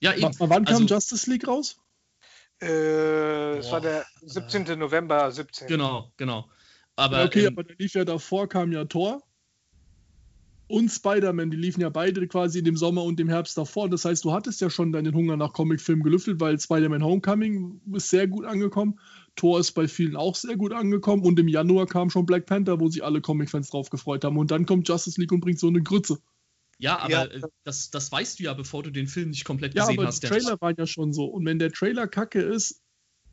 Ja, 0.00 0.12
W 0.14 0.18
eben. 0.22 0.34
wann 0.38 0.64
kam 0.64 0.74
Also- 0.82 0.94
Justice 0.94 1.30
League 1.30 1.46
raus? 1.48 1.78
Äh, 2.60 3.58
es 3.58 3.70
war 3.70 3.80
der 3.80 4.04
17. 4.22 4.76
November 4.78 5.30
17. 5.30 5.68
Genau, 5.68 6.10
genau. 6.16 6.50
Aber, 6.96 7.24
okay, 7.24 7.40
ähm, 7.46 7.52
aber 7.52 7.64
dann 7.64 7.76
lief 7.78 7.94
ja 7.94 8.04
davor, 8.04 8.48
kam 8.48 8.72
ja 8.72 8.84
Thor 8.86 9.22
und 10.68 10.88
Spider-Man, 10.90 11.50
die 11.50 11.56
liefen 11.56 11.80
ja 11.80 11.88
beide 11.90 12.26
quasi 12.26 12.58
in 12.58 12.64
dem 12.64 12.76
Sommer 12.76 13.04
und 13.04 13.18
dem 13.18 13.28
Herbst 13.28 13.56
davor. 13.56 13.88
Das 13.88 14.04
heißt, 14.04 14.24
du 14.24 14.32
hattest 14.32 14.60
ja 14.60 14.68
schon 14.68 14.90
deinen 14.92 15.14
Hunger 15.14 15.36
nach 15.36 15.52
Comicfilmen 15.52 16.02
gelüftet, 16.02 16.40
weil 16.40 16.58
Spider-Man 16.58 17.04
Homecoming 17.04 17.80
ist 17.94 18.10
sehr 18.10 18.26
gut 18.26 18.44
angekommen. 18.44 18.98
Thor 19.36 19.60
ist 19.60 19.72
bei 19.72 19.86
vielen 19.86 20.16
auch 20.16 20.34
sehr 20.34 20.56
gut 20.56 20.72
angekommen 20.72 21.22
und 21.22 21.38
im 21.38 21.46
Januar 21.48 21.86
kam 21.86 22.10
schon 22.10 22.26
Black 22.26 22.46
Panther, 22.46 22.80
wo 22.80 22.88
sich 22.88 23.04
alle 23.04 23.20
Comic-Fans 23.20 23.70
drauf 23.70 23.90
gefreut 23.90 24.24
haben. 24.24 24.36
Und 24.38 24.50
dann 24.50 24.66
kommt 24.66 24.88
Justice 24.88 25.20
League 25.20 25.30
und 25.32 25.40
bringt 25.40 25.58
so 25.60 25.68
eine 25.68 25.82
Grütze. 25.82 26.18
ja, 26.78 26.98
aber 26.98 27.10
Ja. 27.10 27.24
äh, 27.26 27.40
das, 27.64 27.90
das 27.90 28.10
weißt 28.12 28.38
du 28.38 28.44
ja, 28.44 28.52
bevor 28.54 28.82
du 28.82 28.90
den 28.90 29.06
Film 29.06 29.30
nicht 29.30 29.44
komplett 29.44 29.74
Ja, 29.74 29.84
gesehen 29.86 29.98
aber 29.98 30.08
hast. 30.08 30.22
die 30.22 30.28
der- 30.28 30.38
Trailer 30.38 30.60
waren 30.60 30.74
ja 30.76 30.86
schon 30.86 31.12
so. 31.12 31.24
Und 31.26 31.46
wenn 31.46 31.58
der 31.58 31.70
Trailer 31.72 32.06
kacke 32.06 32.40
ist, 32.42 32.82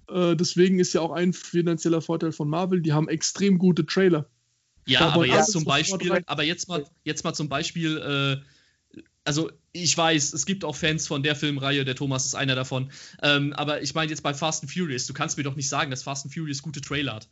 äh, 0.10 0.36
deswegen 0.36 0.80
ist 0.80 0.94
ja 0.94 1.02
auch 1.02 1.12
ein 1.12 1.34
finanzieller 1.34 2.02
Vorteil 2.02 2.32
von 2.32 2.48
Marvel, 2.48 2.82
die 2.82 2.94
haben 2.94 3.08
extrem 3.10 3.58
gute 3.58 3.86
Trailer. 3.86 4.30
Ja, 4.86 5.00
Da 5.00 5.10
aber 5.14 5.26
jetzt 5.26 5.52
zum 5.52 5.64
Beispiel, 5.64 6.24
aber 6.26 6.44
jetzt 6.44 6.68
mal, 6.68 6.86
jetzt 7.04 7.24
mal 7.24 7.34
zum 7.34 7.50
Beispiel, 7.50 7.98
äh, 8.96 9.00
also 9.24 9.52
ich 9.72 9.98
weiß, 9.98 10.34
es 10.34 10.46
gibt 10.46 10.66
auch 10.66 10.76
Fans 10.76 11.08
von 11.08 11.24
der 11.24 11.36
Filmreihe, 11.36 11.86
der 11.86 11.96
Thomas 11.96 12.26
ist 12.26 12.36
einer 12.36 12.56
davon, 12.56 12.92
ähm, 13.22 13.54
aber 13.54 13.82
ich 13.82 13.94
meine 13.96 14.10
jetzt 14.10 14.22
bei 14.24 14.34
Fast 14.34 14.64
and 14.64 14.72
Furious, 14.72 15.08
du 15.08 15.14
kannst 15.14 15.38
mir 15.38 15.44
doch 15.44 15.56
nicht 15.56 15.70
sagen, 15.70 15.90
dass 15.90 16.04
Fast 16.04 16.26
and 16.26 16.34
Furious 16.34 16.62
gute 16.62 16.82
Trailer 16.82 17.16
hat. 17.16 17.30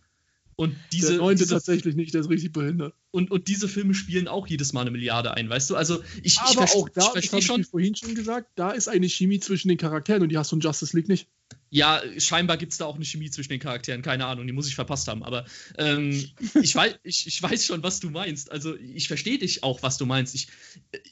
Und 0.56 0.76
diese, 0.92 1.10
der 1.14 1.18
neunte 1.18 1.44
diese, 1.44 1.56
tatsächlich 1.56 1.96
nicht, 1.96 2.14
der 2.14 2.22
ist 2.22 2.30
richtig 2.30 2.52
behindert. 2.54 2.94
und, 3.12 3.32
und 3.32 3.48
diese 3.48 3.68
Filme 3.68 3.94
spielen 3.94 4.28
auch 4.28 4.48
jedes 4.48 4.74
Mal 4.74 4.82
eine 4.82 4.92
Milliarde 4.92 5.34
ein, 5.34 5.50
weißt 5.50 5.70
du? 5.72 5.76
Also 5.76 6.04
ich, 6.24 6.34
ich, 6.36 6.40
Aber 6.40 6.66
verste- 6.66 6.76
auch 6.76 6.90
da, 6.90 7.02
ich 7.16 7.22
das 7.24 7.32
habe 7.32 7.40
ich 7.40 7.46
schon, 7.46 7.64
vorhin 7.64 7.96
schon 7.96 8.16
gesagt, 8.16 8.52
da 8.56 8.72
ist 8.72 8.88
eine 8.88 9.08
Chemie 9.10 9.40
zwischen 9.40 9.70
den 9.70 9.78
Charakteren 9.78 10.22
und 10.24 10.30
die 10.30 10.38
hast 10.38 10.52
du 10.52 10.58
in 10.58 10.62
Justice 10.62 10.96
League 10.96 11.08
nicht. 11.10 11.28
Ja, 11.74 12.02
scheinbar 12.18 12.58
gibt 12.58 12.74
es 12.74 12.78
da 12.78 12.86
auch 12.86 12.96
eine 12.96 13.06
Chemie 13.06 13.32
zwischen 13.32 13.50
den 13.50 13.62
Charakteren, 13.62 14.02
keine 14.02 14.26
Ahnung, 14.26 14.46
die 14.46 14.52
muss 14.52 14.68
ich 14.68 14.76
verpasst 14.76 15.08
haben, 15.08 15.24
aber 15.24 15.46
ähm, 15.78 16.12
ich, 16.62 16.76
weiß, 16.76 16.96
ich, 17.04 17.28
ich 17.28 17.42
weiß 17.42 17.66
schon, 17.66 17.82
was 17.82 18.02
du 18.02 18.10
meinst. 18.10 18.52
Also 18.52 18.76
ich 18.76 19.08
verstehe 19.08 19.38
dich 19.38 19.64
auch, 19.64 19.82
was 19.82 19.98
du 19.98 20.06
meinst. 20.06 20.36
Ich, 20.36 20.50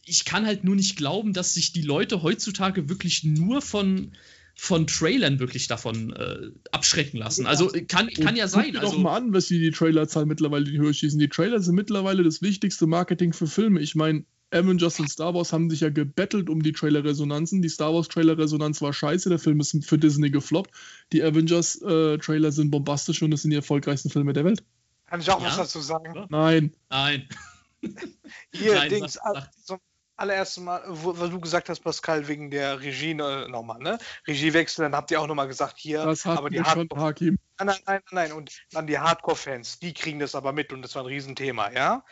ich 0.05 0.25
kann 0.25 0.45
halt 0.45 0.65
nur 0.65 0.75
nicht 0.75 0.97
glauben, 0.97 1.31
dass 1.31 1.53
sich 1.53 1.71
die 1.71 1.81
Leute 1.81 2.23
heutzutage 2.23 2.89
wirklich 2.89 3.23
nur 3.23 3.61
von, 3.61 4.11
von 4.53 4.85
Trailern 4.85 5.39
wirklich 5.39 5.67
davon 5.67 6.11
äh, 6.11 6.49
abschrecken 6.73 7.17
lassen. 7.17 7.47
Also 7.47 7.71
kann, 7.87 8.09
kann 8.09 8.35
ja 8.35 8.49
sein. 8.49 8.65
Guck 8.65 8.73
dir 8.73 8.79
Also, 8.81 8.95
doch 8.95 9.01
mal 9.01 9.15
an, 9.15 9.31
was 9.31 9.47
die, 9.47 9.59
die 9.59 9.71
Trailerzahl 9.71 10.25
mittlerweile 10.25 10.65
in 10.65 10.73
die 10.73 10.79
Höhe 10.79 10.93
schießen. 10.93 11.19
Die 11.19 11.29
Trailer 11.29 11.61
sind 11.61 11.75
mittlerweile 11.75 12.21
das 12.21 12.41
wichtigste 12.41 12.85
Marketing 12.85 13.31
für 13.31 13.47
Filme. 13.47 13.79
Ich 13.79 13.95
meine, 13.95 14.25
Avengers 14.51 14.99
und 14.99 15.09
Star 15.09 15.33
Wars 15.33 15.53
haben 15.53 15.69
sich 15.69 15.81
ja 15.81 15.89
gebettelt 15.89 16.49
um 16.49 16.63
die 16.63 16.71
Trailer-Resonanzen. 16.71 17.61
Die 17.61 17.69
Star 17.69 17.93
Wars-Trailer-Resonanz 17.93 18.81
war 18.81 18.93
scheiße, 18.93 19.29
der 19.29 19.39
Film 19.39 19.59
ist 19.59 19.77
für 19.85 19.97
Disney 19.97 20.29
gefloppt. 20.31 20.71
Die 21.13 21.21
Avengers-Trailer 21.23 22.51
sind 22.51 22.71
bombastisch 22.71 23.21
und 23.21 23.31
das 23.31 23.41
sind 23.43 23.51
die 23.51 23.57
erfolgreichsten 23.57 24.09
Filme 24.09 24.33
der 24.33 24.45
Welt. 24.45 24.63
Kann 25.05 25.21
ich 25.21 25.29
auch 25.29 25.41
Ja. 25.41 25.47
was 25.49 25.57
dazu 25.57 25.79
sagen? 25.81 26.25
Nein. 26.29 26.73
nein. 26.89 27.27
Hier, 28.53 28.75
Nein, 28.75 28.89
Dings, 28.89 29.13
sag- 29.13 29.35
sag. 29.35 29.53
zum 29.65 29.77
allerersten 30.17 30.65
Mal, 30.65 30.83
wo, 30.87 31.17
wo 31.17 31.27
du 31.27 31.39
gesagt 31.39 31.69
hast, 31.69 31.79
Pascal, 31.79 32.27
wegen 32.27 32.51
der 32.51 32.81
Regie 32.81 33.11
äh, 33.11 33.47
nochmal, 33.47 33.79
ne? 33.79 33.97
Regiewechsel, 34.27 34.83
dann 34.83 34.93
habt 34.93 35.11
ihr 35.11 35.21
auch 35.21 35.27
nochmal 35.27 35.47
gesagt, 35.47 35.75
hier, 35.77 36.03
Das 36.03 36.25
hat 36.25 36.37
aber 36.37 36.49
die 36.49 36.61
Hardcore, 36.61 37.01
Hakim. 37.01 37.37
nein, 37.57 37.67
nein, 37.67 37.77
nein, 37.85 38.01
nein, 38.11 38.31
und 38.33 38.51
dann 38.71 38.85
die 38.85 38.99
Hardcore-Fans, 38.99 39.79
die 39.79 39.93
kriegen 39.93 40.19
das 40.19 40.35
aber 40.35 40.51
mit 40.51 40.73
und 40.73 40.81
das 40.81 40.93
war 40.95 41.03
ein 41.03 41.07
Riesenthema, 41.07 41.71
ja? 41.71 42.03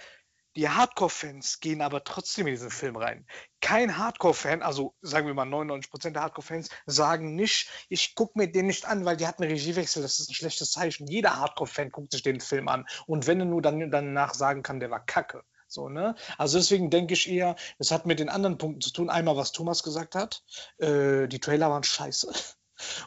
Die 0.57 0.67
Hardcore-Fans 0.67 1.59
gehen 1.59 1.83
aber 1.83 2.03
trotzdem 2.03 2.47
in 2.47 2.55
diesen 2.55 2.71
Film 2.71 2.95
rein. 2.95 3.27
Kein 3.61 3.95
Hardcore-Fan, 3.95 4.63
also 4.63 4.95
sagen 5.01 5.27
wir 5.27 5.35
mal 5.35 5.47
99% 5.47 6.09
der 6.09 6.23
Hardcore-Fans, 6.23 6.69
sagen 6.87 7.35
nicht, 7.35 7.69
ich 7.89 8.15
gucke 8.15 8.39
mir 8.39 8.51
den 8.51 8.65
nicht 8.65 8.85
an, 8.85 9.05
weil 9.05 9.17
die 9.17 9.27
einen 9.27 9.51
Regiewechsel, 9.51 10.01
das 10.01 10.19
ist 10.19 10.31
ein 10.31 10.33
schlechtes 10.33 10.71
Zeichen. 10.71 11.05
Jeder 11.05 11.37
Hardcore-Fan 11.37 11.91
guckt 11.91 12.11
sich 12.11 12.23
den 12.23 12.39
Film 12.39 12.69
an. 12.69 12.87
Und 13.05 13.27
wenn 13.27 13.39
er 13.39 13.45
nur 13.45 13.61
dann 13.61 13.91
danach 13.91 14.33
sagen 14.33 14.63
kann, 14.63 14.79
der 14.79 14.89
war 14.89 15.05
kacke. 15.05 15.43
So, 15.67 15.89
ne? 15.89 16.15
Also 16.39 16.57
deswegen 16.57 16.89
denke 16.89 17.13
ich 17.13 17.29
eher, 17.29 17.55
es 17.77 17.91
hat 17.91 18.07
mit 18.07 18.17
den 18.17 18.29
anderen 18.29 18.57
Punkten 18.57 18.81
zu 18.81 18.91
tun. 18.91 19.11
Einmal, 19.11 19.37
was 19.37 19.51
Thomas 19.51 19.83
gesagt 19.83 20.15
hat, 20.15 20.43
äh, 20.79 21.27
die 21.27 21.39
Trailer 21.39 21.69
waren 21.69 21.83
scheiße. 21.83 22.33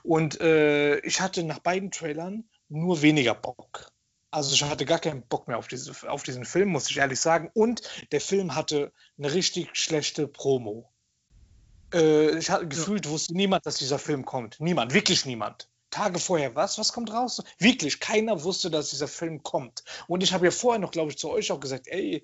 Und 0.05 0.40
äh, 0.40 1.01
ich 1.01 1.20
hatte 1.20 1.42
nach 1.42 1.59
beiden 1.59 1.90
Trailern 1.90 2.48
nur 2.68 3.03
weniger 3.03 3.34
Bock. 3.34 3.90
Also 4.31 4.55
ich 4.55 4.62
hatte 4.62 4.85
gar 4.85 4.99
keinen 4.99 5.22
Bock 5.22 5.49
mehr 5.49 5.59
auf, 5.59 5.68
diese, 5.68 5.93
auf 6.11 6.22
diesen 6.22 6.45
Film, 6.45 6.68
muss 6.68 6.91
ich 6.91 6.99
ehrlich 6.99 7.20
sagen. 7.20 7.51
Und 7.55 7.83
der 8.12 8.20
Film 8.20 8.55
hatte 8.55 8.93
eine 9.18 9.33
richtig 9.33 9.70
schlechte 9.72 10.28
Promo. 10.28 10.89
Äh, 11.93 12.39
ich 12.39 12.51
hatte 12.51 12.68
gefühlt, 12.68 13.09
wusste 13.09 13.35
niemand, 13.35 13.66
dass 13.66 13.76
dieser 13.76 13.99
Film 13.99 14.24
kommt. 14.24 14.61
Niemand, 14.61 14.95
wirklich 14.95 15.26
niemand. 15.26 15.70
Tage 15.91 16.18
vorher, 16.18 16.55
was? 16.55 16.78
Was 16.78 16.93
kommt 16.93 17.12
raus? 17.12 17.43
Wirklich, 17.59 18.01
keiner 18.01 18.43
wusste, 18.43 18.70
dass 18.70 18.91
dieser 18.91 19.09
Film 19.09 19.43
kommt. 19.43 19.84
Und 20.07 20.22
ich 20.22 20.32
habe 20.32 20.47
ja 20.47 20.51
vorher 20.51 20.78
noch, 20.78 20.91
glaube 20.91 21.11
ich, 21.11 21.18
zu 21.18 21.30
euch 21.30 21.51
auch 21.53 21.61
gesagt, 21.61 21.88
ey, 21.88 22.22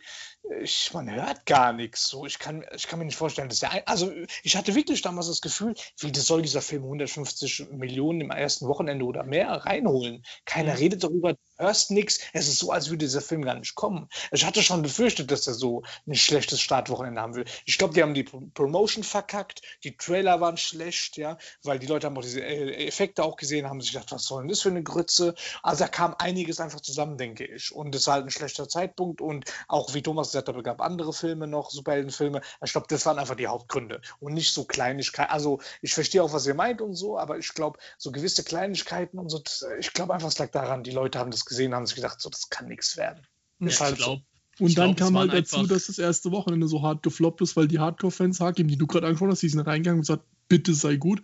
ich, 0.60 0.92
man 0.92 1.10
hört 1.12 1.46
gar 1.46 1.72
nichts. 1.72 2.08
So, 2.08 2.26
ich 2.26 2.38
kann, 2.38 2.64
ich 2.74 2.86
kann 2.86 2.98
mir 2.98 3.04
nicht 3.04 3.16
vorstellen, 3.16 3.48
dass 3.48 3.60
der, 3.60 3.72
ein, 3.72 3.82
also 3.86 4.12
ich 4.42 4.56
hatte 4.56 4.74
wirklich 4.74 5.02
damals 5.02 5.26
das 5.26 5.40
Gefühl, 5.40 5.74
wie 5.98 6.12
soll 6.14 6.42
dieser 6.42 6.62
Film 6.62 6.84
150 6.84 7.68
Millionen 7.72 8.20
im 8.20 8.30
ersten 8.30 8.68
Wochenende 8.68 9.04
oder 9.04 9.24
mehr 9.24 9.50
reinholen? 9.50 10.24
Keiner 10.44 10.72
mhm. 10.72 10.78
redet 10.78 11.04
darüber, 11.04 11.34
hörst 11.58 11.90
nichts. 11.90 12.20
Es 12.32 12.48
ist 12.48 12.58
so, 12.58 12.70
als 12.70 12.88
würde 12.88 13.04
dieser 13.04 13.20
Film 13.20 13.42
gar 13.42 13.58
nicht 13.58 13.74
kommen. 13.74 14.08
Ich 14.30 14.44
hatte 14.44 14.62
schon 14.62 14.82
befürchtet, 14.82 15.30
dass 15.30 15.46
er 15.46 15.54
so 15.54 15.82
ein 16.06 16.14
schlechtes 16.14 16.60
Startwochenende 16.60 17.20
haben 17.20 17.34
will. 17.34 17.44
Ich 17.64 17.78
glaube, 17.78 17.94
die 17.94 18.02
haben 18.02 18.14
die 18.14 18.24
Promotion 18.24 19.02
verkackt, 19.02 19.62
die 19.84 19.96
Trailer 19.96 20.40
waren 20.40 20.56
schlecht, 20.56 21.16
ja, 21.16 21.38
weil 21.62 21.78
die 21.78 21.86
Leute 21.86 22.06
haben 22.06 22.16
auch 22.16 22.22
diese 22.22 22.40
äh, 22.40 22.86
Effekte 22.86 23.24
auch 23.24 23.36
gesehen, 23.36 23.55
haben 23.64 23.80
sich 23.80 23.92
gedacht, 23.92 24.12
was 24.12 24.24
soll 24.24 24.42
denn 24.42 24.48
das 24.48 24.60
für 24.60 24.68
eine 24.68 24.82
Grütze? 24.82 25.34
Also 25.62 25.84
da 25.84 25.88
kam 25.88 26.14
einiges 26.18 26.60
einfach 26.60 26.80
zusammen, 26.80 27.16
denke 27.16 27.44
ich. 27.46 27.74
Und 27.74 27.94
es 27.94 28.06
war 28.06 28.14
halt 28.14 28.26
ein 28.26 28.30
schlechter 28.30 28.68
Zeitpunkt 28.68 29.20
und 29.20 29.44
auch, 29.68 29.94
wie 29.94 30.02
Thomas 30.02 30.28
gesagt 30.28 30.48
hat, 30.48 30.56
es 30.56 30.62
gab 30.64 30.80
andere 30.80 31.12
Filme 31.12 31.46
noch, 31.46 31.70
Superheldenfilme. 31.70 32.42
Ich 32.62 32.72
glaube, 32.72 32.86
das 32.90 33.06
waren 33.06 33.18
einfach 33.18 33.36
die 33.36 33.46
Hauptgründe 33.46 34.02
und 34.20 34.34
nicht 34.34 34.52
so 34.52 34.64
Kleinigkeiten. 34.64 35.32
Also 35.32 35.60
ich 35.80 35.94
verstehe 35.94 36.22
auch, 36.22 36.32
was 36.32 36.46
ihr 36.46 36.54
meint 36.54 36.80
und 36.82 36.94
so, 36.94 37.18
aber 37.18 37.38
ich 37.38 37.54
glaube, 37.54 37.78
so 37.96 38.12
gewisse 38.12 38.44
Kleinigkeiten 38.44 39.18
und 39.18 39.30
so, 39.30 39.42
ich 39.78 39.92
glaube 39.92 40.12
einfach, 40.12 40.28
es 40.28 40.38
lag 40.38 40.50
daran, 40.50 40.82
die 40.82 40.90
Leute 40.90 41.18
haben 41.18 41.30
das 41.30 41.44
gesehen, 41.44 41.74
haben 41.74 41.86
sich 41.86 41.96
gedacht, 41.96 42.20
so, 42.20 42.28
das 42.28 42.50
kann 42.50 42.68
nichts 42.68 42.96
werden. 42.96 43.26
Ja, 43.60 43.68
ich 43.68 43.80
halt 43.80 43.96
glaube. 43.96 44.22
Und 44.58 44.68
ich 44.68 44.74
dann 44.74 44.94
glaub, 44.94 45.08
kam 45.08 45.18
halt 45.18 45.34
dazu, 45.34 45.66
dass 45.66 45.86
das 45.86 45.98
erste 45.98 46.32
Wochenende 46.32 46.66
so 46.66 46.82
hart 46.82 47.02
gefloppt 47.02 47.42
ist, 47.42 47.56
weil 47.56 47.68
die 47.68 47.78
Hardcore-Fans, 47.78 48.40
Hakim, 48.40 48.68
die 48.68 48.76
du 48.76 48.86
gerade 48.86 49.06
angesprochen 49.06 49.32
hast, 49.32 49.42
die 49.42 49.50
sind 49.50 49.60
reingegangen 49.60 49.98
und 49.98 50.06
gesagt, 50.06 50.24
bitte 50.48 50.72
sei 50.72 50.96
gut. 50.96 51.22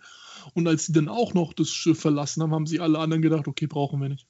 Und 0.55 0.67
als 0.69 0.87
sie 0.87 0.93
dann 0.93 1.09
auch 1.09 1.35
noch 1.35 1.53
das 1.53 1.71
Schiff 1.71 2.01
verlassen 2.01 2.43
haben, 2.43 2.53
haben 2.53 2.67
sie 2.67 2.81
alle 2.81 2.99
anderen 2.99 3.23
gedacht, 3.23 3.49
okay, 3.49 3.67
brauchen 3.67 4.01
wir 4.01 4.09
nicht. 4.09 4.27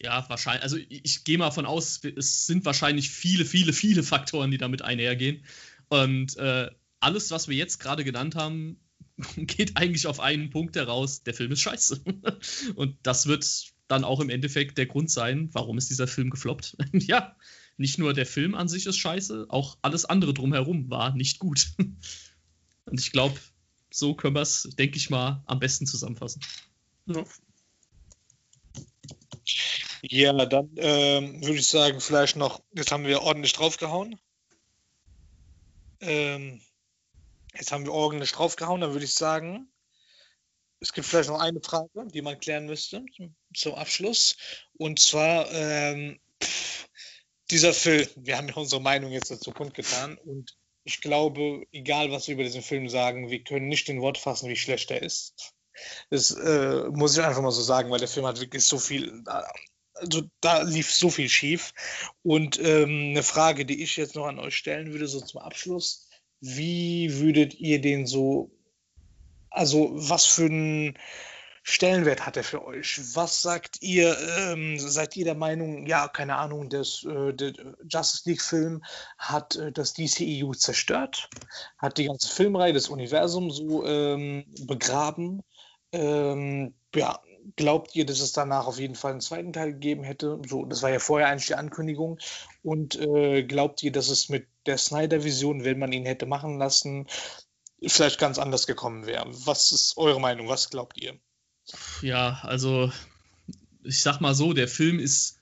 Ja, 0.00 0.28
wahrscheinlich. 0.28 0.64
Also 0.64 0.78
ich, 0.88 1.24
gehe 1.24 1.38
mal 1.38 1.52
von 1.52 1.64
aus, 1.64 2.00
es 2.04 2.46
sind 2.46 2.64
wahrscheinlich 2.64 3.10
viele, 3.10 3.44
viele, 3.44 3.72
viele 3.72 4.02
Faktoren, 4.02 4.50
die 4.50 4.58
damit 4.58 4.82
einhergehen. 4.82 5.44
Und 5.88 6.36
äh, 6.38 6.70
alles, 6.98 7.30
was 7.30 7.48
wir 7.48 7.56
jetzt 7.56 7.78
gerade 7.78 8.02
genannt 8.02 8.34
haben, 8.34 8.80
geht 9.36 9.76
eigentlich 9.76 10.06
auf 10.06 10.18
einen 10.18 10.50
Punkt 10.50 10.74
heraus, 10.74 11.22
der 11.22 11.34
Film 11.34 11.52
ist 11.52 11.60
scheiße. 11.60 12.02
Und 12.74 12.96
das 13.02 13.26
wird 13.26 13.72
dann 13.86 14.04
auch 14.04 14.20
im 14.20 14.30
Endeffekt 14.30 14.78
der 14.78 14.86
Grund 14.86 15.10
sein, 15.10 15.50
warum 15.52 15.78
ist 15.78 15.90
dieser 15.90 16.08
Film 16.08 16.30
gefloppt. 16.30 16.76
ja, 16.92 17.36
nicht 17.76 17.98
nur 17.98 18.12
der 18.12 18.26
Film 18.26 18.54
an 18.54 18.68
sich 18.68 18.86
ist 18.86 18.98
scheiße, 18.98 19.46
auch 19.48 19.78
alles 19.82 20.04
andere 20.04 20.34
drumherum 20.34 20.90
war 20.90 21.14
nicht 21.14 21.38
gut. 21.38 21.72
Und 21.78 23.00
ich 23.00 23.12
glaube, 23.12 23.38
so 23.92 24.14
können 24.14 24.34
wir 24.34 24.42
es, 24.42 24.62
denke 24.78 24.96
ich 24.96 25.10
mal, 25.10 25.42
am 25.46 25.58
besten 25.58 25.86
zusammenfassen. 25.86 26.42
Ja. 27.06 27.24
Ja, 30.02 30.46
dann 30.46 30.70
ähm, 30.76 31.42
würde 31.42 31.58
ich 31.58 31.68
sagen, 31.68 32.00
vielleicht 32.00 32.36
noch, 32.36 32.62
jetzt 32.72 32.90
haben 32.90 33.06
wir 33.06 33.22
ordentlich 33.22 33.52
draufgehauen. 33.52 34.18
Ähm, 36.00 36.60
jetzt 37.54 37.70
haben 37.70 37.84
wir 37.84 37.92
ordentlich 37.92 38.32
draufgehauen, 38.32 38.80
dann 38.80 38.92
würde 38.92 39.04
ich 39.04 39.14
sagen, 39.14 39.68
es 40.80 40.92
gibt 40.92 41.06
vielleicht 41.06 41.28
noch 41.28 41.38
eine 41.38 41.60
Frage, 41.60 42.08
die 42.08 42.22
man 42.22 42.40
klären 42.40 42.66
müsste 42.66 43.04
zum 43.54 43.74
Abschluss. 43.74 44.36
Und 44.72 44.98
zwar, 44.98 45.48
ähm, 45.52 46.18
pff, 46.42 46.88
dieser 47.52 47.72
Film, 47.72 48.08
wir 48.16 48.36
haben 48.36 48.48
ja 48.48 48.54
unsere 48.56 48.82
Meinung 48.82 49.12
jetzt 49.12 49.30
dazu 49.30 49.52
kundgetan 49.52 50.18
und 50.18 50.56
ich 50.84 51.00
glaube, 51.00 51.64
egal 51.72 52.10
was 52.10 52.26
wir 52.26 52.34
über 52.34 52.44
diesen 52.44 52.62
Film 52.62 52.88
sagen, 52.88 53.30
wir 53.30 53.42
können 53.44 53.68
nicht 53.68 53.88
in 53.88 54.00
Wort 54.00 54.18
fassen, 54.18 54.48
wie 54.48 54.56
schlecht 54.56 54.90
er 54.90 55.02
ist. 55.02 55.54
Das 56.10 56.30
äh, 56.32 56.88
muss 56.90 57.16
ich 57.16 57.24
einfach 57.24 57.42
mal 57.42 57.50
so 57.50 57.62
sagen, 57.62 57.90
weil 57.90 57.98
der 57.98 58.08
Film 58.08 58.26
hat 58.26 58.40
wirklich 58.40 58.64
so 58.64 58.78
viel, 58.78 59.22
also 59.94 60.22
da 60.40 60.62
lief 60.62 60.92
so 60.92 61.10
viel 61.10 61.28
schief. 61.28 61.72
Und 62.22 62.58
ähm, 62.60 63.10
eine 63.10 63.22
Frage, 63.22 63.64
die 63.64 63.82
ich 63.82 63.96
jetzt 63.96 64.14
noch 64.14 64.26
an 64.26 64.38
euch 64.38 64.56
stellen 64.56 64.92
würde, 64.92 65.06
so 65.06 65.20
zum 65.20 65.40
Abschluss. 65.40 66.08
Wie 66.40 67.20
würdet 67.20 67.54
ihr 67.54 67.80
den 67.80 68.06
so, 68.06 68.50
also 69.50 69.90
was 69.92 70.26
für 70.26 70.46
ein 70.46 70.98
Stellenwert 71.64 72.26
hat 72.26 72.36
er 72.36 72.42
für 72.42 72.64
euch? 72.64 73.00
Was 73.14 73.40
sagt 73.40 73.82
ihr? 73.82 74.16
Ähm, 74.38 74.78
seid 74.78 75.16
ihr 75.16 75.24
der 75.24 75.36
Meinung, 75.36 75.86
ja, 75.86 76.08
keine 76.08 76.36
Ahnung, 76.36 76.68
das, 76.68 77.04
äh, 77.04 77.32
der 77.32 77.52
Justice 77.88 78.28
League-Film 78.28 78.82
hat 79.16 79.54
äh, 79.56 79.70
das 79.70 79.94
DCEU 79.94 80.54
zerstört, 80.54 81.30
hat 81.78 81.98
die 81.98 82.06
ganze 82.06 82.28
Filmreihe, 82.28 82.72
das 82.72 82.88
Universum 82.88 83.50
so 83.50 83.86
ähm, 83.86 84.44
begraben? 84.66 85.42
Ähm, 85.92 86.74
ja, 86.96 87.20
glaubt 87.56 87.94
ihr, 87.94 88.06
dass 88.06 88.20
es 88.20 88.32
danach 88.32 88.66
auf 88.66 88.80
jeden 88.80 88.96
Fall 88.96 89.12
einen 89.12 89.20
zweiten 89.20 89.52
Teil 89.52 89.72
gegeben 89.72 90.02
hätte? 90.02 90.40
So, 90.46 90.64
das 90.64 90.82
war 90.82 90.90
ja 90.90 90.98
vorher 90.98 91.28
eigentlich 91.28 91.46
die 91.46 91.54
Ankündigung. 91.54 92.18
Und 92.62 92.98
äh, 92.98 93.44
glaubt 93.44 93.82
ihr, 93.84 93.92
dass 93.92 94.08
es 94.08 94.28
mit 94.28 94.48
der 94.66 94.78
Snyder-Vision, 94.78 95.64
wenn 95.64 95.78
man 95.78 95.92
ihn 95.92 96.06
hätte 96.06 96.26
machen 96.26 96.58
lassen, 96.58 97.06
vielleicht 97.86 98.18
ganz 98.18 98.38
anders 98.38 98.66
gekommen 98.66 99.06
wäre? 99.06 99.26
Was 99.28 99.72
ist 99.72 99.96
eure 99.96 100.20
Meinung? 100.20 100.48
Was 100.48 100.70
glaubt 100.70 101.00
ihr? 101.00 101.18
Ja, 102.02 102.40
also 102.42 102.92
ich 103.84 104.00
sag 104.00 104.20
mal 104.20 104.34
so, 104.34 104.52
der 104.52 104.68
Film 104.68 104.98
ist 104.98 105.38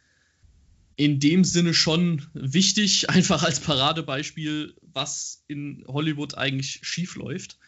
in 0.97 1.19
dem 1.19 1.45
Sinne 1.45 1.73
schon 1.73 2.27
wichtig, 2.35 3.09
einfach 3.11 3.43
als 3.43 3.61
Paradebeispiel, 3.61 4.75
was 4.93 5.45
in 5.49 5.85
Hollywood 5.87 6.37
eigentlich 6.37 6.81
schief 6.83 7.17
läuft. 7.17 7.59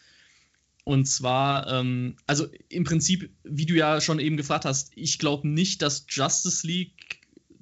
Und 0.85 1.07
zwar, 1.07 1.71
ähm, 1.71 2.17
also 2.27 2.47
im 2.67 2.83
Prinzip, 2.83 3.29
wie 3.43 3.65
du 3.65 3.73
ja 3.73 4.01
schon 4.01 4.19
eben 4.19 4.35
gefragt 4.35 4.65
hast, 4.65 4.91
ich 4.95 5.17
glaube 5.17 5.47
nicht, 5.47 5.81
dass 5.81 6.05
Justice 6.09 6.67
League 6.67 7.21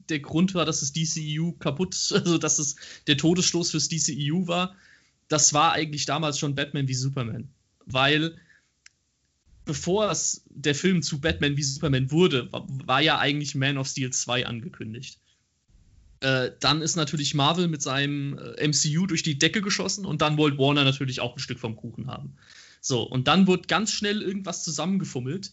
der 0.09 0.19
Grund 0.19 0.55
war, 0.55 0.65
dass 0.65 0.79
das 0.79 0.91
DCEU 0.91 1.51
kaputt, 1.53 1.95
also 2.11 2.37
dass 2.37 2.59
es 2.59 2.75
der 3.07 3.17
Todesstoß 3.17 3.71
fürs 3.71 3.89
DCEU 3.89 4.47
war. 4.47 4.75
Das 5.27 5.53
war 5.53 5.73
eigentlich 5.73 6.05
damals 6.05 6.39
schon 6.39 6.55
Batman 6.55 6.87
wie 6.87 6.95
Superman. 6.95 7.49
Weil 7.85 8.37
bevor 9.65 10.09
es 10.09 10.43
der 10.49 10.75
Film 10.75 11.01
zu 11.01 11.19
Batman 11.19 11.57
wie 11.57 11.63
Superman 11.63 12.11
wurde, 12.11 12.49
war, 12.51 13.01
ja 13.01 13.19
eigentlich 13.19 13.55
Man 13.55 13.77
of 13.77 13.87
Steel 13.87 14.11
2 14.11 14.45
angekündigt. 14.45 15.19
Äh, 16.21 16.51
dann 16.59 16.81
ist 16.81 16.95
natürlich 16.95 17.33
Marvel 17.33 17.67
mit 17.67 17.81
seinem 17.81 18.37
äh, 18.37 18.67
MCU 18.67 19.07
durch 19.07 19.23
die 19.23 19.39
Decke 19.39 19.61
geschossen 19.61 20.05
und 20.05 20.21
dann 20.21 20.37
wollte 20.37 20.57
Warner 20.57 20.83
natürlich 20.83 21.19
auch 21.19 21.35
ein 21.35 21.39
Stück 21.39 21.59
vom 21.59 21.75
Kuchen 21.75 22.07
haben. 22.07 22.35
So, 22.79 23.03
und 23.03 23.27
dann 23.27 23.47
wurde 23.47 23.63
ganz 23.67 23.91
schnell 23.91 24.21
irgendwas 24.21 24.63
zusammengefummelt, 24.63 25.51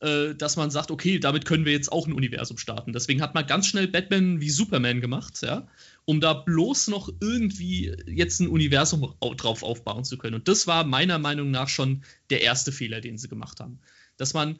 äh, 0.00 0.34
dass 0.34 0.56
man 0.56 0.70
sagt, 0.70 0.90
okay, 0.90 1.18
damit 1.18 1.46
können 1.46 1.64
wir 1.64 1.72
jetzt 1.72 1.90
auch 1.90 2.06
ein 2.06 2.12
Universum 2.12 2.58
starten. 2.58 2.92
Deswegen 2.92 3.22
hat 3.22 3.34
man 3.34 3.46
ganz 3.46 3.66
schnell 3.66 3.88
Batman 3.88 4.40
wie 4.40 4.50
Superman 4.50 5.00
gemacht, 5.00 5.40
ja, 5.42 5.66
um 6.06 6.20
da 6.20 6.34
bloß 6.34 6.88
noch 6.88 7.08
irgendwie 7.20 7.94
jetzt 8.06 8.40
ein 8.40 8.48
Universum 8.48 9.14
drauf 9.20 9.62
aufbauen 9.62 10.04
zu 10.04 10.18
können. 10.18 10.34
Und 10.34 10.48
das 10.48 10.66
war 10.66 10.84
meiner 10.84 11.18
Meinung 11.18 11.50
nach 11.50 11.68
schon 11.68 12.04
der 12.30 12.42
erste 12.42 12.72
Fehler, 12.72 13.00
den 13.00 13.18
sie 13.18 13.28
gemacht 13.28 13.60
haben. 13.60 13.78
Dass 14.16 14.34
man 14.34 14.58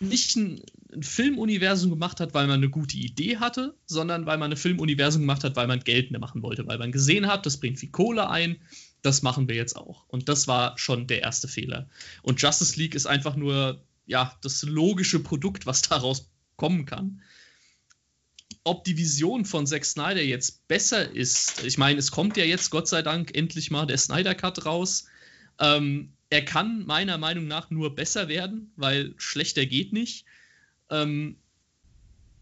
nicht 0.00 0.36
ein, 0.36 0.60
ein 0.92 1.02
Filmuniversum 1.02 1.90
gemacht 1.90 2.20
hat, 2.20 2.34
weil 2.34 2.46
man 2.46 2.56
eine 2.56 2.68
gute 2.68 2.96
Idee 2.96 3.38
hatte, 3.38 3.74
sondern 3.86 4.26
weil 4.26 4.38
man 4.38 4.50
ein 4.50 4.56
Filmuniversum 4.56 5.22
gemacht 5.22 5.44
hat, 5.44 5.56
weil 5.56 5.68
man 5.68 5.80
Geld 5.80 6.10
mehr 6.10 6.20
machen 6.20 6.42
wollte, 6.42 6.66
weil 6.66 6.78
man 6.78 6.92
gesehen 6.92 7.26
hat, 7.26 7.46
das 7.46 7.58
bringt 7.58 7.78
viel 7.78 7.90
Kohle 7.90 8.28
ein, 8.28 8.56
das 9.02 9.22
machen 9.22 9.48
wir 9.48 9.54
jetzt 9.54 9.76
auch. 9.76 10.04
Und 10.08 10.28
das 10.28 10.48
war 10.48 10.76
schon 10.78 11.06
der 11.06 11.22
erste 11.22 11.48
Fehler. 11.48 11.88
Und 12.22 12.42
Justice 12.42 12.78
League 12.78 12.94
ist 12.94 13.06
einfach 13.06 13.36
nur, 13.36 13.82
ja, 14.06 14.36
das 14.42 14.62
logische 14.62 15.20
Produkt, 15.20 15.66
was 15.66 15.82
daraus 15.82 16.30
kommen 16.56 16.86
kann. 16.86 17.22
Ob 18.64 18.84
die 18.84 18.96
Vision 18.96 19.44
von 19.44 19.66
Zack 19.66 19.84
Snyder 19.84 20.22
jetzt 20.22 20.66
besser 20.68 21.10
ist, 21.10 21.62
ich 21.64 21.76
meine, 21.76 21.98
es 21.98 22.10
kommt 22.10 22.36
ja 22.36 22.44
jetzt 22.44 22.70
Gott 22.70 22.88
sei 22.88 23.02
Dank 23.02 23.36
endlich 23.36 23.70
mal 23.70 23.86
der 23.86 23.98
Snyder 23.98 24.34
Cut 24.34 24.64
raus. 24.64 25.06
Ähm, 25.60 26.12
er 26.30 26.44
kann 26.44 26.84
meiner 26.86 27.18
Meinung 27.18 27.46
nach 27.46 27.70
nur 27.70 27.94
besser 27.94 28.28
werden, 28.28 28.72
weil 28.76 29.14
schlechter 29.18 29.66
geht 29.66 29.92
nicht. 29.92 30.24
Ähm, 30.90 31.36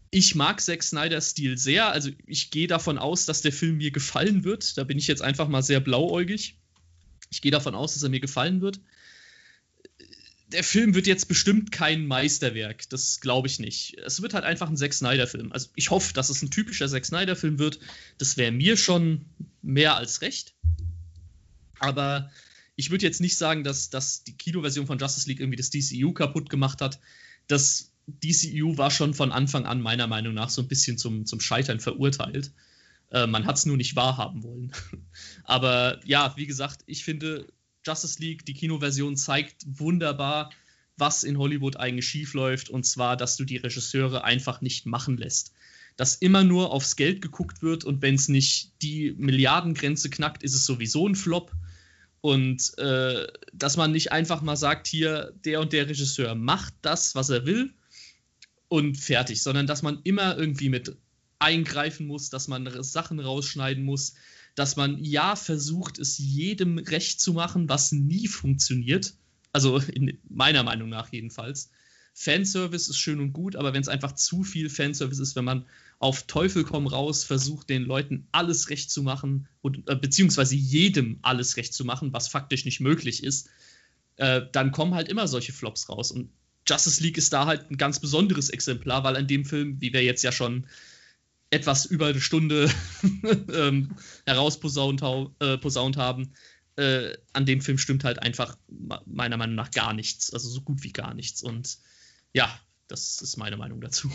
ich 0.09 0.35
mag 0.35 0.61
Zack 0.61 0.83
Snyders 0.83 1.31
Stil 1.31 1.57
sehr. 1.57 1.91
Also 1.91 2.11
ich 2.25 2.51
gehe 2.51 2.67
davon 2.67 2.97
aus, 2.97 3.25
dass 3.25 3.41
der 3.41 3.51
Film 3.51 3.77
mir 3.77 3.91
gefallen 3.91 4.43
wird. 4.43 4.77
Da 4.77 4.83
bin 4.83 4.97
ich 4.97 5.07
jetzt 5.07 5.21
einfach 5.21 5.47
mal 5.47 5.63
sehr 5.63 5.79
blauäugig. 5.79 6.57
Ich 7.31 7.41
gehe 7.41 7.51
davon 7.51 7.73
aus, 7.75 7.95
dass 7.95 8.03
er 8.03 8.09
mir 8.09 8.19
gefallen 8.19 8.61
wird. 8.61 8.79
Der 10.53 10.63
Film 10.63 10.93
wird 10.93 11.07
jetzt 11.07 11.27
bestimmt 11.27 11.71
kein 11.71 12.05
Meisterwerk. 12.05 12.87
Das 12.89 13.19
glaube 13.19 13.47
ich 13.47 13.59
nicht. 13.59 13.97
Es 13.97 14.21
wird 14.21 14.33
halt 14.33 14.45
einfach 14.45 14.69
ein 14.69 14.77
Zack 14.77 14.93
Snyder-Film. 14.93 15.51
Also 15.51 15.69
ich 15.75 15.89
hoffe, 15.89 16.13
dass 16.13 16.29
es 16.29 16.41
ein 16.41 16.51
typischer 16.51 16.87
Zack 16.87 17.05
Snyder-Film 17.05 17.59
wird. 17.59 17.79
Das 18.19 18.37
wäre 18.37 18.51
mir 18.51 18.77
schon 18.77 19.25
mehr 19.61 19.95
als 19.97 20.21
recht. 20.21 20.53
Aber 21.79 22.31
ich 22.75 22.91
würde 22.91 23.05
jetzt 23.05 23.19
nicht 23.19 23.37
sagen, 23.37 23.63
dass, 23.63 23.89
dass 23.89 24.23
die 24.23 24.37
Kinoversion 24.37 24.87
von 24.87 24.99
Justice 24.99 25.27
League 25.27 25.39
irgendwie 25.39 25.57
das 25.57 25.69
DCU 25.69 26.13
kaputt 26.13 26.49
gemacht 26.49 26.81
hat. 26.81 26.99
Das 27.47 27.91
DCU 28.07 28.77
war 28.77 28.91
schon 28.91 29.13
von 29.13 29.31
Anfang 29.31 29.65
an 29.65 29.81
meiner 29.81 30.07
Meinung 30.07 30.33
nach 30.33 30.49
so 30.49 30.61
ein 30.61 30.67
bisschen 30.67 30.97
zum, 30.97 31.25
zum 31.25 31.39
Scheitern 31.39 31.79
verurteilt. 31.79 32.51
Äh, 33.11 33.27
man 33.27 33.45
hat 33.45 33.57
es 33.57 33.65
nur 33.65 33.77
nicht 33.77 33.95
wahrhaben 33.95 34.43
wollen. 34.43 34.71
Aber 35.43 35.99
ja, 36.05 36.33
wie 36.35 36.47
gesagt, 36.47 36.81
ich 36.85 37.03
finde, 37.03 37.47
Justice 37.85 38.21
League, 38.21 38.45
die 38.45 38.53
Kinoversion, 38.53 39.15
zeigt 39.15 39.63
wunderbar, 39.65 40.51
was 40.97 41.23
in 41.23 41.37
Hollywood 41.37 41.77
eigentlich 41.77 42.07
schiefläuft, 42.07 42.69
und 42.69 42.85
zwar, 42.85 43.17
dass 43.17 43.35
du 43.35 43.45
die 43.45 43.57
Regisseure 43.57 44.23
einfach 44.23 44.61
nicht 44.61 44.85
machen 44.85 45.17
lässt. 45.17 45.53
Dass 45.95 46.15
immer 46.15 46.43
nur 46.43 46.71
aufs 46.71 46.95
Geld 46.95 47.21
geguckt 47.21 47.61
wird 47.61 47.83
und 47.83 48.01
wenn 48.01 48.15
es 48.15 48.27
nicht 48.27 48.71
die 48.81 49.13
Milliardengrenze 49.17 50.09
knackt, 50.09 50.43
ist 50.43 50.55
es 50.55 50.65
sowieso 50.65 51.07
ein 51.07 51.15
Flop. 51.15 51.51
Und 52.21 52.77
äh, 52.77 53.27
dass 53.51 53.75
man 53.75 53.91
nicht 53.91 54.11
einfach 54.11 54.41
mal 54.41 54.55
sagt, 54.55 54.87
hier, 54.87 55.33
der 55.43 55.59
und 55.59 55.73
der 55.73 55.89
Regisseur 55.89 56.35
macht 56.35 56.73
das, 56.81 57.15
was 57.15 57.29
er 57.29 57.45
will 57.45 57.73
und 58.69 58.97
fertig, 58.97 59.43
sondern 59.43 59.67
dass 59.67 59.83
man 59.83 59.99
immer 60.03 60.37
irgendwie 60.37 60.69
mit 60.69 60.95
eingreifen 61.39 62.07
muss, 62.07 62.29
dass 62.29 62.47
man 62.47 62.81
Sachen 62.81 63.19
rausschneiden 63.19 63.83
muss, 63.83 64.13
dass 64.55 64.75
man 64.75 65.03
ja 65.03 65.35
versucht, 65.35 65.99
es 65.99 66.17
jedem 66.17 66.77
recht 66.77 67.19
zu 67.19 67.33
machen, 67.33 67.69
was 67.69 67.91
nie 67.91 68.27
funktioniert. 68.27 69.13
Also 69.51 69.77
in 69.77 70.19
meiner 70.29 70.63
Meinung 70.63 70.89
nach 70.89 71.11
jedenfalls. 71.11 71.69
Fanservice 72.15 72.89
ist 72.89 72.97
schön 72.97 73.19
und 73.19 73.33
gut, 73.33 73.55
aber 73.55 73.73
wenn 73.73 73.81
es 73.81 73.87
einfach 73.87 74.13
zu 74.13 74.43
viel 74.43 74.69
Fanservice 74.69 75.21
ist, 75.21 75.35
wenn 75.35 75.45
man 75.45 75.65
auf 75.97 76.23
Teufel 76.23 76.63
komm 76.63 76.85
raus 76.85 77.23
versucht, 77.23 77.69
den 77.69 77.83
Leuten 77.83 78.27
alles 78.31 78.69
recht 78.69 78.91
zu 78.91 79.01
machen, 79.01 79.47
und, 79.61 79.89
äh, 79.89 79.95
beziehungsweise 79.95 80.55
jedem 80.55 81.17
alles 81.23 81.57
recht 81.57 81.73
zu 81.73 81.85
machen, 81.85 82.13
was 82.13 82.27
faktisch 82.27 82.65
nicht 82.65 82.81
möglich 82.81 83.23
ist, 83.23 83.49
äh, 84.17 84.41
dann 84.51 84.71
kommen 84.71 84.93
halt 84.93 85.09
immer 85.09 85.27
solche 85.27 85.53
Flops 85.53 85.89
raus. 85.89 86.11
Und 86.11 86.29
Justice 86.67 87.01
League 87.01 87.17
ist 87.17 87.33
da 87.33 87.45
halt 87.45 87.71
ein 87.71 87.77
ganz 87.77 87.99
besonderes 87.99 88.49
Exemplar, 88.49 89.03
weil 89.03 89.15
an 89.15 89.27
dem 89.27 89.43
Film, 89.43 89.81
wie 89.81 89.91
wir 89.91 90.03
jetzt 90.03 90.23
ja 90.23 90.31
schon 90.31 90.67
etwas 91.53 91.85
über 91.85 92.07
eine 92.07 92.19
Stunde 92.19 92.69
ähm, 93.53 93.91
herausposaunt 94.25 95.01
äh, 95.01 95.99
haben, 95.99 96.33
äh, 96.75 97.13
an 97.33 97.45
dem 97.45 97.61
Film 97.61 97.77
stimmt 97.77 98.03
halt 98.03 98.21
einfach 98.21 98.57
meiner 99.05 99.37
Meinung 99.37 99.55
nach 99.55 99.71
gar 99.71 99.93
nichts. 99.93 100.33
Also 100.33 100.49
so 100.49 100.61
gut 100.61 100.83
wie 100.83 100.91
gar 100.91 101.13
nichts. 101.13 101.43
Und 101.43 101.77
ja, 102.33 102.51
das 102.87 103.21
ist 103.21 103.37
meine 103.37 103.57
Meinung 103.57 103.81
dazu. 103.81 104.11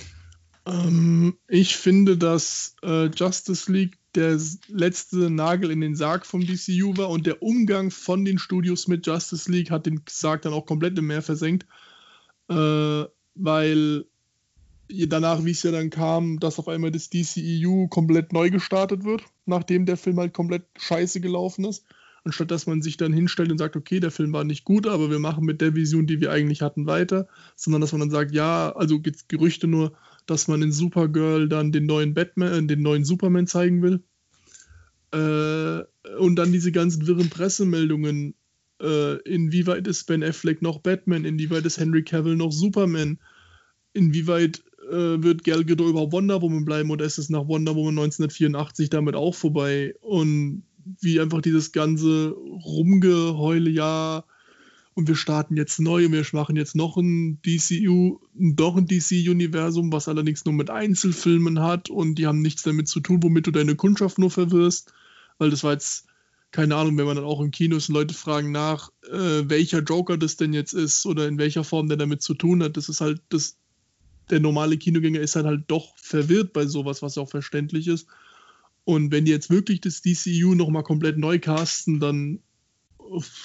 Ähm, 0.66 1.38
ich 1.46 1.76
finde, 1.76 2.18
dass 2.18 2.74
äh, 2.82 3.06
Justice 3.06 3.70
League 3.70 3.98
der 4.16 4.40
letzte 4.66 5.30
Nagel 5.30 5.70
in 5.70 5.80
den 5.80 5.94
Sarg 5.94 6.26
vom 6.26 6.44
DCU 6.44 6.96
war 6.96 7.10
und 7.10 7.26
der 7.26 7.42
Umgang 7.42 7.92
von 7.92 8.24
den 8.24 8.38
Studios 8.38 8.88
mit 8.88 9.06
Justice 9.06 9.50
League 9.50 9.70
hat 9.70 9.86
den 9.86 10.02
Sarg 10.08 10.42
dann 10.42 10.52
auch 10.52 10.66
komplett 10.66 10.98
im 10.98 11.06
Meer 11.06 11.22
versenkt. 11.22 11.66
Äh, 12.48 13.04
weil 13.34 14.04
danach, 14.88 15.44
wie 15.44 15.50
es 15.50 15.62
ja 15.62 15.70
dann 15.70 15.90
kam, 15.90 16.40
dass 16.40 16.58
auf 16.58 16.68
einmal 16.68 16.90
das 16.90 17.10
DCEU 17.10 17.88
komplett 17.88 18.32
neu 18.32 18.50
gestartet 18.50 19.04
wird, 19.04 19.22
nachdem 19.46 19.86
der 19.86 19.96
Film 19.96 20.18
halt 20.18 20.32
komplett 20.32 20.64
scheiße 20.78 21.20
gelaufen 21.20 21.64
ist. 21.64 21.84
Anstatt 22.24 22.50
dass 22.50 22.66
man 22.66 22.82
sich 22.82 22.96
dann 22.96 23.12
hinstellt 23.12 23.50
und 23.50 23.58
sagt, 23.58 23.76
okay, 23.76 24.00
der 24.00 24.10
Film 24.10 24.32
war 24.32 24.44
nicht 24.44 24.64
gut, 24.64 24.86
aber 24.86 25.10
wir 25.10 25.18
machen 25.18 25.44
mit 25.44 25.60
der 25.60 25.74
Vision, 25.74 26.06
die 26.06 26.20
wir 26.20 26.30
eigentlich 26.30 26.62
hatten, 26.62 26.86
weiter, 26.86 27.28
sondern 27.56 27.80
dass 27.80 27.92
man 27.92 28.00
dann 28.00 28.10
sagt, 28.10 28.32
ja, 28.34 28.70
also 28.74 29.00
gibt 29.00 29.16
es 29.16 29.28
Gerüchte 29.28 29.66
nur, 29.66 29.92
dass 30.26 30.48
man 30.48 30.60
in 30.60 30.72
Supergirl 30.72 31.48
dann 31.48 31.72
den 31.72 31.86
neuen 31.86 32.14
Batman, 32.14 32.64
äh, 32.64 32.66
den 32.66 32.82
neuen 32.82 33.04
Superman 33.04 33.46
zeigen 33.46 33.82
will. 33.82 34.02
Äh, 35.12 35.84
und 36.18 36.36
dann 36.36 36.52
diese 36.52 36.72
ganzen 36.72 37.06
wirren 37.06 37.30
Pressemeldungen, 37.30 38.34
äh, 38.80 39.16
inwieweit 39.22 39.86
ist 39.86 40.04
Ben 40.06 40.22
Affleck 40.22 40.60
noch 40.60 40.80
Batman, 40.80 41.24
inwieweit 41.24 41.64
ist 41.64 41.78
Henry 41.78 42.02
Cavill 42.02 42.36
noch 42.36 42.52
Superman, 42.52 43.18
inwieweit 43.94 44.62
äh, 44.88 45.22
wird 45.22 45.44
Gal 45.44 45.64
Gadot 45.64 45.90
über 45.90 46.12
Wonder 46.12 46.42
Woman 46.42 46.64
bleiben 46.64 46.90
oder 46.90 47.04
ist 47.04 47.18
es 47.18 47.30
nach 47.30 47.46
Wonder 47.46 47.74
Woman 47.74 47.98
1984 47.98 48.90
damit 48.90 49.14
auch 49.14 49.34
vorbei? 49.34 49.94
Und 50.00 50.64
wie 51.00 51.20
einfach 51.20 51.42
dieses 51.42 51.72
ganze 51.72 52.30
Rumgeheule, 52.30 53.70
ja, 53.70 54.24
und 54.98 55.06
wir 55.06 55.14
starten 55.14 55.56
jetzt 55.56 55.78
neu 55.78 56.06
und 56.06 56.12
wir 56.12 56.24
machen 56.32 56.56
jetzt 56.56 56.74
noch 56.74 56.96
ein 56.96 57.40
DCU, 57.42 58.18
doch 58.34 58.76
ein 58.76 58.86
DC-Universum, 58.88 59.92
was 59.92 60.08
allerdings 60.08 60.44
nur 60.44 60.54
mit 60.54 60.70
Einzelfilmen 60.70 61.60
hat 61.60 61.88
und 61.88 62.16
die 62.16 62.26
haben 62.26 62.42
nichts 62.42 62.64
damit 62.64 62.88
zu 62.88 62.98
tun, 62.98 63.22
womit 63.22 63.46
du 63.46 63.52
deine 63.52 63.76
Kundschaft 63.76 64.18
nur 64.18 64.32
verwirrst, 64.32 64.92
weil 65.38 65.50
das 65.50 65.62
war 65.62 65.72
jetzt, 65.72 66.06
keine 66.50 66.74
Ahnung, 66.74 66.98
wenn 66.98 67.06
man 67.06 67.14
dann 67.14 67.24
auch 67.24 67.40
in 67.40 67.52
Kinos 67.52 67.86
Leute 67.86 68.12
fragen 68.12 68.50
nach, 68.50 68.90
äh, 69.08 69.48
welcher 69.48 69.82
Joker 69.82 70.16
das 70.16 70.36
denn 70.36 70.52
jetzt 70.52 70.72
ist 70.72 71.06
oder 71.06 71.28
in 71.28 71.38
welcher 71.38 71.62
Form 71.62 71.86
der 71.86 71.96
damit 71.96 72.20
zu 72.20 72.34
tun 72.34 72.60
hat, 72.64 72.76
das 72.76 72.88
ist 72.88 73.00
halt 73.00 73.22
das 73.28 73.56
der 74.30 74.40
normale 74.40 74.76
Kinogänger 74.76 75.20
ist 75.20 75.36
dann 75.36 75.46
halt 75.46 75.64
doch 75.68 75.96
verwirrt 75.96 76.52
bei 76.52 76.66
sowas, 76.66 77.02
was 77.02 77.18
auch 77.18 77.28
verständlich 77.28 77.88
ist. 77.88 78.06
Und 78.84 79.12
wenn 79.12 79.24
die 79.24 79.30
jetzt 79.30 79.50
wirklich 79.50 79.80
das 79.80 80.00
DCU 80.00 80.54
nochmal 80.54 80.82
komplett 80.82 81.18
neu 81.18 81.38
casten, 81.38 82.00
dann, 82.00 82.40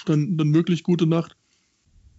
dann, 0.05 0.37
dann 0.37 0.53
wirklich 0.53 0.83
gute 0.83 1.05
Nacht. 1.05 1.35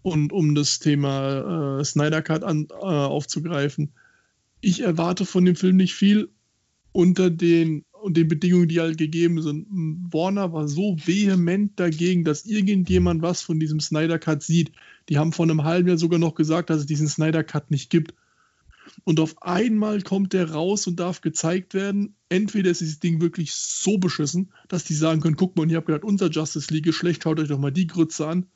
Und 0.03 0.33
um 0.33 0.55
das 0.55 0.79
Thema 0.79 1.79
äh, 1.81 1.85
Snyder 1.85 2.21
Cut 2.21 2.45
an, 2.45 2.69
äh, 2.71 2.75
aufzugreifen, 2.85 3.93
ich 4.61 4.81
erwarte 4.81 5.25
von 5.25 5.45
dem 5.45 5.57
Film 5.57 5.77
nicht 5.77 5.95
viel 5.95 6.29
unter 6.93 7.31
den, 7.31 7.85
und 8.05 8.19
den 8.19 8.29
Bedingungen, 8.29 8.69
die 8.69 8.81
halt 8.81 8.99
gegeben 8.99 9.41
sind. 9.41 9.67
Warner 10.13 10.53
war 10.53 10.69
so 10.69 10.97
vehement 11.03 11.73
dagegen, 11.81 12.25
dass 12.25 12.45
irgendjemand 12.45 13.23
was 13.23 13.41
von 13.41 13.59
diesem 13.59 13.81
Snyder 13.81 14.19
Cut 14.19 14.43
sieht. 14.43 14.73
Die 15.09 15.17
haben 15.17 15.33
vor 15.33 15.47
einem 15.47 15.65
halben 15.65 15.89
Jahr 15.89 15.97
sogar 15.97 16.19
noch 16.19 16.35
gesagt, 16.35 16.69
dass 16.69 16.81
es 16.81 16.87
diesen 16.87 17.09
Snyder 17.09 17.43
Cut 17.43 17.71
nicht 17.71 17.89
gibt. 17.89 18.13
Und 19.05 19.21
auf 19.21 19.43
einmal 19.43 20.03
kommt 20.03 20.33
der 20.33 20.51
raus 20.51 20.87
und 20.87 21.01
darf 21.01 21.21
gezeigt 21.21 21.75
werden. 21.75 22.15
Entweder 22.29 22.71
ist 22.71 22.81
dieses 22.81 23.01
Ding 23.01 23.21
wirklich 23.21 23.53
so 23.53 23.99
beschissen, 23.99 24.53
dass 24.69 24.85
die 24.85 24.95
sagen 24.95 25.21
können: 25.21 25.37
guck 25.37 25.57
mal, 25.57 25.71
ihr 25.71 25.77
habt 25.77 25.87
gedacht, 25.87 26.05
unser 26.05 26.31
Justice 26.31 26.73
League 26.73 26.87
ist 26.87 26.97
schlecht, 26.97 27.23
schaut 27.23 27.41
euch 27.41 27.49
doch 27.49 27.59
mal 27.59 27.73
die 27.73 27.87
Grütze 27.87 28.27
an. 28.27 28.47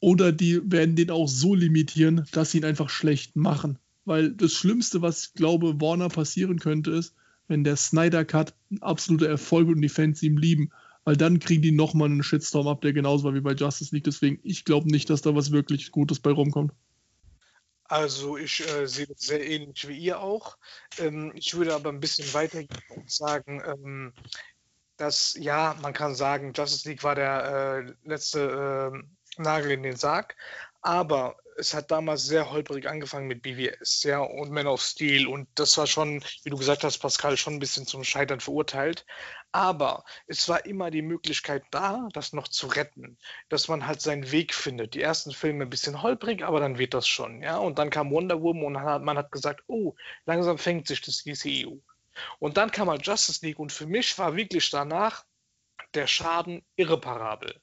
Oder 0.00 0.32
die 0.32 0.60
werden 0.70 0.96
den 0.96 1.10
auch 1.10 1.28
so 1.28 1.54
limitieren, 1.54 2.24
dass 2.32 2.52
sie 2.52 2.58
ihn 2.58 2.64
einfach 2.64 2.88
schlecht 2.88 3.36
machen. 3.36 3.78
Weil 4.04 4.30
das 4.30 4.52
Schlimmste, 4.52 5.02
was 5.02 5.26
ich 5.26 5.34
glaube, 5.34 5.80
Warner 5.80 6.08
passieren 6.08 6.58
könnte, 6.58 6.92
ist, 6.92 7.14
wenn 7.48 7.64
der 7.64 7.76
Snyder 7.76 8.24
Cut 8.24 8.54
ein 8.70 8.82
absoluter 8.82 9.28
Erfolg 9.28 9.66
wird 9.66 9.76
und 9.76 9.82
die 9.82 9.88
Fans 9.88 10.22
ihn 10.22 10.36
lieben. 10.36 10.70
Weil 11.04 11.16
dann 11.16 11.40
kriegen 11.40 11.62
die 11.62 11.72
nochmal 11.72 12.10
einen 12.10 12.22
Shitstorm 12.22 12.68
ab, 12.68 12.80
der 12.82 12.92
genauso 12.92 13.24
war 13.24 13.34
wie 13.34 13.40
bei 13.40 13.54
Justice 13.54 13.94
League. 13.94 14.04
Deswegen, 14.04 14.38
ich 14.42 14.64
glaube 14.64 14.90
nicht, 14.90 15.10
dass 15.10 15.22
da 15.22 15.34
was 15.34 15.50
wirklich 15.50 15.90
Gutes 15.90 16.20
bei 16.20 16.30
rumkommt. 16.30 16.72
Also 17.88 18.36
ich 18.36 18.68
äh, 18.68 18.86
sehe 18.86 19.06
das 19.06 19.20
sehr 19.20 19.44
ähnlich 19.44 19.88
wie 19.88 19.98
ihr 19.98 20.20
auch. 20.20 20.58
Ähm, 20.98 21.32
ich 21.34 21.54
würde 21.54 21.74
aber 21.74 21.88
ein 21.88 22.00
bisschen 22.00 22.32
weitergehen 22.34 22.68
und 22.94 23.10
sagen, 23.10 23.62
ähm, 23.64 24.12
dass 24.98 25.34
ja, 25.38 25.74
man 25.80 25.94
kann 25.94 26.14
sagen, 26.14 26.52
Justice 26.54 26.88
League 26.88 27.02
war 27.02 27.14
der 27.14 27.86
äh, 28.04 28.08
letzte 28.08 28.92
äh, 28.92 29.42
Nagel 29.42 29.70
in 29.70 29.82
den 29.82 29.96
Sarg, 29.96 30.36
aber 30.82 31.36
es 31.58 31.74
hat 31.74 31.90
damals 31.90 32.24
sehr 32.24 32.50
holprig 32.50 32.88
angefangen 32.88 33.26
mit 33.26 33.42
BWS, 33.42 34.04
ja, 34.04 34.20
und 34.20 34.50
Man 34.52 34.66
of 34.68 34.80
Steel 34.80 35.26
und 35.26 35.48
das 35.56 35.76
war 35.76 35.86
schon, 35.86 36.22
wie 36.44 36.50
du 36.50 36.56
gesagt 36.56 36.84
hast, 36.84 36.98
Pascal, 36.98 37.36
schon 37.36 37.54
ein 37.54 37.58
bisschen 37.58 37.86
zum 37.86 38.04
Scheitern 38.04 38.40
verurteilt. 38.40 39.04
Aber 39.50 40.04
es 40.26 40.48
war 40.48 40.64
immer 40.66 40.90
die 40.90 41.02
Möglichkeit 41.02 41.64
da, 41.70 42.08
das 42.12 42.32
noch 42.32 42.48
zu 42.48 42.68
retten, 42.68 43.18
dass 43.48 43.68
man 43.68 43.86
halt 43.86 44.00
seinen 44.00 44.30
Weg 44.30 44.54
findet. 44.54 44.94
Die 44.94 45.02
ersten 45.02 45.32
Filme 45.32 45.64
ein 45.64 45.70
bisschen 45.70 46.02
holprig, 46.02 46.44
aber 46.44 46.60
dann 46.60 46.78
wird 46.78 46.94
das 46.94 47.08
schon, 47.08 47.42
ja. 47.42 47.58
Und 47.58 47.78
dann 47.78 47.90
kam 47.90 48.10
Wonder 48.10 48.40
Woman 48.40 48.76
und 48.76 49.04
man 49.04 49.18
hat, 49.18 49.32
gesagt, 49.32 49.64
oh, 49.66 49.94
langsam 50.26 50.58
fängt 50.58 50.86
sich 50.86 51.00
das 51.00 51.24
DCEU. 51.24 51.78
Und 52.38 52.56
dann 52.56 52.70
kam 52.70 52.88
halt 52.88 53.06
Justice 53.06 53.44
League 53.44 53.58
und 53.58 53.72
für 53.72 53.86
mich 53.86 54.16
war 54.18 54.36
wirklich 54.36 54.70
danach 54.70 55.24
der 55.94 56.06
Schaden 56.06 56.64
irreparabel. 56.76 57.60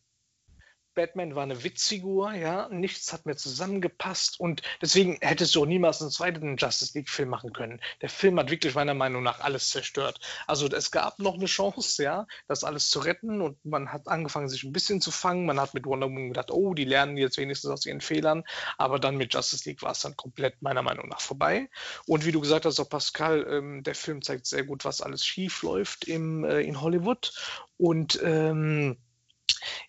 Batman 0.96 1.36
war 1.36 1.43
eine 1.43 1.64
Witzfigur, 1.64 2.34
ja, 2.34 2.70
nichts 2.70 3.14
hat 3.14 3.26
mehr 3.26 3.38
zusammengepasst 3.38 4.39
und 4.39 4.62
deswegen 4.82 5.18
hättest 5.22 5.54
du 5.56 5.62
auch 5.62 5.66
niemals 5.66 6.02
einen 6.02 6.12
zweiten 6.12 6.56
Justice 6.58 6.98
League-Film 6.98 7.30
machen 7.30 7.54
können. 7.54 7.82
Der 8.02 8.10
Film 8.10 8.39
hat 8.39 8.50
wirklich 8.50 8.74
meiner 8.76 8.93
Meinung 8.93 9.22
nach 9.22 9.41
alles 9.41 9.70
zerstört. 9.70 10.20
Also 10.48 10.68
es 10.68 10.91
gab 10.91 11.20
noch 11.20 11.36
eine 11.36 11.46
Chance, 11.46 12.02
ja, 12.02 12.26
das 12.48 12.64
alles 12.64 12.89
zu 12.89 13.00
retten 13.00 13.41
und 13.41 13.64
man 13.66 13.91
hat 13.91 14.08
angefangen, 14.08 14.50
sich 14.50 14.64
ein 14.64 14.72
bisschen 14.72 15.02
zu 15.02 15.12
fangen. 15.12 15.46
Man 15.46 15.60
hat 15.60 15.74
mit 15.74 15.86
Wonder 15.86 16.08
Woman 16.08 16.30
gedacht, 16.30 16.52
oh, 16.52 16.74
die 16.74 16.86
lernen 16.86 17.18
jetzt 17.18 17.38
wenigstens 17.38 17.72
aus 17.72 17.86
ihren 17.86 18.02
Fehlern, 18.02 18.43
aber 18.78 19.00
dann 19.00 19.18
mit 19.18 19.34
Justice 19.34 19.68
League 19.70 19.82
war 19.82 19.91
es 19.91 20.00
dann 20.00 20.16
komplett 20.16 20.62
meiner 20.62 20.82
Meinung 20.82 21.10
nach 21.10 21.22
vorbei. 21.22 21.70
Und 22.08 22.26
wie 22.26 22.32
du 22.32 22.39
gesagt 22.39 22.66
hast, 22.66 22.80
auch 22.80 22.89
Pascal, 22.89 23.46
ähm, 23.50 23.84
der 23.84 23.96
Film 23.96 24.22
zeigt 24.22 24.46
sehr 24.46 24.63
gut, 24.63 24.86
was 24.86 25.01
alles 25.01 25.26
schief 25.26 25.62
läuft 25.63 26.05
im, 26.05 26.46
äh, 26.46 26.62
in 26.62 26.80
Hollywood 26.80 27.34
und 27.78 28.20
ähm, 28.24 28.97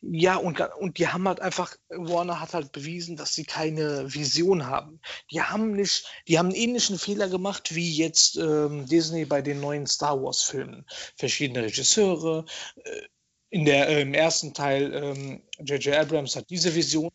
ja, 0.00 0.36
und, 0.36 0.60
und 0.60 0.98
die 0.98 1.08
haben 1.08 1.26
halt 1.26 1.40
einfach, 1.40 1.76
Warner 1.88 2.40
hat 2.40 2.54
halt 2.54 2.72
bewiesen, 2.72 3.16
dass 3.16 3.34
sie 3.34 3.44
keine 3.44 4.12
Vision 4.12 4.66
haben. 4.66 5.00
Die 5.30 5.42
haben 5.42 5.72
nicht, 5.72 6.06
die 6.28 6.38
haben 6.38 6.46
einen 6.46 6.56
ähnlichen 6.56 6.98
Fehler 6.98 7.28
gemacht 7.28 7.74
wie 7.74 7.96
jetzt 7.96 8.36
ähm, 8.36 8.86
Disney 8.86 9.24
bei 9.24 9.42
den 9.42 9.60
neuen 9.60 9.86
Star 9.86 10.22
Wars-Filmen. 10.22 10.86
Verschiedene 11.16 11.62
Regisseure. 11.62 12.44
Äh, 12.76 13.02
in 13.50 13.64
der, 13.64 13.88
äh, 13.88 14.02
Im 14.02 14.12
ersten 14.12 14.54
Teil, 14.54 15.40
J.J. 15.58 15.86
Ähm, 15.86 16.00
Abrams 16.00 16.36
hat 16.36 16.50
diese 16.50 16.74
Vision. 16.74 17.10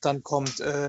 Dann 0.00 0.22
kommt 0.22 0.60
äh, 0.60 0.88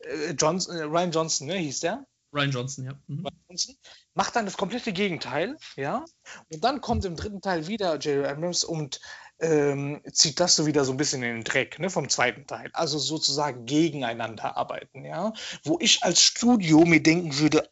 äh 0.00 0.32
Johnson, 0.32 0.76
äh, 0.76 0.82
Ryan 0.82 1.12
Johnson, 1.12 1.46
ne, 1.46 1.56
hieß 1.56 1.80
der? 1.80 2.06
Ryan 2.32 2.50
Johnson, 2.50 2.84
ja. 2.86 2.92
Mhm. 3.06 3.26
Ryan 3.26 3.40
Johnson 3.48 3.76
macht 4.14 4.36
dann 4.36 4.44
das 4.44 4.56
komplette 4.56 4.92
Gegenteil, 4.92 5.56
ja. 5.76 6.04
Und 6.52 6.64
dann 6.64 6.80
kommt 6.80 7.04
im 7.04 7.16
dritten 7.16 7.40
Teil 7.40 7.66
wieder 7.66 7.96
J.J. 7.96 8.26
Abrams 8.26 8.64
und 8.64 9.00
ähm, 9.40 10.00
zieht 10.12 10.40
das 10.40 10.56
so 10.56 10.66
wieder 10.66 10.84
so 10.84 10.92
ein 10.92 10.96
bisschen 10.96 11.22
in 11.22 11.36
den 11.36 11.44
Dreck 11.44 11.78
ne, 11.78 11.90
vom 11.90 12.08
zweiten 12.08 12.46
Teil. 12.46 12.70
Also 12.72 12.98
sozusagen 12.98 13.66
gegeneinander 13.66 14.56
arbeiten, 14.56 15.04
ja. 15.04 15.32
Wo 15.64 15.78
ich 15.80 16.02
als 16.02 16.20
Studio 16.20 16.84
mir 16.84 17.02
denken 17.02 17.38
würde, 17.38 17.68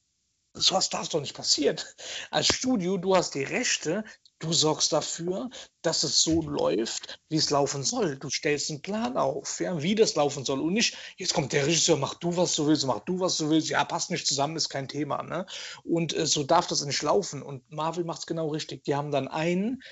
sowas 0.53 0.91
darf 0.91 1.09
doch 1.09 1.21
nicht 1.21 1.35
passieren. 1.37 1.77
Als 2.31 2.49
Studio, 2.49 2.97
du 2.97 3.15
hast 3.15 3.35
die 3.35 3.45
Rechte, 3.45 4.05
du 4.41 4.53
sorgst 4.53 4.93
dafür, 4.93 5.51
dass 5.83 6.03
es 6.03 6.23
so 6.23 6.43
läuft, 6.43 7.21
wie 7.29 7.37
es 7.37 7.51
laufen 7.51 7.83
soll. 7.83 8.19
Du 8.19 8.31
stellst 8.31 8.71
einen 8.71 8.83
Plan 8.83 9.17
auf, 9.17 9.61
ja, 9.61 9.81
wie 9.83 9.95
das 9.95 10.15
laufen 10.17 10.45
soll. 10.45 10.61
Und 10.61 10.73
nicht, 10.73 10.97
jetzt 11.17 11.35
kommt 11.35 11.53
der 11.53 11.67
Regisseur, 11.67 11.97
mach 11.97 12.15
du, 12.15 12.37
was 12.37 12.55
du 12.57 12.67
willst, 12.67 12.87
mach 12.87 13.01
du, 13.01 13.21
was 13.21 13.37
du 13.37 13.49
willst. 13.51 13.69
Ja, 13.69 13.85
passt 13.85 14.11
nicht 14.11 14.27
zusammen, 14.27 14.57
ist 14.57 14.69
kein 14.69 14.89
Thema. 14.89 15.23
Ne? 15.23 15.47
Und 15.85 16.17
äh, 16.17 16.27
so 16.27 16.43
darf 16.43 16.67
das 16.67 16.85
nicht 16.85 17.03
laufen. 17.03 17.43
Und 17.43 17.71
Marvel 17.71 18.05
macht 18.05 18.21
es 18.21 18.27
genau 18.27 18.49
richtig. 18.49 18.85
Die 18.85 18.95
haben 18.95 19.11
dann 19.11 19.29
einen, 19.29 19.83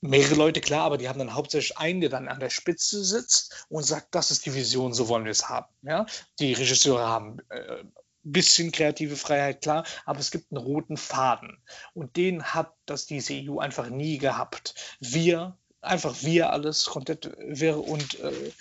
mehrere 0.00 0.34
Leute, 0.34 0.60
klar, 0.60 0.82
aber 0.82 0.98
die 0.98 1.08
haben 1.08 1.18
dann 1.18 1.34
hauptsächlich 1.34 1.78
einen, 1.78 2.00
der 2.00 2.10
dann 2.10 2.28
an 2.28 2.40
der 2.40 2.50
Spitze 2.50 3.04
sitzt 3.04 3.66
und 3.68 3.82
sagt, 3.82 4.14
das 4.14 4.30
ist 4.30 4.46
die 4.46 4.54
Vision, 4.54 4.92
so 4.92 5.08
wollen 5.08 5.24
wir 5.24 5.32
es 5.32 5.48
haben. 5.48 5.72
Ja? 5.82 6.06
Die 6.38 6.52
Regisseure 6.52 7.06
haben 7.06 7.38
äh, 7.48 7.84
bisschen 8.32 8.72
kreative 8.72 9.16
Freiheit, 9.16 9.62
klar, 9.62 9.84
aber 10.04 10.18
es 10.18 10.30
gibt 10.30 10.52
einen 10.52 10.62
roten 10.62 10.96
Faden. 10.96 11.62
Und 11.94 12.16
den 12.16 12.42
hat 12.42 12.74
das 12.84 13.06
DCEU 13.06 13.58
einfach 13.58 13.88
nie 13.88 14.18
gehabt. 14.18 14.74
Wir, 15.00 15.56
einfach 15.80 16.22
wir 16.22 16.50
alles 16.50 16.86
komplett 16.86 17.32
wäre 17.38 17.78
und 17.78 18.18
äh, 18.20 18.52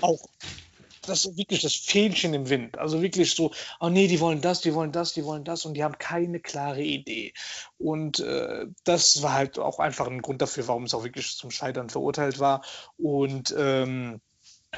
auch 0.00 0.26
das 1.02 1.24
ist 1.24 1.36
wirklich 1.36 1.62
das 1.62 1.74
Fähnchen 1.74 2.34
im 2.34 2.48
Wind. 2.48 2.78
Also 2.78 3.02
wirklich 3.02 3.34
so, 3.34 3.52
oh 3.80 3.88
nee, 3.88 4.06
die 4.06 4.20
wollen 4.20 4.40
das, 4.40 4.60
die 4.60 4.74
wollen 4.74 4.92
das, 4.92 5.12
die 5.12 5.24
wollen 5.24 5.44
das 5.44 5.64
und 5.64 5.74
die 5.74 5.84
haben 5.84 5.98
keine 5.98 6.40
klare 6.40 6.82
Idee. 6.82 7.32
Und 7.78 8.20
äh, 8.20 8.66
das 8.84 9.22
war 9.22 9.34
halt 9.34 9.58
auch 9.58 9.78
einfach 9.78 10.06
ein 10.06 10.22
Grund 10.22 10.42
dafür, 10.42 10.68
warum 10.68 10.84
es 10.84 10.94
auch 10.94 11.04
wirklich 11.04 11.36
zum 11.36 11.50
Scheitern 11.50 11.90
verurteilt 11.90 12.38
war. 12.38 12.64
Und 12.96 13.54
ähm, 13.58 14.20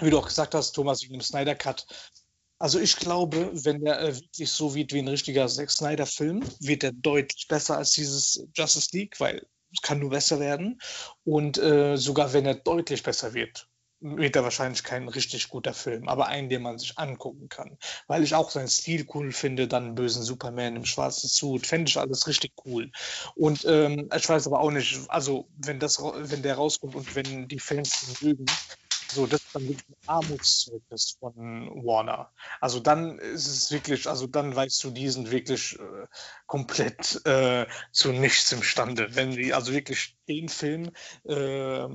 wie 0.01 0.11
du 0.11 0.19
auch 0.19 0.27
gesagt 0.27 0.55
hast, 0.55 0.73
Thomas, 0.73 1.03
wegen 1.03 1.15
dem 1.15 1.21
Snyder 1.21 1.55
Cut, 1.55 1.87
also 2.59 2.81
ich 2.81 2.97
glaube, 2.97 3.51
wenn 3.53 3.85
der 3.85 4.01
äh, 4.01 4.15
wirklich 4.17 4.51
so 4.51 4.75
wird 4.75 4.93
wie 4.93 5.01
ein 5.01 5.09
richtiger 5.09 5.47
Zack 5.49 5.71
Snyder-Film, 5.71 6.43
wird 6.61 6.85
er 6.85 6.93
deutlich 6.93 7.47
besser 7.49 7.77
als 7.77 7.93
dieses 7.93 8.47
Justice 8.55 8.89
League, 8.93 9.21
weil 9.21 9.47
es 9.73 9.83
kann 9.83 9.99
nur 9.99 10.11
besser 10.11 10.41
werden. 10.41 10.81
Und 11.25 11.59
äh, 11.59 11.97
sogar 11.97 12.33
wenn 12.33 12.47
er 12.47 12.55
deutlich 12.55 13.03
besser 13.03 13.35
wird, 13.35 13.69
wird 14.01 14.37
er 14.37 14.45
wahrscheinlich 14.45 14.85
kein 14.85 15.09
richtig 15.09 15.49
guter 15.49 15.73
Film, 15.73 16.09
aber 16.09 16.27
einen, 16.27 16.49
den 16.49 16.63
man 16.63 16.79
sich 16.79 16.99
angucken 16.99 17.49
kann. 17.49 17.79
Weil 18.07 18.23
ich 18.23 18.35
auch 18.35 18.51
seinen 18.51 18.69
Stil 18.69 19.07
cool 19.15 19.33
finde, 19.33 19.67
dann 19.67 19.95
bösen 19.95 20.23
Superman 20.23 20.77
im 20.77 20.85
schwarzen 20.85 21.29
Suit, 21.29 21.67
fände 21.67 21.89
ich 21.89 21.99
alles 21.99 22.27
richtig 22.27 22.53
cool. 22.65 22.91
Und 23.35 23.65
ähm, 23.67 24.11
ich 24.15 24.29
weiß 24.29 24.47
aber 24.47 24.61
auch 24.61 24.71
nicht, 24.71 25.01
also 25.09 25.49
wenn 25.57 25.79
das, 25.79 26.03
wenn 26.03 26.43
der 26.43 26.57
rauskommt 26.57 26.95
und 26.95 27.15
wenn 27.15 27.49
die 27.49 27.59
Fans 27.59 28.09
ihn 28.21 28.29
mögen, 28.29 28.47
so, 29.15 29.27
das 29.27 29.41
ist 29.43 29.55
dann 29.55 29.69
wirklich 29.69 29.89
ein 29.89 30.09
Armutszeugnis 30.09 31.17
von 31.21 31.35
Warner. 31.85 32.33
Also 32.61 32.81
dann 32.81 33.19
ist 33.19 33.47
es 33.47 33.71
wirklich, 33.71 34.09
also 34.09 34.27
dann 34.27 34.55
weißt 34.55 34.83
du, 34.83 34.91
die 34.91 35.09
sind 35.09 35.31
wirklich 35.31 35.79
äh, 35.79 36.07
komplett 36.47 37.25
äh, 37.25 37.67
zu 37.93 38.13
nichts 38.13 38.51
imstande. 38.53 39.15
Wenn 39.15 39.31
die 39.31 39.55
also 39.55 39.73
wirklich 39.73 40.17
den 40.29 40.49
Film, 40.49 40.91
äh, 41.25 41.87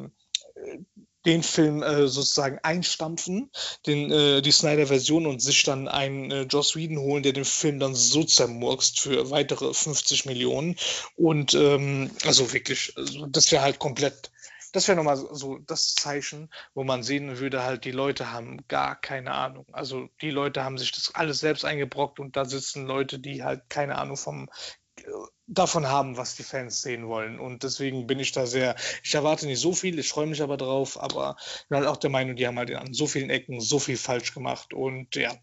den 1.25 1.43
Film 1.43 1.83
äh, 1.83 2.07
sozusagen 2.07 2.59
einstampfen, 2.63 3.51
den, 3.85 4.11
äh, 4.11 4.41
die 4.41 4.51
Snyder-Version 4.51 5.25
und 5.25 5.41
sich 5.41 5.63
dann 5.63 5.87
einen 5.87 6.31
äh, 6.31 6.41
Joss 6.43 6.75
Whedon 6.75 6.99
holen, 6.99 7.23
der 7.23 7.33
den 7.33 7.45
Film 7.45 7.79
dann 7.79 7.95
so 7.95 8.23
zermurkst 8.23 8.99
für 8.99 9.29
weitere 9.29 9.73
50 9.73 10.25
Millionen. 10.25 10.77
Und 11.15 11.53
ähm, 11.53 12.11
also 12.25 12.53
wirklich, 12.53 12.93
also 12.95 13.25
das 13.25 13.51
wäre 13.51 13.63
halt 13.63 13.79
komplett 13.79 14.31
das 14.71 14.87
wäre 14.87 14.95
nochmal 14.95 15.17
so 15.17 15.57
das 15.57 15.95
Zeichen, 15.95 16.49
wo 16.73 16.83
man 16.83 17.03
sehen 17.03 17.39
würde, 17.39 17.63
halt, 17.63 17.85
die 17.85 17.91
Leute 17.91 18.31
haben 18.31 18.67
gar 18.67 18.95
keine 18.95 19.31
Ahnung. 19.31 19.65
Also 19.71 20.09
die 20.21 20.29
Leute 20.29 20.63
haben 20.63 20.77
sich 20.77 20.91
das 20.91 21.15
alles 21.15 21.39
selbst 21.39 21.65
eingebrockt 21.65 22.19
und 22.19 22.35
da 22.35 22.45
sitzen 22.45 22.85
Leute, 22.85 23.19
die 23.19 23.43
halt 23.43 23.69
keine 23.69 23.97
Ahnung 23.97 24.17
vom 24.17 24.49
äh, 24.97 25.03
davon 25.49 25.87
haben, 25.87 26.15
was 26.15 26.35
die 26.35 26.43
Fans 26.43 26.81
sehen 26.81 27.07
wollen. 27.07 27.39
Und 27.39 27.63
deswegen 27.63 28.07
bin 28.07 28.19
ich 28.19 28.31
da 28.31 28.45
sehr, 28.45 28.75
ich 29.03 29.15
erwarte 29.15 29.47
nicht 29.47 29.59
so 29.59 29.73
viel, 29.73 29.97
ich 29.99 30.09
freue 30.09 30.27
mich 30.27 30.41
aber 30.41 30.57
drauf, 30.57 31.01
aber 31.01 31.35
bin 31.67 31.79
halt 31.79 31.87
auch 31.87 31.97
der 31.97 32.11
Meinung, 32.11 32.35
die 32.35 32.47
haben 32.47 32.57
halt 32.57 32.73
an 32.73 32.93
so 32.93 33.07
vielen 33.07 33.29
Ecken 33.29 33.59
so 33.59 33.79
viel 33.79 33.97
falsch 33.97 34.33
gemacht 34.33 34.73
und 34.73 35.15
ja, 35.15 35.35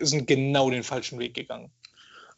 sind 0.00 0.26
genau 0.26 0.70
den 0.70 0.82
falschen 0.82 1.18
Weg 1.18 1.34
gegangen. 1.34 1.70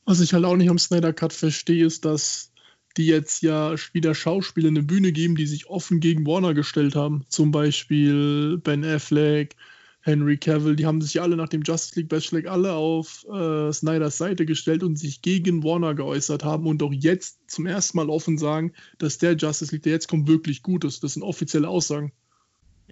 Was 0.04 0.20
ich 0.20 0.34
halt 0.34 0.44
auch 0.44 0.56
nicht 0.56 0.68
am 0.68 0.78
Snyder 0.78 1.12
Cut 1.12 1.32
verstehe, 1.32 1.86
ist, 1.86 2.04
dass 2.04 2.50
die 2.96 3.06
jetzt 3.06 3.42
ja 3.42 3.74
wieder 3.92 4.14
Schauspieler 4.14 4.68
eine 4.68 4.82
Bühne 4.82 5.12
geben, 5.12 5.36
die 5.36 5.46
sich 5.46 5.68
offen 5.68 6.00
gegen 6.00 6.26
Warner 6.26 6.54
gestellt 6.54 6.96
haben. 6.96 7.24
Zum 7.28 7.52
Beispiel 7.52 8.58
Ben 8.58 8.84
Affleck, 8.84 9.56
Henry 10.02 10.36
Cavill, 10.36 10.74
die 10.74 10.84
haben 10.84 11.00
sich 11.00 11.20
alle 11.20 11.36
nach 11.36 11.48
dem 11.48 11.62
Justice 11.62 11.98
League 11.98 12.08
Bachelor 12.08 12.50
alle 12.50 12.72
auf 12.72 13.24
äh, 13.32 13.72
Snyders 13.72 14.18
Seite 14.18 14.44
gestellt 14.44 14.82
und 14.82 14.96
sich 14.96 15.22
gegen 15.22 15.62
Warner 15.62 15.94
geäußert 15.94 16.44
haben 16.44 16.66
und 16.66 16.82
auch 16.82 16.92
jetzt 16.92 17.38
zum 17.46 17.66
ersten 17.66 17.96
Mal 17.98 18.10
offen 18.10 18.36
sagen, 18.36 18.72
dass 18.98 19.18
der 19.18 19.36
Justice 19.36 19.72
League, 19.72 19.84
der 19.84 19.92
jetzt 19.92 20.08
kommt, 20.08 20.26
wirklich 20.26 20.62
gut 20.62 20.84
ist. 20.84 21.04
Das 21.04 21.14
sind 21.14 21.22
offizielle 21.22 21.68
Aussagen. 21.68 22.12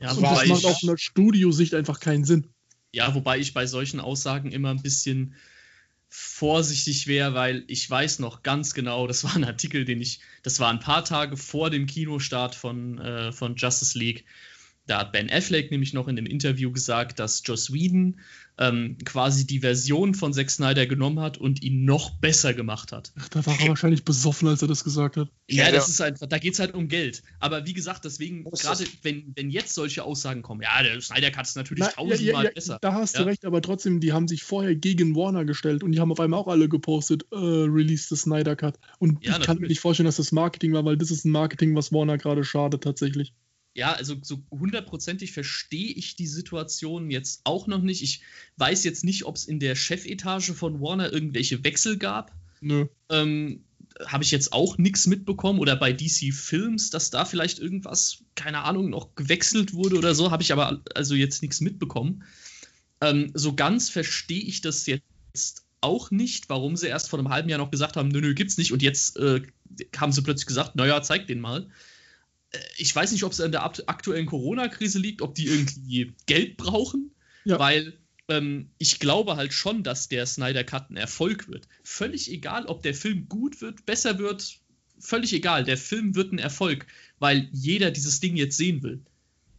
Ja, 0.00 0.12
und 0.12 0.22
das 0.22 0.46
macht 0.46 0.64
auf 0.64 0.78
einer 0.84 0.96
Studiosicht 0.96 1.74
einfach 1.74 1.98
keinen 1.98 2.24
Sinn. 2.24 2.46
Ja, 2.92 3.14
wobei 3.14 3.38
ich 3.38 3.54
bei 3.54 3.66
solchen 3.66 3.98
Aussagen 4.00 4.52
immer 4.52 4.70
ein 4.70 4.82
bisschen 4.82 5.34
vorsichtig 6.08 7.06
wäre, 7.06 7.34
weil 7.34 7.64
ich 7.68 7.88
weiß 7.88 8.18
noch 8.20 8.42
ganz 8.42 8.74
genau, 8.74 9.06
das 9.06 9.24
war 9.24 9.34
ein 9.36 9.44
Artikel, 9.44 9.84
den 9.84 10.00
ich, 10.00 10.20
das 10.42 10.58
war 10.58 10.70
ein 10.70 10.80
paar 10.80 11.04
Tage 11.04 11.36
vor 11.36 11.70
dem 11.70 11.86
Kinostart 11.86 12.54
von, 12.54 12.98
äh, 12.98 13.32
von 13.32 13.56
Justice 13.56 13.98
League. 13.98 14.24
Da 14.86 14.98
hat 14.98 15.12
Ben 15.12 15.30
Affleck 15.30 15.70
nämlich 15.70 15.92
noch 15.92 16.08
in 16.08 16.16
dem 16.16 16.26
Interview 16.26 16.72
gesagt, 16.72 17.18
dass 17.18 17.42
Joss 17.44 17.72
Whedon 17.72 18.18
ähm, 18.58 18.98
quasi 19.04 19.46
die 19.46 19.60
Version 19.60 20.14
von 20.14 20.32
Zack 20.32 20.50
Snyder 20.50 20.86
genommen 20.86 21.20
hat 21.20 21.38
und 21.38 21.62
ihn 21.62 21.84
noch 21.84 22.10
besser 22.18 22.54
gemacht 22.54 22.92
hat. 22.92 23.12
Ach, 23.18 23.28
da 23.28 23.46
war 23.46 23.58
er 23.58 23.68
wahrscheinlich 23.68 24.04
besoffen, 24.04 24.48
als 24.48 24.62
er 24.62 24.68
das 24.68 24.84
gesagt 24.84 25.16
hat. 25.16 25.28
Ja, 25.48 25.66
ja 25.66 25.72
das 25.72 25.88
ist 25.88 26.00
einfach, 26.00 26.26
da 26.26 26.38
geht 26.38 26.54
es 26.54 26.58
halt 26.58 26.74
um 26.74 26.88
Geld. 26.88 27.22
Aber 27.38 27.66
wie 27.66 27.72
gesagt, 27.72 28.04
deswegen, 28.04 28.44
gerade 28.44 28.84
wenn, 29.02 29.32
wenn 29.36 29.50
jetzt 29.50 29.74
solche 29.74 30.02
Aussagen 30.02 30.42
kommen, 30.42 30.62
ja, 30.62 30.82
der 30.82 31.00
Snyder 31.00 31.30
Cut 31.30 31.46
ist 31.46 31.56
natürlich 31.56 31.84
Na, 31.84 31.92
tausendmal 31.92 32.44
ja, 32.44 32.50
ja, 32.50 32.54
besser. 32.54 32.78
Da 32.80 32.92
hast 32.92 33.18
du 33.18 33.22
recht, 33.22 33.44
aber 33.44 33.62
trotzdem, 33.62 34.00
die 34.00 34.12
haben 34.12 34.28
sich 34.28 34.42
vorher 34.42 34.74
gegen 34.74 35.14
Warner 35.14 35.44
gestellt 35.44 35.82
und 35.82 35.92
die 35.92 36.00
haben 36.00 36.12
auf 36.12 36.20
einmal 36.20 36.40
auch 36.40 36.48
alle 36.48 36.68
gepostet, 36.68 37.24
äh, 37.32 37.36
Release 37.36 38.08
the 38.08 38.16
Snyder 38.16 38.56
Cut. 38.56 38.78
Und 38.98 39.24
ich 39.24 39.40
kann 39.40 39.58
mir 39.58 39.68
nicht 39.68 39.80
vorstellen, 39.80 40.06
dass 40.06 40.16
das 40.16 40.32
Marketing 40.32 40.72
war, 40.72 40.84
weil 40.84 40.96
das 40.98 41.10
ist 41.10 41.24
ein 41.24 41.30
Marketing, 41.30 41.74
was 41.76 41.92
Warner 41.92 42.18
gerade 42.18 42.44
schadet 42.44 42.82
tatsächlich 42.82 43.32
ja, 43.74 43.92
also 43.92 44.16
so 44.22 44.42
hundertprozentig 44.50 45.32
verstehe 45.32 45.92
ich 45.92 46.16
die 46.16 46.26
Situation 46.26 47.10
jetzt 47.10 47.42
auch 47.44 47.66
noch 47.66 47.82
nicht. 47.82 48.02
Ich 48.02 48.22
weiß 48.56 48.84
jetzt 48.84 49.04
nicht, 49.04 49.24
ob 49.24 49.36
es 49.36 49.44
in 49.44 49.60
der 49.60 49.76
Chefetage 49.76 50.54
von 50.54 50.80
Warner 50.80 51.12
irgendwelche 51.12 51.62
Wechsel 51.62 51.96
gab. 51.96 52.32
Nö. 52.60 52.86
Ähm, 53.08 53.64
Habe 54.04 54.24
ich 54.24 54.32
jetzt 54.32 54.52
auch 54.52 54.76
nichts 54.76 55.06
mitbekommen 55.06 55.60
oder 55.60 55.76
bei 55.76 55.92
DC 55.92 56.32
Films, 56.32 56.90
dass 56.90 57.10
da 57.10 57.24
vielleicht 57.24 57.58
irgendwas, 57.58 58.24
keine 58.34 58.62
Ahnung, 58.62 58.90
noch 58.90 59.14
gewechselt 59.14 59.72
wurde 59.72 59.96
oder 59.98 60.14
so, 60.14 60.30
habe 60.30 60.42
ich 60.42 60.52
aber 60.52 60.82
also 60.94 61.14
jetzt 61.14 61.42
nichts 61.42 61.60
mitbekommen. 61.60 62.24
Ähm, 63.00 63.30
so 63.34 63.54
ganz 63.54 63.88
verstehe 63.88 64.42
ich 64.42 64.60
das 64.60 64.86
jetzt 64.86 65.64
auch 65.80 66.10
nicht, 66.10 66.48
warum 66.48 66.76
sie 66.76 66.88
erst 66.88 67.08
vor 67.08 67.18
einem 67.18 67.30
halben 67.30 67.48
Jahr 67.48 67.58
noch 67.58 67.70
gesagt 67.70 67.96
haben, 67.96 68.08
nö, 68.08 68.20
nö, 68.20 68.34
gibt's 68.34 68.58
nicht 68.58 68.72
und 68.72 68.82
jetzt 68.82 69.16
äh, 69.16 69.42
haben 69.96 70.12
sie 70.12 70.22
plötzlich 70.22 70.46
gesagt, 70.46 70.76
naja, 70.76 71.00
zeig 71.02 71.26
den 71.26 71.40
mal. 71.40 71.68
Ich 72.76 72.94
weiß 72.94 73.12
nicht, 73.12 73.24
ob 73.24 73.32
es 73.32 73.40
an 73.40 73.52
der 73.52 73.64
aktuellen 73.64 74.26
Corona-Krise 74.26 74.98
liegt, 74.98 75.22
ob 75.22 75.34
die 75.34 75.46
irgendwie 75.46 76.12
Geld 76.26 76.56
brauchen, 76.56 77.12
ja. 77.44 77.58
weil 77.58 77.98
ähm, 78.28 78.70
ich 78.78 78.98
glaube 78.98 79.36
halt 79.36 79.52
schon, 79.52 79.82
dass 79.82 80.08
der 80.08 80.26
Snyder 80.26 80.64
Cut 80.64 80.90
ein 80.90 80.96
Erfolg 80.96 81.48
wird. 81.48 81.68
Völlig 81.82 82.30
egal, 82.30 82.66
ob 82.66 82.82
der 82.82 82.94
Film 82.94 83.28
gut 83.28 83.60
wird, 83.60 83.86
besser 83.86 84.18
wird, 84.18 84.58
völlig 84.98 85.32
egal. 85.32 85.64
Der 85.64 85.76
Film 85.76 86.14
wird 86.14 86.32
ein 86.32 86.38
Erfolg, 86.38 86.86
weil 87.18 87.48
jeder 87.52 87.90
dieses 87.90 88.20
Ding 88.20 88.36
jetzt 88.36 88.56
sehen 88.56 88.82
will. 88.82 89.00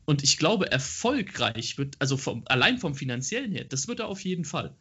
Und 0.06 0.24
ich 0.24 0.38
glaube, 0.38 0.72
erfolgreich 0.72 1.78
wird, 1.78 1.96
also 2.00 2.18
vom, 2.18 2.44
allein 2.48 2.80
vom 2.80 2.96
finanziellen 2.96 3.52
her, 3.52 3.66
das 3.66 3.88
wird 3.88 4.00
er 4.00 4.08
auf 4.08 4.22
jeden 4.22 4.46
Fall. 4.46 4.76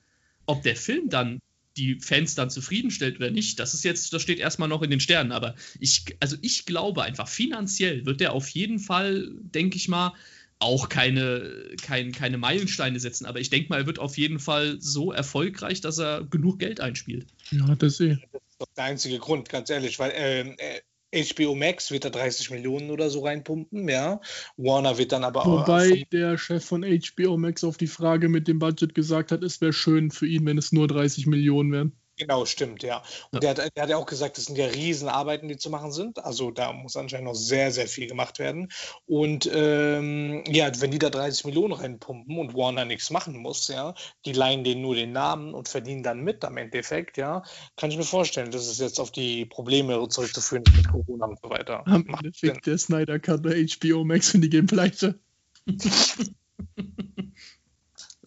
Ob 0.47 0.63
der 0.63 0.77
Film 0.77 1.09
dann 1.09 1.41
die 1.81 2.01
Fans 2.01 2.35
dann 2.35 2.51
zufriedenstellt 2.51 3.17
oder 3.17 3.31
nicht, 3.31 3.59
das 3.59 3.75
ist 3.75 3.85
jetzt, 3.85 4.13
das 4.13 4.23
steht 4.23 4.39
erstmal 4.39 4.69
noch 4.69 4.83
in 4.83 4.91
den 4.91 5.01
Sternen. 5.01 5.33
Aber 5.33 5.55
ich, 5.79 6.05
also 6.21 6.37
ich 6.43 6.67
glaube 6.67 7.03
einfach, 7.03 7.29
finanziell 7.29 8.05
wird 8.07 8.21
der 8.21 8.33
auf 8.33 8.49
jeden 8.51 8.79
Fall, 8.79 9.31
denke 9.41 9.77
ich 9.77 9.89
mal, 9.89 10.13
auch 10.59 10.91
keine, 10.91 11.75
kein, 11.83 12.13
keine 12.13 12.37
Meilensteine 12.37 13.01
setzen. 13.01 13.25
Aber 13.25 13.41
ich 13.41 13.49
denke 13.49 13.71
mal, 13.71 13.81
er 13.81 13.87
wird 13.87 13.99
auf 13.99 14.19
jeden 14.19 14.39
Fall 14.39 14.77
so 14.79 15.11
erfolgreich, 15.11 15.81
dass 15.81 15.99
er 15.99 16.25
genug 16.25 16.59
Geld 16.59 16.81
einspielt. 16.81 17.27
Ja, 17.51 17.75
das 17.75 17.97
sehe 17.97 18.13
ich. 18.13 18.29
Das 18.31 18.43
ist 18.51 18.61
doch 18.61 18.69
der 18.77 18.85
einzige 18.85 19.19
Grund, 19.19 19.49
ganz 19.49 19.71
ehrlich, 19.71 19.99
weil 19.99 20.13
ähm, 20.15 20.55
äh, 20.59 20.81
HBO 21.15 21.55
Max 21.55 21.91
wird 21.91 22.05
da 22.05 22.11
30 22.11 22.51
Millionen 22.51 22.91
oder 22.91 23.11
so 23.11 23.25
reinpumpen, 23.25 23.89
ja. 23.89 24.21
Warner 24.57 24.99
wird 24.99 25.13
dann 25.13 25.25
aber 25.25 25.45
auch. 25.45 25.63
Wobei 25.63 26.07
der 26.13 26.39
Chef 26.39 26.65
von 26.65 26.85
HBO 26.85 27.37
Max 27.37 27.65
auf 27.65 27.77
die 27.77 27.87
Frage 27.87 28.29
mit 28.29 28.47
dem 28.49 28.59
Budget 28.59 28.95
gesagt 28.95 29.33
hat, 29.33 29.43
es 29.43 29.61
wäre 29.61 29.73
schön 29.73 30.11
für 30.11 30.27
ihn, 30.27 30.47
wenn 30.47 30.59
es 30.59 30.73
nur 30.73 30.87
30 30.87 31.27
Millionen 31.27 31.73
wären. 31.73 31.93
Genau, 32.21 32.45
stimmt, 32.45 32.83
ja. 32.83 33.03
Und 33.31 33.43
ja. 33.43 33.55
Der, 33.55 33.65
hat, 33.65 33.75
der 33.75 33.83
hat 33.83 33.89
ja 33.89 33.97
auch 33.97 34.05
gesagt, 34.05 34.37
das 34.37 34.45
sind 34.45 34.59
ja 34.59 34.67
Riesenarbeiten, 34.67 35.49
die 35.49 35.57
zu 35.57 35.71
machen 35.71 35.91
sind. 35.91 36.23
Also 36.23 36.51
da 36.51 36.71
muss 36.75 36.95
anscheinend 36.95 37.29
noch 37.29 37.35
sehr, 37.35 37.73
sehr 37.73 37.87
viel 37.87 38.07
gemacht 38.07 38.39
werden. 38.39 38.69
Und 39.07 39.51
ähm, 39.51 40.45
ja, 40.47 40.71
wenn 40.81 40.91
die 40.91 40.99
da 40.99 41.09
30 41.09 41.47
Millionen 41.47 41.73
reinpumpen 41.73 42.37
und 42.37 42.53
Warner 42.53 42.85
nichts 42.85 43.09
machen 43.09 43.39
muss, 43.39 43.69
ja, 43.69 43.95
die 44.27 44.35
leihen 44.35 44.65
denen 44.65 44.83
nur 44.83 44.95
den 44.95 45.13
Namen 45.13 45.55
und 45.55 45.71
verdienen 45.71 46.03
dann 46.03 46.21
mit 46.21 46.45
am 46.45 46.59
Endeffekt, 46.59 47.17
ja, 47.17 47.43
kann 47.77 47.91
ich 47.91 47.97
mir 47.97 48.05
vorstellen, 48.05 48.51
dass 48.51 48.67
es 48.67 48.79
jetzt 48.79 49.01
auf 49.01 49.11
die 49.11 49.47
Probleme 49.47 50.07
zurückzuführen 50.11 50.65
mit 50.77 50.89
Corona 50.89 51.25
und 51.25 51.39
so 51.43 51.49
weiter. 51.49 51.87
Am 51.87 52.07
Endeffekt 52.07 52.67
der 52.67 52.77
Snyder 52.77 53.19
Cut 53.19 53.43
bei 53.43 53.67
HBO 53.67 54.05
Max 54.05 54.35
und 54.35 54.43
die 54.43 54.51
gehen 54.51 54.67
pleite. 54.67 55.19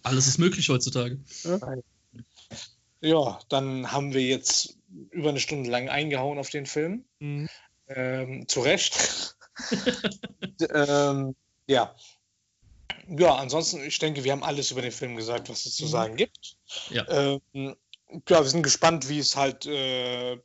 Alles 0.01 0.25
ist 0.25 0.39
möglich 0.39 0.67
heutzutage. 0.69 1.19
Ja. 1.43 1.59
Ja. 3.03 3.39
dann 3.49 3.91
haben 3.91 4.13
wir 4.13 4.21
jetzt 4.21 4.77
über 5.11 5.29
eine 5.29 5.39
Stunde 5.39 5.69
lang 5.69 5.89
eingehauen 5.89 6.39
auf 6.39 6.49
den 6.49 6.65
Film. 6.65 7.05
Mhm. 7.19 7.49
Ähm, 7.87 8.47
zu 8.47 8.61
Recht. 8.61 9.35
ähm, 10.73 11.35
ja. 11.67 11.95
Ja, 13.07 13.35
ansonsten, 13.35 13.83
ich 13.83 13.99
denke, 13.99 14.23
wir 14.23 14.31
haben 14.31 14.43
alles 14.43 14.71
über 14.71 14.81
den 14.81 14.91
Film 14.91 15.15
gesagt, 15.15 15.49
was 15.49 15.65
es 15.65 15.75
zu 15.75 15.85
mhm. 15.85 15.89
sagen 15.89 16.15
gibt. 16.15 16.57
Ja. 16.89 17.07
Ähm, 17.09 17.75
ja, 18.29 18.41
wir 18.41 18.49
sind 18.49 18.63
gespannt, 18.63 19.09
wie 19.09 19.19
es 19.19 19.35
halt 19.35 19.65
äh, 19.65 20.39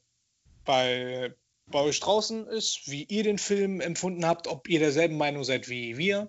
bei, 0.64 1.34
bei 1.70 1.80
euch 1.80 2.00
draußen 2.00 2.46
ist, 2.46 2.82
wie 2.86 3.04
ihr 3.04 3.22
den 3.22 3.38
Film 3.38 3.80
empfunden 3.80 4.26
habt, 4.26 4.46
ob 4.46 4.68
ihr 4.68 4.78
derselben 4.78 5.16
Meinung 5.16 5.44
seid 5.44 5.68
wie 5.68 5.98
wir 5.98 6.28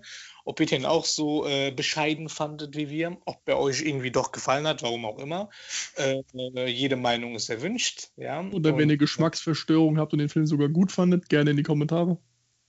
ob 0.49 0.59
ihr 0.59 0.65
den 0.65 0.83
auch 0.83 1.05
so 1.05 1.45
äh, 1.45 1.69
bescheiden 1.69 2.27
fandet 2.27 2.75
wie 2.75 2.89
wir, 2.89 3.19
ob 3.25 3.37
er 3.45 3.59
euch 3.59 3.83
irgendwie 3.83 4.09
doch 4.09 4.31
gefallen 4.31 4.65
hat, 4.65 4.81
warum 4.81 5.05
auch 5.05 5.19
immer. 5.19 5.51
Äh, 5.95 6.23
jede 6.65 6.95
Meinung 6.95 7.35
ist 7.35 7.49
erwünscht. 7.49 8.09
Ja. 8.17 8.41
Oder 8.49 8.75
wenn 8.75 8.89
ihr 8.89 8.97
Geschmacksverstörung 8.97 9.99
habt 9.99 10.13
und 10.13 10.17
den 10.17 10.27
Film 10.27 10.47
sogar 10.47 10.67
gut 10.67 10.91
fandet, 10.91 11.29
gerne 11.29 11.51
in 11.51 11.57
die 11.57 11.63
Kommentare. 11.63 12.17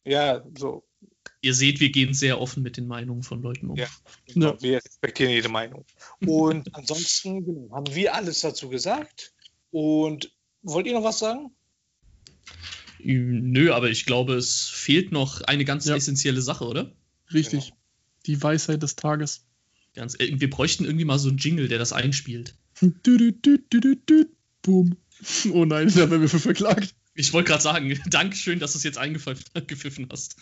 Ja, 0.04 0.44
so. 0.58 0.84
Ihr 1.40 1.54
seht, 1.54 1.80
wir 1.80 1.90
gehen 1.90 2.12
sehr 2.12 2.38
offen 2.38 2.62
mit 2.62 2.76
den 2.76 2.86
Meinungen 2.86 3.22
von 3.22 3.40
Leuten 3.40 3.70
um. 3.70 3.76
Ja, 3.76 3.88
genau. 4.26 4.48
ja. 4.48 4.62
wir 4.62 4.84
respektieren 4.84 5.32
jede 5.32 5.48
Meinung. 5.48 5.86
Und 6.26 6.74
ansonsten 6.74 7.46
genau, 7.46 7.74
haben 7.74 7.94
wir 7.94 8.14
alles 8.14 8.42
dazu 8.42 8.68
gesagt. 8.68 9.32
Und 9.70 10.36
wollt 10.60 10.86
ihr 10.86 10.92
noch 10.92 11.04
was 11.04 11.18
sagen? 11.18 11.50
Nö, 13.02 13.72
aber 13.72 13.90
ich 13.90 14.06
glaube, 14.06 14.34
es 14.34 14.68
fehlt 14.68 15.12
noch 15.12 15.40
eine 15.42 15.64
ganz 15.64 15.86
ja. 15.86 15.96
essentielle 15.96 16.42
Sache, 16.42 16.64
oder? 16.66 16.92
Richtig. 17.32 17.66
Genau. 17.66 17.76
Die 18.26 18.42
Weisheit 18.42 18.82
des 18.82 18.96
Tages. 18.96 19.46
Ganz, 19.94 20.14
äh, 20.20 20.38
wir 20.38 20.50
bräuchten 20.50 20.84
irgendwie 20.84 21.04
mal 21.04 21.18
so 21.18 21.28
einen 21.28 21.38
Jingle, 21.38 21.68
der 21.68 21.78
das 21.78 21.92
einspielt. 21.92 22.54
Boom. 24.62 24.96
Oh 25.52 25.64
nein, 25.64 25.88
da 25.88 26.10
werden 26.10 26.20
wir 26.20 26.28
für 26.28 26.38
verklagt. 26.38 26.94
Ich 27.14 27.32
wollte 27.32 27.48
gerade 27.48 27.62
sagen, 27.62 28.00
Dankeschön, 28.06 28.58
dass 28.58 28.72
du 28.72 28.78
es 28.78 28.84
jetzt 28.84 28.98
eingepfiffen 28.98 30.08
hast. 30.10 30.36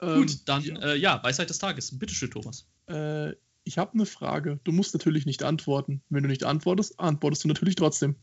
Ähm, 0.00 0.20
Gut, 0.20 0.38
dann 0.44 0.62
ja. 0.62 0.78
Äh, 0.78 0.96
ja. 0.96 1.22
Weisheit 1.22 1.50
des 1.50 1.58
Tages. 1.58 1.98
Bitteschön, 1.98 2.30
Thomas. 2.30 2.66
Äh, 2.88 3.32
ich 3.64 3.78
habe 3.78 3.94
eine 3.94 4.06
Frage. 4.06 4.60
Du 4.64 4.72
musst 4.72 4.94
natürlich 4.94 5.26
nicht 5.26 5.42
antworten. 5.42 6.02
Wenn 6.08 6.22
du 6.22 6.28
nicht 6.28 6.44
antwortest, 6.44 7.00
antwortest 7.00 7.44
du 7.44 7.48
natürlich 7.48 7.74
trotzdem. 7.74 8.16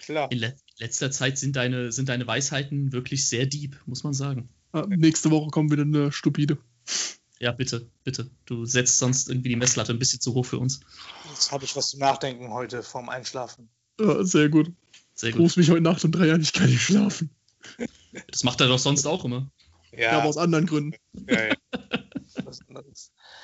Klar. 0.00 0.30
In 0.32 0.38
le 0.38 0.56
letzter 0.78 1.10
Zeit 1.10 1.38
sind 1.38 1.56
deine, 1.56 1.92
sind 1.92 2.08
deine 2.08 2.26
Weisheiten 2.26 2.92
wirklich 2.92 3.28
sehr 3.28 3.46
deep, 3.46 3.76
muss 3.86 4.02
man 4.02 4.14
sagen. 4.14 4.48
Ah, 4.72 4.86
nächste 4.88 5.30
Woche 5.30 5.50
kommt 5.50 5.70
wieder 5.70 5.82
eine 5.82 6.10
stupide. 6.10 6.58
Ja, 7.38 7.52
bitte, 7.52 7.86
bitte. 8.04 8.30
Du 8.46 8.64
setzt 8.64 8.98
sonst 8.98 9.28
irgendwie 9.28 9.50
die 9.50 9.56
Messlatte 9.56 9.92
ein 9.92 9.98
bisschen 9.98 10.20
zu 10.20 10.34
hoch 10.34 10.44
für 10.44 10.58
uns. 10.58 10.80
Jetzt 11.30 11.52
habe 11.52 11.64
ich 11.64 11.76
was 11.76 11.90
zum 11.90 12.00
Nachdenken 12.00 12.50
heute 12.52 12.82
vorm 12.82 13.08
Einschlafen. 13.08 13.68
Ja, 13.98 14.24
sehr 14.24 14.48
gut. 14.48 14.72
Sehr 15.14 15.32
gut. 15.32 15.42
Rufst 15.42 15.56
mich 15.56 15.70
heute 15.70 15.82
Nacht 15.82 16.04
um 16.04 16.12
drei 16.12 16.32
an, 16.32 16.40
ich 16.40 16.52
kann 16.52 16.70
nicht 16.70 16.82
schlafen. 16.82 17.30
Das 18.30 18.42
macht 18.44 18.60
er 18.60 18.68
doch 18.68 18.78
sonst 18.78 19.06
auch 19.06 19.24
immer. 19.24 19.50
Ja, 19.92 20.00
ja 20.00 20.18
aber 20.18 20.28
aus 20.28 20.36
anderen 20.38 20.66
Gründen. 20.66 20.96
Ja, 21.28 21.48
ja. 21.48 21.54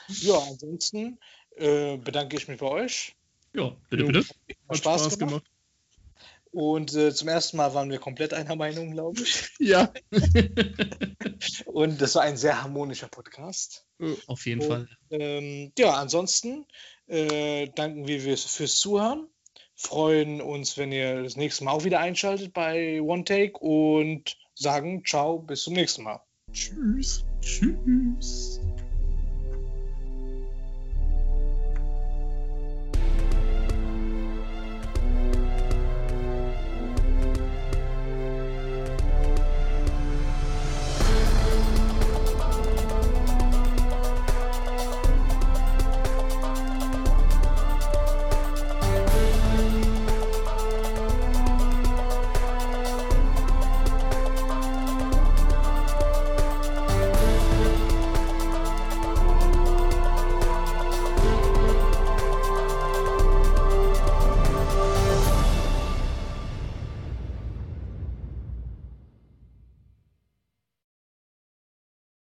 ja 0.09 0.39
ansonsten 0.39 1.19
äh, 1.57 1.97
bedanke 1.99 2.37
ich 2.37 2.49
mich 2.49 2.59
bei 2.59 2.67
euch. 2.67 3.15
Ja, 3.55 3.77
bitte, 3.91 4.05
bitte. 4.05 4.21
Hat 4.69 4.77
Spaß, 4.77 5.03
Spaß 5.03 5.19
gemacht. 5.19 5.45
gemacht. 5.45 5.56
Und 6.57 6.95
äh, 6.95 7.13
zum 7.13 7.29
ersten 7.29 7.59
Mal 7.59 7.75
waren 7.75 7.91
wir 7.91 7.99
komplett 7.99 8.33
einer 8.33 8.57
Meinung, 8.57 8.93
glaube 8.93 9.21
ich. 9.21 9.51
Ja. 9.59 9.93
und 11.67 12.01
das 12.01 12.15
war 12.15 12.23
ein 12.23 12.39
sehr 12.39 12.63
harmonischer 12.63 13.09
Podcast. 13.09 13.85
Auf 14.27 14.47
jeden 14.47 14.63
und, 14.63 14.67
Fall. 14.67 14.89
Ähm, 15.11 15.71
ja, 15.77 15.93
ansonsten 15.97 16.65
äh, 17.09 17.69
danken 17.75 18.09
wir 18.09 18.23
fürs, 18.23 18.45
fürs 18.45 18.77
Zuhören. 18.77 19.29
Freuen 19.75 20.41
uns, 20.41 20.79
wenn 20.79 20.93
ihr 20.93 21.25
das 21.25 21.37
nächste 21.37 21.65
Mal 21.65 21.73
auch 21.73 21.85
wieder 21.85 22.01
einschaltet 22.01 22.55
bei 22.55 23.03
One 23.03 23.25
Take 23.25 23.59
und 23.59 24.39
sagen 24.55 25.05
ciao, 25.05 25.39
bis 25.39 25.61
zum 25.61 25.75
nächsten 25.75 26.05
Mal. 26.05 26.23
Tschüss. 26.53 27.27
Tschüss. 27.43 28.66